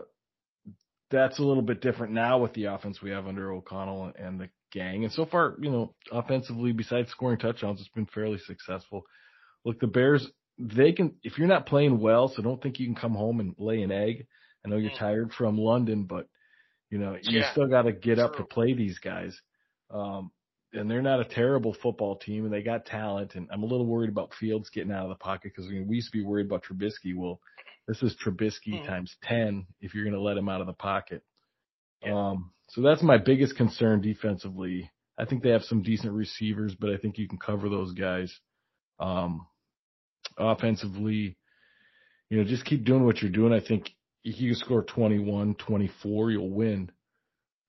that's 1.11 1.39
a 1.39 1.43
little 1.43 1.61
bit 1.61 1.81
different 1.81 2.13
now 2.13 2.39
with 2.39 2.53
the 2.53 2.65
offense 2.65 3.01
we 3.01 3.11
have 3.11 3.27
under 3.27 3.51
O'Connell 3.51 4.13
and 4.17 4.39
the 4.39 4.49
gang. 4.71 5.03
And 5.03 5.11
so 5.11 5.25
far, 5.25 5.57
you 5.59 5.69
know, 5.69 5.93
offensively, 6.09 6.71
besides 6.71 7.11
scoring 7.11 7.37
touchdowns, 7.37 7.81
it's 7.81 7.89
been 7.89 8.05
fairly 8.05 8.39
successful. 8.39 9.03
Look, 9.65 9.81
the 9.81 9.87
Bears, 9.87 10.25
they 10.57 10.93
can, 10.93 11.15
if 11.21 11.37
you're 11.37 11.49
not 11.49 11.65
playing 11.65 11.99
well, 11.99 12.29
so 12.29 12.41
don't 12.41 12.63
think 12.63 12.79
you 12.79 12.85
can 12.85 12.95
come 12.95 13.13
home 13.13 13.41
and 13.41 13.55
lay 13.57 13.81
an 13.81 13.91
egg. 13.91 14.25
I 14.65 14.69
know 14.69 14.77
you're 14.77 14.91
mm. 14.91 14.99
tired 14.99 15.33
from 15.33 15.57
London, 15.57 16.03
but 16.03 16.27
you 16.89 16.97
know, 16.99 17.17
you 17.21 17.39
yeah, 17.39 17.51
still 17.51 17.67
got 17.67 17.83
to 17.83 17.91
get 17.91 18.15
true. 18.15 18.23
up 18.23 18.35
to 18.37 18.43
play 18.43 18.73
these 18.73 18.99
guys. 18.99 19.39
Um, 19.89 20.31
and 20.73 20.89
they're 20.89 21.01
not 21.01 21.19
a 21.19 21.25
terrible 21.25 21.73
football 21.73 22.15
team 22.15 22.45
and 22.45 22.53
they 22.53 22.63
got 22.63 22.85
talent. 22.85 23.35
And 23.35 23.47
I'm 23.51 23.63
a 23.63 23.65
little 23.67 23.85
worried 23.85 24.09
about 24.09 24.33
Fields 24.39 24.69
getting 24.69 24.91
out 24.91 25.03
of 25.03 25.09
the 25.09 25.15
pocket 25.15 25.51
because 25.55 25.67
I 25.67 25.73
mean, 25.73 25.87
we 25.87 25.97
used 25.97 26.11
to 26.11 26.17
be 26.17 26.23
worried 26.23 26.47
about 26.47 26.63
Trubisky. 26.63 27.15
Well, 27.15 27.39
this 27.87 28.01
is 28.01 28.15
Trubisky 28.23 28.79
hmm. 28.79 28.85
times 28.85 29.15
10 29.23 29.67
if 29.81 29.93
you're 29.93 30.03
going 30.03 30.15
to 30.15 30.21
let 30.21 30.37
him 30.37 30.49
out 30.49 30.61
of 30.61 30.67
the 30.67 30.73
pocket. 30.73 31.23
Yeah. 32.03 32.29
Um, 32.29 32.51
so 32.69 32.81
that's 32.81 33.03
my 33.03 33.17
biggest 33.17 33.55
concern 33.55 34.01
defensively 34.01 34.89
I 35.17 35.25
think 35.25 35.43
they 35.43 35.49
have 35.49 35.63
some 35.63 35.83
decent 35.83 36.13
receivers, 36.13 36.75
but 36.79 36.89
I 36.89 36.97
think 36.97 37.17
you 37.17 37.27
can 37.27 37.37
cover 37.37 37.69
those 37.69 37.93
guys. 37.93 38.33
Um, 38.99 39.45
offensively, 40.37 41.37
you 42.29 42.37
know, 42.37 42.43
just 42.43 42.65
keep 42.65 42.83
doing 42.83 43.05
what 43.05 43.21
you're 43.21 43.31
doing. 43.31 43.53
I 43.53 43.65
think 43.65 43.91
if 44.23 44.39
you 44.39 44.53
score 44.53 44.83
21, 44.83 45.55
24, 45.55 46.31
you'll 46.31 46.49
win. 46.49 46.91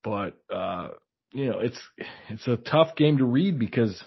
But, 0.02 0.36
uh, 0.52 0.88
you 1.32 1.50
know, 1.50 1.58
it's, 1.58 1.80
it's 2.28 2.46
a 2.46 2.56
tough 2.56 2.94
game 2.96 3.18
to 3.18 3.24
read 3.24 3.58
because 3.58 4.02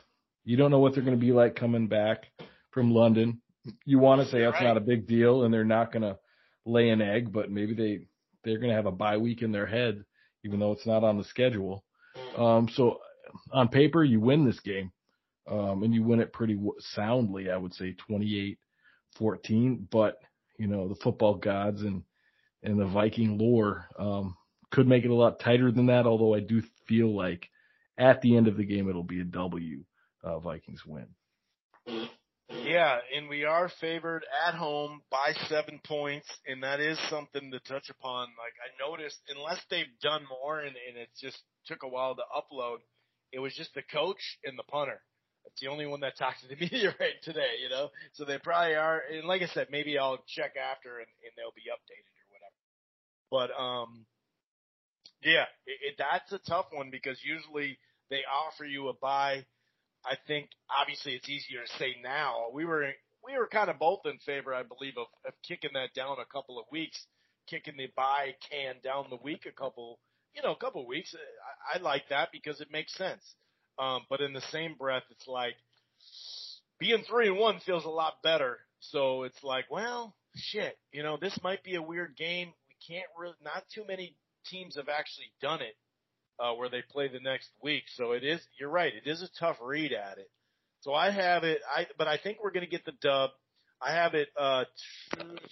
you 0.45 0.58
don't 0.58 0.72
know 0.72 0.80
what 0.80 0.93
they're 0.93 1.04
going 1.04 1.20
to 1.20 1.26
be 1.26 1.34
like 1.34 1.56
coming 1.56 1.88
back 1.88 2.26
from 2.72 2.91
London. 2.91 3.41
You 3.86 4.00
want 4.00 4.22
to 4.22 4.28
say 4.32 4.41
that's 4.41 4.54
right. 4.54 4.64
not 4.64 4.78
a 4.78 4.82
big 4.82 5.08
deal 5.08 5.43
and 5.43 5.54
they're 5.54 5.66
not 5.66 5.91
going 5.91 6.04
to 6.04 6.18
lay 6.66 6.89
an 6.89 7.02
egg, 7.02 7.34
but 7.34 7.52
maybe 7.52 7.74
they, 7.74 8.00
they're 8.43 8.60
going 8.60 8.70
to 8.70 8.76
have 8.76 8.86
a 8.86 8.91
bye 8.91 9.18
week 9.18 9.41
in 9.41 9.52
their 9.52 9.66
head, 9.66 10.06
even 10.45 10.60
though 10.60 10.72
it's 10.72 10.88
not 10.88 11.04
on 11.04 11.18
the 11.18 11.26
schedule. 11.26 11.84
Um, 12.38 12.70
so 12.74 13.00
on 13.52 13.68
paper, 13.68 14.04
you 14.04 14.20
win 14.20 14.45
this 14.45 14.60
game. 14.62 14.91
Um, 15.50 15.84
and 15.84 15.93
you 15.93 16.04
win 16.04 16.20
it 16.20 16.34
pretty 16.34 16.60
soundly, 16.80 17.50
I 17.50 17.56
would 17.56 17.74
say 17.74 17.95
28 18.08 18.60
14, 19.18 19.88
but 19.89 20.20
you 20.60 20.68
know, 20.68 20.89
the 20.89 20.95
football 20.95 21.36
gods 21.36 21.82
and, 21.82 22.04
and 22.64 22.80
the 22.80 22.86
Viking 22.86 23.38
lore, 23.38 23.88
um, 23.97 24.36
could 24.72 24.88
make 24.88 25.05
it 25.05 25.12
a 25.12 25.16
lot 25.16 25.39
tighter 25.39 25.72
than 25.72 25.88
that. 25.88 26.05
Although 26.05 26.34
I 26.34 26.39
do 26.39 26.62
feel 26.88 27.16
like 27.16 27.49
at 27.97 28.22
the 28.22 28.36
end 28.36 28.47
of 28.47 28.58
the 28.58 28.66
game, 28.66 28.89
it'll 28.89 29.03
be 29.03 29.22
a 29.22 29.26
W, 29.26 29.84
uh, 30.24 30.39
Vikings 30.39 30.86
win. 30.86 31.08
Yeah, 32.49 32.97
and 33.16 33.28
we 33.28 33.43
are 33.43 33.70
favored 33.82 34.26
at 34.47 34.55
home 34.55 35.01
by 35.12 35.34
seven 35.49 35.82
points, 35.86 36.28
and 36.45 36.64
that 36.64 36.80
is 36.80 36.97
something 37.10 37.51
to 37.51 37.60
touch 37.60 37.89
upon. 37.89 38.28
Like 38.38 38.55
I 38.64 38.89
noticed, 38.89 39.20
unless 39.30 39.60
they've 39.70 39.86
done 40.01 40.24
more 40.30 40.60
and, 40.60 40.76
and 40.88 40.97
it 40.97 41.10
just 41.20 41.38
took 41.66 41.84
a 41.84 41.88
while 41.88 42.16
to 42.16 42.22
upload, 42.36 42.78
it 43.34 43.39
was 43.39 43.53
just 43.53 43.74
the 43.74 43.84
coach 43.84 44.39
and 44.45 44.58
the 44.58 44.64
punter. 44.64 45.01
It's 45.45 45.62
the 45.62 45.68
only 45.68 45.88
one 45.88 46.01
that 46.01 46.18
talked 46.18 46.41
to 46.41 46.47
the 46.47 46.55
media 46.60 46.95
right 46.99 47.20
today, 47.24 47.60
you 47.62 47.70
know. 47.70 47.89
So 48.14 48.24
they 48.24 48.38
probably 48.38 48.76
are, 48.76 49.01
and 49.12 49.28
like 49.28 49.41
I 49.41 49.47
said, 49.47 49.68
maybe 49.70 49.97
I'll 49.97 50.24
check 50.28 50.53
after 50.55 50.99
and, 50.99 51.08
and 51.24 51.34
they'll 51.36 51.55
be 51.55 51.72
updated. 51.72 52.16
But 53.30 53.49
um, 53.57 54.05
yeah, 55.23 55.45
it, 55.65 55.80
it, 55.82 55.95
that's 55.97 56.32
a 56.32 56.39
tough 56.49 56.67
one 56.71 56.89
because 56.91 57.19
usually 57.23 57.78
they 58.09 58.21
offer 58.30 58.65
you 58.65 58.89
a 58.89 58.93
bye 58.93 59.45
I 60.07 60.15
think 60.28 60.49
obviously 60.69 61.13
it's 61.13 61.30
easier 61.30 61.61
to 61.61 61.78
say 61.78 61.95
now. 62.01 62.47
We 62.53 62.65
were 62.65 62.88
we 63.25 63.38
were 63.38 63.47
kind 63.47 63.69
of 63.69 63.78
both 63.78 64.01
in 64.05 64.17
favor, 64.19 64.53
I 64.53 64.63
believe, 64.63 64.93
of, 64.97 65.07
of 65.25 65.34
kicking 65.45 65.71
that 65.73 65.93
down 65.93 66.17
a 66.19 66.34
couple 66.34 66.59
of 66.59 66.65
weeks, 66.71 66.97
kicking 67.49 67.75
the 67.78 67.88
bye 67.95 68.36
can 68.49 68.75
down 68.84 69.07
the 69.09 69.19
week 69.21 69.45
a 69.45 69.51
couple, 69.51 69.99
you 70.34 70.41
know, 70.41 70.53
a 70.53 70.57
couple 70.57 70.82
of 70.82 70.88
weeks. 70.88 71.13
I, 71.73 71.78
I 71.78 71.82
like 71.82 72.03
that 72.09 72.30
because 72.32 72.61
it 72.61 72.71
makes 72.71 72.95
sense. 72.95 73.21
Um, 73.78 74.03
but 74.09 74.21
in 74.21 74.34
the 74.34 74.41
same 74.51 74.75
breath, 74.75 75.03
it's 75.11 75.28
like 75.28 75.55
being 76.80 77.03
three 77.07 77.28
and 77.28 77.38
one 77.38 77.59
feels 77.65 77.86
a 77.86 77.89
lot 77.89 78.21
better. 78.23 78.59
So 78.80 79.23
it's 79.23 79.43
like, 79.43 79.65
well, 79.69 80.15
shit, 80.36 80.78
you 80.91 81.03
know, 81.03 81.17
this 81.19 81.38
might 81.43 81.63
be 81.63 81.75
a 81.75 81.82
weird 81.82 82.15
game. 82.15 82.53
Can't 82.88 83.08
really, 83.20 83.36
not 83.44 83.64
too 83.74 83.84
many 83.88 84.16
teams 84.46 84.76
have 84.76 84.90
actually 84.90 85.32
done 85.42 85.62
it 85.62 85.76
uh, 86.40 86.54
where 86.54 86.70
they 86.70 86.84
play 86.90 87.08
the 87.08 87.20
next 87.20 87.50
week. 87.62 87.84
So 87.96 88.12
it 88.12 88.24
is, 88.24 88.40
you're 88.60 88.70
right, 88.70 88.94
it 88.94 89.10
is 89.10 89.22
a 89.22 89.30
tough 89.40 89.58
read 89.62 89.92
at 89.92 90.18
it. 90.18 90.30
So 90.82 90.94
I 90.94 91.12
have 91.12 91.44
it, 91.44 91.60
I, 91.76 91.88
but 91.98 92.08
I 92.08 92.18
think 92.18 92.38
we're 92.42 92.52
going 92.52 92.66
to 92.66 92.70
get 92.70 92.86
the 92.86 92.94
dub. 93.02 93.32
I 93.82 93.92
have 93.92 94.14
it, 94.14 94.30
uh, 94.40 94.66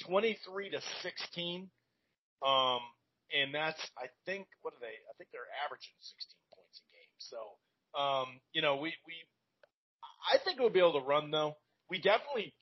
23 0.07 0.69
to 0.71 0.81
16. 1.01 1.69
Um, 2.45 2.79
and 3.33 3.53
that's, 3.53 3.81
I 3.97 4.07
think, 4.25 4.47
what 4.61 4.73
are 4.73 4.81
they? 4.81 4.95
I 5.09 5.13
think 5.17 5.29
they're 5.33 5.49
averaging 5.65 5.97
16 5.97 6.37
points 6.53 6.77
a 6.77 6.87
game. 6.93 7.13
So, 7.17 7.39
um, 7.99 8.27
you 8.53 8.61
know, 8.61 8.77
we, 8.77 8.93
we, 9.05 9.15
I 10.31 10.37
think 10.43 10.59
we'll 10.59 10.69
be 10.69 10.79
able 10.79 10.99
to 11.01 11.05
run 11.05 11.31
though. 11.31 11.57
We 11.89 11.97
definitely, 11.97 12.53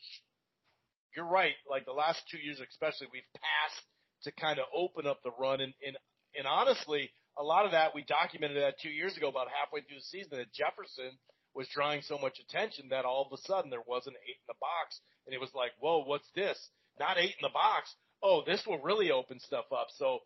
you're 1.16 1.28
right. 1.28 1.56
Like 1.70 1.86
the 1.86 1.96
last 1.96 2.24
two 2.32 2.40
years, 2.40 2.60
especially, 2.60 3.08
we've 3.12 3.28
passed 3.36 3.84
to 4.24 4.32
kind 4.32 4.60
of 4.60 4.66
open 4.76 5.08
up 5.08 5.20
the 5.24 5.32
run 5.40 5.62
and, 5.62 5.74
and, 5.86 5.98
and 6.36 6.48
honestly, 6.48 7.12
a 7.38 7.44
lot 7.44 7.66
of 7.66 7.72
that 7.72 7.96
we 7.96 8.04
documented 8.04 8.58
that 8.58 8.80
two 8.82 8.90
years 8.90 9.18
ago, 9.18 9.30
about 9.30 9.48
halfway 9.50 9.82
through 9.82 9.98
the 9.98 10.10
season, 10.10 10.38
that 10.38 10.54
Jefferson 10.54 11.18
was 11.56 11.68
drawing 11.74 12.02
so 12.02 12.18
much 12.18 12.38
attention 12.40 12.90
that 12.90 13.06
all 13.06 13.28
of 13.30 13.38
a 13.38 13.42
sudden 13.48 13.70
there 13.70 13.86
wasn't 13.86 14.16
eight 14.28 14.38
in 14.42 14.48
the 14.48 14.60
box, 14.60 15.00
and 15.26 15.34
it 15.34 15.42
was 15.42 15.50
like, 15.56 15.72
whoa, 15.80 16.04
what's 16.04 16.30
this? 16.36 16.58
Not 17.00 17.18
eight 17.18 17.36
in 17.38 17.44
the 17.44 17.54
box. 17.54 17.94
Oh, 18.22 18.44
this 18.46 18.64
will 18.66 18.80
really 18.80 19.12
open 19.12 19.40
stuff 19.40 19.66
up. 19.72 19.88
So, 19.98 20.20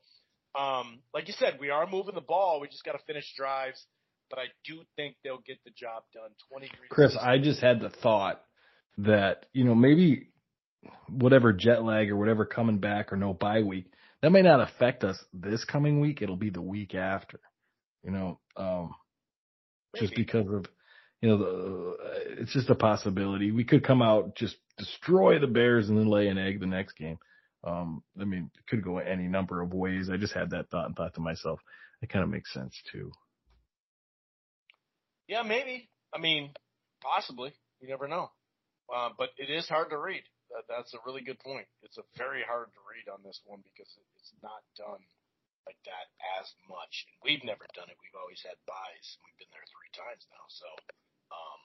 um, 0.58 1.00
like 1.14 1.28
you 1.28 1.34
said, 1.38 1.58
we 1.60 1.70
are 1.70 1.88
moving 1.88 2.16
the 2.16 2.22
ball. 2.22 2.60
We 2.62 2.68
just 2.68 2.84
got 2.84 2.94
to 2.94 3.04
finish 3.06 3.26
drives, 3.36 3.86
but 4.30 4.40
I 4.40 4.46
do 4.66 4.82
think 4.96 5.16
they'll 5.24 5.44
get 5.46 5.58
the 5.66 5.72
job 5.72 6.04
done. 6.14 6.32
Twenty. 6.50 6.70
Chris, 6.90 7.18
I 7.20 7.38
just 7.38 7.62
had 7.62 7.80
the 7.80 7.90
thought 7.90 8.42
that 9.00 9.46
you 9.54 9.64
know 9.64 9.76
maybe 9.76 10.30
whatever 11.10 11.54
jet 11.54 11.84
lag 11.84 12.10
or 12.10 12.18
whatever 12.18 12.46
coming 12.46 12.80
back 12.80 13.12
or 13.14 13.18
no 13.18 13.34
bye 13.34 13.62
week 13.62 13.92
that 14.22 14.32
may 14.32 14.42
not 14.42 14.62
affect 14.62 15.04
us 15.04 15.24
this 15.34 15.64
coming 15.64 16.00
week. 16.00 16.22
It'll 16.22 16.36
be 16.36 16.50
the 16.50 16.62
week 16.62 16.96
after, 16.96 17.40
you 18.04 18.12
know, 18.12 18.40
um, 18.56 18.96
just 19.96 20.16
because 20.16 20.48
of, 20.48 20.66
you 21.22 21.30
know, 21.30 21.38
the, 21.38 21.98
it's 22.40 22.54
just 22.54 22.70
a 22.70 22.76
possibility. 22.76 23.52
We 23.52 23.64
could 23.64 23.84
come 23.84 24.02
out, 24.02 24.36
just 24.36 24.56
destroy 24.78 25.40
the 25.40 25.48
Bears 25.48 25.90
and 25.90 25.98
then 25.98 26.08
lay 26.08 26.28
an 26.28 26.38
egg 26.38 26.60
the 26.60 26.66
next 26.66 26.94
game. 26.94 27.18
Um, 27.64 28.04
I 28.20 28.26
mean, 28.26 28.50
it 28.56 28.68
could 28.68 28.84
go 28.84 28.98
any 28.98 29.28
number 29.28 29.62
of 29.62 29.74
ways. 29.74 30.10
I 30.12 30.18
just 30.18 30.34
had 30.34 30.52
that 30.52 30.70
thought 30.70 30.86
and 30.86 30.96
thought 30.96 31.16
to 31.16 31.22
myself, 31.22 31.60
it 32.02 32.10
kind 32.10 32.24
of 32.24 32.30
makes 32.30 32.54
sense 32.54 32.80
too. 32.92 33.12
Yeah, 35.28 35.44
maybe. 35.44 35.90
I 36.14 36.20
mean, 36.20 36.52
possibly. 37.02 37.54
You 37.82 37.90
never 37.90 38.08
know. 38.08 38.32
Uh, 38.96 39.10
but 39.18 39.30
it 39.38 39.52
is 39.52 39.68
hard 39.68 39.90
to 39.90 39.98
read. 39.98 40.24
That, 40.52 40.66
that's 40.68 40.94
a 40.96 41.04
really 41.04 41.22
good 41.22 41.40
point. 41.40 41.68
It's 41.84 42.00
a 42.00 42.08
very 42.16 42.44
hard 42.44 42.72
to 42.72 42.82
read 42.88 43.12
on 43.12 43.20
this 43.24 43.40
one 43.44 43.64
because 43.68 43.90
it's 44.20 44.34
not 44.40 44.64
done 44.80 45.04
like 45.68 45.80
that 45.84 46.08
as 46.40 46.48
much. 46.72 47.04
And 47.12 47.20
we've 47.28 47.44
never 47.44 47.68
done 47.76 47.92
it. 47.92 48.00
We've 48.00 48.16
always 48.16 48.40
had 48.40 48.56
byes. 48.64 49.08
We've 49.28 49.36
been 49.36 49.52
there 49.52 49.68
three 49.68 49.92
times 49.92 50.24
now. 50.32 50.46
So, 50.48 50.68
um, 51.36 51.60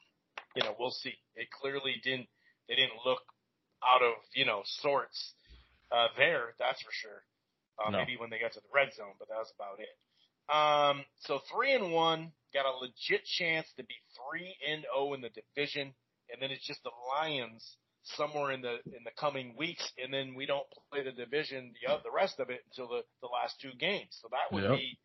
you 0.58 0.62
know, 0.66 0.74
we'll 0.74 0.94
see. 0.94 1.14
It 1.38 1.46
clearly 1.54 2.02
didn't, 2.02 2.26
they 2.66 2.74
didn't 2.74 2.98
look 3.06 3.22
out 3.86 4.02
of, 4.02 4.18
you 4.34 4.42
know, 4.42 4.66
sorts, 4.82 5.34
uh, 5.94 6.10
there. 6.18 6.58
That's 6.58 6.82
for 6.82 6.90
sure. 6.90 7.22
Uh, 7.78 7.90
no. 7.90 7.98
maybe 8.02 8.18
when 8.18 8.30
they 8.30 8.42
got 8.42 8.52
to 8.52 8.60
the 8.60 8.74
red 8.74 8.92
zone, 8.92 9.14
but 9.18 9.30
that 9.30 9.38
was 9.38 9.52
about 9.54 9.78
it. 9.78 9.94
Um, 10.50 11.06
so 11.22 11.40
three 11.54 11.72
and 11.72 11.92
one 11.94 12.32
got 12.52 12.66
a 12.66 12.74
legit 12.82 13.24
chance 13.24 13.66
to 13.78 13.84
be 13.84 13.94
three 14.18 14.54
and 14.66 14.84
oh 14.90 15.14
in 15.14 15.22
the 15.22 15.30
division. 15.30 15.94
And 16.30 16.40
then 16.40 16.50
it's 16.50 16.66
just 16.66 16.82
the 16.82 16.92
Lions 17.08 17.76
somewhere 18.02 18.52
in 18.52 18.62
the 18.62 18.76
in 18.86 19.04
the 19.04 19.14
coming 19.18 19.54
weeks, 19.56 19.84
and 20.02 20.12
then 20.12 20.34
we 20.34 20.46
don't 20.46 20.66
play 20.90 21.02
the 21.02 21.12
division 21.12 21.72
the 21.86 21.98
the 22.04 22.10
rest 22.10 22.40
of 22.40 22.50
it 22.50 22.60
until 22.70 22.88
the 22.88 23.02
the 23.20 23.28
last 23.28 23.56
two 23.60 23.72
games. 23.78 24.18
So 24.20 24.28
that 24.30 24.54
would 24.54 24.64
yep. 24.64 24.78
be 24.78 24.98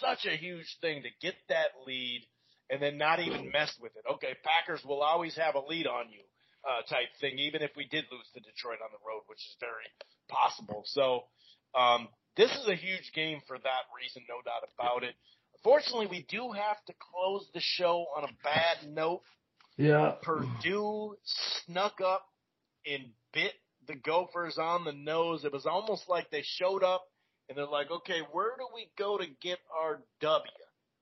such 0.00 0.26
a 0.26 0.36
huge 0.36 0.78
thing 0.80 1.02
to 1.02 1.08
get 1.20 1.34
that 1.48 1.72
lead 1.86 2.26
and 2.70 2.80
then 2.80 2.96
not 2.96 3.20
even 3.20 3.50
mess 3.52 3.72
with 3.80 3.92
it. 3.96 4.04
Okay, 4.14 4.34
Packers 4.42 4.82
will 4.84 5.02
always 5.02 5.36
have 5.36 5.54
a 5.54 5.60
lead 5.60 5.86
on 5.86 6.08
you, 6.08 6.24
uh, 6.64 6.80
type 6.88 7.08
thing, 7.20 7.38
even 7.38 7.60
if 7.60 7.70
we 7.76 7.86
did 7.86 8.04
lose 8.10 8.26
to 8.32 8.40
Detroit 8.40 8.78
on 8.82 8.90
the 8.92 9.02
road, 9.06 9.22
which 9.26 9.38
is 9.38 9.56
very 9.60 9.88
possible. 10.28 10.82
So 10.86 11.24
um, 11.78 12.08
this 12.36 12.50
is 12.50 12.66
a 12.68 12.74
huge 12.74 13.12
game 13.14 13.40
for 13.46 13.58
that 13.58 13.84
reason, 13.94 14.22
no 14.28 14.40
doubt 14.40 14.64
about 14.78 15.04
it. 15.04 15.14
Unfortunately, 15.56 16.06
we 16.06 16.26
do 16.28 16.52
have 16.52 16.82
to 16.86 16.94
close 17.12 17.46
the 17.52 17.60
show 17.60 18.06
on 18.16 18.24
a 18.24 18.32
bad 18.42 18.90
note. 18.90 19.22
Yeah. 19.76 20.12
Purdue 20.22 21.16
snuck 21.24 22.00
up 22.04 22.26
and 22.86 23.04
bit 23.32 23.52
the 23.86 23.94
Gophers 23.94 24.58
on 24.58 24.84
the 24.84 24.92
nose. 24.92 25.44
It 25.44 25.52
was 25.52 25.66
almost 25.66 26.08
like 26.08 26.30
they 26.30 26.44
showed 26.44 26.82
up 26.82 27.04
and 27.48 27.58
they're 27.58 27.66
like, 27.66 27.90
okay, 27.90 28.20
where 28.32 28.52
do 28.58 28.66
we 28.74 28.90
go 28.98 29.18
to 29.18 29.26
get 29.42 29.58
our 29.78 30.00
W? 30.20 30.50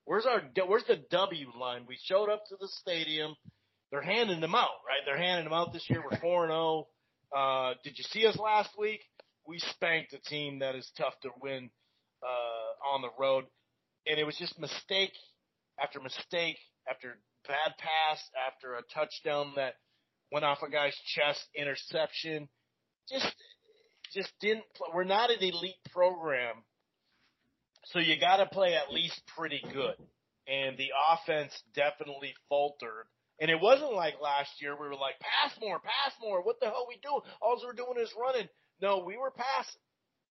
Where's 0.05 0.25
our 0.25 0.41
where's 0.67 0.83
the 0.87 1.03
W 1.11 1.47
line? 1.59 1.85
We 1.87 1.97
showed 2.05 2.29
up 2.29 2.43
to 2.49 2.55
the 2.59 2.67
stadium. 2.67 3.35
They're 3.91 4.01
handing 4.01 4.41
them 4.41 4.55
out, 4.55 4.81
right? 4.87 5.01
They're 5.05 5.17
handing 5.17 5.45
them 5.45 5.53
out 5.53 5.73
this 5.73 5.85
year. 5.89 6.01
We're 6.01 6.19
four 6.19 6.43
and 6.43 6.51
zero. 6.51 6.87
Oh. 7.33 7.37
Uh, 7.37 7.73
did 7.83 7.97
you 7.97 8.03
see 8.09 8.25
us 8.25 8.37
last 8.37 8.71
week? 8.77 9.01
We 9.47 9.59
spanked 9.59 10.13
a 10.13 10.19
team 10.29 10.59
that 10.59 10.75
is 10.75 10.89
tough 10.97 11.13
to 11.21 11.29
win 11.41 11.69
uh, 12.23 12.93
on 12.93 13.01
the 13.01 13.09
road, 13.19 13.45
and 14.05 14.19
it 14.19 14.25
was 14.25 14.35
just 14.37 14.59
mistake 14.59 15.13
after 15.81 15.99
mistake 15.99 16.57
after 16.89 17.17
bad 17.47 17.73
pass 17.77 18.21
after 18.47 18.75
a 18.75 18.81
touchdown 18.93 19.53
that 19.55 19.75
went 20.31 20.45
off 20.45 20.59
a 20.65 20.69
guy's 20.69 20.95
chest, 21.15 21.43
interception. 21.55 22.47
Just, 23.09 23.33
just 24.13 24.31
didn't. 24.39 24.63
We're 24.93 25.03
not 25.03 25.31
an 25.31 25.39
elite 25.41 25.75
program, 25.91 26.55
so 27.85 27.99
you 27.99 28.19
got 28.19 28.37
to 28.37 28.45
play 28.45 28.75
at 28.75 28.93
least 28.93 29.21
pretty 29.35 29.61
good. 29.73 29.95
And 30.47 30.77
the 30.77 30.89
offense 31.11 31.51
definitely 31.75 32.33
faltered. 32.49 33.05
And 33.39 33.49
it 33.49 33.59
wasn't 33.59 33.93
like 33.93 34.21
last 34.21 34.61
year 34.61 34.75
we 34.79 34.87
were 34.87 34.95
like, 34.95 35.15
pass 35.19 35.51
more, 35.59 35.79
pass 35.79 36.13
more. 36.21 36.43
What 36.43 36.59
the 36.59 36.67
hell 36.67 36.85
are 36.85 36.87
we 36.87 36.99
doing? 37.01 37.21
All 37.41 37.59
we're 37.63 37.73
doing 37.73 37.97
is 37.99 38.13
running. 38.19 38.47
No, 38.81 39.03
we 39.05 39.17
were 39.17 39.31
passing. 39.31 39.81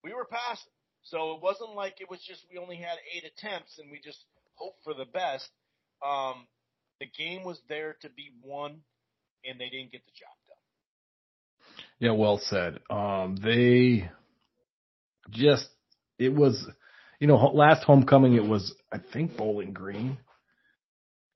We 0.04 0.14
were 0.14 0.26
passing. 0.30 0.72
So 1.02 1.32
it 1.32 1.42
wasn't 1.42 1.74
like 1.74 2.00
it 2.00 2.10
was 2.10 2.20
just 2.26 2.44
we 2.50 2.58
only 2.58 2.76
had 2.76 2.98
eight 3.14 3.24
attempts 3.24 3.78
and 3.78 3.90
we 3.90 4.00
just 4.04 4.24
hoped 4.54 4.82
for 4.84 4.94
the 4.94 5.06
best. 5.06 5.48
Um, 6.06 6.46
the 7.00 7.06
game 7.06 7.42
was 7.44 7.60
there 7.68 7.96
to 8.02 8.10
be 8.10 8.30
won, 8.44 8.82
and 9.48 9.58
they 9.58 9.68
didn't 9.68 9.92
get 9.92 10.04
the 10.04 10.12
job 10.12 10.34
done. 10.46 11.86
Yeah, 11.98 12.12
well 12.12 12.40
said. 12.42 12.78
Um, 12.90 13.36
they 13.42 14.10
just 15.30 15.68
it 16.18 16.34
was, 16.34 16.66
you 17.18 17.26
know, 17.26 17.36
last 17.36 17.84
homecoming 17.84 18.34
it 18.34 18.44
was 18.44 18.74
I 18.92 18.98
think 19.12 19.36
Bowling 19.36 19.72
Green. 19.72 20.18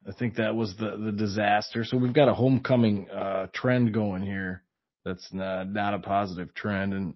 I 0.06 0.12
think 0.12 0.36
that 0.36 0.54
was 0.54 0.74
the 0.76 0.96
the 1.02 1.12
disaster. 1.12 1.84
So 1.84 1.96
we've 1.96 2.12
got 2.14 2.28
a 2.28 2.34
homecoming 2.34 3.08
uh, 3.10 3.46
trend 3.54 3.94
going 3.94 4.22
here. 4.22 4.62
That's 5.04 5.26
not 5.32 5.70
not 5.70 5.94
a 5.94 5.98
positive 5.98 6.54
trend, 6.54 6.92
and 6.92 7.14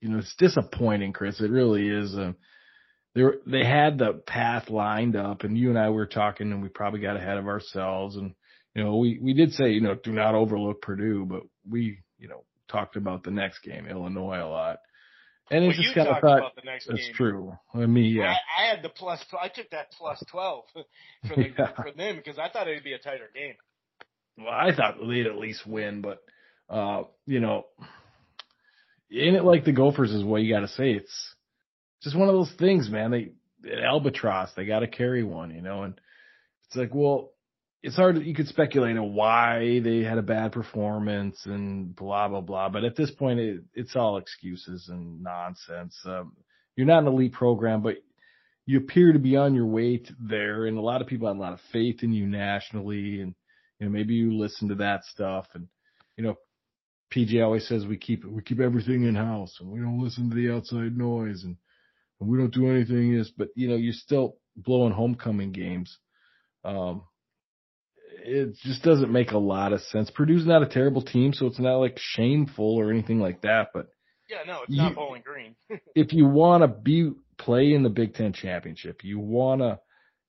you 0.00 0.08
know 0.08 0.18
it's 0.18 0.34
disappointing, 0.36 1.12
Chris. 1.12 1.40
It 1.40 1.50
really 1.50 1.88
is. 1.88 2.14
Uh, 2.14 2.32
they 3.14 3.22
were, 3.22 3.38
they 3.44 3.64
had 3.64 3.98
the 3.98 4.22
path 4.24 4.70
lined 4.70 5.16
up, 5.16 5.42
and 5.42 5.58
you 5.58 5.70
and 5.70 5.78
I 5.78 5.90
were 5.90 6.06
talking, 6.06 6.52
and 6.52 6.62
we 6.62 6.68
probably 6.68 7.00
got 7.00 7.16
ahead 7.16 7.38
of 7.38 7.48
ourselves. 7.48 8.16
And 8.16 8.34
you 8.74 8.84
know, 8.84 8.96
we 8.96 9.18
we 9.20 9.34
did 9.34 9.52
say, 9.52 9.70
you 9.70 9.80
know, 9.80 9.94
do 9.94 10.12
not 10.12 10.34
overlook 10.34 10.82
Purdue, 10.82 11.26
but 11.26 11.42
we, 11.68 12.00
you 12.18 12.28
know, 12.28 12.44
talked 12.68 12.96
about 12.96 13.24
the 13.24 13.30
next 13.30 13.60
game, 13.60 13.86
Illinois, 13.86 14.40
a 14.40 14.48
lot. 14.48 14.78
And 15.50 15.66
well, 15.66 15.76
just 15.76 15.94
kind 15.94 16.06
of 16.06 16.20
thought 16.20 16.38
about 16.38 16.54
the 16.54 16.62
next 16.64 16.86
that's 16.86 17.04
game. 17.04 17.14
true. 17.14 17.58
I 17.74 17.86
mean, 17.86 18.14
yeah, 18.14 18.34
I, 18.56 18.62
I 18.62 18.66
had 18.68 18.82
the 18.84 18.88
plus. 18.88 19.20
I 19.40 19.48
took 19.48 19.68
that 19.70 19.90
plus 19.98 20.22
twelve 20.30 20.64
for 20.74 21.36
the, 21.36 21.48
yeah. 21.58 21.72
for 21.74 21.90
them 21.90 22.16
because 22.16 22.38
I 22.38 22.48
thought 22.48 22.68
it 22.68 22.74
would 22.74 22.84
be 22.84 22.92
a 22.92 22.98
tighter 22.98 23.28
game. 23.34 23.54
Well, 24.38 24.48
I 24.48 24.74
thought 24.74 24.98
they'd 25.00 25.26
at 25.26 25.36
least 25.36 25.66
win, 25.66 26.02
but 26.02 26.22
uh, 26.68 27.02
you 27.26 27.40
know, 27.40 27.66
in 29.10 29.34
it 29.34 29.42
like 29.44 29.64
the 29.64 29.72
Gophers 29.72 30.12
is 30.12 30.22
what 30.22 30.42
you 30.42 30.54
got 30.54 30.60
to 30.60 30.68
say. 30.68 30.92
It's 30.92 31.34
just 32.02 32.16
one 32.16 32.28
of 32.28 32.34
those 32.34 32.52
things, 32.56 32.88
man. 32.88 33.10
They 33.10 33.32
albatross, 33.68 34.50
they 34.56 34.64
got 34.64 34.80
to 34.80 34.86
carry 34.86 35.24
one, 35.24 35.50
you 35.50 35.62
know, 35.62 35.82
and 35.82 36.00
it's 36.66 36.76
like, 36.76 36.94
well, 36.94 37.32
it's 37.82 37.96
hard. 37.96 38.22
You 38.22 38.34
could 38.34 38.48
speculate 38.48 38.96
on 38.96 39.14
why 39.14 39.80
they 39.82 40.00
had 40.02 40.18
a 40.18 40.22
bad 40.22 40.52
performance 40.52 41.40
and 41.46 41.94
blah 41.94 42.28
blah 42.28 42.42
blah. 42.42 42.68
But 42.68 42.84
at 42.84 42.96
this 42.96 43.10
point, 43.10 43.40
it, 43.40 43.62
it's 43.74 43.96
all 43.96 44.18
excuses 44.18 44.88
and 44.88 45.22
nonsense. 45.22 45.96
Um, 46.04 46.32
you're 46.76 46.86
not 46.86 47.02
an 47.02 47.08
elite 47.08 47.32
program, 47.32 47.82
but 47.82 47.96
you 48.66 48.78
appear 48.78 49.12
to 49.12 49.18
be 49.18 49.36
on 49.36 49.54
your 49.54 49.66
way 49.66 49.96
to 49.96 50.12
there, 50.20 50.66
and 50.66 50.76
a 50.76 50.82
lot 50.82 51.00
of 51.00 51.08
people 51.08 51.28
have 51.28 51.36
a 51.36 51.40
lot 51.40 51.54
of 51.54 51.60
faith 51.72 52.02
in 52.02 52.12
you 52.12 52.26
nationally, 52.26 53.20
and 53.20 53.34
you 53.78 53.86
know 53.86 53.90
maybe 53.90 54.14
you 54.14 54.36
listen 54.36 54.68
to 54.68 54.76
that 54.76 55.04
stuff, 55.04 55.46
and 55.54 55.66
you 56.16 56.24
know 56.24 56.36
PJ 57.14 57.42
always 57.42 57.66
says 57.66 57.86
we 57.86 57.96
keep 57.96 58.24
we 58.24 58.42
keep 58.42 58.60
everything 58.60 59.04
in 59.04 59.14
house, 59.14 59.56
and 59.58 59.70
we 59.70 59.80
don't 59.80 60.02
listen 60.02 60.28
to 60.28 60.36
the 60.36 60.50
outside 60.52 60.96
noise, 60.96 61.44
and, 61.44 61.56
and 62.20 62.28
we 62.28 62.36
don't 62.36 62.54
do 62.54 62.70
anything. 62.70 63.14
Is 63.14 63.30
but 63.30 63.48
you 63.56 63.68
know 63.68 63.76
you're 63.76 63.94
still 63.94 64.36
blowing 64.54 64.92
homecoming 64.92 65.52
games. 65.52 65.98
Um, 66.62 67.04
it 68.24 68.56
just 68.62 68.82
doesn't 68.82 69.12
make 69.12 69.32
a 69.32 69.38
lot 69.38 69.72
of 69.72 69.80
sense. 69.82 70.10
Purdue's 70.10 70.46
not 70.46 70.62
a 70.62 70.68
terrible 70.68 71.02
team, 71.02 71.32
so 71.32 71.46
it's 71.46 71.58
not 71.58 71.76
like 71.76 71.98
shameful 71.98 72.76
or 72.76 72.90
anything 72.90 73.20
like 73.20 73.42
that. 73.42 73.68
But 73.72 73.88
yeah, 74.28 74.38
no, 74.46 74.62
it's 74.62 74.70
you, 74.70 74.82
not 74.82 74.94
Bowling 74.94 75.22
Green. 75.24 75.54
if 75.94 76.12
you 76.12 76.26
want 76.26 76.62
to 76.62 76.68
be 76.68 77.12
play 77.38 77.72
in 77.72 77.82
the 77.82 77.88
Big 77.88 78.14
Ten 78.14 78.32
championship, 78.32 79.02
you 79.02 79.18
want 79.18 79.60
to 79.60 79.80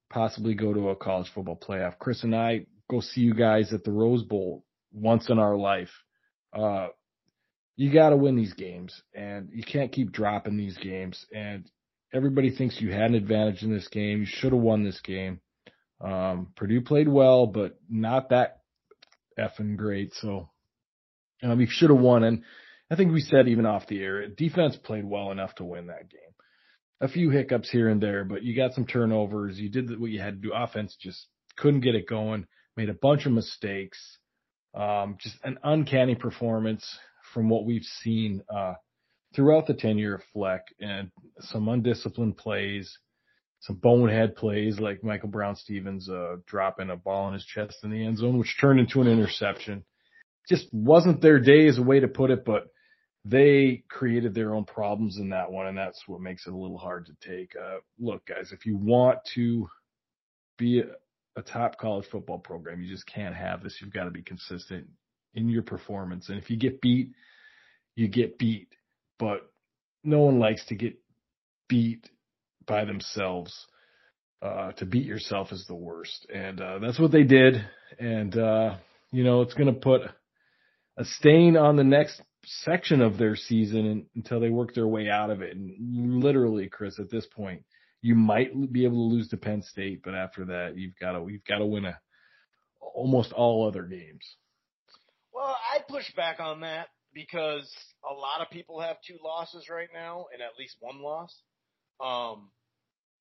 possibly 0.10 0.54
go 0.54 0.74
to 0.74 0.90
a 0.90 0.96
college 0.96 1.32
football 1.34 1.58
playoff. 1.58 2.00
Chris 2.00 2.24
and 2.24 2.36
I 2.36 2.66
go 2.90 3.02
see 3.02 3.22
you 3.22 3.34
guys 3.34 3.74
at 3.74 3.84
the 3.84 3.92
Rose 3.92 4.24
Bowl 4.24 4.66
once 4.94 5.30
in 5.30 5.40
our 5.40 5.56
life. 5.56 5.92
Uh, 6.54 6.88
you 7.78 7.92
got 7.92 8.10
to 8.10 8.18
win 8.18 8.36
these 8.36 8.54
games, 8.54 9.02
and 9.14 9.50
you 9.54 9.64
can't 9.64 9.92
keep 9.92 10.12
dropping 10.12 10.58
these 10.58 10.78
games. 10.78 11.26
And 11.34 11.70
everybody 12.14 12.56
thinks 12.56 12.82
you 12.82 12.92
had 12.92 13.12
an 13.12 13.16
advantage 13.16 13.64
in 13.64 13.74
this 13.74 13.88
game. 13.88 14.20
You 14.20 14.26
should 14.28 14.54
have 14.54 14.62
won 14.62 14.84
this 14.84 15.00
game. 15.02 15.40
Um, 16.04 16.48
Purdue 16.56 16.82
played 16.82 17.08
well, 17.08 17.48
but 17.48 17.80
not 17.90 18.30
that 18.30 18.62
effing 19.38 19.78
great. 19.78 20.14
So 20.16 20.50
um, 21.44 21.60
you 21.60 21.68
should 21.70 21.90
have 21.90 22.00
won. 22.00 22.24
And 22.24 22.44
I 22.90 22.96
think 22.96 23.12
we 23.12 23.22
said 23.22 23.48
even 23.48 23.66
off 23.66 23.88
the 23.88 24.02
air, 24.02 24.28
defense 24.28 24.76
played 24.76 25.06
well 25.06 25.32
enough 25.32 25.56
to 25.56 25.64
win 25.64 25.88
that 25.88 26.10
game. 26.10 26.22
A 27.00 27.08
few 27.08 27.30
hiccups 27.32 27.70
here 27.70 27.90
and 27.90 28.02
there, 28.02 28.24
but 28.24 28.44
you 28.44 28.56
got 28.56 28.74
some 28.74 28.86
turnovers. 28.86 29.58
You 29.58 29.70
did 29.70 30.00
what 30.00 30.12
you 30.12 30.20
had 30.20 30.42
to 30.42 30.50
do. 30.50 30.54
Offense 30.54 30.96
just 31.00 31.28
couldn't 31.58 31.82
get 31.82 31.96
it 31.96 32.08
going. 32.08 32.46
Made 32.78 32.90
a 32.90 32.94
bunch 32.94 33.26
of 33.26 33.32
mistakes. 33.32 34.20
Um, 34.74 35.18
just 35.20 35.36
an 35.44 35.58
uncanny 35.64 36.16
performance 36.16 36.86
from 37.34 37.50
what 37.50 37.66
we've 37.66 37.84
seen 37.84 38.44
uh, 38.54 38.76
throughout 39.36 39.68
the 39.68 39.74
tenure 39.74 40.16
of 40.16 40.22
Fleck, 40.32 40.62
and 40.80 41.12
some 41.40 41.68
undisciplined 41.68 42.38
plays 42.38 42.98
some 43.62 43.76
bonehead 43.76 44.36
plays 44.36 44.80
like 44.80 45.04
Michael 45.04 45.30
Brown-Stephens 45.30 46.10
uh, 46.10 46.38
dropping 46.48 46.90
a 46.90 46.96
ball 46.96 47.28
in 47.28 47.36
his 47.36 47.46
chest 47.46 47.78
in 47.84 47.92
the 47.92 48.04
end 48.04 48.18
zone, 48.18 48.40
which 48.40 48.58
turned 48.60 48.80
into 48.80 49.02
an 49.02 49.08
interception. 49.08 49.84
Just 50.50 50.68
wasn't 50.72 51.22
their 51.22 51.40
day 51.40 51.68
is 51.68 51.78
a 51.78 51.84
way 51.84 52.00
to 52.00 52.08
put 52.08 52.32
it, 52.32 52.44
but 52.44 52.68
they 53.24 53.84
created 53.88 54.34
their 54.34 54.56
own 54.56 54.66
problems 54.66 55.18
in 55.18 55.30
that 55.30 55.52
one, 55.52 55.68
and 55.68 55.78
that's 55.78 56.02
what 56.08 56.22
makes 56.22 56.48
it 56.48 56.54
a 56.54 56.58
little 56.58 56.80
hard 56.80 57.06
to 57.06 57.30
take. 57.30 57.56
Uh, 57.56 57.78
look, 58.00 58.26
guys, 58.26 58.52
if 58.52 58.66
you 58.66 58.78
want 58.78 59.20
to 59.36 59.68
be 60.58 60.80
a, 60.80 61.40
a 61.40 61.44
top 61.44 61.78
college 61.78 62.08
football 62.12 62.40
program, 62.40 62.82
you 62.82 62.92
just 62.92 63.06
can't 63.06 63.36
have 63.36 63.62
this. 63.62 63.78
You've 63.80 63.94
got 63.94 64.06
to 64.06 64.12
be 64.12 64.24
consistent 64.24 64.88
in 65.36 65.50
your 65.50 65.62
performance, 65.62 66.30
and 66.30 66.40
if 66.40 66.50
you 66.50 66.58
get 66.58 66.82
beat, 66.82 67.12
you 67.96 68.08
get 68.08 68.40
beat. 68.40 68.70
But 69.20 69.42
no 70.04 70.22
one 70.22 70.40
likes 70.40 70.66
to 70.66 70.76
get 70.76 70.96
beat 71.70 72.10
by 72.66 72.86
themselves. 72.86 73.54
Uh, 74.42 74.72
to 74.72 74.88
beat 74.88 75.06
yourself 75.06 75.52
is 75.52 75.68
the 75.68 75.76
worst. 75.76 76.26
And, 76.34 76.60
uh, 76.60 76.80
that's 76.80 76.98
what 76.98 77.12
they 77.12 77.22
did. 77.22 77.64
And, 78.00 78.36
uh, 78.36 78.78
you 79.12 79.24
know, 79.24 79.42
it's 79.42 79.54
going 79.54 79.72
to 79.72 79.80
put 79.80 80.02
a 80.98 81.06
stain 81.06 81.58
on 81.58 81.76
the 81.76 81.84
next 81.84 82.20
section 82.44 83.02
of 83.02 83.20
their 83.20 83.36
season 83.36 84.08
until 84.16 84.40
they 84.40 84.50
work 84.50 84.74
their 84.74 84.88
way 84.88 85.10
out 85.10 85.30
of 85.30 85.44
it. 85.44 85.56
And 85.56 86.24
literally, 86.24 86.70
Chris, 86.70 86.98
at 87.00 87.12
this 87.12 87.28
point, 87.28 87.64
you 88.02 88.16
might 88.16 88.72
be 88.72 88.86
able 88.86 89.10
to 89.10 89.16
lose 89.16 89.30
to 89.30 89.38
Penn 89.38 89.62
State, 89.62 90.02
but 90.04 90.16
after 90.16 90.46
that, 90.46 90.74
you've 90.76 90.98
got 91.00 91.12
to, 91.12 91.28
you've 91.30 91.46
got 91.46 91.60
to 91.60 91.66
win 91.66 91.86
a, 91.86 92.00
almost 92.80 93.32
all 93.32 93.68
other 93.68 93.84
games. 93.84 94.26
Well, 95.32 95.56
I 95.56 95.80
push 95.88 96.12
back 96.16 96.40
on 96.40 96.62
that 96.62 96.88
because 97.14 97.72
a 98.10 98.14
lot 98.14 98.42
of 98.42 98.50
people 98.50 98.82
have 98.82 98.98
two 99.08 99.18
losses 99.24 99.68
right 99.70 99.90
now 99.94 100.26
and 100.34 100.42
at 100.42 100.58
least 100.58 100.78
one 100.80 101.02
loss. 101.02 101.32
Um, 102.02 102.50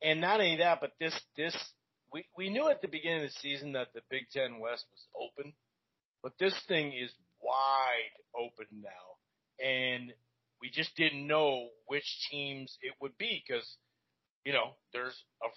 and 0.02 0.20
not 0.20 0.40
only 0.40 0.56
that, 0.56 0.80
but 0.80 0.92
this, 0.98 1.18
this, 1.36 1.56
we, 2.12 2.24
we 2.36 2.48
knew 2.50 2.68
at 2.68 2.80
the 2.80 2.88
beginning 2.88 3.24
of 3.24 3.30
the 3.30 3.40
season 3.40 3.72
that 3.72 3.88
the 3.94 4.00
Big 4.10 4.26
Ten 4.32 4.58
West 4.58 4.84
was 4.90 5.30
open, 5.38 5.52
but 6.22 6.32
this 6.38 6.54
thing 6.66 6.92
is 6.92 7.10
wide 7.42 8.14
open 8.34 8.66
now. 8.82 9.64
And 9.64 10.12
we 10.62 10.70
just 10.70 10.96
didn't 10.96 11.26
know 11.26 11.68
which 11.86 12.04
teams 12.30 12.76
it 12.82 12.94
would 13.00 13.16
be 13.18 13.42
because, 13.46 13.66
you 14.44 14.52
know, 14.52 14.70
there's 14.92 15.16
a, 15.44 15.48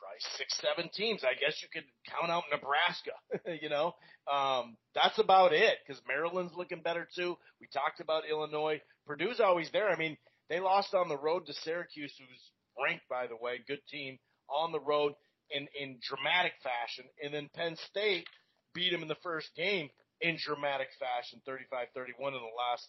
probably 0.00 0.20
six, 0.38 0.58
seven 0.60 0.90
teams. 0.94 1.22
I 1.22 1.38
guess 1.38 1.60
you 1.62 1.68
could 1.72 1.84
count 2.08 2.30
out 2.30 2.44
Nebraska, 2.50 3.12
you 3.62 3.68
know, 3.68 3.94
um, 4.30 4.76
that's 4.94 5.18
about 5.18 5.52
it 5.52 5.78
because 5.86 6.00
Maryland's 6.08 6.54
looking 6.56 6.82
better 6.82 7.06
too. 7.14 7.36
We 7.60 7.68
talked 7.72 8.00
about 8.00 8.28
Illinois. 8.28 8.80
Purdue's 9.06 9.40
always 9.40 9.70
there. 9.72 9.90
I 9.90 9.96
mean, 9.96 10.16
they 10.48 10.60
lost 10.60 10.94
on 10.94 11.08
the 11.08 11.18
road 11.18 11.46
to 11.46 11.52
Syracuse, 11.52 12.12
who's 12.18 12.50
ranked, 12.82 13.08
by 13.08 13.26
the 13.26 13.36
way, 13.36 13.60
good 13.66 13.80
team 13.90 14.18
on 14.48 14.72
the 14.72 14.80
road 14.80 15.12
in, 15.50 15.68
in 15.78 15.98
dramatic 16.02 16.52
fashion. 16.62 17.04
And 17.22 17.32
then 17.34 17.50
Penn 17.54 17.76
State 17.88 18.26
beat 18.74 18.90
them 18.90 19.02
in 19.02 19.08
the 19.08 19.22
first 19.22 19.50
game 19.56 19.90
in 20.20 20.36
dramatic 20.38 20.88
fashion, 20.98 21.40
35-31 21.48 22.28
in 22.28 22.34
the 22.34 22.56
last, 22.56 22.86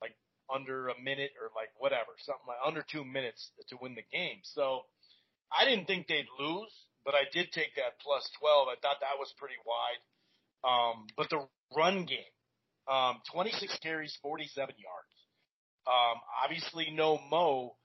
like, 0.00 0.16
under 0.52 0.88
a 0.88 1.00
minute 1.00 1.30
or 1.40 1.48
like 1.56 1.70
whatever, 1.78 2.12
something 2.18 2.44
like 2.48 2.60
under 2.64 2.84
two 2.90 3.04
minutes 3.04 3.50
to 3.68 3.76
win 3.80 3.94
the 3.94 4.04
game. 4.12 4.40
So 4.42 4.82
I 5.48 5.64
didn't 5.64 5.86
think 5.86 6.06
they'd 6.06 6.28
lose, 6.38 6.72
but 7.04 7.14
I 7.14 7.24
did 7.32 7.52
take 7.52 7.76
that 7.76 8.00
plus 8.02 8.28
12. 8.40 8.68
I 8.68 8.76
thought 8.80 9.00
that 9.00 9.18
was 9.18 9.32
pretty 9.38 9.56
wide. 9.64 10.02
Um, 10.64 11.06
but 11.16 11.30
the 11.30 11.46
run 11.76 12.04
game, 12.04 12.32
um, 12.88 13.20
26 13.32 13.78
carries, 13.82 14.16
47 14.22 14.74
yards. 14.76 15.14
Um, 15.86 16.20
obviously 16.42 16.88
no 16.92 17.20
Mo, 17.30 17.76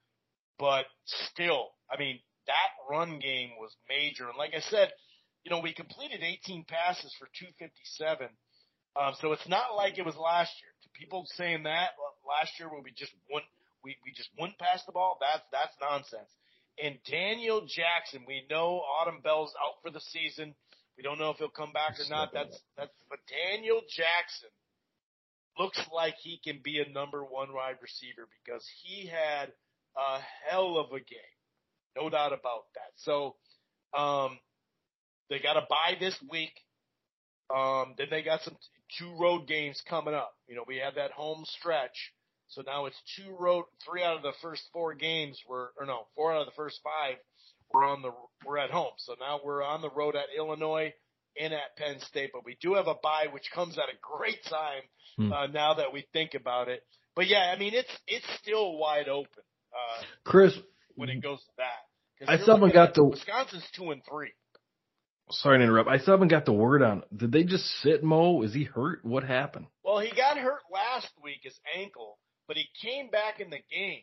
but 0.60 0.84
still, 1.06 1.72
I 1.90 1.98
mean, 1.98 2.20
that 2.46 2.70
run 2.88 3.18
game 3.18 3.56
was 3.58 3.74
major. 3.88 4.28
And 4.28 4.36
like 4.36 4.52
I 4.54 4.60
said, 4.60 4.92
you 5.42 5.50
know, 5.50 5.60
we 5.60 5.72
completed 5.72 6.20
18 6.22 6.66
passes 6.68 7.16
for 7.18 7.26
257. 7.40 8.28
Um, 8.94 9.14
so 9.20 9.32
it's 9.32 9.48
not 9.48 9.74
like 9.74 9.96
it 9.96 10.04
was 10.04 10.16
last 10.20 10.52
year. 10.60 10.70
To 10.84 10.88
people 10.92 11.24
saying 11.34 11.64
that 11.64 11.96
last 12.28 12.60
year 12.60 12.68
when 12.68 12.84
we 12.84 12.92
just 12.92 13.12
wouldn't, 13.32 13.48
we, 13.82 13.96
we 14.04 14.12
just 14.12 14.28
wouldn't 14.38 14.58
pass 14.58 14.84
the 14.84 14.92
ball, 14.92 15.16
that's, 15.18 15.42
that's 15.50 15.72
nonsense. 15.80 16.28
And 16.76 17.00
Daniel 17.08 17.64
Jackson, 17.64 18.28
we 18.28 18.44
know 18.50 18.84
Autman-Bell's 19.00 19.54
out 19.56 19.80
for 19.82 19.90
the 19.90 20.00
season. 20.12 20.54
We 20.96 21.02
don't 21.02 21.18
know 21.18 21.30
if 21.30 21.38
he'll 21.38 21.48
come 21.48 21.72
back 21.72 21.96
or 21.96 22.08
not. 22.10 22.32
That's, 22.34 22.60
that's, 22.76 22.92
but 23.08 23.20
Daniel 23.24 23.80
Jackson 23.88 24.52
looks 25.58 25.80
like 25.94 26.14
he 26.20 26.38
can 26.44 26.60
be 26.62 26.84
a 26.84 26.92
number 26.92 27.24
one 27.24 27.54
wide 27.54 27.80
receiver 27.80 28.28
because 28.44 28.66
he 28.84 29.08
had– 29.08 29.52
a 29.96 30.20
hell 30.48 30.78
of 30.78 30.92
a 30.92 30.98
game. 30.98 31.36
No 31.96 32.08
doubt 32.08 32.32
about 32.32 32.64
that. 32.74 32.92
So, 32.96 33.36
um, 33.96 34.38
they 35.28 35.38
got 35.38 35.54
to 35.54 35.66
bye 35.68 35.96
this 35.98 36.16
week. 36.30 36.52
Um, 37.54 37.94
then 37.98 38.08
they 38.10 38.22
got 38.22 38.42
some 38.42 38.56
two 38.98 39.14
road 39.18 39.46
games 39.46 39.82
coming 39.88 40.14
up. 40.14 40.32
You 40.46 40.56
know, 40.56 40.64
we 40.66 40.76
had 40.76 40.96
that 40.96 41.12
home 41.12 41.44
stretch. 41.46 42.12
So 42.48 42.62
now 42.66 42.86
it's 42.86 43.00
two 43.16 43.36
road, 43.38 43.64
three 43.88 44.02
out 44.02 44.16
of 44.16 44.22
the 44.22 44.32
first 44.42 44.62
four 44.72 44.94
games 44.94 45.40
were, 45.48 45.72
or 45.78 45.86
no, 45.86 46.06
four 46.16 46.32
out 46.32 46.40
of 46.40 46.46
the 46.46 46.56
first 46.56 46.80
five 46.82 47.16
were 47.72 47.84
on 47.84 48.02
the, 48.02 48.10
we're 48.44 48.58
at 48.58 48.70
home. 48.70 48.92
So 48.98 49.14
now 49.20 49.40
we're 49.44 49.62
on 49.62 49.82
the 49.82 49.90
road 49.90 50.16
at 50.16 50.36
Illinois 50.36 50.92
and 51.40 51.52
at 51.52 51.76
Penn 51.76 52.00
State, 52.00 52.30
but 52.32 52.44
we 52.44 52.58
do 52.60 52.74
have 52.74 52.88
a 52.88 52.96
bye, 53.00 53.26
which 53.32 53.50
comes 53.54 53.78
at 53.78 53.84
a 53.84 53.98
great 54.02 54.42
time, 54.48 54.82
hmm. 55.16 55.32
uh, 55.32 55.46
now 55.46 55.74
that 55.74 55.92
we 55.92 56.06
think 56.12 56.34
about 56.34 56.68
it. 56.68 56.82
But 57.14 57.28
yeah, 57.28 57.52
I 57.54 57.58
mean, 57.58 57.74
it's, 57.74 57.90
it's 58.08 58.26
still 58.42 58.76
wide 58.76 59.08
open, 59.08 59.44
uh, 59.72 60.02
Chris, 60.24 60.52
when 60.94 61.08
it 61.08 61.22
goes 61.22 61.38
to 61.38 61.52
that. 61.58 62.28
I 62.28 62.36
still 62.36 62.56
haven't 62.56 62.74
got 62.74 62.94
the 62.94 63.04
Wisconsin's 63.04 63.66
two 63.74 63.90
and 63.90 64.02
three. 64.08 64.32
Sorry 65.30 65.58
to 65.58 65.64
interrupt. 65.64 65.88
I 65.88 65.98
still 65.98 66.14
haven't 66.14 66.28
got 66.28 66.44
the 66.44 66.52
word 66.52 66.82
on. 66.82 67.02
Did 67.16 67.32
they 67.32 67.44
just 67.44 67.64
sit 67.82 68.02
Mo? 68.02 68.42
Is 68.42 68.52
he 68.52 68.64
hurt? 68.64 69.04
What 69.04 69.22
happened? 69.22 69.66
Well, 69.84 70.00
he 70.00 70.10
got 70.10 70.36
hurt 70.36 70.60
last 70.72 71.08
week, 71.22 71.40
his 71.42 71.58
ankle, 71.76 72.18
but 72.48 72.56
he 72.56 72.64
came 72.82 73.10
back 73.10 73.40
in 73.40 73.48
the 73.48 73.60
game. 73.70 74.02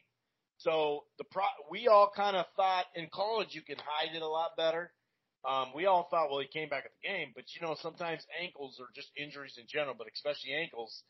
So 0.59 1.03
the 1.17 1.25
pro, 1.25 1.43
we 1.69 1.87
all 1.87 2.11
kind 2.15 2.35
of 2.35 2.45
thought 2.55 2.85
in 2.95 3.07
college 3.13 3.49
you 3.51 3.61
can 3.61 3.77
hide 3.77 4.15
it 4.15 4.21
a 4.21 4.27
lot 4.27 4.51
better. 4.57 4.91
Um, 5.47 5.67
we 5.75 5.85
all 5.85 6.07
thought, 6.09 6.29
well, 6.29 6.39
he 6.39 6.47
came 6.47 6.69
back 6.69 6.85
at 6.85 6.91
the 7.01 7.07
game, 7.07 7.31
but 7.35 7.45
you 7.53 7.65
know, 7.65 7.75
sometimes 7.81 8.25
ankles 8.41 8.79
are 8.79 8.89
just 8.95 9.09
injuries 9.15 9.55
in 9.57 9.65
general, 9.67 9.95
but 9.97 10.07
especially 10.13 10.53
ankles. 10.53 11.03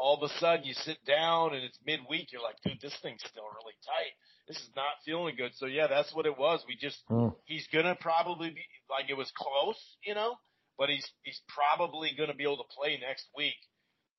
All 0.00 0.16
of 0.16 0.22
a 0.22 0.32
sudden 0.40 0.64
you 0.64 0.72
sit 0.72 0.96
down 1.04 1.52
and 1.54 1.62
it's 1.62 1.78
midweek. 1.84 2.32
You're 2.32 2.42
like, 2.42 2.56
dude, 2.64 2.80
this 2.80 2.96
thing's 3.02 3.20
still 3.20 3.44
really 3.44 3.76
tight. 3.84 4.16
This 4.48 4.56
is 4.56 4.70
not 4.74 4.96
feeling 5.04 5.36
good. 5.36 5.52
So 5.56 5.66
yeah, 5.66 5.86
that's 5.86 6.14
what 6.14 6.24
it 6.24 6.38
was. 6.38 6.64
We 6.66 6.76
just, 6.80 6.98
hmm. 7.08 7.28
he's 7.44 7.68
gonna 7.72 7.96
probably 8.00 8.48
be 8.48 8.64
like 8.88 9.10
it 9.10 9.16
was 9.16 9.30
close, 9.36 9.78
you 10.02 10.14
know, 10.14 10.36
but 10.78 10.88
he's, 10.88 11.06
he's 11.22 11.40
probably 11.48 12.12
gonna 12.16 12.34
be 12.34 12.44
able 12.44 12.56
to 12.56 12.74
play 12.74 12.98
next 13.00 13.26
week. 13.36 13.60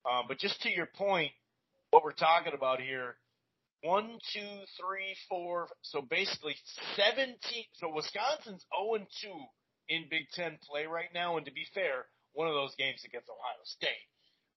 Um, 0.08 0.26
but 0.28 0.38
just 0.38 0.62
to 0.62 0.70
your 0.70 0.86
point, 0.86 1.32
what 1.90 2.04
we're 2.04 2.12
talking 2.12 2.54
about 2.54 2.80
here, 2.80 3.16
one, 3.82 4.18
two, 4.32 4.54
three, 4.78 5.14
four. 5.28 5.68
So 5.82 6.02
basically 6.02 6.54
17. 6.96 7.36
So 7.74 7.92
Wisconsin's 7.92 8.64
0 8.78 8.94
and 8.94 9.06
2 9.22 9.28
in 9.88 10.04
Big 10.08 10.30
Ten 10.32 10.58
play 10.68 10.86
right 10.86 11.10
now. 11.12 11.36
And 11.36 11.46
to 11.46 11.52
be 11.52 11.66
fair, 11.74 12.06
one 12.32 12.48
of 12.48 12.54
those 12.54 12.74
games 12.76 13.02
against 13.04 13.28
Ohio 13.28 13.62
State. 13.64 14.06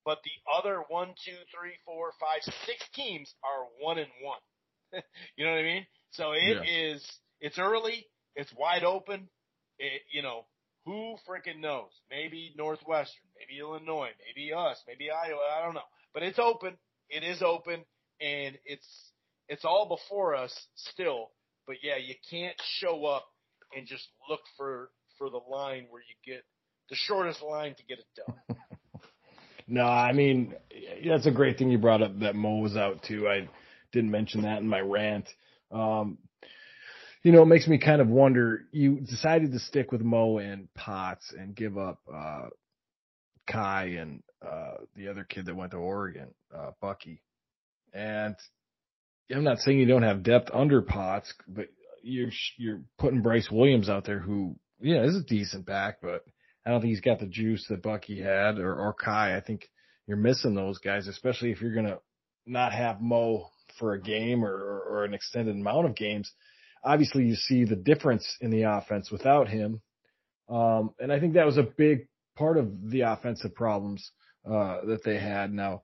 But 0.05 0.19
the 0.23 0.53
other 0.57 0.83
one, 0.87 1.09
two, 1.25 1.37
three, 1.51 1.73
four, 1.83 2.11
five, 2.19 2.41
six 2.43 2.87
teams 2.93 3.33
are 3.43 3.65
one 3.83 3.97
and 3.97 4.09
one. 4.21 4.39
you 5.35 5.45
know 5.45 5.51
what 5.51 5.59
I 5.59 5.63
mean? 5.63 5.85
So 6.11 6.31
it 6.31 6.63
yeah. 6.63 6.93
is. 6.93 7.05
It's 7.41 7.57
early. 7.57 8.05
It's 8.35 8.53
wide 8.55 8.83
open. 8.83 9.27
It, 9.79 10.03
you 10.13 10.21
know, 10.21 10.45
who 10.85 11.15
freaking 11.27 11.59
knows? 11.59 11.89
Maybe 12.09 12.53
Northwestern, 12.55 13.25
maybe 13.37 13.59
Illinois, 13.59 14.11
maybe 14.25 14.53
us, 14.53 14.81
maybe 14.87 15.09
Iowa. 15.09 15.41
I 15.57 15.65
don't 15.65 15.73
know. 15.73 15.81
But 16.13 16.23
it's 16.23 16.39
open. 16.39 16.77
It 17.09 17.23
is 17.23 17.41
open, 17.41 17.83
and 18.21 18.57
it's 18.63 18.87
it's 19.49 19.65
all 19.65 19.87
before 19.89 20.35
us 20.35 20.53
still. 20.75 21.31
But 21.67 21.77
yeah, 21.83 21.97
you 21.97 22.13
can't 22.29 22.55
show 22.79 23.05
up 23.05 23.25
and 23.75 23.87
just 23.87 24.07
look 24.29 24.41
for 24.57 24.91
for 25.17 25.29
the 25.29 25.41
line 25.49 25.87
where 25.89 26.01
you 26.01 26.33
get 26.33 26.43
the 26.89 26.95
shortest 26.95 27.41
line 27.41 27.73
to 27.75 27.83
get 27.83 27.99
it 27.99 28.05
done. 28.15 28.57
no, 29.67 29.83
I 29.83 30.13
mean 30.13 30.53
that's 31.07 31.25
a 31.25 31.31
great 31.31 31.57
thing 31.57 31.69
you 31.69 31.77
brought 31.77 32.01
up 32.01 32.19
that 32.19 32.35
Mo 32.35 32.57
was 32.57 32.75
out 32.75 33.03
too. 33.03 33.27
I 33.27 33.47
didn't 33.91 34.11
mention 34.11 34.43
that 34.43 34.59
in 34.59 34.67
my 34.67 34.79
rant. 34.79 35.27
Um, 35.71 36.17
you 37.23 37.31
know, 37.31 37.41
it 37.41 37.47
makes 37.47 37.67
me 37.67 37.79
kind 37.79 38.01
of 38.01 38.07
wonder. 38.07 38.65
You 38.71 38.99
decided 38.99 39.51
to 39.51 39.59
stick 39.59 39.91
with 39.91 40.01
Mo 40.01 40.37
and 40.37 40.71
Potts 40.75 41.33
and 41.35 41.55
give 41.55 41.77
up 41.77 41.99
uh, 42.13 42.49
Ky 43.47 43.97
and 43.97 44.21
uh, 44.45 44.75
the 44.95 45.07
other 45.07 45.23
kid 45.23 45.47
that 45.47 45.55
went 45.55 45.71
to 45.71 45.77
Oregon, 45.77 46.27
uh, 46.55 46.71
Bucky. 46.79 47.23
And 47.93 48.35
I'm 49.33 49.43
not 49.43 49.59
saying 49.59 49.79
you 49.79 49.87
don't 49.87 50.03
have 50.03 50.21
depth 50.21 50.51
under 50.53 50.81
Potts, 50.81 51.33
but 51.47 51.67
you're 52.03 52.29
you're 52.57 52.81
putting 52.99 53.21
Bryce 53.21 53.49
Williams 53.51 53.89
out 53.89 54.05
there, 54.05 54.19
who 54.19 54.55
yeah 54.79 55.03
is 55.03 55.15
a 55.15 55.23
decent 55.23 55.65
back, 55.65 55.97
but 56.01 56.23
I 56.65 56.71
don't 56.71 56.81
think 56.81 56.91
he's 56.91 57.01
got 57.01 57.19
the 57.19 57.27
juice 57.27 57.65
that 57.69 57.83
Bucky 57.83 58.21
had 58.21 58.57
or 58.57 58.75
or 58.75 58.93
Ky. 58.93 59.35
I 59.35 59.41
think 59.45 59.69
you're 60.07 60.17
missing 60.17 60.55
those 60.55 60.79
guys, 60.79 61.07
especially 61.07 61.51
if 61.51 61.61
you're 61.61 61.75
gonna 61.75 61.99
not 62.45 62.73
have 62.73 63.01
Mo 63.01 63.49
for 63.79 63.93
a 63.93 64.01
game 64.01 64.43
or, 64.43 64.53
or, 64.53 64.79
or 64.89 65.05
an 65.05 65.13
extended 65.13 65.55
amount 65.55 65.85
of 65.85 65.95
games. 65.95 66.31
Obviously, 66.83 67.25
you 67.25 67.35
see 67.35 67.65
the 67.65 67.75
difference 67.75 68.37
in 68.41 68.51
the 68.51 68.63
offense 68.63 69.11
without 69.11 69.47
him, 69.47 69.81
um, 70.49 70.91
and 70.99 71.11
I 71.11 71.19
think 71.19 71.33
that 71.33 71.45
was 71.45 71.57
a 71.57 71.63
big 71.63 72.07
part 72.35 72.57
of 72.57 72.89
the 72.91 73.01
offensive 73.01 73.55
problems 73.55 74.11
uh, 74.45 74.81
that 74.85 75.03
they 75.03 75.17
had. 75.17 75.51
Now, 75.51 75.83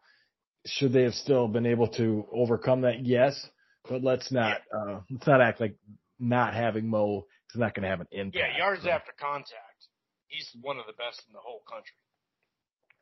should 0.66 0.94
they 0.94 1.04
have 1.04 1.14
still 1.14 1.48
been 1.48 1.66
able 1.66 1.88
to 1.90 2.28
overcome 2.32 2.82
that? 2.82 3.04
Yes, 3.06 3.48
but 3.90 4.04
let's 4.04 4.32
not 4.32 4.58
uh, 4.76 5.00
let's 5.10 5.28
not 5.28 5.42
act 5.42 5.60
like 5.60 5.76
not 6.20 6.54
having 6.54 6.88
Mo 6.88 7.26
is 7.54 7.60
not 7.60 7.74
going 7.74 7.84
to 7.84 7.90
have 7.90 8.02
an 8.02 8.08
impact. 8.12 8.36
Yeah, 8.36 8.58
yards 8.58 8.84
so. 8.84 8.90
after 8.90 9.12
contact, 9.20 9.71
he's 10.32 10.50
one 10.62 10.78
of 10.78 10.86
the 10.88 10.94
best 10.94 11.22
in 11.28 11.34
the 11.34 11.40
whole 11.40 11.62
country. 11.70 11.96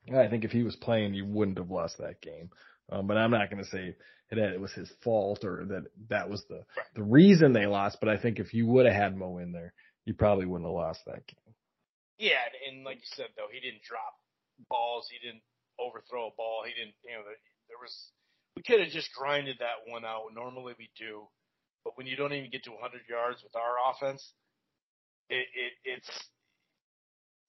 Yeah, 0.06 0.22
I 0.22 0.30
think 0.30 0.43
if 0.43 0.51
he 0.51 0.64
was 0.64 0.76
playing, 0.76 1.14
you 1.14 1.26
wouldn't 1.26 1.57
have 1.57 1.69
lost 1.69 1.97
that 1.99 2.22
game. 2.22 2.49
Um, 2.91 3.07
but 3.07 3.18
I'm 3.18 3.31
not 3.31 3.51
going 3.51 3.64
to 3.64 3.69
say 3.69 3.95
that 4.31 4.53
it 4.53 4.60
was 4.60 4.73
his 4.73 4.91
fault 5.03 5.43
or 5.43 5.65
that 5.65 5.85
that 6.10 6.30
was 6.30 6.43
the 6.49 6.65
right. 6.77 6.88
the 6.95 7.03
reason 7.03 7.53
they 7.53 7.68
lost. 7.68 7.97
But 7.99 8.10
I 8.10 8.18
think 8.18 8.39
if 8.39 8.53
you 8.53 8.65
would 8.68 8.85
have 8.85 8.95
had 8.95 9.18
Mo 9.18 9.38
in 9.38 9.51
there, 9.51 9.73
you 10.06 10.14
probably 10.14 10.45
wouldn't 10.45 10.68
have 10.68 10.73
lost 10.73 11.01
that 11.06 11.26
game. 11.27 11.53
Yeah, 12.18 12.43
and 12.68 12.84
like 12.84 12.97
you 12.97 13.10
said 13.15 13.27
though, 13.38 13.47
he 13.51 13.60
didn't 13.60 13.84
drop 13.84 14.18
balls. 14.69 15.07
He 15.10 15.26
didn't 15.26 15.43
overthrow 15.80 16.27
a 16.27 16.35
ball. 16.35 16.64
He 16.68 16.76
didn't, 16.76 16.95
you 17.07 17.15
know, 17.15 17.23
there 17.23 17.80
was, 17.80 17.93
we 18.56 18.64
could 18.64 18.84
have 18.84 18.91
just 18.91 19.10
grinded 19.15 19.57
that 19.64 19.88
one 19.88 20.03
out. 20.03 20.35
Normally 20.35 20.76
we 20.77 20.91
do, 20.99 21.31
but 21.85 21.95
when 21.95 22.07
you 22.07 22.19
don't 22.19 22.34
even 22.34 22.51
get 22.51 22.64
to 22.65 22.76
100 22.76 23.07
yards 23.07 23.39
with 23.41 23.56
our 23.56 23.80
offense, 23.88 24.22
it, 25.30 25.47
it 25.56 25.72
it's, 25.85 26.11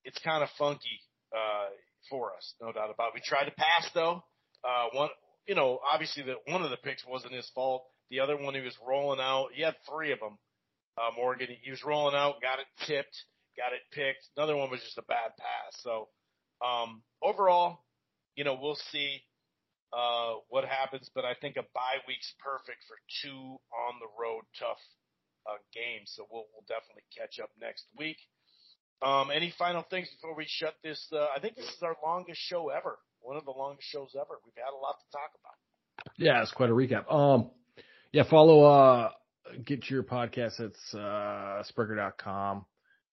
it's 0.04 0.18
kind 0.20 0.42
of 0.42 0.48
funky, 0.58 1.00
uh, 1.34 1.68
for 2.08 2.32
us, 2.34 2.54
no 2.60 2.72
doubt 2.72 2.90
about 2.92 3.08
it. 3.08 3.14
We 3.14 3.20
tried 3.24 3.44
to 3.44 3.52
pass 3.52 3.88
though. 3.94 4.24
Uh, 4.64 4.86
one, 4.92 5.08
you 5.46 5.54
know, 5.54 5.78
obviously 5.90 6.22
that 6.24 6.36
one 6.46 6.62
of 6.62 6.70
the 6.70 6.76
picks 6.78 7.04
wasn't 7.06 7.32
his 7.32 7.48
fault. 7.54 7.84
The 8.10 8.20
other 8.20 8.36
one 8.36 8.54
he 8.54 8.60
was 8.60 8.76
rolling 8.86 9.20
out. 9.20 9.48
He 9.54 9.62
had 9.62 9.76
three 9.88 10.12
of 10.12 10.18
them. 10.18 10.38
Uh, 10.98 11.14
Morgan, 11.16 11.48
he 11.62 11.70
was 11.70 11.84
rolling 11.84 12.14
out, 12.14 12.42
got 12.42 12.58
it 12.58 12.66
tipped, 12.86 13.16
got 13.56 13.72
it 13.72 13.80
picked. 13.92 14.26
Another 14.36 14.56
one 14.56 14.70
was 14.70 14.80
just 14.80 14.98
a 14.98 15.06
bad 15.06 15.32
pass. 15.38 15.72
So, 15.82 16.08
um, 16.60 17.02
overall, 17.22 17.84
you 18.34 18.44
know, 18.44 18.58
we'll 18.60 18.78
see 18.90 19.22
uh, 19.92 20.42
what 20.48 20.64
happens, 20.64 21.10
but 21.14 21.24
I 21.24 21.34
think 21.40 21.56
a 21.56 21.62
bye 21.74 22.02
week's 22.06 22.34
perfect 22.38 22.84
for 22.86 22.98
two 23.22 23.58
on 23.70 23.98
the 23.98 24.10
road 24.18 24.42
tough 24.58 24.82
uh, 25.46 25.58
games. 25.72 26.12
So 26.14 26.26
we'll 26.30 26.46
we'll 26.52 26.66
definitely 26.68 27.06
catch 27.16 27.40
up 27.42 27.50
next 27.60 27.86
week. 27.96 28.18
Um, 29.02 29.30
any 29.34 29.52
final 29.58 29.82
things 29.90 30.08
before 30.10 30.36
we 30.36 30.46
shut 30.46 30.74
this? 30.84 31.06
Uh, 31.12 31.26
I 31.34 31.40
think 31.40 31.56
this 31.56 31.66
is 31.66 31.82
our 31.82 31.96
longest 32.04 32.40
show 32.40 32.68
ever. 32.68 32.98
One 33.20 33.36
of 33.36 33.44
the 33.44 33.50
longest 33.50 33.88
shows 33.88 34.10
ever. 34.14 34.38
We've 34.44 34.54
had 34.56 34.72
a 34.72 34.80
lot 34.80 34.96
to 35.00 35.10
talk 35.12 35.30
about. 35.40 36.14
Yeah, 36.16 36.42
it's 36.42 36.52
quite 36.52 36.70
a 36.70 36.72
recap. 36.72 37.12
Um, 37.12 37.50
yeah, 38.12 38.24
follow, 38.28 38.64
uh, 38.64 39.10
get 39.64 39.88
your 39.90 40.02
podcast 40.02 40.60
It's, 40.60 40.94
uh, 40.94 41.62
Spreaker.com 41.70 42.64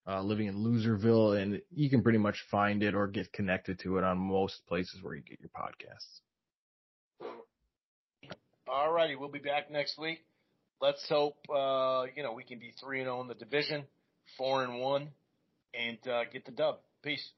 uh, 0.07 0.21
living 0.21 0.47
in 0.47 0.55
Loserville, 0.55 1.41
and 1.41 1.61
you 1.73 1.89
can 1.89 2.01
pretty 2.01 2.17
much 2.17 2.37
find 2.49 2.81
it 2.81 2.95
or 2.95 3.07
get 3.07 3.31
connected 3.33 3.79
to 3.79 3.97
it 3.97 4.03
on 4.03 4.17
most 4.17 4.65
places 4.67 5.01
where 5.01 5.15
you 5.15 5.21
get 5.21 5.39
your 5.39 5.49
podcasts. 5.49 6.21
All 8.67 8.91
righty, 8.91 9.15
we'll 9.15 9.29
be 9.29 9.39
back 9.39 9.69
next 9.69 9.99
week. 9.99 10.19
Let's 10.79 11.07
hope 11.09 11.37
uh, 11.49 12.03
you 12.15 12.23
know 12.23 12.33
we 12.33 12.43
can 12.43 12.59
be 12.59 12.73
three 12.79 12.99
and 12.99 13.07
zero 13.07 13.17
oh 13.17 13.21
in 13.21 13.27
the 13.27 13.33
division, 13.33 13.83
four 14.37 14.63
and 14.63 14.79
one, 14.79 15.09
and 15.77 15.97
uh, 16.07 16.23
get 16.25 16.45
the 16.45 16.51
dub. 16.51 16.79
Peace. 17.03 17.31